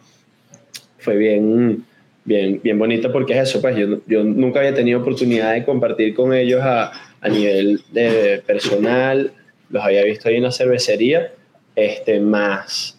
Fue 0.97 1.17
bien, 1.17 1.84
bien, 2.23 2.61
bien 2.63 2.79
bonita 2.79 3.11
porque 3.11 3.34
es 3.34 3.49
eso, 3.49 3.61
pues 3.61 3.75
yo, 3.75 3.99
yo 4.07 4.23
nunca 4.23 4.59
había 4.59 4.73
tenido 4.73 5.01
oportunidad 5.01 5.53
de 5.53 5.65
compartir 5.65 6.13
con 6.15 6.34
ellos 6.34 6.61
a, 6.63 6.91
a 7.19 7.29
nivel 7.29 7.81
de 7.91 8.41
personal, 8.45 9.31
los 9.69 9.84
había 9.84 10.03
visto 10.03 10.29
ahí 10.29 10.38
en 10.38 10.43
la 10.43 10.51
cervecería, 10.51 11.34
este, 11.75 12.19
más 12.19 12.97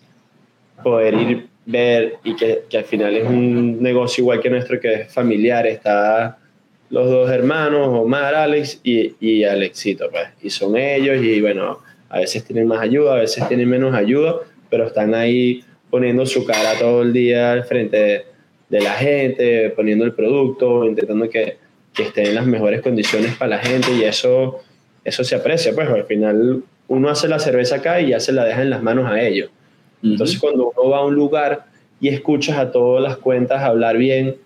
poder 0.82 1.14
ir, 1.14 1.46
ver 1.64 2.16
y 2.24 2.36
que, 2.36 2.64
que 2.68 2.78
al 2.78 2.84
final 2.84 3.14
es 3.14 3.26
un 3.26 3.82
negocio 3.82 4.22
igual 4.22 4.40
que 4.40 4.50
nuestro, 4.50 4.78
que 4.78 4.92
es 4.94 5.12
familiar, 5.12 5.66
está 5.66 6.38
los 6.90 7.08
dos 7.08 7.30
hermanos, 7.30 7.88
Omar, 7.88 8.34
Alex 8.34 8.80
y, 8.84 9.14
y 9.18 9.44
Alexito, 9.44 10.10
pues, 10.10 10.28
y 10.42 10.50
son 10.50 10.76
ellos 10.76 11.24
y 11.24 11.40
bueno, 11.40 11.78
a 12.08 12.20
veces 12.20 12.44
tienen 12.44 12.66
más 12.66 12.80
ayuda, 12.80 13.14
a 13.14 13.20
veces 13.20 13.46
tienen 13.48 13.68
menos 13.68 13.94
ayuda, 13.94 14.36
pero 14.70 14.86
están 14.86 15.14
ahí 15.14 15.64
poniendo 15.90 16.26
su 16.26 16.44
cara 16.44 16.78
todo 16.78 17.02
el 17.02 17.12
día 17.12 17.52
al 17.52 17.64
frente 17.64 17.96
de, 17.96 18.24
de 18.68 18.80
la 18.80 18.92
gente, 18.92 19.70
poniendo 19.70 20.04
el 20.04 20.12
producto, 20.12 20.84
intentando 20.84 21.28
que, 21.28 21.58
que 21.94 22.02
esté 22.02 22.28
en 22.28 22.34
las 22.34 22.46
mejores 22.46 22.82
condiciones 22.82 23.36
para 23.36 23.56
la 23.56 23.58
gente 23.58 23.92
y 23.92 24.02
eso, 24.02 24.60
eso 25.04 25.24
se 25.24 25.36
aprecia, 25.36 25.74
pues 25.74 25.88
al 25.88 26.04
final 26.04 26.64
uno 26.88 27.08
hace 27.08 27.28
la 27.28 27.38
cerveza 27.38 27.76
acá 27.76 28.00
y 28.00 28.08
ya 28.08 28.20
se 28.20 28.32
la 28.32 28.44
deja 28.44 28.62
en 28.62 28.70
las 28.70 28.82
manos 28.82 29.10
a 29.10 29.20
ellos. 29.20 29.50
Entonces 30.02 30.38
cuando 30.38 30.72
uno 30.76 30.90
va 30.90 30.98
a 30.98 31.04
un 31.04 31.14
lugar 31.14 31.64
y 32.00 32.08
escuchas 32.08 32.58
a 32.58 32.70
todas 32.72 33.02
las 33.02 33.16
cuentas 33.16 33.62
hablar 33.62 33.96
bien 33.96 34.36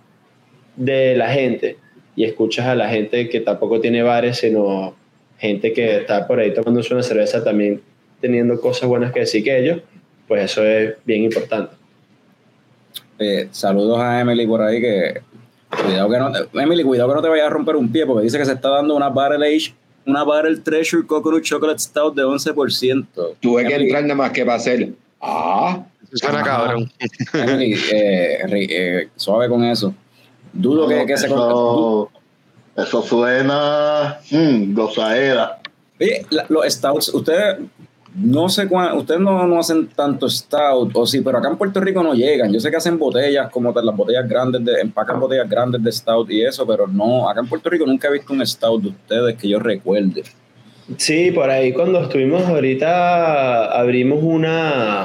de 0.77 1.17
la 1.17 1.31
gente 1.31 1.77
y 2.15 2.25
escuchas 2.25 2.67
a 2.67 2.75
la 2.77 2.89
gente 2.89 3.29
que 3.29 3.41
tampoco 3.41 3.81
tiene 3.81 4.03
bares, 4.03 4.39
sino 4.39 4.95
gente 5.39 5.73
que 5.73 5.99
está 5.99 6.27
por 6.27 6.39
ahí 6.41 6.53
tomándose 6.53 6.93
una 6.95 7.03
cerveza 7.03 7.43
también 7.45 7.81
teniendo 8.21 8.61
cosas 8.61 8.89
buenas 8.89 9.13
que 9.13 9.21
decir 9.21 9.45
que 9.45 9.59
ellos, 9.59 9.81
pues 10.27 10.43
eso 10.51 10.65
es 10.65 10.95
bien 11.05 11.23
importante. 11.23 11.75
Eh, 13.19 13.49
saludos 13.51 13.99
a 14.01 14.21
Emily 14.21 14.47
por 14.47 14.63
ahí 14.63 14.81
que 14.81 15.21
cuidado 15.85 16.11
que 16.11 16.19
no 16.19 16.33
te- 16.33 16.61
Emily, 16.63 16.83
cuidado 16.85 17.09
que 17.11 17.15
no 17.17 17.23
te 17.23 17.29
vayas 17.29 17.47
a 17.47 17.51
romper 17.51 17.77
un 17.77 17.91
pie 17.91 18.07
porque 18.07 18.25
dice 18.25 18.39
que 18.39 18.45
se 18.45 18.53
está 18.53 18.69
dando 18.71 18.95
una 18.95 19.09
Barrel 19.09 19.43
Age, 19.43 19.75
una 20.07 20.25
Barrel 20.25 20.63
Treasure 20.63 21.07
Coconut 21.07 21.43
Chocolate 21.43 21.79
Stout 21.81 22.15
de 22.15 22.23
11%. 22.25 23.07
Tuve 23.41 23.63
que 23.65 23.69
Emily, 23.75 23.85
entrar 23.87 24.03
nada 24.03 24.15
más 24.15 24.31
que 24.33 24.45
para 24.45 24.57
hacer. 24.57 24.91
Ah, 25.21 25.85
Suena 26.15 26.43
cabrón. 26.43 26.91
Emily, 27.35 27.75
eh, 27.93 28.39
eh, 28.71 29.09
suave 29.17 29.49
con 29.49 29.63
eso. 29.65 29.95
Dudo 30.53 30.89
que, 30.89 31.05
que 31.07 31.17
se 31.17 31.29
eso, 32.83 33.03
suena 33.03 34.19
mm, 34.31 34.75
gozadera. 34.75 35.59
Oye, 36.01 36.25
la- 36.31 36.47
los 36.49 36.65
stouts, 36.73 37.09
ustedes 37.13 37.57
no 38.15 38.49
sé 38.49 38.67
cuán, 38.67 38.97
ustedes 38.97 39.21
no, 39.21 39.47
no 39.47 39.61
hacen 39.61 39.89
tanto 39.89 40.29
stout, 40.29 40.91
o 40.95 41.07
sí, 41.07 41.21
pero 41.21 41.39
acá 41.39 41.49
en 41.49 41.57
Puerto 41.57 41.81
Rico 41.81 42.03
no 42.03 42.15
llegan. 42.15 42.53
Yo 42.53 42.59
sé 42.59 42.71
que 42.71 42.77
hacen 42.77 42.99
botellas 42.99 43.51
como 43.51 43.73
las 43.73 43.97
botellas 43.97 44.29
grandes, 44.29 44.65
de, 44.65 44.81
empacan 44.81 45.21
botellas 45.21 45.49
grandes 45.49 45.83
de 45.83 45.93
stout 45.93 46.31
y 46.31 46.43
eso, 46.43 46.67
pero 46.67 46.87
no, 46.87 47.29
acá 47.29 47.41
en 47.41 47.47
Puerto 47.49 47.71
Rico 47.71 47.87
nunca 47.87 48.09
he 48.09 48.13
visto 48.13 48.33
un 48.33 48.45
stout 48.47 48.83
de 48.83 48.89
ustedes 48.89 49.37
que 49.37 49.49
yo 49.49 49.59
recuerde. 49.59 50.25
Sí, 50.97 51.31
por 51.33 51.51
ahí 51.51 51.73
cuando 51.73 52.01
estuvimos 52.01 52.43
ahorita 52.45 53.67
abrimos 53.79 54.21
una 54.23 55.05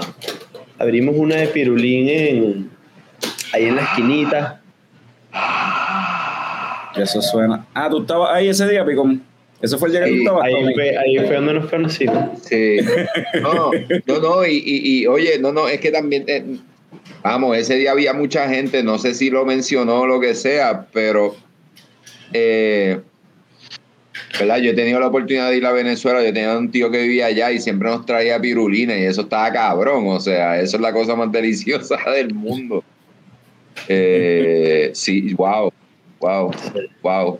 abrimos 0.79 1.15
una 1.17 1.35
de 1.35 1.47
pirulín 1.47 2.07
en, 2.09 2.71
ahí 3.53 3.65
en 3.65 3.75
la 3.75 3.81
esquinita. 3.83 4.61
Eso 6.95 7.21
suena. 7.21 7.65
Ah, 7.73 7.89
tú 7.89 8.01
estabas 8.01 8.33
ahí 8.33 8.49
ese 8.49 8.67
día, 8.67 8.85
Picón. 8.85 9.21
Eso 9.61 9.79
fue 9.79 9.87
el 9.87 9.93
día 9.93 10.03
que 10.03 10.11
tú 10.11 10.17
estabas. 10.17 10.43
Ahí 10.43 10.73
fue, 10.73 10.97
ahí 10.97 11.17
fue 11.19 11.35
donde 11.35 11.53
nos 11.53 11.69
conocimos. 11.69 12.39
sí. 12.41 12.77
No, 13.41 13.71
no, 14.05 14.19
no, 14.19 14.45
y, 14.45 14.57
y, 14.57 15.01
y, 15.01 15.07
oye, 15.07 15.39
no, 15.39 15.53
no, 15.53 15.69
es 15.69 15.79
que 15.79 15.89
también, 15.89 16.25
eh, 16.27 16.43
vamos, 17.23 17.57
ese 17.57 17.75
día 17.75 17.91
había 17.91 18.13
mucha 18.13 18.49
gente, 18.49 18.83
no 18.83 18.97
sé 18.97 19.13
si 19.13 19.29
lo 19.29 19.45
mencionó 19.45 20.01
o 20.01 20.07
lo 20.07 20.19
que 20.19 20.35
sea, 20.35 20.87
pero, 20.91 21.35
eh, 22.33 22.99
¿verdad? 24.37 24.57
Yo 24.57 24.71
he 24.71 24.73
tenido 24.73 24.99
la 24.99 25.07
oportunidad 25.07 25.49
de 25.49 25.57
ir 25.57 25.65
a 25.65 25.71
Venezuela, 25.71 26.21
yo 26.21 26.33
tenía 26.33 26.57
un 26.57 26.69
tío 26.69 26.91
que 26.91 27.01
vivía 27.01 27.27
allá 27.27 27.51
y 27.51 27.61
siempre 27.61 27.89
nos 27.89 28.05
traía 28.05 28.41
pirulina 28.41 28.97
y 28.97 29.03
eso 29.03 29.21
estaba 29.21 29.51
cabrón, 29.51 30.07
o 30.07 30.19
sea, 30.19 30.59
eso 30.59 30.75
es 30.75 30.81
la 30.81 30.91
cosa 30.91 31.15
más 31.15 31.31
deliciosa 31.31 31.97
del 32.13 32.33
mundo. 32.33 32.83
Eh, 33.87 34.91
sí, 34.93 35.33
wow, 35.33 35.71
wow, 36.23 36.51
wow. 37.01 37.39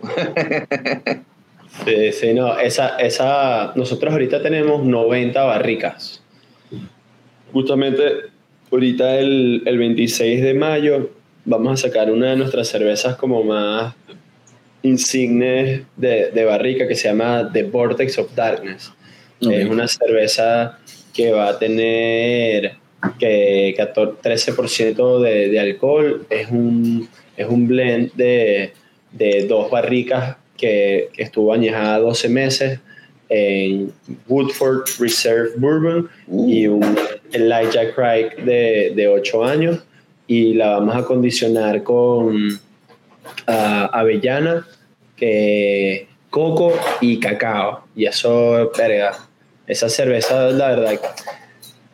Sí, 1.86 2.12
sí, 2.12 2.34
no, 2.34 2.60
esa, 2.60 2.98
esa, 2.98 3.74
nosotros 3.76 4.14
ahorita 4.14 4.44
tenemos 4.44 4.86
90 4.86 5.44
barricas. 5.44 6.22
Justamente 7.52 8.04
ahorita 8.72 9.20
el, 9.20 9.64
el 9.66 9.78
26 9.80 10.42
de 10.44 10.54
mayo 10.54 11.10
vamos 11.46 11.74
a 11.74 11.88
sacar 11.88 12.12
una 12.12 12.30
de 12.30 12.36
nuestras 12.38 12.68
cervezas 12.68 13.16
como 13.16 13.44
más 13.44 13.96
insignes 14.84 15.82
de, 15.98 16.32
de 16.32 16.46
barrica 16.46 16.88
que 16.88 16.96
se 16.96 17.08
llama 17.08 17.50
The 17.52 17.64
Vortex 17.64 18.20
of 18.20 18.36
Darkness. 18.36 18.92
Es 19.42 19.68
una 19.68 19.88
cerveza 19.88 20.80
que 21.14 21.32
va 21.32 21.50
a 21.50 21.60
tener 21.60 22.78
que 23.20 23.74
14 23.76 24.52
13% 24.54 25.20
de, 25.20 25.50
de 25.50 25.60
alcohol. 25.60 26.26
Es 26.30 26.50
un, 26.50 27.10
es 27.38 27.48
un 27.48 27.68
blend 27.68 28.14
de, 28.14 28.74
de 29.12 29.46
dos 29.48 29.70
barricas 29.70 30.38
que, 30.58 31.10
que 31.14 31.24
estuvo 31.24 31.54
añejada 31.54 32.00
12 32.00 32.30
meses 32.30 32.80
en 33.30 33.92
Woodford 34.28 34.84
Reserve 35.00 35.52
Bourbon 35.58 36.10
y 36.28 36.68
un 36.68 36.96
Elijah 37.32 37.94
Craig 37.96 38.36
de, 38.44 38.94
de 38.96 39.08
8 39.08 39.44
años. 39.44 39.84
Y 40.28 40.54
la 40.54 40.78
vamos 40.78 40.96
a 40.96 41.04
condicionar 41.04 41.84
con 41.84 42.60
ah, 43.48 43.90
avellana, 43.92 44.66
que, 45.18 46.08
coco 46.30 46.74
y 47.02 47.20
cacao. 47.20 47.86
Y 47.96 48.06
eso, 48.06 48.72
verga, 48.78 49.18
esa 49.68 49.90
cerveza, 49.90 50.50
la 50.52 50.70
verdad, 50.70 51.00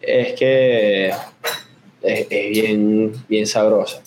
es 0.01 0.33
que 0.33 1.07
es, 2.01 2.27
es 2.29 2.49
bien, 2.51 3.13
bien 3.27 3.47
sabrosa. 3.47 4.01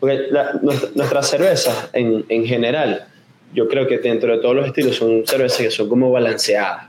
Porque 0.00 0.26
la- 0.30 0.58
nuestra- 0.62 0.90
nuestras 0.94 1.28
cervezas, 1.30 1.90
en, 1.92 2.24
en 2.28 2.44
general, 2.46 3.06
yo 3.54 3.68
creo 3.68 3.86
que 3.86 3.98
dentro 3.98 4.32
de 4.34 4.42
todos 4.42 4.54
los 4.54 4.66
estilos 4.66 4.96
son 4.96 5.26
cervezas 5.26 5.58
que 5.62 5.70
son 5.70 5.88
como 5.88 6.10
balanceadas. 6.10 6.86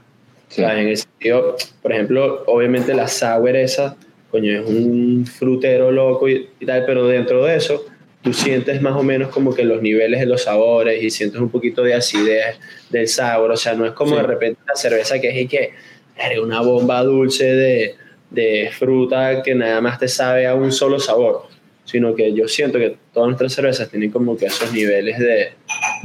Sí. 0.50 0.62
O 0.62 0.66
sea, 0.66 0.80
en 0.80 0.88
el 0.90 0.98
sentido, 0.98 1.56
por 1.82 1.92
ejemplo, 1.92 2.44
obviamente 2.48 2.94
la 2.94 3.08
sour 3.08 3.56
esa, 3.56 3.96
coño, 4.32 4.60
es 4.62 4.66
un 4.68 5.26
frutero 5.26 5.92
loco 5.92 6.28
y, 6.30 6.50
y 6.60 6.66
tal, 6.66 6.86
pero 6.86 7.08
dentro 7.08 7.46
de 7.46 7.56
eso 7.56 7.86
tú 8.22 8.34
sientes 8.34 8.82
más 8.82 8.96
o 8.98 9.04
menos 9.04 9.30
como 9.30 9.54
que 9.56 9.64
los 9.64 9.82
niveles 9.82 10.20
de 10.20 10.26
los 10.26 10.44
sabores 10.44 11.02
y 11.02 11.10
sientes 11.10 11.40
un 11.40 11.50
poquito 11.50 11.82
de 11.84 11.94
acidez 11.94 12.58
del 12.90 13.08
sabor. 13.08 13.52
O 13.52 13.58
sea, 13.58 13.74
no 13.76 13.86
es 13.86 13.92
como 13.94 14.12
Sí. 14.16 14.22
de 14.22 14.24
repente 14.28 14.60
una 14.66 14.76
cerveza 14.76 15.20
que 15.22 15.30
es 15.30 15.36
y 15.38 15.48
que 15.48 15.72
eres 16.18 16.40
una 16.40 16.60
bomba 16.62 17.04
dulce 17.04 17.46
de, 17.46 17.96
de 18.32 18.70
fruta 18.78 19.44
que 19.44 19.54
nada 19.56 19.80
más 19.80 20.00
te 20.00 20.08
sabe 20.10 20.46
a 20.48 20.56
un 20.56 20.72
solo 20.74 21.00
sabor. 21.00 21.44
Sino 21.88 22.14
que 22.14 22.34
yo 22.34 22.48
siento 22.48 22.78
que 22.78 22.98
todas 23.12 23.30
nuestras 23.30 23.54
cervezas 23.54 23.90
tienen 23.90 24.12
como 24.12 24.38
que 24.38 24.46
esos 24.46 24.72
niveles 24.72 25.18
de, 25.18 25.54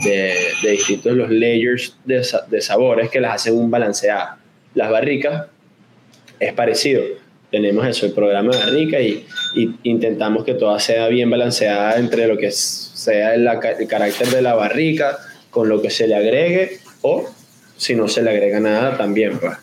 de, 0.05 0.35
de 0.62 0.70
distintos 0.70 1.12
los 1.12 1.28
layers 1.28 1.97
de, 2.05 2.26
de 2.49 2.61
sabores 2.61 3.11
que 3.11 3.20
las 3.20 3.35
hacen 3.35 3.59
un 3.59 3.70
balanceado. 3.70 4.37
Las 4.74 4.91
barricas 4.91 5.49
es 6.41 6.53
parecido. 6.55 7.03
Tenemos 7.51 7.87
eso, 7.87 8.07
el 8.07 8.12
programa 8.12 8.57
de 8.57 8.64
barrica 8.64 9.01
y, 9.01 9.26
y 9.55 9.74
intentamos 9.83 10.45
que 10.45 10.55
toda 10.55 10.80
sea 10.80 11.09
bien 11.09 11.28
balanceada 11.28 11.99
entre 11.99 12.26
lo 12.26 12.39
que 12.39 12.51
sea 12.51 13.35
el, 13.35 13.47
el 13.47 13.89
carácter 13.89 14.28
de 14.28 14.41
la 14.41 14.55
barrica 14.55 15.18
con 15.51 15.68
lo 15.68 15.83
que 15.83 15.91
se 15.91 16.09
le 16.09 16.14
agregue 16.14 16.78
o 17.03 17.28
si 17.76 17.95
no 17.95 18.09
se 18.09 18.22
le 18.22 18.30
agrega 18.30 18.61
nada 18.61 18.97
también. 18.97 19.39
Pues. 19.39 19.59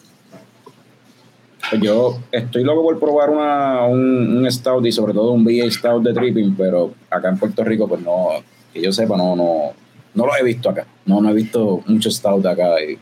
Pues 1.70 1.82
yo 1.82 2.20
estoy 2.32 2.64
loco 2.64 2.84
por 2.84 3.00
probar 3.00 3.30
una, 3.30 3.86
un, 3.86 4.38
un 4.38 4.52
stout 4.52 4.86
y 4.86 4.92
sobre 4.92 5.14
todo 5.14 5.32
un 5.32 5.44
VA 5.44 5.70
stout 5.70 6.04
de 6.04 6.14
tripping, 6.14 6.56
pero 6.56 6.94
acá 7.10 7.30
en 7.30 7.38
Puerto 7.38 7.64
Rico, 7.64 7.88
pues 7.88 8.02
no, 8.02 8.30
que 8.74 8.82
yo 8.82 8.92
sepa, 8.92 9.16
no, 9.18 9.36
no, 9.36 9.74
no 10.14 10.26
lo 10.26 10.36
he 10.36 10.44
visto 10.44 10.70
acá. 10.70 10.86
No, 11.06 11.22
no 11.22 11.30
he 11.30 11.34
visto 11.34 11.82
mucho 11.86 12.10
stout 12.10 12.46
acá. 12.46 12.82
Y 12.82 12.98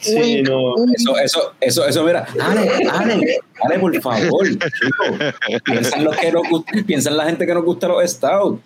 Sí, 0.00 0.42
no, 0.42 0.74
eso, 0.94 1.18
eso, 1.18 1.54
eso, 1.60 1.86
eso, 1.86 2.04
mira, 2.04 2.26
Ale, 2.40 2.70
Ale, 2.90 3.40
Ale, 3.62 3.78
por 3.78 4.00
favor, 4.00 4.46
chico, 4.46 5.04
piensa 5.64 5.96
en 5.96 6.04
los 6.04 6.16
que 6.16 6.30
nos 6.30 6.48
gusta, 6.48 6.72
piensa 6.86 7.10
en 7.10 7.16
la 7.16 7.24
gente 7.24 7.46
que 7.46 7.54
nos 7.54 7.64
gusta 7.64 7.88
los 7.88 8.08
stout. 8.10 8.60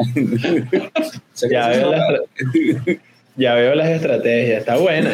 Ya, 1.50 1.72
ya 3.40 3.54
veo 3.54 3.74
las 3.74 3.88
estrategias, 3.88 4.60
está 4.60 4.76
buena. 4.76 5.10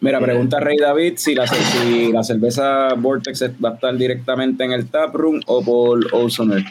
Mira, 0.00 0.18
pregunta 0.18 0.58
Rey 0.58 0.78
David 0.78 1.12
si 1.16 1.34
la, 1.34 1.46
si 1.46 2.10
la 2.10 2.24
cerveza 2.24 2.94
Vortex 2.94 3.42
va 3.62 3.68
a 3.68 3.74
estar 3.74 3.94
directamente 3.96 4.64
en 4.64 4.72
el 4.72 4.88
taproom 4.88 5.40
o 5.46 5.62
por 5.62 6.12
Ozoner. 6.14 6.64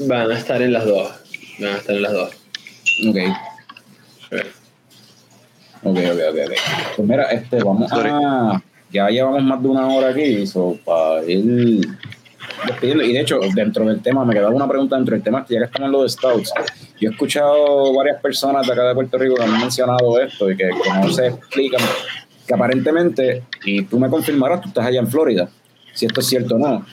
Van 0.00 0.30
a 0.30 0.38
estar 0.38 0.62
en 0.62 0.72
las 0.72 0.86
dos. 0.86 1.12
Van 1.60 1.74
a 1.74 1.76
estar 1.76 1.94
en 1.94 2.02
las 2.02 2.12
dos. 2.12 2.30
Ok, 3.06 3.16
ok, 5.82 5.98
ok, 5.98 5.98
ok. 5.98 6.38
ok. 6.46 6.52
Pues 6.96 7.08
mira, 7.08 7.24
este, 7.24 7.62
vamos 7.62 7.92
a. 7.92 8.62
Ya 8.90 9.08
llevamos 9.08 9.42
más 9.42 9.62
de 9.62 9.68
una 9.68 9.86
hora 9.88 10.08
aquí, 10.10 10.46
so, 10.46 10.78
para 10.84 11.24
ir 11.24 11.86
despidiendo. 12.66 13.04
Y 13.04 13.12
de 13.12 13.20
hecho, 13.20 13.38
dentro 13.54 13.84
del 13.84 14.00
tema, 14.02 14.24
me 14.24 14.34
quedaba 14.34 14.54
una 14.54 14.68
pregunta 14.68 14.96
dentro 14.96 15.14
del 15.14 15.22
tema, 15.22 15.44
ya 15.48 15.58
que 15.58 15.64
estamos 15.64 15.86
en 15.86 15.92
lo 15.92 16.02
de 16.02 16.08
Stouts. 16.08 16.52
Yo 17.00 17.10
he 17.10 17.12
escuchado 17.12 17.94
varias 17.94 18.20
personas 18.20 18.66
de 18.66 18.72
acá 18.72 18.84
de 18.88 18.94
Puerto 18.94 19.18
Rico 19.18 19.34
que 19.36 19.42
han 19.42 19.60
mencionado 19.60 20.20
esto 20.20 20.50
y 20.50 20.56
que, 20.56 20.68
que 20.68 21.00
no 21.00 21.10
se 21.10 21.26
explican. 21.28 21.80
Que 22.46 22.54
aparentemente, 22.54 23.42
y 23.64 23.84
tú 23.84 23.98
me 23.98 24.08
confirmarás, 24.08 24.60
tú 24.60 24.68
estás 24.68 24.86
allá 24.86 25.00
en 25.00 25.08
Florida, 25.08 25.48
si 25.94 26.06
esto 26.06 26.20
es 26.20 26.26
cierto 26.26 26.56
o 26.56 26.58
no, 26.58 26.84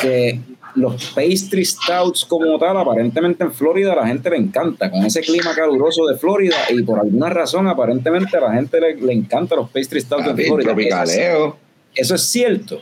que 0.00 0.40
los 0.74 1.06
pastry 1.06 1.64
stouts 1.64 2.24
como 2.24 2.58
tal, 2.58 2.76
aparentemente 2.76 3.44
en 3.44 3.52
Florida 3.52 3.94
la 3.94 4.06
gente 4.06 4.30
le 4.30 4.36
encanta, 4.36 4.90
con 4.90 5.04
ese 5.04 5.20
clima 5.20 5.54
caluroso 5.54 6.06
de 6.06 6.16
Florida 6.16 6.56
y 6.70 6.82
por 6.82 6.98
alguna 7.00 7.28
razón 7.28 7.66
aparentemente 7.68 8.36
a 8.36 8.40
la 8.40 8.52
gente 8.54 8.80
le, 8.80 8.94
le 8.96 9.12
encanta 9.12 9.56
los 9.56 9.70
pastry 9.70 10.00
stouts 10.00 10.26
en 10.28 10.36
Florida. 10.36 10.46
Eso 10.46 10.58
es, 10.58 10.64
tropicaleo. 10.64 11.56
eso 11.94 12.14
es 12.14 12.22
cierto. 12.22 12.80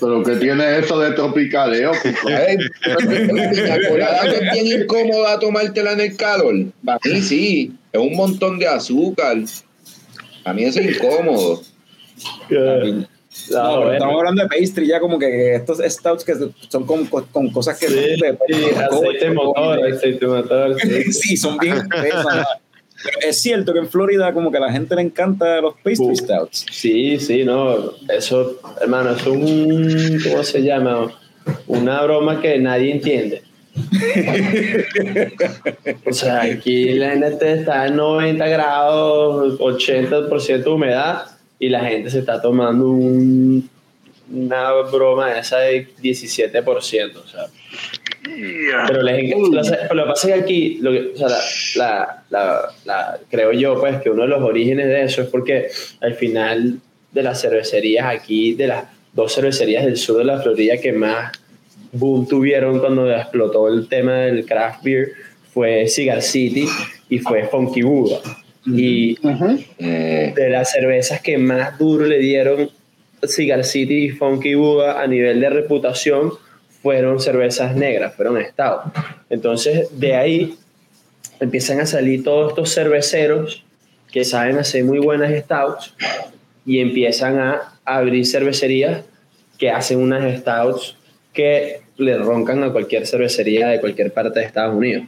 Pero 0.00 0.22
que 0.22 0.36
tiene 0.36 0.78
eso 0.78 0.98
de 0.98 1.12
tropicaleo. 1.12 1.92
Ay, 2.26 2.56
La 2.86 3.78
colada 3.88 4.22
que 4.22 4.36
es 4.46 4.52
bien 4.52 4.80
incómoda 4.82 5.38
tomártela 5.38 5.92
en 5.92 6.00
el 6.00 6.16
calor. 6.16 6.54
Para 6.84 6.98
mí 7.04 7.20
sí, 7.20 7.72
es 7.92 8.00
un 8.00 8.16
montón 8.16 8.58
de 8.58 8.66
azúcar. 8.66 9.36
A 10.44 10.52
mí 10.52 10.64
eso 10.64 10.80
es 10.80 10.96
incómodo. 10.96 11.62
Eh, 12.50 13.04
No, 13.50 13.56
pero 13.62 13.76
bueno. 13.76 13.92
estamos 13.92 14.16
hablando 14.18 14.42
de 14.42 14.48
pastry 14.48 14.86
ya 14.88 15.00
como 15.00 15.18
que 15.18 15.54
estos 15.54 15.78
stouts 15.78 16.24
que 16.24 16.34
son 16.68 16.84
con, 16.84 17.06
con 17.06 17.50
cosas 17.50 17.78
que 17.78 17.86
Sí, 17.88 17.94
son 17.94 18.02
de- 18.02 18.38
sí, 18.48 18.64
aceite 18.74 19.30
motor, 19.30 19.92
aceite 19.92 20.26
motor, 20.26 20.80
sí. 20.80 21.12
sí, 21.12 21.36
son 21.36 21.56
bien 21.58 21.76
espesas. 21.76 22.46
Pero 23.02 23.18
es 23.22 23.40
cierto 23.40 23.72
que 23.72 23.78
en 23.78 23.88
Florida 23.88 24.32
como 24.34 24.50
que 24.50 24.58
a 24.58 24.60
la 24.60 24.72
gente 24.72 24.94
le 24.94 25.02
encanta 25.02 25.60
los 25.60 25.74
pastry 25.82 26.06
Uh. 26.10 26.16
stouts. 26.16 26.66
Sí, 26.70 27.18
sí, 27.18 27.44
no, 27.44 27.92
eso, 28.08 28.60
hermano, 28.80 29.12
es 29.12 29.26
un, 29.26 30.20
¿cómo 30.30 30.42
se 30.44 30.62
llama? 30.62 31.10
Una 31.66 32.02
broma 32.02 32.40
que 32.42 32.58
nadie 32.58 32.92
entiende. 32.92 33.42
o 36.06 36.12
sea, 36.12 36.42
aquí 36.42 36.90
la 36.94 37.14
NT 37.14 37.42
está 37.42 37.86
en 37.86 37.96
90 37.96 38.46
grados, 38.48 39.58
80% 39.58 40.64
de 40.64 40.70
humedad 40.70 41.22
y 41.58 41.68
la 41.68 41.80
gente 41.84 42.10
se 42.10 42.18
está 42.18 42.42
tomando 42.42 42.88
un- 42.90 43.69
una 44.32 44.72
broma 44.82 45.38
esa 45.38 45.58
de 45.60 45.86
17%, 46.02 47.16
o 47.16 47.26
sea. 47.28 47.46
Pero 48.86 49.02
les 49.02 49.30
lo 49.30 50.04
que 50.04 50.08
pasa 50.08 50.28
es 50.28 50.34
que 50.34 50.40
aquí, 50.40 50.78
lo 50.80 50.92
que- 50.92 51.12
o 51.14 51.16
sea, 51.16 51.28
la, 51.28 51.38
la- 51.76 52.22
la- 52.30 52.70
la- 52.84 53.18
creo 53.30 53.52
yo, 53.52 53.78
pues, 53.80 54.00
que 54.02 54.10
uno 54.10 54.22
de 54.22 54.28
los 54.28 54.42
orígenes 54.42 54.86
de 54.86 55.02
eso 55.02 55.22
es 55.22 55.28
porque 55.28 55.68
al 56.00 56.14
final 56.14 56.78
de 57.12 57.22
las 57.22 57.40
cervecerías 57.40 58.06
aquí, 58.06 58.54
de 58.54 58.66
las 58.68 58.84
dos 59.12 59.34
cervecerías 59.34 59.84
del 59.84 59.96
sur 59.96 60.18
de 60.18 60.24
la 60.24 60.40
Florida 60.40 60.76
que 60.78 60.92
más 60.92 61.32
boom 61.92 62.28
tuvieron 62.28 62.78
cuando 62.78 63.10
explotó 63.10 63.66
el 63.68 63.88
tema 63.88 64.12
del 64.20 64.44
craft 64.46 64.84
beer, 64.84 65.08
fue 65.52 65.88
Cigar 65.88 66.22
City 66.22 66.66
y 67.08 67.18
fue 67.18 67.44
Funky 67.48 67.82
Buddha. 67.82 68.18
Y 68.66 69.16
de 70.34 70.48
las 70.50 70.70
cervezas 70.70 71.20
que 71.22 71.38
más 71.38 71.76
duro 71.78 72.04
le 72.06 72.18
dieron 72.18 72.70
Cigar 73.26 73.64
City 73.64 74.06
y 74.06 74.08
Funky 74.10 74.54
Buddha 74.54 75.00
a 75.00 75.06
nivel 75.06 75.40
de 75.40 75.50
reputación 75.50 76.32
fueron 76.82 77.20
cervezas 77.20 77.74
negras, 77.76 78.14
fueron 78.14 78.42
stout. 78.44 78.92
Entonces, 79.28 79.88
de 79.98 80.14
ahí 80.16 80.56
empiezan 81.38 81.80
a 81.80 81.86
salir 81.86 82.24
todos 82.24 82.50
estos 82.50 82.72
cerveceros 82.74 83.64
que 84.10 84.24
saben 84.24 84.58
hacer 84.58 84.84
muy 84.84 84.98
buenas 84.98 85.32
stouts 85.44 85.94
y 86.66 86.80
empiezan 86.80 87.38
a 87.38 87.74
abrir 87.84 88.26
cervecerías 88.26 89.02
que 89.58 89.70
hacen 89.70 89.98
unas 90.00 90.38
stouts 90.40 90.96
que 91.32 91.80
le 91.96 92.16
roncan 92.18 92.62
a 92.64 92.72
cualquier 92.72 93.06
cervecería 93.06 93.68
de 93.68 93.80
cualquier 93.80 94.12
parte 94.12 94.40
de 94.40 94.46
Estados 94.46 94.74
Unidos. 94.74 95.04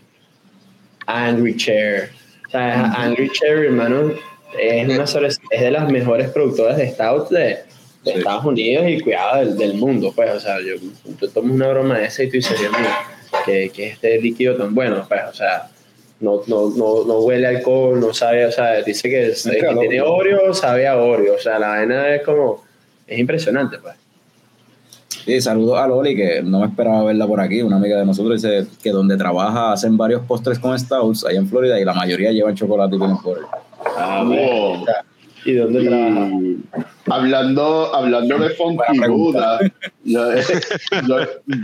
Angry 1.06 1.56
Chair. 1.56 2.10
O 2.46 2.50
sea, 2.50 2.92
Angry 2.92 3.30
Chair, 3.30 3.64
hermano, 3.64 4.12
es, 4.60 4.88
una 4.88 5.06
cerveza- 5.06 5.40
es 5.50 5.60
de 5.60 5.70
las 5.70 5.90
mejores 5.90 6.28
productoras 6.30 6.76
de 6.76 6.90
stout 6.90 7.30
de, 7.30 7.60
de 8.04 8.12
Sí. 8.12 8.18
Estados 8.18 8.44
Unidos 8.44 8.84
y 8.88 9.00
cuidado 9.00 9.38
del, 9.38 9.56
del 9.56 9.74
mundo. 9.74 10.12
Pues, 10.14 10.34
o 10.34 10.40
sea, 10.40 10.56
yo, 10.60 10.74
yo 11.20 11.28
tomo 11.30 11.54
una 11.54 11.68
broma 11.68 11.98
de 11.98 12.06
esa 12.06 12.22
y 12.24 12.26
tú 12.28 12.32
dices, 12.32 12.58
Dios 12.58 12.72
mío, 12.72 12.88
que, 13.46 13.70
que 13.70 13.88
este 13.90 14.20
líquido 14.20 14.56
tan 14.56 14.74
bueno, 14.74 15.04
pues, 15.08 15.20
o 15.30 15.32
sea, 15.34 15.68
no, 16.20 16.40
no, 16.46 16.70
no, 16.70 17.04
no 17.04 17.18
huele 17.20 17.46
a 17.46 17.50
alcohol, 17.50 17.98
no 18.00 18.12
sabe, 18.14 18.46
o 18.46 18.52
sea, 18.52 18.82
dice 18.82 19.08
que, 19.08 19.28
es- 19.28 19.46
Es 19.46 19.52
que 19.62 19.74
tiene. 19.80 20.00
Oreo, 20.00 20.52
sabe 20.54 20.86
a 20.86 20.96
Oreo, 20.96 21.34
o 21.34 21.38
sea, 21.38 21.58
la 21.58 21.68
vaina 21.68 22.14
es 22.14 22.22
como, 22.22 22.62
es 23.06 23.18
impresionante, 23.18 23.78
pues. 23.78 23.94
Sí, 25.24 25.40
saludos 25.40 25.78
a 25.78 25.86
Loli, 25.86 26.16
que 26.16 26.42
no 26.42 26.58
me 26.60 26.66
esperaba 26.66 27.04
verla 27.04 27.28
por 27.28 27.40
aquí. 27.40 27.62
Una 27.62 27.76
amiga 27.76 27.96
de 27.98 28.04
nosotros 28.04 28.42
dice 28.42 28.66
que 28.82 28.90
donde 28.90 29.16
trabaja 29.16 29.72
hacen 29.72 29.96
varios 29.96 30.22
postres 30.26 30.58
con 30.58 30.76
stouts 30.76 31.24
allá 31.24 31.38
en 31.38 31.46
Florida 31.48 31.78
y 31.78 31.84
la 31.84 31.92
mayoría 31.94 32.32
llevan 32.32 32.56
chocolate 32.56 32.96
y 32.96 32.98
peanut 32.98 33.22
butter. 33.22 33.44
Ah, 33.96 34.24
Wow. 34.26 34.84
¿Y 35.44 35.52
dónde 35.54 35.84
trabaja? 35.84 36.30
Hablando, 37.10 37.94
hablando 37.94 38.38
de 38.38 38.50
Funky. 38.50 38.98
Buddha, 39.08 39.58
yo, 40.04 40.32
yo- 41.08 41.18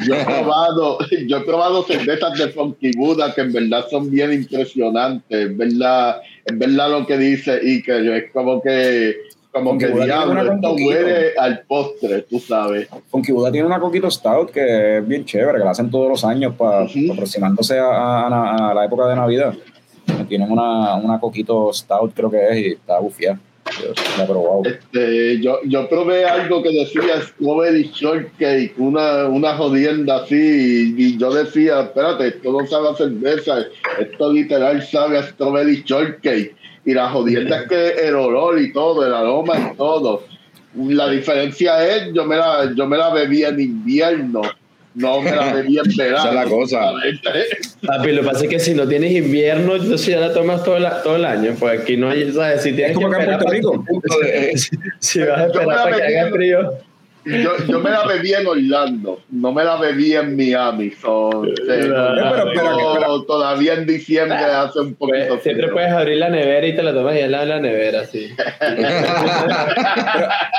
yo 0.06 0.14
he 0.14 0.24
probado, 0.24 0.98
yo 1.26 1.36
he 1.36 1.40
probado 1.42 1.82
cervezas 1.84 2.36
de 2.38 2.48
Funky 2.48 2.90
Buddha 2.96 3.32
que 3.34 3.42
en 3.42 3.52
verdad 3.52 3.84
son 3.90 4.10
bien 4.10 4.32
impresionantes, 4.32 5.50
es 5.50 5.56
verdad, 5.56 6.20
es 6.44 6.58
verdad 6.58 6.90
lo 6.90 7.06
que 7.06 7.16
dice 7.18 7.60
y 7.62 7.82
que 7.82 8.16
es 8.16 8.32
como 8.32 8.60
que 8.60 9.16
como 9.52 9.70
Funky 9.70 9.86
que 9.86 10.04
diablo, 10.04 10.52
esto 10.54 10.72
huele 10.74 11.32
al 11.38 11.60
postre, 11.62 12.22
tú 12.22 12.38
sabes. 12.38 12.88
Funky 13.08 13.32
Buddha 13.32 13.50
tiene 13.52 13.66
una 13.66 13.80
coquito 13.80 14.10
stout 14.10 14.50
que 14.50 14.98
es 14.98 15.06
bien 15.08 15.24
chévere, 15.24 15.58
que 15.58 15.64
la 15.64 15.70
hacen 15.70 15.90
todos 15.90 16.08
los 16.08 16.24
años 16.24 16.54
para 16.56 16.80
aproximándose 17.12 17.78
a, 17.78 17.86
a- 17.86 18.70
a 18.70 18.74
la 18.74 18.84
época 18.84 19.06
de 19.06 19.16
Navidad. 19.16 19.54
Tienen 20.28 20.50
una, 20.50 20.96
una 20.96 21.18
coquito 21.20 21.72
stout, 21.72 22.12
creo 22.14 22.30
que 22.30 22.48
es, 22.50 22.56
y 22.58 22.66
está 22.72 22.98
bufiada. 22.98 23.38
He 24.18 24.26
probado. 24.26 24.62
Este, 24.64 25.40
yo, 25.40 25.60
yo 25.64 25.88
probé 25.88 26.24
algo 26.24 26.62
que 26.62 26.70
decía 26.70 27.22
Strawberry 27.22 27.90
Shortcake, 27.94 28.74
una, 28.78 29.26
una 29.26 29.56
jodienda 29.56 30.22
así, 30.22 30.94
y, 30.96 31.02
y 31.02 31.18
yo 31.18 31.32
decía, 31.32 31.80
espérate, 31.80 32.28
esto 32.28 32.52
no 32.52 32.66
sabe 32.66 32.88
a 32.90 32.94
cerveza, 32.94 33.66
esto 33.98 34.32
literal 34.32 34.82
sabe 34.82 35.18
a 35.18 35.22
Strawberry 35.22 35.82
Shortcake. 35.84 36.54
Y 36.84 36.94
la 36.94 37.10
jodienda 37.10 37.62
es 37.62 37.68
que 37.68 37.88
el 38.08 38.14
olor 38.14 38.60
y 38.60 38.72
todo, 38.72 39.06
el 39.06 39.12
aroma 39.12 39.58
y 39.58 39.76
todo. 39.76 40.24
la 40.74 41.10
diferencia 41.10 41.86
es, 41.86 42.12
yo 42.14 42.24
me 42.24 42.36
la, 42.36 42.72
yo 42.74 42.86
me 42.86 42.96
la 42.96 43.12
bebí 43.12 43.44
en 43.44 43.60
invierno, 43.60 44.42
no 44.94 45.20
me 45.20 45.30
la 45.30 45.52
bebí 45.54 45.78
en 45.78 45.96
verano. 45.96 46.16
Esa 46.18 46.28
es 46.28 46.34
la 46.34 46.44
cosa. 46.44 46.92
Papi, 47.86 48.12
lo 48.12 48.22
que 48.22 48.26
pasa 48.28 48.44
es 48.44 48.50
que 48.50 48.58
si 48.60 48.74
no 48.74 48.86
tienes 48.88 49.12
invierno, 49.12 49.76
entonces 49.76 50.06
ya 50.06 50.20
la 50.20 50.32
tomas 50.32 50.64
todo, 50.64 50.78
la- 50.78 51.02
todo 51.02 51.16
el 51.16 51.24
año. 51.24 51.54
Pues 51.58 51.80
aquí 51.80 51.96
no 51.96 52.10
hay, 52.10 52.32
¿sabes? 52.32 52.62
Si 52.62 52.72
tienes 52.72 52.90
Es 52.90 52.96
como 52.96 53.10
que 53.10 53.16
acá 53.16 53.32
en 53.32 53.38
Puerto 53.38 53.46
para- 53.46 53.56
Rico. 53.56 53.84
si, 54.56 54.76
si 54.98 55.20
vas 55.20 55.38
a 55.40 55.46
esperar 55.46 55.66
la 55.68 55.82
para 55.84 55.96
que 56.06 56.18
haga 56.18 56.30
frío. 56.30 56.72
Yo, 57.42 57.50
yo 57.68 57.80
me 57.80 57.90
la 57.90 58.04
bebí 58.06 58.32
en 58.32 58.46
Orlando, 58.46 59.20
no 59.30 59.52
me 59.52 59.64
la 59.64 59.76
bebí 59.76 60.14
en 60.14 60.36
Miami. 60.36 60.90
So, 60.92 61.44
eh, 61.44 61.52
Pero- 61.66 62.16
yo 62.16 62.22
pero- 62.54 62.92
pero- 62.94 63.22
todavía 63.24 63.74
en 63.74 63.86
diciembre 63.86 64.36
hace 64.38 64.80
un 64.80 64.94
poquito 64.94 65.28
Pues, 65.28 65.42
siempre 65.42 65.64
frío. 65.64 65.74
puedes 65.74 65.90
abrir 65.92 66.16
la 66.18 66.30
nevera 66.30 66.66
y 66.66 66.74
te 66.74 66.82
la 66.82 66.92
tomas 66.94 67.14
ya 67.14 67.26
en 67.26 67.32
la, 67.32 67.44
la 67.44 67.60
nevera, 67.60 68.04
sí. 68.06 68.28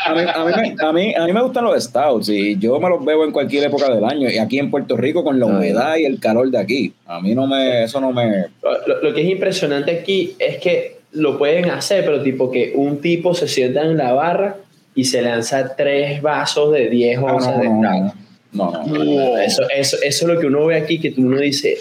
A 0.05 0.13
mí, 0.13 0.21
a, 0.33 0.45
mí, 0.45 0.51
me- 0.55 0.75
a, 0.87 0.91
mí, 0.93 1.13
a 1.15 1.25
mí 1.25 1.33
me 1.33 1.41
gustan 1.41 1.63
los 1.65 1.83
stouts 1.83 2.29
y 2.29 2.57
yo 2.57 2.79
me 2.79 2.89
los 2.89 3.03
bebo 3.03 3.25
en 3.25 3.31
cualquier 3.31 3.65
época 3.65 3.93
del 3.93 4.03
año. 4.03 4.29
Y 4.29 4.37
aquí 4.37 4.59
en 4.59 4.71
Puerto 4.71 4.97
Rico 4.97 5.23
con 5.23 5.39
la 5.39 5.45
humedad 5.45 5.97
y 5.97 6.05
el 6.05 6.19
calor 6.19 6.49
de 6.49 6.57
aquí. 6.57 6.93
A 7.05 7.19
mí 7.19 7.35
no 7.35 7.47
me, 7.47 7.83
eso 7.83 7.99
no 8.01 8.11
me... 8.11 8.45
Lo, 8.87 9.01
lo 9.03 9.13
que 9.13 9.21
es 9.21 9.29
impresionante 9.29 9.91
aquí 9.91 10.35
es 10.39 10.57
que 10.57 10.97
lo 11.11 11.37
pueden 11.37 11.69
hacer, 11.71 12.05
pero 12.05 12.21
tipo 12.21 12.51
que 12.51 12.71
un 12.75 13.01
tipo 13.01 13.33
se 13.33 13.47
sienta 13.47 13.81
en 13.81 13.97
la 13.97 14.13
barra 14.13 14.55
y 14.95 15.03
se 15.05 15.21
lanza 15.21 15.75
tres 15.75 16.21
vasos 16.21 16.71
de 16.73 16.89
10 16.89 17.19
Ah, 17.19 17.21
onzas 17.33 17.55
no, 17.57 17.61
de 17.61 17.69
no, 17.69 17.81
stout. 17.81 18.13
no, 18.51 18.71
no, 18.85 19.03
no. 19.03 19.37
Eso, 19.37 19.63
eso, 19.73 19.97
eso 20.01 20.27
es 20.27 20.33
lo 20.33 20.39
que 20.39 20.47
uno 20.47 20.65
ve 20.65 20.77
aquí, 20.77 20.99
que 20.99 21.13
uno 21.17 21.37
dice, 21.39 21.77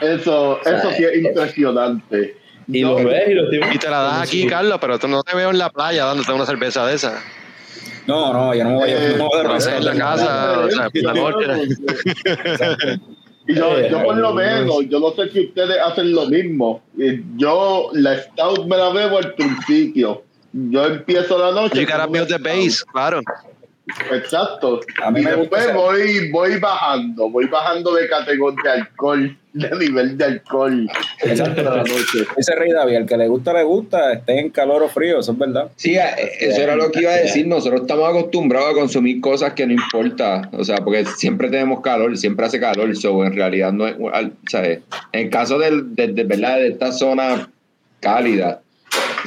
Eso, 0.00 0.60
eso 0.64 0.92
sí 0.92 1.04
es 1.04 1.24
impresionante. 1.24 2.36
y 2.68 2.80
los 2.82 3.02
ves 3.04 3.28
y 3.28 3.34
los 3.34 3.50
tipos... 3.50 3.74
Y 3.74 3.78
te 3.78 3.88
la 3.90 4.00
das 4.02 4.22
aquí, 4.28 4.46
Carlos, 4.46 4.78
pero 4.80 4.98
tú 4.98 5.08
no 5.08 5.22
te 5.22 5.34
veo 5.36 5.50
en 5.50 5.58
la 5.58 5.70
playa 5.70 6.04
dándote 6.04 6.32
una 6.32 6.46
cerveza 6.46 6.86
de 6.86 6.94
esa. 6.94 7.22
No, 8.06 8.32
no, 8.32 8.54
yo 8.54 8.64
no 8.64 8.70
me 8.70 8.76
voy 8.76 8.90
a... 8.90 8.94
No 8.94 9.00
me 9.16 9.18
voy 9.24 9.40
a 9.40 9.42
Lo 9.44 9.52
haces 9.54 9.72
en 9.74 9.84
la 9.84 9.94
casa, 9.94 10.58
o 10.60 10.70
sea, 10.70 10.90
por 10.90 11.02
la 11.02 11.14
noche. 11.14 11.46
Y 13.46 13.54
yo, 13.54 13.88
yo 13.88 14.02
por 14.04 14.16
lo 14.18 14.34
menos, 14.34 14.80
yo 14.90 15.00
no 15.00 15.10
sé 15.12 15.30
si 15.30 15.46
ustedes 15.46 15.78
hacen 15.82 16.12
lo 16.12 16.26
mismo. 16.26 16.82
Eh, 17.00 17.22
Yo 17.36 17.88
la 17.94 18.18
stout 18.18 18.66
me 18.66 18.76
la 18.76 18.90
bebo 18.90 19.16
al 19.16 19.32
principio. 19.34 20.22
Yo 20.52 20.86
empiezo 20.86 21.38
la 21.38 21.52
noche. 21.52 21.80
You 21.80 21.86
gotta 21.86 22.06
build 22.06 22.28
the 22.28 22.38
base, 22.38 22.84
claro. 22.92 23.20
Exacto. 24.12 24.80
A 25.02 25.10
mí 25.10 25.20
y 25.20 25.24
me 25.24 25.34
después 25.34 25.72
voy, 25.72 26.30
voy 26.30 26.58
bajando, 26.58 27.30
voy 27.30 27.46
bajando 27.46 27.94
de 27.94 28.06
categoría 28.08 28.62
de 28.62 28.80
alcohol, 28.80 29.36
de 29.54 29.70
nivel 29.78 30.18
de 30.18 30.24
alcohol. 30.24 30.90
Exacto. 31.22 31.62
la 31.62 31.76
noche. 31.78 32.26
Ese 32.36 32.54
rey 32.54 32.70
David, 32.70 32.96
al 32.96 33.06
que 33.06 33.16
le 33.16 33.28
gusta, 33.28 33.52
le 33.52 33.62
gusta, 33.62 34.12
esté 34.12 34.38
en 34.40 34.50
calor 34.50 34.82
o 34.82 34.88
frío, 34.88 35.20
eso 35.20 35.32
es 35.32 35.38
verdad. 35.38 35.70
Sí, 35.76 35.96
eso 35.96 36.60
era 36.60 36.76
lo 36.76 36.90
que 36.90 37.00
iba 37.00 37.12
a 37.12 37.16
decir. 37.16 37.46
Nosotros 37.46 37.82
estamos 37.82 38.08
acostumbrados 38.08 38.70
a 38.70 38.74
consumir 38.74 39.20
cosas 39.20 39.54
que 39.54 39.66
no 39.66 39.72
importa. 39.72 40.50
O 40.52 40.64
sea, 40.64 40.76
porque 40.78 41.06
siempre 41.06 41.48
tenemos 41.48 41.80
calor, 41.80 42.16
siempre 42.18 42.46
hace 42.46 42.60
calor. 42.60 42.94
So, 42.94 43.24
en 43.24 43.34
realidad, 43.34 43.72
no 43.72 43.86
es. 43.86 43.96
¿sabes? 44.50 44.80
En 45.12 45.26
el 45.26 45.30
caso 45.30 45.58
del, 45.58 45.94
de, 45.94 46.08
de 46.08 46.24
verdad, 46.24 46.56
de 46.56 46.68
esta 46.68 46.92
zona 46.92 47.50
cálida, 48.00 48.60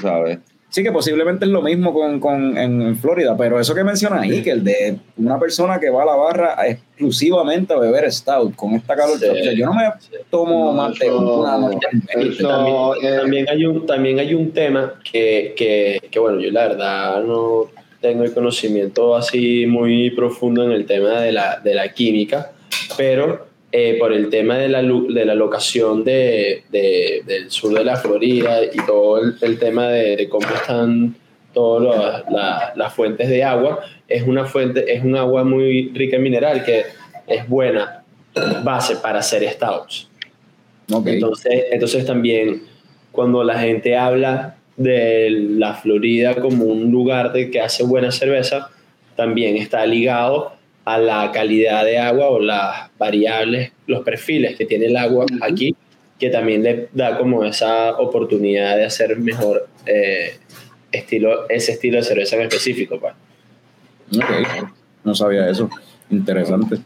¿sabes? 0.02 0.38
Sí, 0.74 0.84
que 0.84 0.92
posiblemente 0.94 1.44
es 1.44 1.52
lo 1.52 1.62
mismo 1.62 1.94
con, 1.94 2.22
con 2.22 2.58
en, 2.58 2.82
en 2.82 2.98
Florida, 2.98 3.36
pero 3.38 3.60
eso 3.60 3.76
que 3.76 3.84
menciona 3.84 4.22
ahí, 4.22 4.42
que 4.42 4.52
el 4.52 4.64
de 4.64 4.98
una 5.18 5.38
persona 5.38 5.78
que 5.82 5.90
va 5.90 6.04
a 6.04 6.06
la 6.06 6.16
barra 6.16 6.56
exclusivamente 6.66 7.74
a 7.74 7.78
beber 7.78 8.10
stout 8.10 8.56
con 8.56 8.76
esta 8.76 8.96
calor, 8.96 9.20
Sí. 9.20 9.26
o 9.26 9.36
sea, 9.36 9.52
yo 9.52 9.66
no 9.66 9.74
me 9.74 9.84
tomo 10.30 10.68
No, 10.68 10.72
más 10.72 10.98
de 10.98 11.08
eso- 11.08 11.40
una 11.42 11.58
noche. 11.58 11.88
También, 12.14 12.36
eh, 13.04 13.18
también 13.20 13.50
hay 13.50 13.66
un, 13.66 13.86
también 13.86 14.20
hay 14.20 14.34
un 14.34 14.52
tema 14.52 14.94
que, 15.04 15.54
que, 15.58 16.00
que, 16.10 16.20
bueno, 16.20 16.40
yo 16.40 16.50
la 16.52 16.70
verdad 16.70 17.22
no 17.22 17.66
tengo 18.00 18.24
el 18.24 18.34
conocimiento 18.34 19.14
así 19.16 19.66
muy 19.68 20.10
profundo 20.12 20.64
en 20.64 20.72
el 20.72 20.86
tema 20.86 21.20
de 21.20 21.34
la, 21.34 21.60
de 21.60 21.74
la 21.76 21.92
química, 21.94 22.52
pero 22.98 23.46
eh, 23.72 23.96
por 24.00 24.12
el 24.12 24.30
tema 24.30 24.58
de 24.58 24.68
la, 24.70 24.82
de 24.82 25.26
la 25.26 25.34
locación 25.36 26.04
de, 26.04 26.64
de- 26.70 27.24
del 27.26 27.50
sur 27.52 27.74
de 27.74 27.84
la 27.86 27.96
Florida 27.96 28.64
y 28.66 28.86
todo 28.86 29.20
el, 29.22 29.36
el 29.42 29.58
tema 29.60 29.88
de, 29.88 30.16
de 30.18 30.30
cómo 30.30 30.48
están 30.48 31.16
todas 31.54 32.24
la- 32.30 32.74
las 32.76 32.94
fuentes 32.94 33.30
de 33.30 33.44
agua, 33.44 33.80
es 34.08 34.24
una 34.24 34.46
fuente, 34.46 34.94
es 34.94 35.04
un 35.04 35.16
agua 35.16 35.44
muy 35.44 35.90
rica 35.94 36.18
en 36.18 36.24
mineral 36.24 36.64
que 36.66 36.84
es 37.28 37.48
buena 37.48 38.04
base 38.64 38.96
para 38.98 39.20
hacer 39.20 39.44
stouts. 39.50 40.08
Ok. 40.92 41.08
Entonces, 41.08 41.66
entonces 41.72 42.06
también 42.06 42.64
cuando 43.12 43.44
la 43.44 43.60
gente 43.60 43.96
habla 43.96 44.56
de 44.78 45.30
la 45.30 45.74
Florida 45.76 46.36
como 46.36 46.66
un 46.66 46.92
lugar 46.92 47.32
de 47.34 47.52
que 47.52 47.60
hace 47.62 47.84
buena 47.84 48.12
cerveza, 48.12 48.70
también 49.16 49.56
está 49.58 49.86
ligado 49.86 50.54
a 50.94 50.98
la 50.98 51.32
calidad 51.32 51.86
de 51.86 51.98
agua 51.98 52.30
o 52.30 52.40
las 52.40 52.90
variables, 52.98 53.72
los 53.88 54.04
perfiles 54.04 54.56
que 54.58 54.66
tiene 54.66 54.88
el 54.88 54.98
agua 54.98 55.26
aquí, 55.42 55.76
que 56.20 56.30
también 56.30 56.64
le 56.64 56.90
da 56.94 57.18
como 57.18 57.44
esa 57.46 57.92
oportunidad 57.98 58.78
de 58.78 58.86
hacer 58.86 59.18
mejor 59.18 59.68
eh, 59.86 60.38
estilo, 60.92 61.48
ese 61.50 61.74
estilo 61.74 61.98
de 61.98 62.04
cerveza 62.04 62.36
en 62.36 62.42
específico. 62.44 63.00
pues. 63.00 63.14
Ok. 64.18 64.70
No 65.04 65.16
sabía 65.16 65.50
eso. 65.50 65.70
Interesante. 66.10 66.78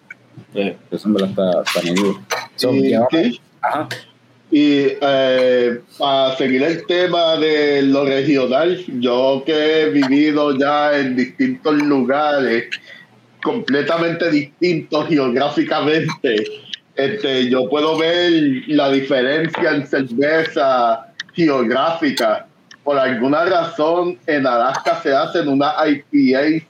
Eh, 0.53 0.75
Eso 0.91 1.07
en 1.07 1.13
verdad 1.15 1.29
está, 1.29 1.79
está. 1.79 1.95
So, 2.55 2.73
y, 2.73 2.89
sí, 3.11 3.41
Ajá. 3.61 3.89
y, 4.51 4.87
eh, 5.01 5.79
para 5.97 6.35
seguir 6.37 6.63
el 6.63 6.85
tema 6.85 7.35
de 7.37 7.81
lo 7.81 8.05
regional, 8.05 8.83
yo 8.99 9.43
que 9.45 9.81
he 9.81 9.89
vivido 9.89 10.57
ya 10.57 10.97
en 10.97 11.15
distintos 11.15 11.75
lugares, 11.81 12.65
completamente 13.45 14.31
distintos 14.31 15.07
geográficamente, 15.07 16.43
este, 16.95 17.47
yo 17.47 17.69
puedo 17.69 17.95
ver 17.95 18.31
la 18.67 18.89
diferencia 18.89 19.71
en 19.71 19.85
cerveza 19.85 21.13
geográfica. 21.33 22.47
Por 22.83 22.97
alguna 22.97 23.45
razón, 23.45 24.17
en 24.25 24.47
Alaska 24.47 24.99
se 25.03 25.13
hacen 25.13 25.47
una 25.47 25.73
IPA 25.85 26.65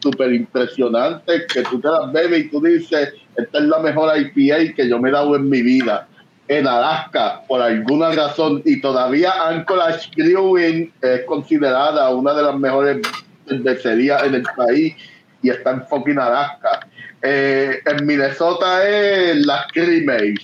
súper 0.00 0.32
impresionante 0.32 1.46
que 1.46 1.62
tú 1.62 1.80
te 1.80 1.88
las 1.88 2.12
bebes 2.12 2.46
y 2.46 2.50
tú 2.50 2.60
dices, 2.60 3.14
esta 3.36 3.58
es 3.58 3.64
la 3.64 3.78
mejor 3.78 4.12
IPA 4.18 4.74
que 4.74 4.88
yo 4.88 4.98
me 4.98 5.10
he 5.10 5.12
dado 5.12 5.36
en 5.36 5.48
mi 5.48 5.62
vida. 5.62 6.08
En 6.48 6.66
Alaska, 6.66 7.42
por 7.46 7.62
alguna 7.62 8.10
razón, 8.10 8.62
y 8.64 8.80
todavía 8.80 9.32
Anchorage 9.46 10.10
Brewing 10.16 10.92
es 11.02 11.24
considerada 11.24 12.10
una 12.10 12.34
de 12.34 12.42
las 12.42 12.56
mejores 12.56 12.98
cervecerías 13.48 14.24
en 14.24 14.34
el 14.36 14.42
país 14.56 14.94
y 15.42 15.50
está 15.50 15.70
en 15.72 15.86
fucking 15.86 16.18
Alaska. 16.18 16.86
Eh, 17.22 17.78
en 17.84 18.06
Minnesota 18.06 18.86
es 18.88 19.44
la 19.46 19.66
Cream 19.72 20.08
Ale. 20.08 20.34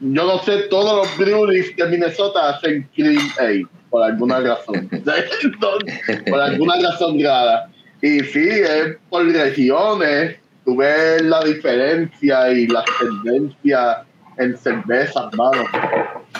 Yo 0.00 0.24
no 0.24 0.38
sé, 0.42 0.62
todos 0.70 0.96
los 1.06 1.18
breweries 1.18 1.76
de 1.76 1.86
Minnesota 1.86 2.50
hacen 2.50 2.88
Cream 2.94 3.20
Ale, 3.38 3.66
por 3.90 4.02
alguna 4.02 4.40
razón. 4.40 4.88
por 6.30 6.40
alguna 6.40 6.74
razón 6.80 7.22
rara. 7.22 7.68
Y 8.02 8.20
sí, 8.20 8.48
es 8.48 8.96
por 9.10 9.26
regiones, 9.26 10.36
tú 10.64 10.76
ves 10.76 11.20
la 11.22 11.44
diferencia 11.44 12.50
y 12.50 12.66
la 12.66 12.82
tendencia 12.98 14.02
en 14.38 14.56
cervezas, 14.56 15.34
mano. 15.34 15.64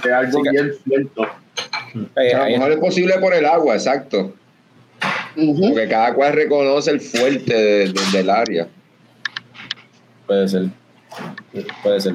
Es 0.04 0.10
algo 0.10 0.42
Sí, 0.42 0.50
bien 0.50 0.72
cierto. 0.84 1.26
Eh, 2.16 2.32
A 2.34 2.38
lo 2.38 2.44
ahí- 2.44 2.52
mejor 2.54 2.72
es 2.72 2.78
posible 2.78 3.18
por 3.18 3.34
el 3.34 3.44
agua, 3.44 3.74
exacto. 3.74 4.32
Porque 5.34 5.86
cada 5.88 6.14
cual 6.14 6.32
reconoce 6.32 6.90
el 6.90 7.00
fuerte 7.00 7.54
de- 7.54 7.92
de- 7.92 8.00
del 8.18 8.30
área. 8.30 8.68
Puede 10.26 10.48
ser. 10.48 10.66
Puede 11.82 12.00
ser. 12.00 12.14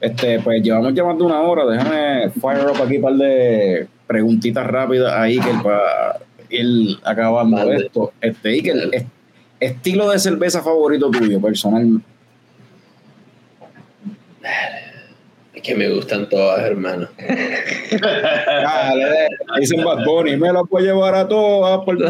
Este, 0.00 0.40
pues 0.40 0.62
llevamos 0.62 0.92
llevando 0.94 1.26
una 1.26 1.40
hora. 1.42 1.64
Déjame 1.66 2.30
fire 2.30 2.66
up 2.70 2.82
aquí 2.82 2.96
un 2.96 3.02
par 3.02 3.14
de 3.14 3.86
preguntitas 4.06 4.66
rápidas 4.66 5.12
ahí 5.12 5.38
que 5.38 5.50
para 5.62 6.18
ir 6.48 6.96
acabando 7.04 7.56
Vale. 7.58 7.76
esto. 7.86 8.12
Este, 8.20 8.48
Iker, 8.50 8.88
est- 8.92 9.06
estilo 9.60 10.10
de 10.10 10.18
cerveza 10.18 10.62
favorito 10.62 11.10
tuyo, 11.10 11.40
personal. 11.40 12.00
Es 15.60 15.62
que 15.62 15.74
me 15.74 15.88
gustan 15.90 16.28
todas, 16.28 16.60
hermano. 16.64 17.08
Dale, 18.00 19.28
dicen 19.58 19.84
Bad 19.84 20.04
Bunny, 20.04 20.36
me 20.36 20.52
las 20.52 20.62
a 20.72 20.80
llevar 20.80 21.14
a 21.14 21.28
todas. 21.28 21.84
Por... 21.84 21.98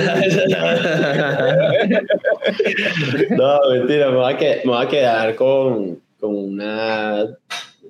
no, 3.31 3.59
mentira, 3.70 4.10
me 4.10 4.16
voy 4.16 4.32
a, 4.32 4.36
que- 4.36 4.60
me 4.64 4.72
voy 4.72 4.85
a 4.85 4.89
quedar 4.89 5.35
con, 5.35 6.01
con 6.20 6.35
una, 6.36 7.24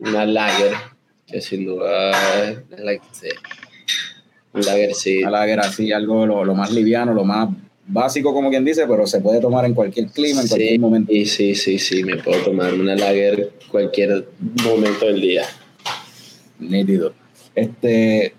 una 0.00 0.26
lager, 0.26 0.72
que 1.26 1.40
sin 1.40 1.66
duda 1.66 2.10
es 2.70 2.80
la 2.80 2.92
que 2.92 3.00
sí. 3.12 3.28
Un 4.52 4.62
lager, 4.62 4.94
sí. 4.94 5.22
A 5.22 5.30
la 5.30 5.46
guerra, 5.46 5.64
sí, 5.64 5.92
algo 5.92 6.26
lo, 6.26 6.44
lo 6.44 6.54
más 6.54 6.72
liviano, 6.72 7.14
lo 7.14 7.24
más 7.24 7.48
básico, 7.92 8.32
como 8.32 8.50
quien 8.50 8.64
dice, 8.64 8.84
pero 8.88 9.06
se 9.06 9.20
puede 9.20 9.40
tomar 9.40 9.64
en 9.64 9.74
cualquier 9.74 10.06
clima, 10.08 10.40
en 10.40 10.46
Sí, 10.46 10.54
cualquier 10.54 10.80
momento. 10.80 11.12
y 11.12 11.26
sí, 11.26 11.54
sí, 11.54 11.78
sí, 11.78 12.02
me 12.04 12.16
puedo 12.16 12.40
tomar 12.42 12.72
una 12.74 12.94
lager 12.96 13.50
cualquier 13.70 14.26
momento 14.64 15.06
del 15.06 15.20
día. 15.20 15.42
Nítido. 16.58 17.12
Este, 17.54 18.34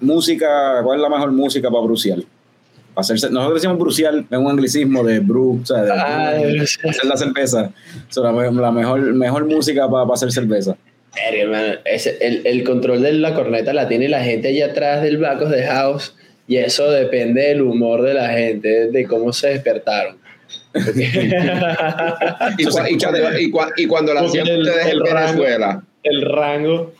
música, 0.00 0.80
¿cuál 0.82 0.98
es 0.98 1.02
la 1.02 1.08
mejor 1.08 1.32
música 1.32 1.70
para 1.70 1.82
bruciar? 1.84 2.18
hacerse, 2.98 3.28
nosotros 3.28 3.60
decimos 3.60 3.78
brucial, 3.78 4.26
es 4.30 4.38
un 4.38 4.48
anglicismo 4.48 5.04
de 5.04 5.20
brew, 5.20 5.60
o 5.62 5.66
sea, 5.66 5.82
de, 5.82 5.92
Ah, 5.92 6.30
de 6.32 6.56
brucial. 6.56 6.88
hacer 6.88 7.04
la 7.04 7.16
cerveza. 7.18 7.70
So, 8.08 8.22
la, 8.22 8.32
me- 8.32 8.50
la 8.50 8.70
mejor, 8.72 9.00
mejor 9.12 9.44
música 9.44 9.86
para 9.86 10.10
hacer 10.14 10.32
cerveza. 10.32 10.78
Hermano, 11.30 11.74
el, 11.84 12.46
el 12.46 12.64
control 12.64 13.02
de 13.02 13.12
la 13.12 13.34
corneta 13.34 13.74
la 13.74 13.86
tiene 13.86 14.08
la 14.08 14.24
gente 14.24 14.48
allá 14.48 14.66
atrás 14.66 15.02
del 15.02 15.18
back 15.18 15.42
of 15.42 15.50
the 15.50 15.66
house 15.66 16.14
y 16.48 16.56
eso 16.58 16.90
depende 16.90 17.42
del 17.48 17.62
humor 17.62 18.02
de 18.02 18.14
la 18.14 18.28
gente, 18.30 18.88
de 18.90 19.04
cómo 19.06 19.32
se 19.32 19.48
despertaron. 19.48 20.16
Y, 22.58 22.64
cuando, 22.66 22.90
y 23.40 23.50
cua- 23.50 23.72
y 23.76 23.86
cuando 23.86 24.14
lo 24.14 24.20
Porque 24.20 24.40
hacían 24.40 24.46
el- 24.56 24.62
ustedes 24.62 24.86
el 24.86 24.92
en 24.92 25.04
rango- 25.06 25.14
Venezuela, 25.42 25.82
el 26.02 26.22
rango, 26.22 26.92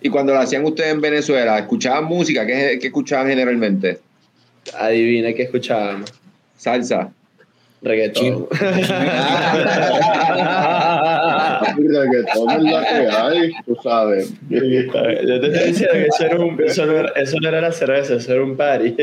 y 0.00 0.08
cuando 0.08 0.32
lo 0.32 0.40
hacían 0.40 0.64
ustedes 0.64 0.92
en 0.92 1.00
Venezuela, 1.00 1.58
¿escuchaban 1.58 2.04
música? 2.04 2.46
¿Qué, 2.46 2.78
qué 2.80 2.86
escuchaban 2.86 3.28
generalmente? 3.28 3.98
adivina 4.78 5.32
qué 5.32 5.42
escuchábamos. 5.44 6.12
Salsa. 6.56 7.10
Reggaetón. 7.82 8.48
reggaetón 11.76 12.50
es 12.50 12.62
la 12.72 12.82
que 12.84 13.08
hay, 13.16 13.52
tú 13.66 13.76
sabes. 13.82 14.30
Yo 14.48 14.60
te 14.60 15.46
estoy 15.46 15.68
diciendo 15.68 15.92
que 15.94 16.06
eso, 16.06 16.24
era 16.24 16.38
un- 16.38 16.62
eso 16.64 16.86
no, 16.86 16.92
era, 16.98 17.08
eso 17.16 17.36
no 17.40 17.48
era 17.48 17.60
la 17.60 17.72
cerveza, 17.72 18.14
eso 18.14 18.32
era 18.32 18.42
un 18.42 18.56
party. 18.56 18.94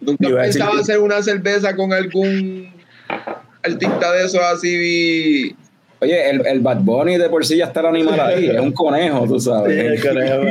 ¿Nunca 0.00 0.28
decir 0.28 0.36
pensaba 0.36 0.72
que- 0.72 0.80
hacer 0.80 0.98
una 0.98 1.22
cerveza 1.22 1.74
con 1.76 1.92
algún 1.92 2.72
artista 3.62 4.12
de 4.12 4.24
esos 4.24 4.40
así? 4.42 5.54
Oye, 6.00 6.30
el, 6.30 6.46
el 6.46 6.60
Bad 6.60 6.78
Bunny 6.80 7.16
de 7.16 7.28
por 7.28 7.44
sí 7.46 7.56
ya 7.56 7.66
está 7.66 7.80
el 7.80 7.86
animal 7.86 8.20
ahí, 8.20 8.50
es 8.50 8.60
un 8.60 8.72
conejo, 8.72 9.26
tú 9.26 9.40
sabes. 9.40 9.76
El 9.78 10.00
conejo. 10.02 10.42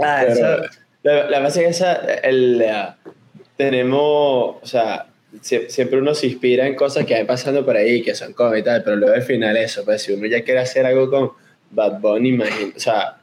Ah, 0.00 0.24
Pero- 0.26 0.32
eso- 0.32 0.64
la, 1.04 1.30
la 1.30 1.40
base 1.40 1.64
es 1.64 1.76
esa, 1.76 1.94
el, 2.22 2.64
tenemos, 3.56 4.56
o 4.62 4.66
sea, 4.66 5.06
siempre 5.40 5.98
uno 5.98 6.14
se 6.14 6.26
inspira 6.26 6.66
en 6.66 6.74
cosas 6.74 7.04
que 7.06 7.14
van 7.14 7.26
pasando 7.26 7.64
por 7.64 7.76
ahí, 7.76 8.02
que 8.02 8.14
son 8.14 8.32
cómicas 8.32 8.60
y 8.60 8.64
tal, 8.64 8.82
pero 8.84 8.96
luego 8.96 9.14
al 9.14 9.22
final 9.22 9.56
eso, 9.56 9.84
pues 9.84 10.02
si 10.02 10.12
uno 10.12 10.26
ya 10.26 10.42
quiere 10.42 10.60
hacer 10.60 10.84
algo 10.86 11.08
con 11.10 11.30
Bad 11.70 12.00
Bunny, 12.00 12.30
imagínate, 12.30 12.76
o 12.76 12.80
sea, 12.80 13.16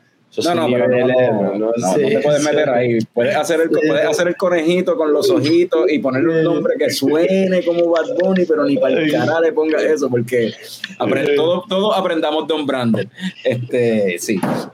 No, 0.44 0.53
no, 0.56 0.68
pero 0.72 0.88
no, 0.88 1.07
no, 1.07 1.56
no, 1.57 1.72
no 1.76 1.94
Sí, 1.95 2.02
te 2.07 2.19
puedes 2.19 2.41
sí. 2.44 2.49
meter 2.49 2.69
ahí. 2.69 2.99
Puedes 3.14 3.36
hacer, 3.36 3.61
el, 3.61 3.69
puedes 3.69 4.06
hacer 4.06 4.27
el 4.27 4.36
conejito 4.36 4.95
con 4.95 5.11
los 5.11 5.27
ojitos 5.31 5.91
y 5.91 5.98
ponerle 5.99 6.38
un 6.40 6.44
nombre 6.44 6.76
que 6.77 6.90
suene 6.91 7.64
como 7.64 7.90
Bad 7.90 8.15
Bunny, 8.19 8.45
pero 8.45 8.64
ni 8.65 8.77
para 8.77 8.99
el 9.02 9.11
cara 9.11 9.40
le 9.41 9.52
ponga 9.53 9.81
eso, 9.81 10.07
porque 10.10 10.52
apre- 10.99 11.36
todos, 11.36 11.68
todos 11.68 11.98
aprendamos 11.98 12.48
Don 12.48 12.65
Brandon. 12.68 13.10
Este, 13.44 14.18
sí. 14.19 14.40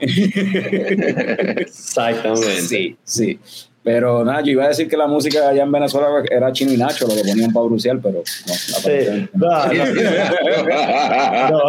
Exactamente. 1.56 2.60
Sí, 2.62 2.96
sí. 3.04 3.38
Pero 3.86 4.24
nada, 4.24 4.40
yo 4.42 4.50
iba 4.50 4.64
a 4.64 4.68
decir 4.68 4.88
que 4.88 4.96
la 4.96 5.06
música 5.06 5.48
allá 5.48 5.62
en 5.62 5.70
Venezuela 5.70 6.08
era 6.28 6.50
Chino 6.50 6.72
y 6.72 6.76
Nacho, 6.76 7.06
lo 7.06 7.14
que 7.14 7.20
ponían 7.22 7.52
para 7.52 7.66
bruciar, 7.66 8.00
pero 8.02 8.24
no, 8.48 8.52
Sí. 8.52 9.28
no. 9.32 9.48
No, 9.48 9.66
no, 11.50 11.50
no. 11.50 11.60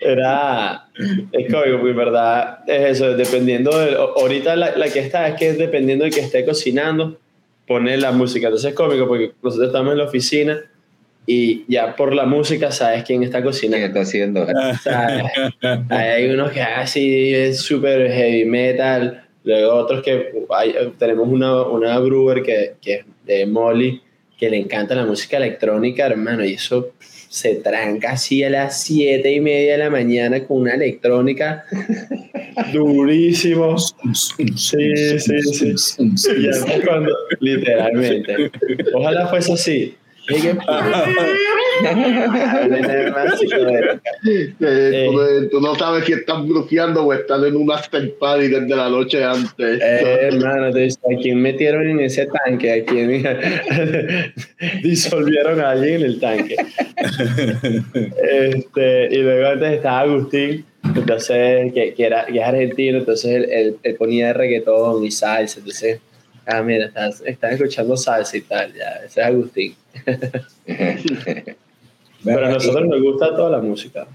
Era. 0.00 0.86
Es 1.32 1.52
cómico, 1.52 1.76
porque 1.78 1.90
en 1.90 1.96
verdad 1.96 2.58
es 2.66 2.96
eso, 2.96 3.16
dependiendo 3.16 3.76
de. 3.78 3.94
Ahorita 3.94 4.56
la, 4.56 4.76
la 4.76 4.88
que 4.88 5.00
está 5.00 5.28
es 5.28 5.34
que 5.36 5.50
es 5.50 5.58
dependiendo 5.58 6.04
de 6.04 6.10
que 6.10 6.20
esté 6.20 6.44
cocinando, 6.44 7.18
pone 7.66 7.96
la 7.96 8.12
música. 8.12 8.46
Entonces 8.48 8.70
es 8.70 8.74
cómico 8.76 9.06
porque 9.06 9.32
nosotros 9.42 9.68
estamos 9.68 9.92
en 9.92 9.98
la 9.98 10.04
oficina 10.04 10.60
y 11.26 11.64
ya 11.72 11.96
por 11.96 12.14
la 12.14 12.26
música 12.26 12.70
sabes 12.70 13.04
quién 13.04 13.22
está 13.22 13.38
¿Quién 13.38 13.50
cocinando. 13.52 13.86
está 13.86 14.00
haciendo? 14.00 14.42
O 14.42 14.76
sea, 14.82 15.24
hay 15.90 16.30
unos 16.30 16.52
que 16.52 16.60
así 16.62 17.34
es 17.34 17.60
súper 17.60 18.10
heavy 18.10 18.44
metal, 18.44 19.23
luego 19.44 19.74
otros 19.74 20.02
que 20.02 20.32
hay- 20.50 20.74
tenemos 20.98 21.28
una, 21.28 21.62
una 21.62 21.98
brewer 21.98 22.42
que, 22.42 22.74
que 22.80 22.94
es 22.94 23.04
de 23.24 23.46
Molly, 23.46 24.00
que 24.38 24.50
le 24.50 24.58
encanta 24.58 24.94
la 24.94 25.06
música 25.06 25.36
electrónica, 25.36 26.06
hermano, 26.06 26.44
y 26.44 26.54
eso 26.54 26.90
se 27.28 27.56
tranca 27.56 28.12
así 28.12 28.42
a 28.44 28.50
las 28.50 28.80
siete 28.82 29.32
y 29.32 29.40
media 29.40 29.72
de 29.72 29.78
la 29.78 29.90
mañana 29.90 30.44
con 30.44 30.58
una 30.62 30.74
electrónica 30.74 31.64
durísimo. 32.72 33.76
Sí, 33.78 35.18
sí, 35.18 35.18
sí. 35.76 36.30
Y 36.76 36.80
cuando, 36.86 37.12
literalmente. 37.40 38.50
Ojalá 38.94 39.26
fuese 39.28 39.52
así. 39.52 39.94
Eh, 44.60 45.08
tú, 45.10 45.48
tú 45.50 45.60
no 45.60 45.74
sabes 45.74 46.04
si 46.06 46.12
están 46.12 46.48
brujeando 46.48 47.04
o 47.04 47.12
están 47.12 47.44
en 47.44 47.56
un 47.56 47.70
after 47.70 48.12
party 48.18 48.48
desde 48.48 48.74
la 48.76 48.88
noche 48.88 49.22
antes. 49.24 49.80
Eh, 49.80 50.18
hermano, 50.32 50.66
entonces, 50.66 50.98
¿a 51.04 51.16
quién 51.20 51.40
metieron 51.40 51.88
en 51.88 52.00
ese 52.00 52.26
tanque? 52.26 52.72
¿A 52.72 52.84
quién 52.84 53.22
disolvieron 54.82 55.60
a 55.60 55.70
alguien 55.70 55.96
en 55.96 56.02
el 56.02 56.20
tanque? 56.20 56.56
este, 58.30 59.08
y 59.14 59.18
luego 59.22 59.48
antes 59.48 59.72
estaba 59.72 60.00
Agustín, 60.00 60.64
entonces, 60.84 61.72
que, 61.72 61.94
que, 61.94 62.04
era, 62.04 62.26
que 62.26 62.38
es 62.38 62.44
argentino, 62.44 62.98
entonces 62.98 63.30
él, 63.30 63.46
él- 63.50 63.76
él 63.82 63.94
ponía 63.96 64.32
reggaetón 64.32 65.04
y 65.04 65.10
salsa, 65.10 65.58
entonces, 65.58 66.00
ah, 66.46 66.62
mira, 66.62 66.86
estás, 66.86 67.22
están 67.24 67.52
escuchando 67.54 67.96
salsa 67.96 68.36
y 68.36 68.40
tal, 68.42 68.72
ya, 68.74 69.00
ese 69.06 69.20
es 69.20 69.26
Agustín. 69.26 69.74
Pero 72.24 72.46
a 72.46 72.50
nosotros 72.50 72.86
nos 72.86 73.02
gusta 73.02 73.36
toda 73.36 73.50
la 73.50 73.58
música. 73.58 74.06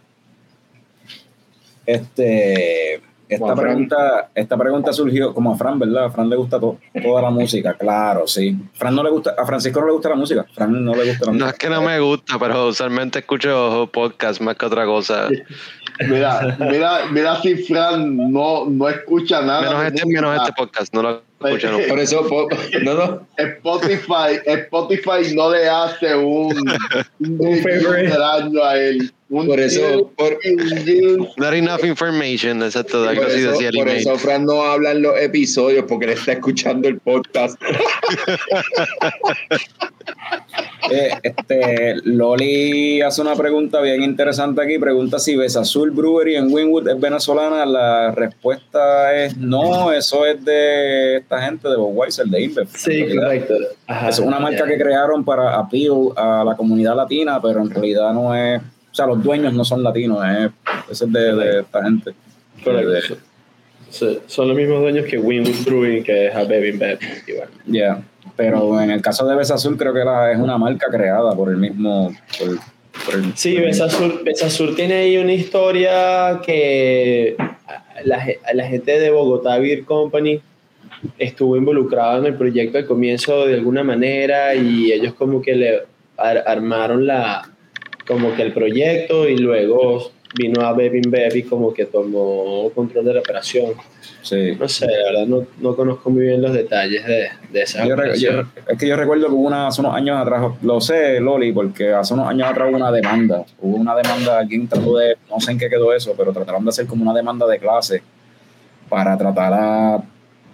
Este, 1.86 2.96
esta, 3.28 3.56
pregunta, 3.56 4.30
esta 4.36 4.58
pregunta 4.58 4.94
surgió 4.94 5.34
como 5.34 5.54
a 5.54 5.58
Fran, 5.58 5.80
¿verdad? 5.80 6.06
A 6.06 6.10
Fran 6.12 6.30
le 6.30 6.36
gusta 6.36 6.60
to- 6.60 6.78
toda 7.02 7.22
la 7.22 7.30
música, 7.32 7.74
claro, 7.76 8.28
sí. 8.28 8.56
Fran 8.74 8.96
no 8.96 9.04
le 9.04 9.10
gusta, 9.10 9.36
a 9.38 9.46
Francisco 9.46 9.80
no 9.80 9.88
le 9.88 9.94
gusta 9.94 10.10
la 10.10 10.16
música. 10.16 10.46
Fran 10.54 10.84
no 10.84 10.94
le 10.96 11.06
gusta 11.06 11.26
la 11.26 11.32
No 11.32 11.34
música. 11.34 11.50
es 11.52 11.58
que 11.58 11.70
no 11.70 11.82
me 11.82 12.00
gusta, 12.00 12.38
pero 12.40 12.68
usualmente 12.68 13.20
escucho 13.20 13.90
podcast 13.92 14.42
más 14.42 14.56
que 14.56 14.66
otra 14.66 14.86
cosa. 14.86 15.30
Mira, 16.08 16.58
mira, 16.60 17.00
mira 17.12 17.42
si 17.42 17.56
Fran 17.56 18.32
no, 18.32 18.66
no 18.66 18.90
escucha 18.90 19.42
nada. 19.42 19.62
Menos 19.62 19.86
este, 19.86 20.06
menos 20.06 20.38
este 20.38 20.54
podcast, 20.54 20.94
no 20.94 21.02
lo 21.04 21.22
escucho 21.44 21.72
nunca. 21.72 21.88
Por 21.88 22.00
eso, 22.00 22.28
po- 22.28 22.48
no, 22.84 22.94
no. 22.94 23.28
Spotify, 23.38 24.40
Spotify 24.46 25.34
no 25.36 25.52
le 25.52 25.68
hace 25.70 26.16
un, 26.16 26.54
un 27.20 27.58
favorite. 27.64 28.08
del 28.12 28.22
año 28.24 28.64
a 28.64 28.78
él. 28.78 29.12
Un 29.30 29.46
Por 29.46 29.60
eso, 29.60 30.12
por, 30.18 30.40
Not 31.38 31.54
enough 31.54 31.86
information, 31.86 32.64
exacto, 32.64 33.08
algo 33.08 33.22
por 33.22 33.32
así 33.32 33.42
eso, 33.42 33.52
decía 33.52 33.70
por 33.72 33.88
eso 33.88 34.18
Fran 34.18 34.44
no 34.44 34.64
habla 34.64 34.92
en 34.92 35.04
los 35.04 35.20
episodios 35.22 35.86
porque 35.88 36.08
le 36.08 36.14
está 36.14 36.34
escuchando 36.34 36.88
el 36.88 37.00
podcast. 37.00 37.62
Eh, 40.92 41.12
este, 41.22 41.96
Loli 42.04 43.02
hace 43.02 43.22
una 43.22 43.36
pregunta 43.36 43.80
bien 43.82 44.02
interesante 44.02 44.62
aquí. 44.62 44.80
Pregunta 44.80 45.20
si 45.20 45.38
Azul 45.40 45.92
Brewery 45.92 46.36
en 46.36 46.52
Winwood 46.52 46.88
es 46.88 47.00
venezolana. 47.00 47.66
La 47.66 48.12
respuesta 48.12 49.16
es 49.16 49.38
no, 49.38 49.92
eso 49.92 50.26
es 50.26 50.44
de 50.44 51.18
esta 51.18 51.42
gente 51.42 51.70
de 51.70 51.76
Budweiser, 51.76 52.26
de 52.26 52.42
InBev. 52.42 52.68
Sí, 52.76 53.06
correcto. 53.16 53.54
Ajá, 53.88 54.10
Es 54.10 54.20
una 54.20 54.40
marca 54.40 54.66
que 54.66 54.78
crearon 54.78 55.24
para 55.24 55.58
appeal 55.58 56.12
a 56.16 56.44
la 56.44 56.56
comunidad 56.56 56.96
latina, 56.96 57.40
pero 57.42 57.62
en 57.62 57.70
realidad 57.70 58.14
no 58.14 58.34
es. 58.34 58.62
O 58.92 58.96
sea, 58.96 59.06
los 59.06 59.24
dueños 59.24 59.54
no 59.54 59.64
son 59.64 59.84
latinos, 59.84 60.20
es, 60.26 60.50
eso 60.92 61.06
es 61.06 61.14
de, 61.14 61.36
de 61.36 61.60
esta 61.62 61.84
gente. 61.84 62.14
Correcto. 62.64 63.18
Sí, 63.90 64.20
son 64.28 64.48
los 64.50 64.58
mismos 64.58 64.82
dueños 64.82 65.06
que 65.06 65.18
Winwood 65.18 65.64
Brewing, 65.66 66.04
que 66.04 66.28
es 66.28 66.36
a 66.36 66.44
Baby 66.44 66.72
Bev. 66.72 67.00
Igual. 67.28 67.50
Ya. 67.66 68.02
Pero 68.36 68.80
en 68.82 68.92
el 68.92 69.02
caso 69.02 69.26
de 69.28 69.36
Besa 69.36 69.56
Azul, 69.56 69.78
creo 69.78 69.94
que 69.94 70.04
la- 70.06 70.32
es 70.32 70.38
una 70.40 70.58
marca 70.58 70.88
creada 70.92 71.36
por 71.36 71.50
el 71.50 71.58
mismo. 71.58 72.14
por- 72.38 72.60
por 73.06 73.16
el- 73.16 73.32
Sí, 73.36 73.54
por 73.54 73.62
el- 73.64 73.68
Besasur, 73.70 74.24
Besasur 74.24 74.76
tiene 74.76 74.94
ahí 74.96 75.18
una 75.18 75.34
historia 75.34 76.40
que 76.46 77.36
la, 78.04 78.26
la 78.54 78.68
gente 78.68 79.00
de 79.00 79.10
Bogotá 79.10 79.58
Beer 79.58 79.84
Company 79.86 80.40
estuvo 81.18 81.56
involucrada 81.56 82.18
en 82.20 82.26
el 82.26 82.36
proyecto 82.36 82.78
al 82.78 82.86
comienzo 82.86 83.46
de 83.48 83.54
alguna 83.56 83.84
manera 83.84 84.54
y 84.56 84.92
ellos 84.92 85.14
como 85.14 85.42
que 85.42 85.56
le 85.56 85.82
ar- 86.18 86.44
armaron 86.46 87.08
la 87.08 87.50
como 88.10 88.36
que 88.36 88.42
el 88.42 88.52
proyecto 88.52 89.30
y 89.30 89.38
luego 89.38 90.12
vino 90.36 90.62
a 90.66 90.72
Baby 90.72 91.02
Baby 91.08 91.44
como 91.44 91.72
que 91.72 91.86
tomó 91.86 92.72
control 92.74 93.06
de 93.06 93.14
la 93.14 93.20
operación. 93.20 93.74
Sí. 94.24 94.58
No 94.60 94.68
sé, 94.68 94.88
la 94.88 95.12
verdad 95.12 95.28
no, 95.28 95.46
no 95.60 95.76
conozco 95.76 96.10
muy 96.10 96.24
bien 96.24 96.42
los 96.42 96.52
detalles 96.52 97.06
de, 97.06 97.30
de 97.52 97.62
esa 97.62 97.86
Yo 97.86 97.96
es 98.68 98.78
que 98.80 98.88
yo 98.88 98.96
recuerdo 98.96 99.28
que 99.28 99.34
hubo 99.34 99.48
una, 99.48 99.68
hace 99.68 99.82
unos 99.82 99.94
años 99.94 100.18
atrás, 100.18 100.44
lo 100.64 100.82
sé, 100.82 101.20
Loli, 101.20 101.52
porque 101.54 101.94
hace 101.94 102.16
unos 102.16 102.28
años 102.28 102.50
atrás 102.50 102.70
hubo 102.70 102.78
una 102.78 102.92
demanda. 102.92 103.46
Hubo 103.62 103.78
una 103.78 103.96
demanda, 103.96 104.40
alguien 104.40 104.68
trató 104.68 104.98
de, 104.98 105.16
no 105.30 105.40
sé 105.40 105.52
en 105.52 105.60
qué 105.60 105.70
quedó 105.70 105.94
eso, 105.94 106.16
pero 106.18 106.34
trataron 106.34 106.66
de 106.66 106.70
hacer 106.70 106.88
como 106.88 107.04
una 107.04 107.14
demanda 107.14 107.46
de 107.46 107.60
clase 107.60 108.02
para 108.90 109.16
tratar 109.20 109.54
a, 109.54 110.04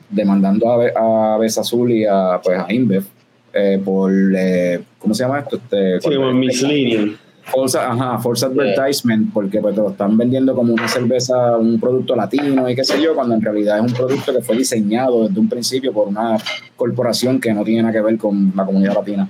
demandando 0.10 0.70
a, 0.70 1.36
a 1.36 1.38
Besa 1.38 1.62
Azul 1.62 1.90
y 1.90 2.06
a, 2.06 2.42
pues, 2.44 2.60
a 2.60 2.72
InBev 2.72 3.06
eh, 3.54 3.82
por, 3.84 4.12
eh, 4.38 4.82
¿cómo 5.00 5.14
se 5.14 5.24
llama 5.24 5.40
esto? 5.40 5.56
Este, 5.56 6.02
Sí, 6.02 6.18
misleading. 6.18 7.18
False, 7.46 7.78
ajá, 7.78 8.18
false 8.20 8.46
advertisement, 8.46 9.32
porque 9.34 9.60
pues, 9.60 9.76
te 9.76 9.82
lo 9.82 9.92
están 9.92 10.18
vendiendo 10.18 10.56
como 10.56 10.74
una 10.74 10.88
cerveza, 10.88 11.58
un 11.58 11.80
producto 11.80 12.16
latino 12.16 12.70
y 12.70 12.76
qué 12.76 12.84
sé 12.84 13.02
yo, 13.02 13.16
cuando 13.16 13.36
en 13.36 13.42
realidad 13.42 13.78
es 13.78 13.92
un 13.92 13.98
producto 13.98 14.34
que 14.34 14.42
fue 14.42 14.58
diseñado 14.58 15.28
desde 15.28 15.40
un 15.40 15.48
principio 15.48 15.94
por 15.94 16.08
una 16.08 16.38
corporación 16.76 17.40
que 17.40 17.54
no 17.54 17.64
tiene 17.64 17.84
nada 17.84 17.94
que 17.94 18.02
ver 18.02 18.18
con 18.18 18.52
la 18.56 18.66
comunidad 18.66 18.96
latina. 18.96 19.30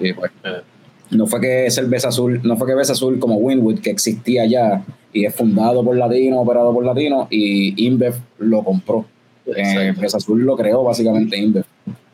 Y 0.00 0.12
pues, 0.12 0.32
no 1.10 1.26
fue 1.26 1.40
que 1.40 1.70
cerveza 1.70 2.08
azul, 2.08 2.40
no 2.42 2.56
fue 2.56 2.66
que 2.66 2.72
cerveza 2.72 2.92
azul 2.92 3.18
como 3.18 3.36
Winwood, 3.36 3.80
que 3.80 3.90
existía 3.90 4.44
ya 4.46 4.84
y 5.12 5.24
es 5.24 5.34
fundado 5.34 5.84
por 5.84 5.96
latinos, 5.96 6.40
operado 6.40 6.72
por 6.72 6.84
latinos, 6.84 7.28
y 7.30 7.86
InBev 7.86 8.14
lo 8.38 8.64
compró. 8.64 9.04
Eh. 9.46 9.64
Cerveza 9.64 10.16
azul 10.16 10.42
lo 10.42 10.56
creó 10.56 10.82
básicamente 10.82 11.36
InBev. 11.38 11.64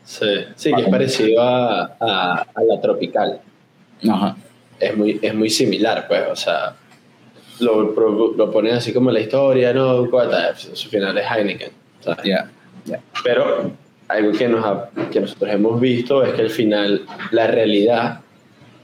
Sí, 0.05 0.27
sí, 0.57 0.73
que 0.73 0.81
es 0.81 0.89
parecido 0.89 1.43
a, 1.43 1.97
a, 2.01 2.47
a 2.55 2.63
la 2.65 2.81
tropical. 2.81 3.41
Ajá. 4.09 4.37
Es 4.81 4.97
muy, 4.97 5.19
es 5.23 5.35
muy 5.35 5.51
similar, 5.51 6.07
pues, 6.09 6.23
o 6.31 6.37
sea, 6.37 6.75
lo, 7.61 7.83
lo, 7.93 8.35
lo 8.37 8.51
ponen 8.51 8.75
así 8.75 8.93
como 8.93 9.11
la 9.11 9.21
historia, 9.21 9.73
¿no? 9.73 10.09
Cuata, 10.11 10.55
Su 10.57 10.89
final 10.89 11.17
es 11.19 11.25
Heineken. 11.31 11.71
¿sabes? 12.01 12.25
Ya. 12.25 12.49
Pero 13.25 13.73
algo 14.07 14.33
que, 14.33 14.49
nos 14.49 14.65
ha- 14.65 14.89
que 15.11 15.21
nosotros 15.21 15.51
hemos 15.53 15.81
visto 15.81 16.23
es 16.23 16.33
que 16.35 16.43
al 16.43 16.51
final 16.51 17.05
la 17.33 17.47
realidad 17.49 18.21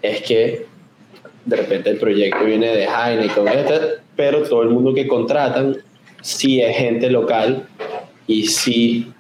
es 0.03 0.21
que 0.23 0.67
de 1.45 1.57
repente 1.57 1.91
el 1.91 1.99
proyecto 1.99 2.45
viene 2.45 2.75
de 2.77 2.85
Heineken, 2.87 3.45
pero 4.17 4.43
todo 4.43 4.63
el 4.63 4.71
mundo 4.71 4.93
que 4.93 5.07
contratan 5.07 5.77
sí 6.21 6.61
es 6.61 6.77
gente 6.77 7.09
local 7.11 7.67
y 8.27 8.47
sí 8.47 9.13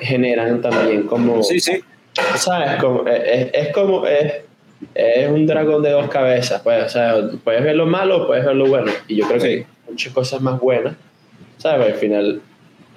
generan 0.00 0.60
también 0.62 1.04
como, 1.08 1.42
Sí, 1.42 1.58
sí. 1.60 1.80
¿sabes? 2.36 2.76
Como, 2.80 3.06
es, 3.08 3.50
es 3.52 3.68
como, 3.74 4.06
es, 4.06 4.34
es 4.94 5.28
un 5.28 5.46
dragón 5.46 5.82
de 5.82 5.90
dos 5.90 6.08
cabezas, 6.08 6.62
pues, 6.62 6.84
o 6.84 6.88
sea, 6.88 7.14
puedes 7.44 7.62
ver 7.62 7.76
lo 7.76 7.86
malo 7.86 8.22
o 8.22 8.26
puedes 8.26 8.44
ver 8.44 8.56
lo 8.56 8.66
bueno. 8.66 8.90
Y 9.08 9.16
yo 9.16 9.26
creo 9.26 9.40
que 9.40 9.46
hay 9.46 9.66
muchas 9.88 10.12
cosas 10.12 10.40
más 10.40 10.58
buenas, 10.60 10.94
¿sabes? 11.58 11.94
Al 11.94 11.98
final, 11.98 12.40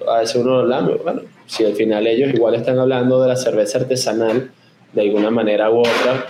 a 0.06 0.20
veces 0.20 0.36
uno 0.36 0.60
habla, 0.60 0.80
bueno, 0.80 1.22
si 1.46 1.64
al 1.64 1.74
final 1.74 2.06
ellos 2.06 2.32
igual 2.32 2.54
están 2.54 2.78
hablando 2.78 3.20
de 3.20 3.28
la 3.28 3.36
cerveza 3.36 3.78
artesanal, 3.78 4.50
de 4.92 5.02
alguna 5.02 5.30
manera 5.30 5.70
u 5.70 5.80
otra, 5.80 6.26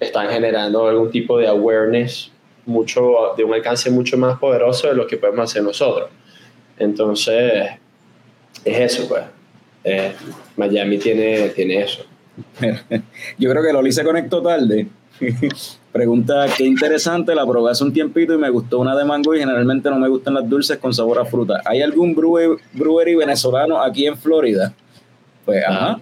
están 0.00 0.28
generando 0.28 0.86
algún 0.86 1.10
tipo 1.10 1.38
de 1.38 1.48
awareness 1.48 2.30
mucho, 2.66 3.34
de 3.36 3.44
un 3.44 3.54
alcance 3.54 3.90
mucho 3.90 4.16
más 4.16 4.38
poderoso 4.38 4.88
de 4.88 4.94
lo 4.94 5.06
que 5.06 5.16
podemos 5.16 5.50
hacer 5.50 5.62
nosotros. 5.62 6.10
Entonces, 6.78 7.70
es 8.64 8.78
eso, 8.78 9.08
pues. 9.08 9.22
Eh, 9.84 10.12
Miami 10.56 10.98
tiene, 10.98 11.48
tiene 11.50 11.82
eso. 11.82 12.04
Yo 13.38 13.50
creo 13.50 13.62
que 13.62 13.72
Loli 13.72 13.92
se 13.92 14.04
conectó 14.04 14.42
tarde. 14.42 14.86
Pregunta, 15.92 16.46
qué 16.56 16.64
interesante, 16.64 17.34
la 17.34 17.44
probé 17.46 17.70
hace 17.72 17.82
un 17.82 17.92
tiempito 17.92 18.34
y 18.34 18.38
me 18.38 18.50
gustó 18.50 18.78
una 18.78 18.94
de 18.96 19.04
mango 19.04 19.34
y 19.34 19.40
generalmente 19.40 19.90
no 19.90 19.98
me 19.98 20.08
gustan 20.08 20.34
las 20.34 20.48
dulces 20.48 20.78
con 20.78 20.92
sabor 20.94 21.18
a 21.18 21.24
fruta. 21.24 21.60
¿Hay 21.64 21.82
algún 21.82 22.14
brewe- 22.14 22.58
brewery 22.72 23.14
venezolano 23.16 23.82
aquí 23.82 24.06
en 24.06 24.16
Florida? 24.16 24.72
Pues, 25.44 25.64
ajá. 25.66 25.98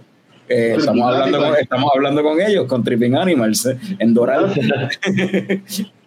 Eh, 0.48 0.74
estamos, 0.78 1.12
hablando 1.12 1.38
con, 1.38 1.56
estamos 1.56 1.90
hablando 1.94 2.22
con 2.22 2.40
ellos, 2.40 2.66
con 2.66 2.84
Tripping 2.84 3.16
Animals, 3.16 3.66
eh, 3.66 3.78
en 3.98 4.12
Doral. 4.14 4.52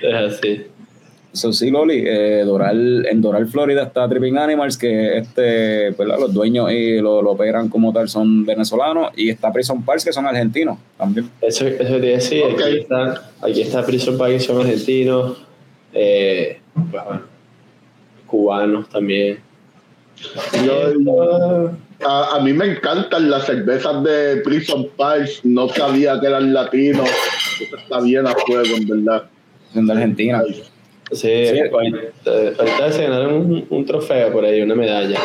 Es 0.00 0.14
así. 0.14 0.66
So, 1.32 1.52
sí, 1.52 1.70
Loli, 1.70 2.02
eh, 2.06 2.42
Doral, 2.44 3.06
en 3.06 3.20
Doral, 3.20 3.46
Florida 3.48 3.82
está 3.84 4.08
Tripping 4.08 4.38
Animals, 4.38 4.78
que 4.78 5.18
este, 5.18 5.90
¿verdad? 5.90 6.18
los 6.18 6.32
dueños 6.32 6.72
y 6.72 6.98
lo, 7.00 7.20
lo 7.22 7.32
operan 7.32 7.68
como 7.68 7.92
tal 7.92 8.08
son 8.08 8.44
venezolanos, 8.46 9.10
y 9.14 9.28
está 9.28 9.52
Prison 9.52 9.84
Parks, 9.84 10.04
que 10.06 10.12
son 10.12 10.26
argentinos 10.26 10.78
también. 10.96 11.30
Eso, 11.42 11.66
eso 11.66 11.76
te 11.78 12.06
iba 12.06 12.16
a 12.16 12.18
decir, 12.18 12.42
Ok. 12.44 12.60
aquí 12.62 12.78
está, 12.78 13.30
aquí 13.42 13.60
está 13.60 13.84
Prison 13.84 14.16
Park, 14.16 14.40
son 14.40 14.60
argentinos, 14.62 15.44
eh, 15.92 16.60
pues, 16.90 17.04
bueno, 17.04 17.22
cubanos 18.26 18.88
también. 18.88 19.38
Yo- 20.64 21.70
a, 22.06 22.36
a 22.36 22.40
mí 22.40 22.52
me 22.52 22.66
encantan 22.72 23.28
las 23.30 23.46
cervezas 23.46 24.02
de 24.04 24.36
Prison 24.44 24.86
Pals. 24.96 25.40
No 25.44 25.68
sabía 25.68 26.18
que 26.20 26.26
eran 26.28 26.52
latinos. 26.54 27.08
Eso 27.60 27.76
está 27.76 28.00
bien 28.00 28.24
a 28.26 28.34
fuego, 28.34 28.76
en 28.76 28.86
verdad. 29.04 29.24
Son 29.74 29.86
de 29.86 29.92
Argentina. 29.92 30.42
Sí. 31.12 31.32
ahorita, 31.72 32.30
ahorita 32.58 32.92
se 32.92 33.02
ganaron 33.04 33.34
un, 33.34 33.66
un 33.70 33.84
trofeo 33.86 34.32
por 34.32 34.44
ahí, 34.44 34.60
una 34.60 34.74
medalla. 34.74 35.18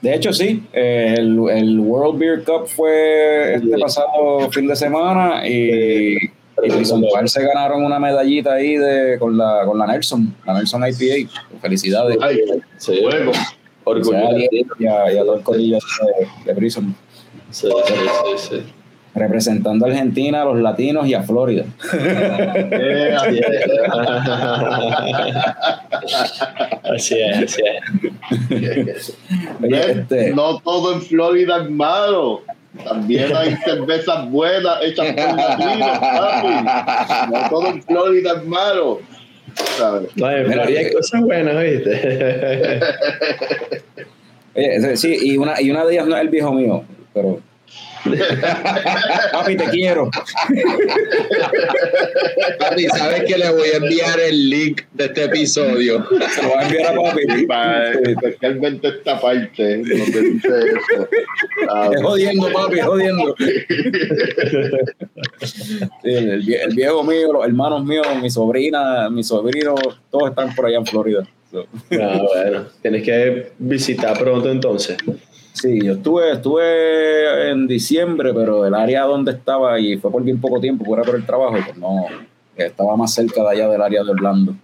De 0.00 0.14
hecho, 0.14 0.32
sí, 0.32 0.64
eh, 0.72 1.14
el, 1.16 1.38
el 1.50 1.78
World 1.80 2.18
Beer 2.18 2.42
Cup 2.44 2.66
fue 2.66 3.54
este 3.54 3.78
pasado 3.78 4.50
fin 4.50 4.66
de 4.66 4.74
semana 4.74 5.46
y, 5.46 6.16
y 6.16 6.70
Prison 6.70 7.04
Park 7.12 7.28
se 7.28 7.44
ganaron 7.44 7.84
una 7.84 7.98
medallita 8.00 8.54
ahí 8.54 8.76
de, 8.76 9.16
con, 9.20 9.38
la, 9.38 9.62
con 9.64 9.78
la 9.78 9.86
Nelson, 9.86 10.34
la 10.44 10.54
Nelson 10.54 10.82
IPA. 10.88 11.30
Felicidades. 11.60 12.16
Ay, 12.20 12.40
Sí, 12.78 13.00
fuego. 13.00 13.30
O 13.84 13.90
orgullo 13.90 14.10
sea, 14.18 14.32
latino. 14.32 14.74
y, 14.78 14.86
a, 14.86 15.12
y 15.12 15.18
a 15.18 15.20
todo 15.22 15.36
el 15.36 15.42
corillo 15.42 15.78
de, 15.78 16.26
de 16.52 16.54
Prison. 16.56 16.94
Sí, 17.50 17.68
sí, 17.86 17.94
sí, 17.94 18.56
sí. 18.56 18.62
Representando 19.14 19.84
a 19.84 19.88
Argentina, 19.90 20.42
a 20.42 20.44
los 20.46 20.58
latinos 20.60 21.06
y 21.06 21.14
a 21.14 21.22
Florida. 21.22 21.64
Así 26.82 27.18
es, 27.18 27.36
así 27.44 27.62
es. 27.62 27.82
Así 28.46 28.80
es. 28.90 29.16
Oye, 29.62 29.92
este, 29.92 30.30
No 30.30 30.58
todo 30.60 30.94
en 30.94 31.02
Florida 31.02 31.62
es 31.62 31.70
malo. 31.70 32.42
También 32.84 33.36
hay 33.36 33.54
cervezas 33.56 34.30
buenas 34.30 34.78
hechas 34.82 35.12
por 35.12 35.36
latinos, 35.36 35.98
papi. 35.98 37.32
No 37.32 37.50
todo 37.50 37.66
en 37.68 37.82
Florida 37.82 38.32
es 38.38 38.44
malo. 38.46 39.00
¿Sabes? 39.76 40.08
No, 40.16 40.30
en 40.30 40.46
Florida 40.46 40.78
hay 40.80 40.86
eh, 40.86 40.92
cosas 40.94 41.20
buenas, 41.20 41.62
¿viste? 41.62 42.80
oye, 44.54 44.96
sí, 44.96 45.18
y 45.20 45.36
una, 45.36 45.60
y 45.60 45.70
una 45.70 45.84
de 45.84 45.92
ellas 45.92 46.06
no 46.06 46.16
es 46.16 46.22
el 46.22 46.28
viejo 46.30 46.52
mío, 46.52 46.84
pero. 47.12 47.40
Papi, 49.32 49.56
te 49.56 49.64
quiero. 49.70 50.10
Papi, 52.58 52.86
¿sabes 52.88 53.24
que 53.24 53.38
le 53.38 53.50
voy 53.50 53.68
a 53.68 53.76
enviar 53.76 54.18
el 54.20 54.50
link 54.50 54.82
de 54.92 55.04
este 55.06 55.24
episodio? 55.24 56.04
Se 56.34 56.42
lo 56.42 56.48
voy 56.48 56.58
a 56.58 56.62
enviar 56.66 56.98
a 56.98 57.02
papi. 57.02 57.46
Para- 57.46 57.92
Especialmente 57.92 58.88
esta 58.88 59.20
parte 59.20 59.78
donde 59.78 59.94
dice 59.94 60.48
eso. 60.48 61.08
Es 61.92 62.02
jodiendo, 62.02 62.52
papi, 62.52 62.78
es 62.80 62.84
jodiendo. 62.86 63.34
Sí, 65.42 65.86
el, 66.04 66.44
vie- 66.44 66.60
el 66.62 66.74
viejo 66.74 67.02
mío, 67.04 67.32
los 67.32 67.44
hermanos 67.44 67.84
míos, 67.84 68.06
mi 68.20 68.30
sobrina, 68.30 69.08
mi 69.10 69.22
sobrino, 69.22 69.74
todos 70.10 70.30
están 70.30 70.54
por 70.54 70.66
allá 70.66 70.78
en 70.78 70.86
Florida. 70.86 71.26
So, 71.50 71.66
Ah, 72.00 72.20
bueno, 72.32 72.64
tienes 72.80 73.02
que 73.02 73.52
visitar 73.58 74.18
pronto 74.18 74.50
entonces. 74.50 74.96
Sí, 75.52 75.80
yo 75.84 75.92
estuve, 75.94 76.32
estuve 76.32 77.50
en 77.50 77.66
diciembre, 77.66 78.32
pero 78.34 78.66
el 78.66 78.74
área 78.74 79.04
donde 79.04 79.32
estaba, 79.32 79.78
y 79.78 79.96
fue 79.96 80.10
por 80.10 80.22
bien 80.22 80.40
poco 80.40 80.60
tiempo, 80.60 80.84
fuera 80.84 81.02
por 81.02 81.14
el 81.16 81.26
trabajo, 81.26 81.56
pues 81.64 81.76
no, 81.76 82.06
estaba 82.56 82.96
más 82.96 83.14
cerca 83.14 83.42
de 83.42 83.50
allá 83.50 83.68
del 83.68 83.82
área 83.82 84.02
de 84.02 84.10
Orlando. 84.10 84.54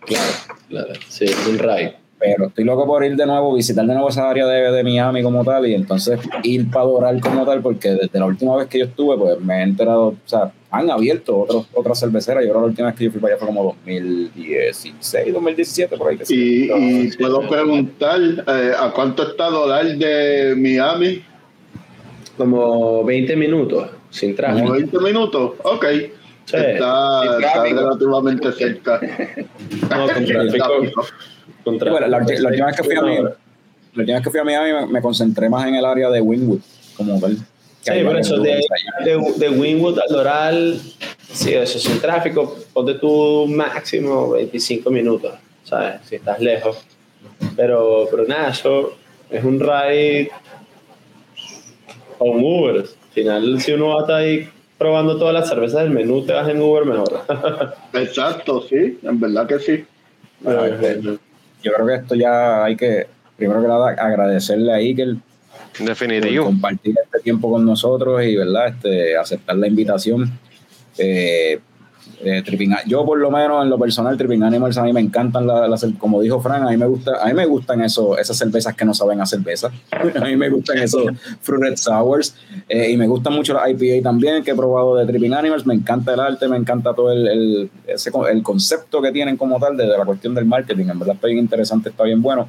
Claro, 0.00 0.32
claro. 0.68 0.92
Sí, 1.08 1.26
un 1.48 1.58
ride. 1.58 2.05
Pero 2.18 2.46
estoy 2.46 2.64
loco 2.64 2.86
por 2.86 3.04
ir 3.04 3.14
de 3.14 3.26
nuevo, 3.26 3.54
visitar 3.54 3.84
de 3.84 3.92
nuevo 3.92 4.08
esa 4.08 4.28
área 4.30 4.46
de, 4.46 4.72
de 4.72 4.82
Miami 4.82 5.22
como 5.22 5.44
tal 5.44 5.66
y 5.66 5.74
entonces 5.74 6.18
ir 6.44 6.70
para 6.70 6.86
Doral 6.86 7.20
como 7.20 7.44
tal, 7.44 7.60
porque 7.60 7.90
desde 7.90 8.18
la 8.18 8.24
última 8.24 8.56
vez 8.56 8.68
que 8.68 8.78
yo 8.78 8.84
estuve, 8.86 9.18
pues 9.18 9.40
me 9.40 9.58
he 9.58 9.62
enterado, 9.62 10.08
o 10.08 10.16
sea, 10.24 10.50
han 10.70 10.90
abierto 10.90 11.38
otros, 11.40 11.66
otras 11.74 12.00
cerveceras. 12.00 12.42
Yo 12.42 12.50
creo 12.50 12.60
que 12.60 12.66
la 12.66 12.70
última 12.70 12.88
vez 12.88 12.96
que 12.96 13.04
yo 13.04 13.10
fui 13.10 13.20
para 13.20 13.34
allá 13.34 13.38
fue 13.40 13.48
como 13.48 13.64
2016, 13.64 15.32
2017, 15.34 15.96
por 15.96 16.08
ahí. 16.08 16.16
que 16.16 16.24
sí. 16.26 16.70
Y, 16.74 17.06
y 17.06 17.16
puedo 17.16 17.46
preguntar, 17.48 18.18
eh, 18.20 18.72
¿a 18.78 18.90
cuánto 18.92 19.28
está 19.28 19.50
dólar 19.50 19.86
de 19.86 20.54
Miami? 20.56 21.22
Como 22.36 23.04
20 23.04 23.36
minutos 23.36 23.88
sin 24.10 24.34
¿Como 24.34 24.36
tráfico. 24.36 24.72
20 24.72 24.98
minuminutos? 24.98 25.52
Ok. 25.64 25.84
Sí. 26.46 26.56
Está, 26.56 27.38
está 27.38 27.62
relativamente 27.64 28.52
cerca. 28.52 29.00
No, 29.90 30.08
con 30.08 30.24
tráfico. 30.24 31.06
Con 31.64 31.78
tráfico. 31.78 31.98
Bueno, 31.98 32.06
la, 32.06 32.18
la 32.20 32.48
última 32.48 32.66
vez 32.66 32.76
que 32.76 32.84
fui 32.84 32.94
a 32.94 33.02
Miami, 33.02 33.18
hora. 33.18 33.36
la 33.94 34.00
última 34.00 34.16
vez 34.18 34.24
que 34.24 34.30
fui 34.30 34.40
a 34.40 34.44
Miami 34.44 34.72
me, 34.72 34.86
me 34.86 35.02
concentré 35.02 35.50
más 35.50 35.66
en 35.66 35.74
el 35.74 35.84
área 35.84 36.08
de 36.08 36.20
Wynwood, 36.20 36.60
como 36.96 37.20
tal. 37.20 37.36
Sí, 37.80 38.02
varios 38.02 38.26
eso 38.26 38.38
de, 38.38 38.62
de, 39.04 39.34
de 39.36 39.50
Wynwood 39.50 39.98
al 39.98 40.08
Doral, 40.08 40.80
sí, 41.32 41.52
eso 41.52 41.78
sin 41.78 42.00
tráfico, 42.00 42.56
ponte 42.72 42.94
tú 42.94 43.46
máximo 43.48 44.30
25 44.30 44.90
minutos, 44.90 45.34
¿sabes? 45.64 46.00
Si 46.04 46.16
estás 46.16 46.40
lejos. 46.40 46.78
Pero, 47.56 48.06
pero 48.10 48.24
nada, 48.24 48.50
eso 48.50 48.94
es 49.30 49.42
un 49.44 49.58
ride 49.58 50.30
o 52.18 52.24
un 52.24 52.44
Uber. 52.44 52.76
Al 52.76 53.12
final, 53.12 53.60
si 53.60 53.72
uno 53.72 53.88
va 53.88 53.96
a 53.96 54.00
estar 54.00 54.16
ahí 54.16 54.48
probando 54.78 55.18
todas 55.18 55.34
las 55.34 55.48
cervezas 55.48 55.82
del 55.82 55.90
menú, 55.90 56.24
te 56.24 56.32
vas 56.32 56.48
en 56.48 56.60
Uber 56.60 56.84
mejor. 56.84 57.22
Exacto, 57.92 58.62
sí, 58.68 58.98
en 59.02 59.20
verdad 59.20 59.46
que 59.46 59.58
sí. 59.58 59.84
Bueno, 60.40 60.64
este, 60.66 61.00
yo 61.62 61.72
creo 61.72 61.86
que 61.86 61.94
esto 61.94 62.14
ya 62.14 62.64
hay 62.64 62.76
que, 62.76 63.06
primero 63.36 63.62
que 63.62 63.68
nada, 63.68 63.90
agradecerle 63.90 64.72
a 64.72 64.76
Iker 64.76 65.16
por 65.78 65.86
Definitivo. 65.88 66.44
compartir 66.44 66.94
este 67.02 67.20
tiempo 67.20 67.50
con 67.50 67.64
nosotros 67.64 68.22
y 68.24 68.36
verdad 68.36 68.68
este 68.68 69.16
aceptar 69.16 69.56
la 69.56 69.66
invitación 69.66 70.38
Eh, 70.98 71.60
eh, 72.24 72.42
Tripping 72.44 72.74
yo 72.86 73.04
por 73.04 73.18
lo 73.18 73.30
menos 73.30 73.62
en 73.62 73.68
lo 73.70 73.78
personal 73.78 74.16
Tripping 74.16 74.42
Animals 74.42 74.78
a 74.78 74.82
mí 74.82 74.92
me 74.92 75.00
encantan 75.00 75.46
las, 75.46 75.68
las- 75.68 75.86
como 75.98 76.20
dijo 76.22 76.40
Fran 76.40 76.62
a 76.62 76.70
mí 76.70 76.76
me 76.76 76.86
gusta 76.86 77.22
a 77.22 77.26
mí 77.26 77.34
me 77.34 77.44
gustan 77.46 77.82
eso, 77.82 78.16
esas 78.18 78.36
cervezas 78.38 78.74
que 78.74 78.84
no 78.84 78.94
saben 78.94 79.20
a 79.20 79.26
cerveza. 79.26 79.70
A 79.92 80.24
mí 80.24 80.36
me 80.36 80.48
gustan 80.48 80.78
esos 80.78 81.04
fruited 81.42 81.76
sours 81.76 82.34
eh, 82.68 82.90
y 82.90 82.96
me 82.96 83.06
gustan 83.06 83.32
mucho 83.34 83.52
las 83.54 83.68
IPA 83.70 84.02
también 84.02 84.42
que 84.42 84.52
he 84.52 84.54
probado 84.54 84.96
de 84.96 85.04
Tripping 85.06 85.34
Animals 85.34 85.66
me 85.66 85.74
encanta 85.74 86.14
el 86.14 86.20
arte 86.20 86.48
me 86.48 86.56
encanta 86.56 86.94
todo 86.94 87.12
el, 87.12 87.26
el, 87.28 87.70
ese 87.86 88.10
el 88.30 88.42
concepto 88.42 89.02
que 89.02 89.12
tienen 89.12 89.36
como 89.36 89.58
tal 89.60 89.76
de, 89.76 89.84
de 89.86 89.98
la 89.98 90.04
cuestión 90.04 90.34
del 90.34 90.46
marketing 90.46 90.86
en 90.88 90.98
verdad 90.98 91.14
está 91.16 91.26
bien 91.26 91.38
interesante 91.38 91.90
está 91.90 92.04
bien 92.04 92.22
bueno. 92.22 92.48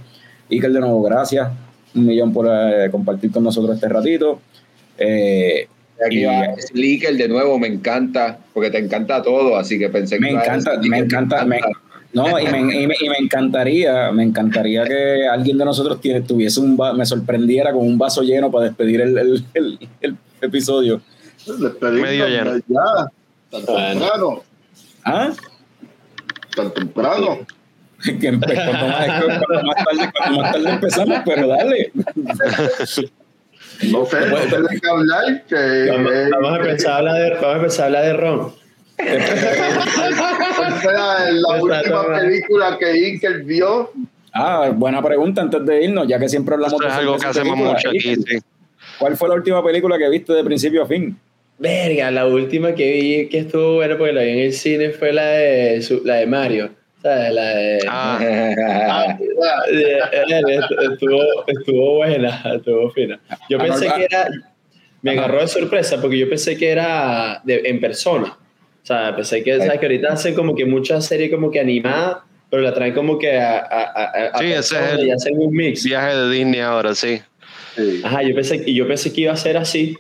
Iker 0.50 0.72
de 0.72 0.80
nuevo 0.80 1.02
gracias 1.02 1.50
un 1.94 2.06
millón 2.06 2.32
por 2.32 2.48
eh, 2.50 2.90
compartir 2.92 3.32
con 3.32 3.44
nosotros 3.44 3.76
este 3.76 3.90
ratito 3.90 4.40
eh, 4.98 5.68
Aquí 6.06 6.20
Y- 6.22 6.26
va 6.26 6.56
Slicker 6.60 7.16
de 7.18 7.28
nuevo, 7.28 7.58
me 7.58 7.68
encanta, 7.68 8.38
porque 8.54 8.70
te 8.70 8.78
encanta 8.78 9.22
todo, 9.22 9.58
así 9.58 9.80
que 9.80 9.90
pensé 9.90 10.20
me 10.20 10.30
que 10.30 10.34
encanta, 10.36 10.78
me 10.82 10.98
encanta, 11.00 11.46
me- 11.46 11.60
no, 12.14 12.40
y 12.40 12.46
me, 12.48 12.60
y 12.60 12.88
me- 12.88 12.96
y 13.00 13.10
me 13.10 13.18
encantaría, 13.20 14.12
me 14.12 14.24
encantaría 14.24 14.84
que 14.86 15.28
alguien 15.28 15.58
de 15.58 15.66
nosotros 15.66 16.00
tiene, 16.00 16.22
tuviese 16.22 16.60
un 16.60 16.78
me 16.96 17.06
sorprendiera 17.06 17.72
con 17.74 17.86
un 17.86 17.98
vaso 17.98 18.22
lleno 18.22 18.50
para 18.52 18.66
despedir 18.66 19.02
el, 19.02 19.18
el- 19.18 19.46
el- 19.54 19.80
el 20.02 20.18
episodio. 20.42 21.02
Medio 21.82 22.28
lleno. 22.28 22.58
Ya, 22.68 22.82
tan 23.50 23.66
temprano, 23.66 24.44
¿Ah? 25.04 25.32
tan 26.56 26.74
temprano. 26.74 27.40
Que 28.20 28.32
más, 28.32 28.46
cuando 28.46 28.88
más 28.88 29.76
tarde, 29.84 30.12
cuando 30.16 30.42
más 30.42 30.52
tarde 30.54 30.70
empezamos, 30.70 31.18
pero 31.26 31.48
dale. 31.48 31.92
No 33.92 34.06
sé, 34.06 34.18
no 34.30 34.38
sé 34.38 34.58
de 34.62 34.80
qué 34.82 34.90
hablar. 34.90 35.44
Que, 35.48 35.92
Vamos, 35.92 36.12
eh, 36.14 36.30
vamos 36.32 36.52
a 36.54 36.58
empezar 36.62 36.92
a 36.92 36.98
hablar 36.98 37.16
de, 37.16 37.30
vamos 37.32 37.46
a 37.46 37.56
empezar 37.58 37.84
a 37.84 37.86
hablar 37.88 38.06
de 38.06 38.14
Ron. 38.14 38.54
¿cuál 40.56 40.74
fue 40.82 40.94
la, 40.94 41.30
Está 41.30 41.62
última 41.62 42.20
película 42.20 42.78
que 42.80 43.10
Inker 43.10 43.44
vio? 43.44 43.92
Ah, 44.34 44.72
buena 44.74 45.02
pregunta 45.02 45.42
antes 45.42 45.66
de 45.66 45.84
irnos, 45.84 46.08
ya 46.08 46.20
que 46.20 46.30
siempre 46.30 46.56
hablamos 46.56 46.74
Esto 46.74 46.88
es 46.88 46.94
algo 46.94 47.18
que 47.18 47.26
hacemos 47.28 47.58
mucho 47.58 47.90
aquí, 47.90 48.00
sí. 48.16 48.38
¿Cuál 49.00 49.16
fue 49.18 49.30
la 49.30 49.36
última 49.36 49.64
película 49.64 49.98
que 49.98 50.10
viste 50.10 50.34
de 50.34 50.44
principio 50.44 50.84
a 50.84 50.88
fin? 50.88 51.18
Verga, 51.60 52.12
la 52.12 52.26
última 52.28 52.74
que 52.74 52.92
vi 52.92 53.30
que 53.30 53.40
estuvo 53.40 53.76
buena 53.76 53.98
porque 53.98 54.14
la 54.14 54.22
vi 54.22 54.30
en 54.30 54.40
el 54.40 54.54
cine 54.54 54.90
fue 54.92 55.12
la 55.14 55.26
de, 55.26 55.82
su- 55.82 56.02
la 56.04 56.16
de 56.16 56.28
Mario. 56.28 56.70
Ah, 57.90 58.20
Ah, 58.90 59.16
estuvo, 60.92 61.22
estuvo 61.48 61.96
buena, 61.98 62.42
estuvo 62.56 62.90
fina. 62.92 63.20
Yo 63.50 63.58
Ah, 63.60 63.64
pensé 63.64 63.88
que 63.96 64.04
era. 64.06 64.30
Me 65.02 65.12
agarró 65.12 65.42
de 65.42 65.48
sorpresa 65.48 66.02
porque 66.02 66.18
yo 66.18 66.28
pensé 66.30 66.58
que 66.58 66.70
era 66.70 67.40
de- 67.44 67.62
en 67.66 67.80
persona. 67.80 68.30
O 68.84 68.86
sea, 68.88 69.16
pensé 69.16 69.44
que, 69.44 69.58
¿sabes? 69.58 69.80
que 69.80 69.86
ahorita 69.86 70.14
hacen 70.14 70.34
como 70.34 70.56
que 70.56 70.66
muchas 70.66 71.06
series 71.06 71.30
como 71.30 71.52
que 71.52 71.60
animadas, 71.60 72.18
pero 72.50 72.62
la 72.64 72.74
traen 72.74 72.94
como 72.94 73.18
que 73.20 73.38
a. 73.38 73.60
a, 73.60 74.40
Sí, 74.40 74.46
ese 74.52 74.76
es 74.76 74.92
el- 74.94 75.08
y 75.08 75.12
hacen 75.12 75.38
un 75.38 75.52
mix. 75.54 75.84
viaje 75.84 76.16
de 76.16 76.30
Disney 76.32 76.60
ahora, 76.62 76.96
sí. 76.96 77.22
sí. 77.76 78.02
Ajá, 78.04 78.24
yo 78.24 78.34
pensé, 78.34 78.64
y 78.66 78.74
yo 78.74 78.88
pensé 78.88 79.14
que 79.14 79.22
iba 79.22 79.34
a 79.34 79.38
ser 79.38 79.58
así. 79.58 79.98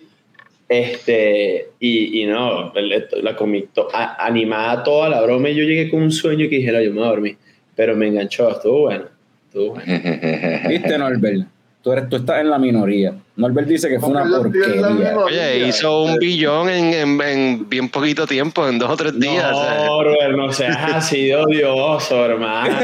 Este, 0.70 1.70
y, 1.80 2.22
y 2.22 2.26
no, 2.26 2.74
la 3.22 3.36
comí 3.36 3.64
to- 3.74 3.88
a- 3.94 4.26
animada 4.26 4.84
toda 4.84 5.10
la 5.10 5.22
broma. 5.22 5.50
Y 5.50 5.56
yo 5.56 5.64
llegué 5.64 5.90
con 5.90 6.02
un 6.02 6.12
sueño 6.12 6.50
que 6.50 6.58
dije, 6.58 6.72
yo 6.84 6.92
me 6.92 7.00
voy 7.00 7.06
a 7.06 7.12
dormir. 7.12 7.38
Pero 7.76 7.96
me 7.96 8.08
enganchó, 8.08 8.50
estuvo 8.52 8.82
bueno. 8.82 9.06
Estuvo 9.46 9.76
bueno. 9.76 9.84
¿Viste, 10.70 10.98
Norbert? 10.98 11.48
Tú, 11.82 11.92
eres, 11.94 12.10
tú 12.10 12.18
estás 12.18 12.42
en 12.42 12.50
la 12.50 12.60
minoría. 12.60 13.14
Norbert 13.38 13.68
dice 13.68 13.88
que 13.88 14.00
fue 14.00 14.10
una 14.10 14.24
Porque 14.24 14.60
porquería. 14.60 15.16
Oye, 15.18 15.68
hizo 15.68 16.02
un 16.02 16.18
billón 16.18 16.70
en, 16.70 16.94
en, 16.94 17.22
en 17.22 17.70
bien 17.70 17.88
poquito 17.90 18.26
tiempo, 18.26 18.68
en 18.68 18.80
dos 18.80 18.90
o 18.90 18.98
tres 18.98 19.18
días. 19.20 19.56
sea. 19.56 19.88
No, 20.36 20.52
seas 20.52 20.78
así 20.96 21.28
de 21.28 21.36
odioso, 21.36 22.26
hermano. 22.26 22.76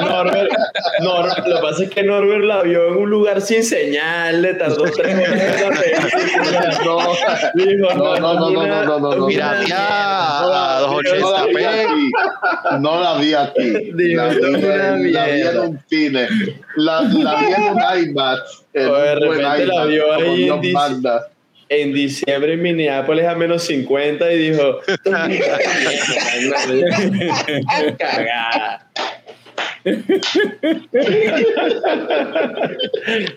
Norbert, 0.00 0.50
Norbert, 1.00 1.46
lo 1.46 1.56
que 1.56 1.62
pasa 1.62 1.82
es 1.84 1.90
que 1.90 2.02
Norbert 2.02 2.44
la 2.44 2.62
vio 2.62 2.88
en 2.88 2.96
un 2.96 3.10
lugar 3.10 3.40
sin 3.42 3.62
señal, 3.62 4.40
le 4.42 4.54
tardó 4.54 4.84
tres 4.84 5.16
horas. 5.62 5.80
No, 6.84 6.98
No, 6.98 8.16
no, 8.18 8.34
no, 8.34 8.50
no, 8.50 8.50
no, 8.50 8.84
no, 8.84 8.98
no, 8.98 8.98
no. 8.98 9.16
No 9.16 9.26
a 9.26 9.62
la- 10.48 10.80
no 10.82 11.00
la 11.02 11.44
vi 11.46 11.52
280p. 11.54 11.66
aquí. 11.66 12.10
No 12.80 13.00
la 13.00 13.14
vi 13.18 13.34
aquí. 13.34 13.70
Dime, 13.94 14.14
La 14.16 14.92
vi, 14.96 15.10
la 15.12 15.24
vi 15.26 15.40
en 15.42 15.58
un 15.58 15.80
cine. 15.88 16.28
La, 16.76 17.00
la 17.02 17.36
vi 17.36 17.52
en 17.52 17.62
un 17.72 18.08
IMAX. 18.10 18.61
O 18.74 18.78
de 18.96 19.14
repente 19.16 19.66
la 19.66 19.84
vio 19.86 20.12
ahí 20.14 20.48
en 20.48 20.72
manda. 20.72 21.28
en 21.68 21.92
diciembre 21.92 22.54
en 22.54 22.62
Minneapolis 22.62 23.24
a 23.26 23.34
menos 23.34 23.62
50 23.64 24.32
y 24.32 24.38
dijo, 24.50 24.78
cagada. 27.98 28.88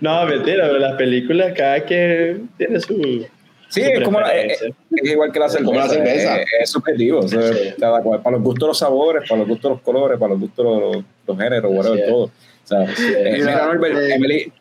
no, 0.02 0.26
mentira, 0.26 0.66
pero 0.68 0.80
las 0.80 0.96
películas 0.96 1.54
cada 1.56 1.84
que 1.86 2.38
tiene 2.58 2.80
su... 2.80 3.26
Sí, 3.68 3.82
su 3.82 3.90
es 3.90 4.02
como 4.04 4.20
la- 4.22 4.38
eh, 4.38 4.52
es 4.52 5.12
igual 5.12 5.32
que 5.32 5.40
la 5.40 5.50
cerveza. 5.50 5.66
Como 5.66 5.80
la 5.80 5.90
cerveza. 5.90 6.38
Es, 6.42 6.48
es 6.62 6.70
subjetivo. 6.70 7.20
o 7.20 7.28
sea, 7.28 7.42
Sí. 7.52 7.74
cada 7.80 8.02
cual, 8.02 8.22
para 8.22 8.36
los 8.38 8.44
gustos 8.46 8.68
los 8.70 8.78
sabores, 8.78 9.28
para 9.28 9.40
los 9.40 9.48
gustos 9.50 9.72
los 9.72 9.82
colores, 9.82 10.20
para 10.20 10.32
los 10.34 10.40
gustos 10.40 10.66
los, 10.66 11.04
los 11.28 11.38
géneros, 11.38 11.72
whatever, 11.74 12.06
todo. 12.08 12.24
O 12.26 12.32
sea, 12.64 12.80
Mira, 12.80 13.32
mira, 13.38 13.66
Norbert, 13.66 14.12
Emily. 14.12 14.52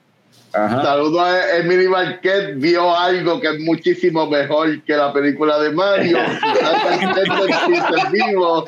Saludo 0.54 1.20
a 1.20 1.56
Emily 1.58 1.88
Marquez, 1.88 2.56
vio 2.58 2.94
algo 2.96 3.40
que 3.40 3.48
es 3.48 3.60
muchísimo 3.60 4.28
mejor 4.30 4.80
que 4.82 4.96
la 4.96 5.12
película 5.12 5.58
de 5.58 5.70
Mario. 5.72 6.18
Vivo. 8.12 8.64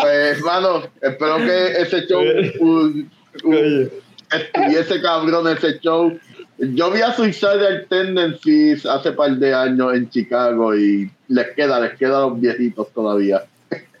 Pues, 0.00 0.38
hermano, 0.38 0.82
espero 1.00 1.36
que 1.38 1.72
ese 1.82 2.06
show 2.06 2.22
un- 2.60 3.10
un- 3.44 3.52
Oye, 3.54 3.90
estuviese 4.32 5.00
cabrón 5.02 5.48
ese 5.48 5.78
show. 5.80 6.18
Yo 6.58 6.90
vi 6.90 7.00
a 7.02 7.12
Suicidal 7.12 7.86
Tendencies 7.88 8.84
hace 8.86 9.12
par 9.12 9.30
de 9.36 9.54
años 9.54 9.94
en 9.94 10.08
Chicago 10.10 10.74
y 10.74 11.10
les 11.28 11.48
queda, 11.54 11.80
les 11.80 11.94
queda 11.98 12.18
a 12.18 12.20
los 12.22 12.40
viejitos 12.40 12.88
todavía. 12.92 13.42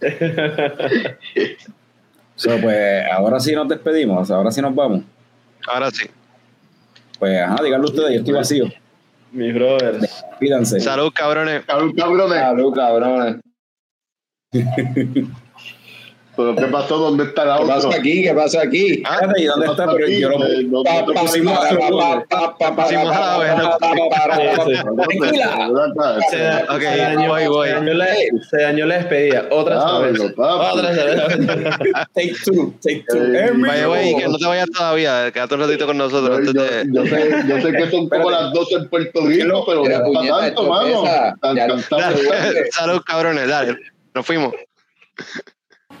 So, 2.36 2.56
pues 2.58 3.04
ahora 3.12 3.38
sí 3.38 3.54
nos 3.54 3.68
despedimos, 3.68 4.30
ahora 4.30 4.50
sí 4.50 4.62
nos 4.62 4.74
vamos. 4.74 5.02
Ahora 5.68 5.90
sí. 5.90 6.06
Pues 7.20 7.38
ajá, 7.40 7.62
díganlo 7.62 7.86
ustedes, 7.86 8.12
yo 8.14 8.18
estoy 8.20 8.34
vacío. 8.34 8.64
mis 9.30 9.54
brothers. 9.54 10.24
Pídanse. 10.40 10.80
Salud, 10.80 11.12
cabrones. 11.14 11.64
Cabrón, 11.66 11.92
cabrones. 11.92 12.38
Salud, 12.40 12.74
cabrones. 12.74 13.36
¿Pero 16.40 16.56
qué 16.56 16.72
pasó? 16.72 16.98
¿Dónde 16.98 17.24
está 17.24 17.44
la 17.44 17.56
¿Qué 17.56 17.62
otra? 17.62 17.74
pasa 17.76 17.88
aquí? 17.96 18.22
¿Qué 18.22 18.34
pasa 18.34 18.62
aquí? 18.62 19.02
Ah, 19.04 19.14
Espérate, 19.14 19.42
¿y 19.42 19.44
dónde 19.46 19.66
está? 19.66 19.86
Pero 19.92 20.08
yo 20.08 20.28
lo, 20.30 20.84
pusimos 21.14 21.58
vez, 21.60 21.74
Ok, 26.68 26.82
voy, 27.28 27.46
voy. 27.46 27.68
Se, 28.50 28.62
dañó 28.62 28.86
la, 28.86 28.96
despedida. 28.96 29.46
Otra 29.50 29.80
papi. 29.80 30.20
Otra 30.36 30.94
cerveza. 30.94 31.78
Take 32.14 32.34
two, 32.44 32.74
take 32.82 33.04
two. 33.08 33.18
Eh, 33.18 33.52
Vaya, 33.54 33.86
güey, 33.86 34.16
que 34.16 34.28
no 34.28 34.38
te 34.38 34.46
vayas 34.46 34.70
todavía. 34.70 35.30
Quédate 35.32 35.54
un 35.54 35.60
ratito 35.60 35.86
con 35.86 35.98
nosotros 35.98 36.40
Yo, 36.52 37.04
sé, 37.60 37.72
que 37.72 37.90
son 37.90 38.08
como 38.08 38.30
las 38.30 38.52
12 38.52 38.74
en 38.74 38.88
Puerto 38.88 39.26
Rico, 39.26 39.64
pero 39.66 39.84
no 39.84 40.38
tanto, 40.38 40.62
mano. 40.64 41.04
Salud, 42.72 43.02
cabrones, 43.04 43.48
dale. 43.48 43.76
Nos 44.14 44.26
fuimos. 44.26 44.54